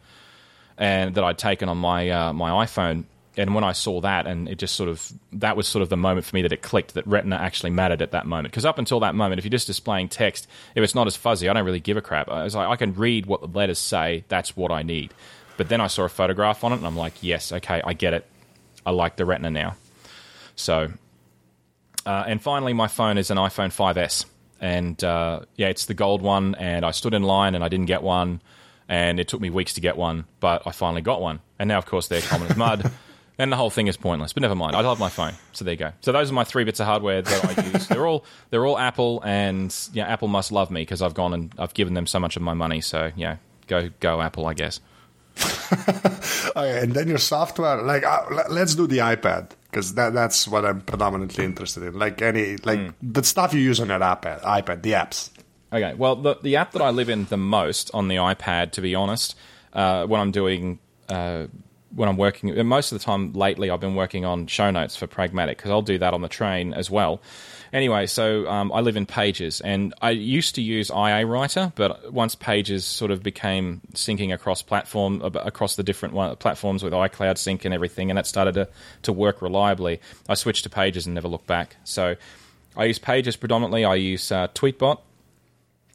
and 0.79 1.15
that 1.15 1.25
I'd 1.25 1.39
taken 1.39 1.69
on 1.69 1.79
my 1.79 2.09
uh, 2.11 2.33
my 2.33 2.65
iPhone. 2.67 3.05
And 3.37 3.55
when 3.55 3.65
I 3.65 3.73
saw 3.73 4.01
that, 4.03 4.27
and 4.27 4.49
it 4.49 4.59
just 4.59 4.75
sort 4.75 4.91
of 4.91 5.11
that 5.33 5.57
was 5.57 5.67
sort 5.67 5.83
of 5.83 5.89
the 5.89 5.97
moment 5.97 6.27
for 6.27 6.37
me 6.37 6.43
that 6.43 6.53
it 6.53 6.61
clicked 6.61 6.95
that 6.95 7.07
Retina 7.07 7.37
actually 7.37 7.71
mattered 7.71 8.03
at 8.03 8.11
that 8.11 8.27
moment. 8.27 8.53
Because 8.53 8.67
up 8.67 8.79
until 8.79 9.01
that 9.01 9.15
moment, 9.15 9.39
if 9.39 9.45
you're 9.45 9.51
just 9.51 9.67
displaying 9.67 10.09
text, 10.09 10.47
if 10.75 10.85
it's 10.85 10.95
not 10.95 11.07
as 11.07 11.17
fuzzy, 11.17 11.49
I 11.49 11.55
don't 11.55 11.65
really 11.65 11.81
give 11.81 11.97
a 11.97 12.03
crap. 12.03 12.29
I 12.29 12.45
was 12.45 12.55
like, 12.55 12.69
I 12.69 12.77
can 12.77 12.95
read 12.95 13.27
what 13.27 13.41
the 13.41 13.47
letters 13.47 13.79
say. 13.79 14.25
That's 14.29 14.55
what 14.55 14.71
I 14.71 14.83
need. 14.83 15.15
But 15.57 15.69
then 15.69 15.81
I 15.81 15.87
saw 15.87 16.05
a 16.05 16.09
photograph 16.09 16.63
on 16.65 16.73
it, 16.73 16.77
and 16.77 16.87
I'm 16.87 16.97
like, 16.97 17.23
yes, 17.23 17.53
okay, 17.53 17.81
I 17.85 17.95
get 17.95 18.13
it. 18.15 18.27
I 18.85 18.91
like 18.91 19.17
the 19.17 19.25
Retina 19.25 19.51
now. 19.51 19.77
So, 20.57 20.93
uh, 22.05 22.25
and 22.27 22.43
finally, 22.43 22.73
my 22.73 22.89
phone 22.89 23.17
is 23.17 23.31
an 23.31 23.39
iPhone 23.39 23.69
5S, 23.69 24.27
and 24.61 25.03
uh, 25.03 25.41
yeah, 25.57 25.69
it's 25.69 25.87
the 25.87 25.95
gold 25.95 26.21
one. 26.21 26.55
And 26.57 26.85
I 26.85 26.91
stood 26.91 27.15
in 27.15 27.23
line, 27.23 27.55
and 27.55 27.65
I 27.65 27.69
didn't 27.69 27.87
get 27.87 28.03
one, 28.03 28.43
and 28.89 29.19
it 29.19 29.29
took 29.29 29.41
me 29.41 29.49
weeks 29.51 29.75
to 29.75 29.81
get 29.81 29.97
one, 29.97 30.27
but 30.41 30.67
I 30.67 30.73
finally 30.73 31.03
got 31.03 31.23
one. 31.23 31.41
And 31.59 31.69
now, 31.69 31.79
of 31.79 31.87
course, 31.87 32.09
they're 32.09 32.21
common 32.23 32.49
as 32.49 32.57
mud, 32.57 32.91
and 33.39 33.51
the 33.53 33.57
whole 33.57 33.71
thing 33.71 33.87
is 33.87 33.97
pointless. 33.97 34.33
But 34.33 34.43
never 34.43 34.55
mind, 34.55 34.77
I 34.77 34.81
love 34.81 34.99
my 34.99 35.09
phone. 35.09 35.33
So 35.53 35.65
there 35.65 35.73
you 35.73 35.79
go. 35.79 35.93
So 36.01 36.13
those 36.13 36.31
are 36.31 36.35
my 36.35 36.45
three 36.45 36.65
bits 36.65 36.81
of 36.81 36.87
hardware 36.87 37.23
that 37.23 37.59
I 37.59 37.63
use. 37.73 37.87
they're 37.89 38.07
all 38.07 38.25
they're 38.51 38.65
all 38.67 38.79
Apple, 38.79 39.23
and 39.25 39.75
yeah, 39.93 40.07
Apple 40.07 40.29
must 40.29 40.53
love 40.53 40.71
me 40.71 40.83
because 40.83 41.03
I've 41.03 41.15
gone 41.15 41.33
and 41.35 41.53
I've 41.59 41.75
given 41.75 41.95
them 41.95 42.07
so 42.07 42.19
much 42.21 42.37
of 42.37 42.43
my 42.43 42.55
money. 42.55 42.81
So 42.81 43.11
yeah, 43.17 43.37
go 43.67 43.91
go 44.01 44.21
Apple, 44.21 44.47
I 44.47 44.55
guess. 44.55 44.81
Okay, 46.55 46.81
and 46.83 46.93
then 46.93 47.09
your 47.09 47.17
software, 47.19 47.81
like, 47.81 48.05
uh, 48.05 48.45
let's 48.51 48.75
do 48.75 48.87
the 48.87 48.99
iPad 48.99 49.51
because 49.71 49.95
that, 49.95 50.13
that's 50.13 50.47
what 50.47 50.67
I'm 50.67 50.83
predominantly 50.83 51.45
interested 51.47 51.83
in. 51.83 51.99
Like 51.99 52.21
any, 52.21 52.59
like 52.59 52.79
Hmm. 52.79 52.89
the 53.01 53.23
stuff 53.25 53.55
you 53.55 53.61
use 53.61 53.81
on 53.81 53.89
your 53.89 53.99
iPad, 54.01 54.43
iPad, 54.43 54.83
the 54.83 54.93
apps. 54.93 55.31
Okay, 55.73 55.95
well, 55.95 56.17
the 56.17 56.37
the 56.43 56.57
app 56.57 56.73
that 56.73 56.83
I 56.83 56.91
live 56.91 57.09
in 57.09 57.25
the 57.27 57.39
most 57.39 57.91
on 57.95 58.09
the 58.09 58.17
iPad, 58.17 58.73
to 58.73 58.83
be 58.83 58.95
honest, 58.95 59.35
uh, 59.73 60.05
when 60.07 60.21
I'm 60.21 60.31
doing 60.31 60.79
uh, 61.09 61.47
when 61.95 62.09
I'm 62.09 62.17
working, 62.17 62.51
and 62.51 62.69
most 62.69 62.93
of 62.93 62.99
the 62.99 63.05
time 63.05 63.33
lately, 63.33 63.71
I've 63.71 63.81
been 63.81 63.95
working 63.95 64.25
on 64.25 64.47
show 64.47 64.71
notes 64.71 64.97
for 64.97 65.07
Pragmatic 65.07 65.59
because 65.59 65.71
I'll 65.71 65.83
do 65.83 65.99
that 65.99 66.15
on 66.15 66.23
the 66.23 66.29
train 66.29 66.73
as 66.75 66.91
well. 66.91 67.21
Anyway, 67.73 68.07
so 68.07 68.47
um, 68.49 68.71
I 68.73 68.81
live 68.81 68.97
in 68.97 69.07
Pages, 69.07 69.61
and 69.63 69.95
I 70.03 70.11
used 70.11 70.55
to 70.57 70.63
use 70.63 70.91
IA 70.91 71.25
Writer, 71.27 71.73
but 71.75 72.13
once 72.13 72.35
Pages 72.35 72.85
sort 72.85 73.11
of 73.11 73.23
became 73.23 73.81
syncing 73.95 74.33
across 74.33 74.61
platform 74.63 75.23
across 75.23 75.77
the 75.77 75.83
different 75.83 76.15
one, 76.15 76.37
platforms 76.37 76.83
with 76.83 76.93
iCloud 76.93 77.39
Sync 77.39 77.65
and 77.65 77.73
everything, 77.73 78.11
and 78.11 78.19
that 78.19 78.27
started 78.27 78.55
to 78.55 78.69
to 79.03 79.13
work 79.13 79.41
reliably, 79.41 80.01
I 80.29 80.35
switched 80.35 80.65
to 80.65 80.71
Pages 80.71 81.07
and 81.07 81.15
never 81.15 81.29
looked 81.29 81.47
back. 81.47 81.77
So 81.85 82.17
I 82.77 82.85
use 82.85 82.99
Pages 82.99 83.37
predominantly. 83.37 83.85
I 83.87 83.95
use 83.95 84.31
uh, 84.31 84.49
Tweetbot 84.49 84.99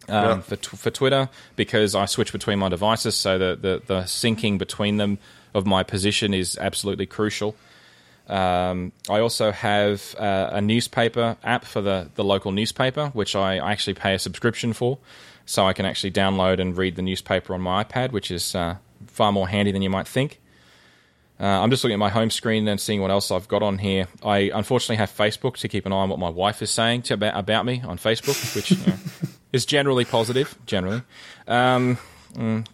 um, 0.10 0.24
Yeah. 0.26 0.40
for 0.42 0.56
tw- 0.56 0.78
for 0.78 0.90
Twitter 0.90 1.30
because 1.56 1.94
I 1.96 2.06
switch 2.06 2.32
between 2.32 2.58
my 2.60 2.70
devices, 2.70 3.16
so 3.16 3.38
the, 3.38 3.56
the 3.56 3.82
the 3.86 4.02
syncing 4.02 4.58
between 4.58 4.98
them 4.98 5.20
of 5.54 5.66
my 5.66 5.84
position 5.84 6.34
is 6.34 6.58
absolutely 6.58 7.06
crucial. 7.06 7.56
Um, 8.28 8.92
I 9.10 9.20
also 9.20 9.52
have 9.52 10.16
uh, 10.20 10.50
a 10.52 10.62
newspaper 10.62 11.38
app 11.44 11.64
for 11.64 11.82
the, 11.82 12.10
the 12.16 12.24
local 12.24 12.52
newspaper, 12.52 13.08
which 13.10 13.36
I 13.36 13.58
actually 13.58 13.94
pay 13.94 14.14
a 14.14 14.20
subscription 14.20 14.74
for, 14.74 14.98
so 15.46 15.66
I 15.66 15.74
can 15.74 15.86
actually 15.86 16.12
download 16.12 16.60
and 16.60 16.76
read 16.78 16.98
the 16.98 17.02
newspaper 17.02 17.54
on 17.54 17.62
my 17.62 17.84
iPad, 17.84 18.12
which 18.12 18.30
is 18.30 18.54
uh, 18.54 18.78
far 19.06 19.32
more 19.32 19.48
handy 19.48 19.72
than 19.72 19.82
you 19.82 19.90
might 19.90 20.08
think. 20.08 20.42
Uh, 21.40 21.46
I'm 21.46 21.70
just 21.70 21.84
looking 21.84 21.94
at 21.94 22.00
my 22.00 22.10
home 22.10 22.32
screen 22.32 22.68
and 22.68 22.82
seeing 22.82 23.00
what 23.00 23.12
else 23.12 23.30
I've 23.30 23.48
got 23.48 23.62
on 23.62 23.78
here. 23.78 24.08
I 24.24 24.52
unfortunately 24.54 24.96
have 24.96 25.12
Facebook 25.12 25.58
to 25.58 25.68
keep 25.68 25.86
an 25.86 25.94
eye 25.94 25.98
on 25.98 26.10
what 26.10 26.20
my 26.20 26.30
wife 26.30 26.62
is 26.62 26.72
saying 26.72 27.04
to, 27.04 27.14
about, 27.14 27.38
about 27.38 27.66
me 27.66 27.84
on 27.86 27.98
Facebook, 27.98 28.56
which 28.56 28.72
you 28.72 28.78
know, 28.86 28.98
is 29.54 29.66
generally 29.66 30.04
positive. 30.04 30.58
Generally, 30.66 31.04
um, 31.48 32.00
mm, 32.34 32.66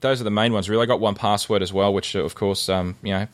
those 0.00 0.20
are 0.20 0.24
the 0.24 0.30
main 0.30 0.52
ones. 0.52 0.68
Really, 0.68 0.82
I 0.82 0.86
got 0.86 1.00
1Password 1.00 1.62
as 1.62 1.72
well, 1.72 1.92
which 1.92 2.14
of 2.14 2.34
course, 2.34 2.68
um, 2.68 2.96
you 3.02 3.12
know, 3.12 3.26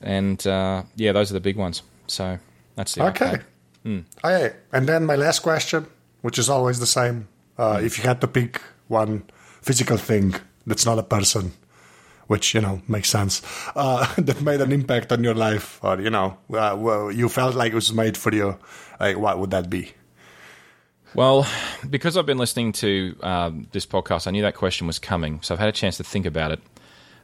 and 0.00 0.44
uh, 0.46 0.82
yeah, 0.96 1.12
those 1.12 1.30
are 1.30 1.34
the 1.34 1.40
big 1.40 1.56
ones. 1.56 1.82
So 2.06 2.38
that's 2.76 2.94
the 2.94 3.06
Okay. 3.08 3.36
Hmm. 3.82 4.00
Okay, 4.24 4.54
and 4.72 4.88
then 4.88 5.04
my 5.04 5.16
last 5.16 5.40
question, 5.40 5.86
which 6.22 6.38
is 6.38 6.48
always 6.48 6.80
the 6.80 6.86
same. 6.86 7.28
Uh, 7.58 7.78
Hmm. 7.78 7.86
If 7.86 7.98
you 7.98 8.04
had 8.04 8.20
to 8.20 8.26
pick 8.28 8.60
one 8.88 9.24
physical 9.62 9.96
thing 9.96 10.34
that's 10.66 10.86
not 10.86 10.98
a 10.98 11.02
person, 11.02 11.52
which, 12.26 12.54
you 12.54 12.60
know, 12.60 12.80
makes 12.88 13.10
sense, 13.10 13.42
uh, 13.76 14.06
that 14.18 14.40
made 14.42 14.60
an 14.60 14.72
impact 14.72 15.12
on 15.12 15.22
your 15.22 15.34
life, 15.34 15.78
or, 15.82 16.00
you 16.00 16.10
know, 16.10 16.38
uh, 16.52 16.74
well, 16.78 17.12
you 17.12 17.28
felt 17.28 17.54
like 17.54 17.72
it 17.72 17.74
was 17.74 17.92
made 17.92 18.16
for 18.16 18.34
you, 18.34 18.56
like, 18.98 19.18
what 19.18 19.38
would 19.38 19.50
that 19.50 19.68
be? 19.68 19.92
Well, 21.14 21.46
because 21.88 22.16
I've 22.16 22.26
been 22.26 22.38
listening 22.38 22.72
to 22.72 23.16
um, 23.22 23.68
this 23.70 23.86
podcast, 23.86 24.26
I 24.26 24.32
knew 24.32 24.42
that 24.42 24.56
question 24.56 24.86
was 24.86 24.98
coming, 24.98 25.40
so 25.42 25.54
I've 25.54 25.60
had 25.60 25.68
a 25.68 25.72
chance 25.72 25.96
to 25.98 26.04
think 26.04 26.26
about 26.26 26.50
it. 26.50 26.60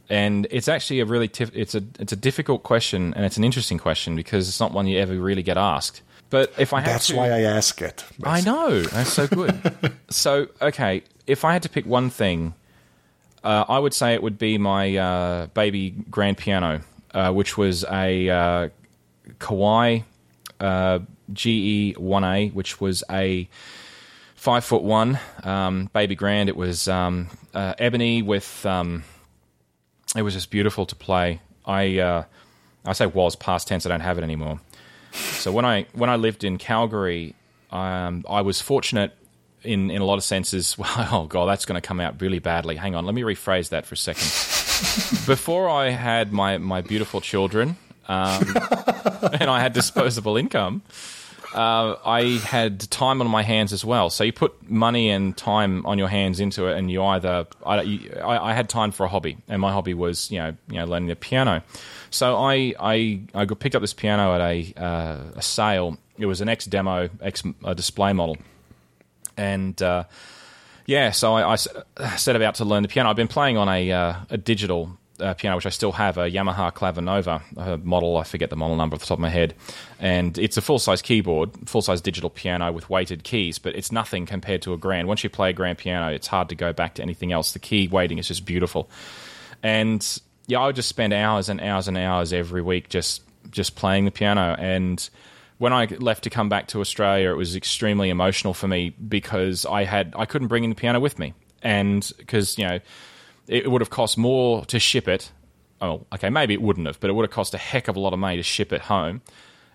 And 0.09 0.47
it's 0.51 0.69
actually 0.69 1.01
a 1.01 1.05
really 1.05 1.29
tif- 1.29 1.53
it's 1.55 1.75
a 1.75 1.83
it's 1.99 2.13
a 2.13 2.17
difficult 2.17 2.63
question, 2.63 3.15
and 3.15 3.25
it's 3.25 3.37
an 3.37 3.45
interesting 3.45 3.79
question 3.79 4.17
because 4.17 4.49
it's 4.49 4.59
not 4.61 4.73
one 4.73 4.87
you 4.87 4.99
ever 4.99 5.15
really 5.17 5.43
get 5.43 5.57
asked. 5.57 6.03
But 6.31 6.53
if 6.59 6.73
I 6.73 6.81
had 6.81 6.91
That's 6.95 7.09
to, 7.09 7.17
why 7.17 7.31
I 7.31 7.41
ask 7.41 7.81
it. 7.83 8.05
I 8.23 8.41
know 8.41 8.83
that's 8.83 9.13
so 9.13 9.27
good. 9.27 9.93
so 10.11 10.49
okay, 10.63 11.03
if 11.27 11.45
I 11.45 11.53
had 11.53 11.63
to 11.63 11.69
pick 11.69 11.87
one 11.87 12.11
thing, 12.11 12.55
uh, 13.43 13.65
I 13.69 13.79
would 13.79 13.95
say 13.95 14.15
it 14.15 14.23
would 14.23 14.39
be 14.39 14.59
my 14.59 14.97
uh, 14.97 15.47
baby 15.47 15.91
grand 16.11 16.39
piano, 16.39 16.81
uh, 17.13 17.33
which 17.33 17.57
was 17.57 17.85
a 17.85 18.29
uh, 18.29 18.69
Kawai 19.39 20.05
uh, 20.61 21.01
GE 21.33 21.97
one 21.99 22.25
A, 22.25 22.49
which 22.49 22.81
was 22.81 23.03
a 23.11 23.49
five 24.41 24.65
foot 24.65 24.83
one 24.83 25.21
um, 25.45 25.91
baby 25.93 26.15
grand. 26.15 26.49
It 26.49 26.57
was 26.57 26.89
um, 26.89 27.29
uh, 27.55 27.75
ebony 27.79 28.23
with. 28.23 28.65
Um, 28.65 29.05
it 30.17 30.23
was 30.23 30.35
just 30.35 30.51
beautiful 30.51 30.87
to 30.87 30.97
play. 30.97 31.41
I 31.65 31.99
uh, 31.99 32.25
I 32.85 32.95
say 32.95 33.07
was 33.07 33.37
past 33.37 33.69
tense. 33.69 33.87
I 33.87 33.91
don't 33.91 34.01
have 34.01 34.19
it 34.19 34.25
anymore. 34.25 34.61
So 35.13 35.53
when 35.53 35.65
I 35.65 35.87
when 35.93 36.09
I 36.09 36.17
lived 36.17 36.43
in 36.43 36.57
Calgary, 36.57 37.35
um, 37.71 38.25
I 38.29 38.41
was 38.41 38.61
fortunate 38.61 39.13
in 39.63 39.91
in 39.91 40.01
a 40.01 40.05
lot 40.05 40.17
of 40.17 40.25
senses. 40.25 40.77
Well, 40.79 41.09
oh 41.13 41.27
god, 41.27 41.47
that's 41.47 41.67
going 41.67 41.81
to 41.81 41.87
come 41.87 42.01
out 42.01 42.21
really 42.21 42.39
badly. 42.39 42.77
Hang 42.77 42.95
on, 42.95 43.05
let 43.05 43.15
me 43.15 43.23
rephrase 43.23 43.69
that 43.69 43.85
for 43.85 43.95
a 43.95 43.99
second. 43.99 45.27
Before 45.27 45.69
I 45.69 45.91
had 45.91 46.33
my 46.33 46.57
my 46.57 46.81
beautiful 46.81 47.21
children, 47.21 47.77
um, 48.09 48.43
and 49.39 49.51
I 49.51 49.61
had 49.61 49.75
disposable 49.75 50.39
income. 50.39 50.83
Uh, 51.53 51.97
I 52.05 52.39
had 52.45 52.81
time 52.91 53.21
on 53.21 53.29
my 53.29 53.43
hands 53.43 53.73
as 53.73 53.85
well. 53.85 54.09
So 54.09 54.23
you 54.23 54.33
put 54.33 54.71
money 54.71 55.11
and 55.11 55.37
time 55.37 55.85
on 55.85 55.99
your 55.99 56.09
hands 56.09 56.39
into 56.39 56.67
it, 56.67 56.79
and 56.79 56.91
you 56.91 57.03
either 57.03 57.47
I, 57.67 57.79
I, 58.23 58.51
I 58.51 58.53
had 58.55 58.69
time 58.69 58.93
for 58.93 59.05
a 59.05 59.09
hobby, 59.09 59.37
and 59.49 59.61
my 59.61 59.73
hobby 59.73 59.95
was 59.95 60.31
you 60.31 60.39
know 60.39 60.57
you 60.69 60.77
know 60.79 60.85
learning 60.85 61.09
the 61.09 61.17
piano. 61.17 61.65
So 62.11 62.37
I 62.37 62.75
I, 62.79 63.21
I 63.35 63.45
picked 63.47 63.75
up 63.75 63.83
this 63.83 63.95
piano 63.95 64.35
at 64.35 64.41
a 64.41 64.75
uh, 64.81 65.19
a 65.37 65.43
sale 65.43 65.99
it 66.21 66.27
was 66.27 66.41
an 66.41 66.49
ex 66.49 66.67
demo, 66.67 67.09
ex 67.21 67.43
uh, 67.65 67.75
display 67.75 68.13
model, 68.13 68.37
and 69.37 69.81
uh, 69.83 70.05
yeah, 70.87 71.11
so 71.11 71.35
I, 71.35 71.57
I, 71.99 72.17
set 72.17 72.37
about 72.37 72.57
to 72.57 72.65
learn 72.65 72.83
the 72.83 72.89
piano. 72.89 73.11
I've 73.11 73.17
been 73.17 73.29
playing 73.29 73.57
on 73.57 73.69
a 73.69 73.91
uh, 73.91 74.15
a 74.29 74.37
digital 74.37 74.99
uh, 75.21 75.35
piano, 75.35 75.57
which 75.57 75.67
I 75.67 75.71
still 75.71 75.93
have, 75.93 76.19
a 76.19 76.31
Yamaha 76.31 76.73
Clavinova 76.73 77.43
a 77.57 77.79
model. 77.79 78.17
I 78.17 78.25
forget 78.25 78.51
the 78.51 78.57
model 78.57 78.77
number 78.77 78.95
off 78.95 79.01
the 79.01 79.07
top 79.07 79.19
of 79.19 79.23
my 79.23 79.29
head, 79.29 79.55
and 79.99 80.37
it's 80.39 80.57
a 80.57 80.61
full 80.61 80.79
size 80.79 81.03
keyboard, 81.03 81.51
full 81.69 81.83
size 81.83 82.01
digital 82.01 82.31
piano 82.31 82.73
with 82.73 82.89
weighted 82.91 83.25
keys. 83.25 83.59
But 83.59 83.77
it's 83.77 83.93
nothing 83.93 84.27
compared 84.27 84.63
to 84.63 84.73
a 84.73 84.77
grand. 84.77 85.09
Once 85.09 85.23
you 85.25 85.31
play 85.31 85.51
a 85.51 85.53
grand 85.53 85.79
piano, 85.79 86.13
it's 86.13 86.27
hard 86.27 86.49
to 86.51 86.55
go 86.55 86.73
back 86.73 86.95
to 86.95 87.03
anything 87.03 87.33
else. 87.33 87.53
The 87.53 87.59
key 87.59 87.89
weighting 87.89 88.19
is 88.19 88.29
just 88.29 88.45
beautiful, 88.45 88.89
and 89.63 90.21
yeah, 90.47 90.61
I 90.61 90.67
would 90.67 90.77
just 90.77 90.89
spend 90.89 91.13
hours 91.13 91.49
and 91.49 91.61
hours 91.61 91.89
and 91.89 91.97
hours 91.97 92.33
every 92.33 92.63
week 92.63 92.89
just 92.89 93.23
just 93.51 93.75
playing 93.75 94.05
the 94.05 94.11
piano 94.11 94.55
and 94.59 95.09
when 95.61 95.75
I 95.75 95.85
left 95.85 96.25
to 96.25 96.31
come 96.31 96.49
back 96.49 96.69
to 96.69 96.81
Australia, 96.81 97.31
it 97.31 97.37
was 97.37 97.55
extremely 97.55 98.09
emotional 98.09 98.55
for 98.55 98.67
me 98.67 98.91
because 98.91 99.67
I 99.67 99.85
had 99.85 100.15
I 100.17 100.25
couldn't 100.25 100.49
bring 100.49 100.65
in 100.65 100.71
the 100.71 100.77
piano 100.77 101.01
with 101.01 101.19
me, 101.19 101.35
and 101.63 102.11
because 102.17 102.57
you 102.57 102.67
know 102.67 102.81
it 103.51 103.71
would 103.71 103.81
have 103.81 103.91
cost 103.91 104.17
more 104.17 104.65
to 104.67 104.79
ship 104.79 105.09
it. 105.09 105.33
Oh, 105.81 106.07
okay, 106.15 106.31
maybe 106.31 106.55
it 106.55 106.63
wouldn't 106.63 106.87
have, 106.87 107.01
but 107.01 107.11
it 107.11 107.15
would 107.15 107.25
have 107.25 107.33
cost 107.33 107.53
a 107.53 107.59
heck 107.59 107.89
of 107.89 107.97
a 107.97 108.01
lot 108.01 108.13
of 108.13 108.19
money 108.19 108.37
to 108.37 108.43
ship 108.43 108.73
it 108.73 108.83
home. 108.83 109.23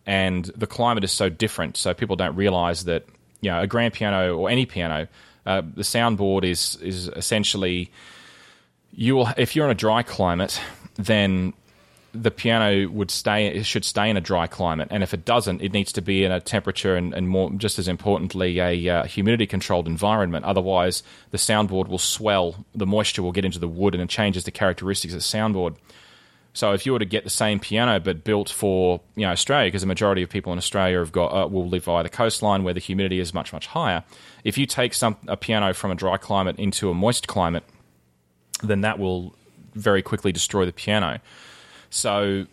And 0.05 0.45
the 0.55 0.67
climate 0.67 1.03
is 1.03 1.11
so 1.11 1.29
different, 1.29 1.77
so 1.77 1.93
people 1.93 2.15
don't 2.15 2.35
realize 2.35 2.85
that 2.85 3.05
you 3.41 3.51
know 3.51 3.61
a 3.61 3.67
grand 3.67 3.93
piano 3.93 4.35
or 4.37 4.49
any 4.49 4.65
piano, 4.65 5.07
uh, 5.45 5.61
the 5.61 5.81
soundboard 5.81 6.43
is 6.43 6.77
is 6.81 7.09
essentially 7.09 7.91
you 8.93 9.15
will 9.15 9.29
if 9.35 9.55
you're 9.55 9.65
in 9.65 9.71
a 9.71 9.75
dry 9.75 10.03
climate, 10.03 10.61
then 10.95 11.53
the 12.21 12.31
piano 12.31 12.89
would 12.89 13.11
stay 13.11 13.47
it 13.47 13.65
should 13.65 13.85
stay 13.85 14.09
in 14.09 14.17
a 14.17 14.21
dry 14.21 14.47
climate, 14.47 14.87
and 14.91 15.03
if 15.03 15.13
it 15.13 15.25
doesn't, 15.25 15.61
it 15.61 15.73
needs 15.73 15.91
to 15.93 16.01
be 16.01 16.23
in 16.23 16.31
a 16.31 16.39
temperature 16.39 16.95
and, 16.95 17.13
and 17.13 17.27
more 17.29 17.51
just 17.51 17.77
as 17.77 17.87
importantly 17.87 18.59
a 18.59 18.89
uh, 18.89 19.03
humidity 19.03 19.45
controlled 19.45 19.87
environment. 19.87 20.45
Otherwise, 20.45 21.03
the 21.31 21.37
soundboard 21.37 21.87
will 21.87 21.99
swell, 21.99 22.65
the 22.73 22.85
moisture 22.85 23.21
will 23.21 23.31
get 23.31 23.45
into 23.45 23.59
the 23.59 23.67
wood, 23.67 23.93
and 23.93 24.01
it 24.01 24.09
changes 24.09 24.43
the 24.43 24.51
characteristics 24.51 25.13
of 25.13 25.19
the 25.19 25.23
soundboard. 25.23 25.75
So 26.53 26.71
if 26.71 26.85
you 26.85 26.93
were 26.93 26.99
to 26.99 27.05
get 27.05 27.25
the 27.25 27.29
same 27.29 27.59
piano 27.59 27.99
but 27.99 28.23
built 28.23 28.49
for 28.49 29.01
you 29.15 29.25
know 29.25 29.31
Australia, 29.31 29.67
because 29.67 29.81
the 29.81 29.87
majority 29.87 30.23
of 30.23 30.29
people 30.29 30.53
in 30.53 30.57
Australia 30.57 30.99
have 30.99 31.11
got 31.11 31.27
uh, 31.27 31.47
will 31.47 31.67
live 31.67 31.85
by 31.85 32.01
the 32.01 32.09
coastline 32.09 32.63
where 32.63 32.73
the 32.73 32.79
humidity 32.79 33.19
is 33.19 33.33
much 33.33 33.51
much 33.51 33.67
higher. 33.67 34.03
If 34.43 34.57
you 34.57 34.65
take 34.65 34.93
some 34.93 35.17
a 35.27 35.35
piano 35.35 35.73
from 35.73 35.91
a 35.91 35.95
dry 35.95 36.17
climate 36.17 36.57
into 36.57 36.89
a 36.89 36.93
moist 36.93 37.27
climate, 37.27 37.63
then 38.63 38.81
that 38.81 38.99
will 38.99 39.35
very 39.73 40.01
quickly 40.01 40.31
destroy 40.31 40.65
the 40.65 40.71
piano. 40.71 41.19
So 41.95 42.45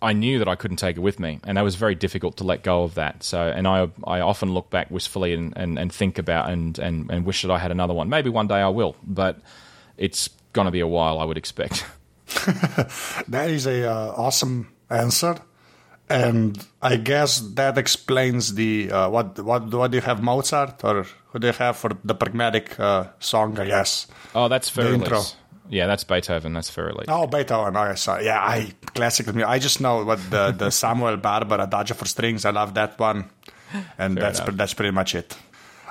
I 0.00 0.12
knew 0.12 0.38
that 0.38 0.46
I 0.46 0.54
couldn't 0.54 0.76
take 0.76 0.96
it 0.96 1.00
with 1.00 1.18
me, 1.18 1.40
and 1.44 1.56
that 1.56 1.64
was 1.64 1.74
very 1.74 1.96
difficult 1.96 2.36
to 2.36 2.44
let 2.44 2.62
go 2.62 2.84
of 2.84 2.94
that. 2.94 3.24
So, 3.24 3.42
and 3.42 3.66
I 3.66 3.88
I 4.04 4.20
often 4.20 4.54
look 4.54 4.70
back 4.70 4.88
wistfully 4.90 5.34
and, 5.34 5.52
and, 5.56 5.78
and 5.78 5.92
think 5.92 6.18
about 6.18 6.48
and, 6.50 6.78
and, 6.78 7.10
and 7.10 7.26
wish 7.26 7.42
that 7.42 7.50
I 7.50 7.58
had 7.58 7.72
another 7.72 7.92
one. 7.92 8.08
Maybe 8.08 8.30
one 8.30 8.46
day 8.46 8.60
I 8.60 8.68
will, 8.68 8.94
but 9.02 9.40
it's 9.96 10.30
going 10.52 10.66
to 10.66 10.70
be 10.70 10.78
a 10.78 10.86
while, 10.86 11.18
I 11.18 11.24
would 11.24 11.36
expect. 11.36 11.84
that 13.28 13.50
is 13.50 13.66
a 13.66 13.90
uh, 13.90 14.12
awesome 14.16 14.72
answer, 14.88 15.40
and 16.08 16.64
I 16.80 16.96
guess 16.96 17.40
that 17.54 17.78
explains 17.78 18.54
the 18.54 18.92
uh, 18.92 19.10
what 19.10 19.40
what 19.40 19.74
what 19.74 19.90
do 19.90 19.96
you 19.96 20.02
have 20.02 20.22
Mozart 20.22 20.84
or 20.84 21.04
who 21.30 21.40
do 21.40 21.48
you 21.48 21.52
have 21.54 21.76
for 21.76 21.90
the 22.04 22.14
pragmatic 22.14 22.78
uh, 22.78 23.08
song? 23.18 23.58
I 23.58 23.66
guess. 23.66 24.06
Oh, 24.36 24.46
that's 24.46 24.68
for 24.68 24.84
the 24.84 24.94
intro. 24.94 25.22
Yeah, 25.70 25.86
that's 25.86 26.04
Beethoven. 26.04 26.52
That's 26.52 26.76
Elise. 26.76 27.06
Oh, 27.08 27.26
Beethoven. 27.26 27.76
Oh, 27.76 27.94
sorry. 27.94 28.24
Yeah, 28.26 28.40
I 28.40 28.72
classical 28.94 29.34
music. 29.34 29.48
I 29.48 29.58
just 29.58 29.80
know 29.80 30.04
what 30.04 30.18
the, 30.30 30.52
the 30.52 30.70
Samuel 30.82 31.16
Barber 31.16 31.56
Adagio 31.60 31.94
for 31.96 32.06
strings. 32.06 32.44
I 32.44 32.50
love 32.50 32.74
that 32.74 32.98
one, 32.98 33.30
and 33.98 34.18
Fair 34.18 34.32
that's 34.32 34.40
that's 34.40 34.74
pretty 34.74 34.92
much 34.92 35.14
it. 35.14 35.36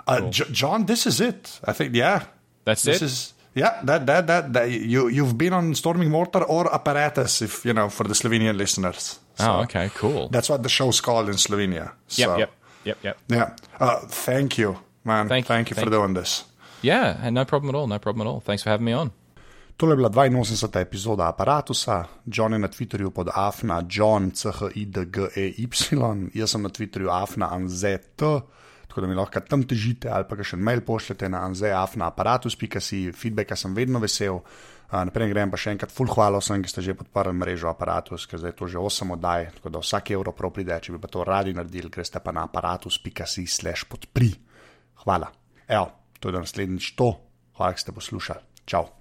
Uh, 0.07 0.19
cool. 0.19 0.29
J- 0.29 0.51
John, 0.51 0.85
this 0.85 1.05
is 1.05 1.21
it. 1.21 1.59
I 1.63 1.73
think. 1.73 1.93
Yeah, 1.95 2.23
that's 2.63 2.83
this 2.83 3.01
it. 3.01 3.05
Is, 3.05 3.33
yeah, 3.53 3.79
that, 3.83 4.05
that 4.05 4.27
that 4.27 4.53
that 4.53 4.71
you 4.71 5.07
you've 5.07 5.37
been 5.37 5.53
on 5.53 5.75
Storming 5.75 6.09
Mortar 6.09 6.43
or 6.43 6.73
Apparatus, 6.73 7.41
if 7.41 7.65
you 7.65 7.73
know, 7.73 7.89
for 7.89 8.03
the 8.03 8.13
Slovenian 8.13 8.57
listeners. 8.57 9.19
So 9.35 9.51
oh, 9.51 9.61
okay, 9.63 9.89
cool. 9.95 10.29
That's 10.29 10.49
what 10.49 10.63
the 10.63 10.69
show's 10.69 11.01
called 11.01 11.29
in 11.29 11.35
Slovenia. 11.35 11.91
So, 12.07 12.37
yep, 12.37 12.51
yep, 12.83 12.97
yep, 13.03 13.17
yep. 13.29 13.59
Yeah. 13.69 13.85
Uh, 13.85 13.99
thank 14.07 14.57
you, 14.57 14.77
man. 15.03 15.27
Thank, 15.27 15.45
thank 15.45 15.69
you 15.69 15.75
thank 15.75 15.85
for 15.85 15.91
doing 15.91 16.13
this. 16.13 16.43
Yeah, 16.81 17.17
and 17.21 17.35
no 17.35 17.45
problem 17.45 17.69
at 17.69 17.75
all. 17.77 17.87
No 17.87 17.99
problem 17.99 18.27
at 18.27 18.29
all. 18.29 18.39
Thanks 18.39 18.63
for 18.63 18.69
having 18.69 18.85
me 18.85 18.93
on. 18.93 19.11
Tole 19.77 19.91
je 19.91 19.95
bila 19.97 20.09
82. 20.09 20.79
epizoda 20.81 21.27
aparata, 21.27 22.05
John 22.25 22.53
je 22.53 22.59
na 22.59 22.67
Twitterju 22.67 23.09
pod 23.09 23.29
afna, 23.33 23.83
John, 23.89 24.31
CHIDGEY, 24.31 25.53
jaz 26.33 26.51
sem 26.51 26.61
na 26.61 26.69
Twitterju 26.69 27.09
afna, 27.11 27.53
anzet, 27.53 28.15
tako 28.17 29.01
da 29.01 29.07
mi 29.07 29.15
lahko 29.15 29.39
tam 29.39 29.63
težite 29.63 30.09
ali 30.09 30.25
pa 30.25 30.33
še 30.41 30.57
mail 30.57 30.81
pošljete 30.81 31.29
na 31.29 31.43
anzeafna 31.45 32.07
aparatus.si, 32.09 33.11
feedbacka 33.13 33.55
sem 33.55 33.77
vedno 33.77 34.01
vesel. 34.01 34.41
Naprej 34.89 35.29
grem 35.29 35.53
pa 35.53 35.61
še 35.61 35.75
enkrat, 35.75 35.93
full 35.93 36.09
hvala 36.09 36.41
vsem, 36.41 36.63
ki 36.63 36.73
ste 36.73 36.81
že 36.81 36.97
podprli 36.97 37.37
mrežo 37.37 37.69
aparatus, 37.69 38.25
ker 38.25 38.41
zdaj 38.41 38.57
to 38.57 38.71
že 38.71 38.81
8 38.81 39.13
oddaj, 39.13 39.49
tako 39.59 39.75
da 39.77 39.83
vsak 39.83 40.13
evro 40.17 40.33
prav 40.33 40.57
pride, 40.57 40.79
če 40.81 40.95
bi 40.95 41.03
pa 41.05 41.11
to 41.11 41.21
radi 41.27 41.53
naredili, 41.53 41.93
greste 41.93 42.17
pa 42.17 42.33
na 42.33 42.49
aparatus.si 42.49 43.45
slash 43.45 43.85
podpri. 43.85 44.33
Hvala. 45.05 45.29
Evo, 45.67 45.91
to 46.17 46.31
je 46.31 46.39
do 46.39 46.41
naslednjič 46.41 46.95
to, 46.97 47.13
hvala, 47.59 47.77
da 47.77 47.83
ste 47.83 47.93
poslušali. 47.93 48.63
Čau. 48.65 48.96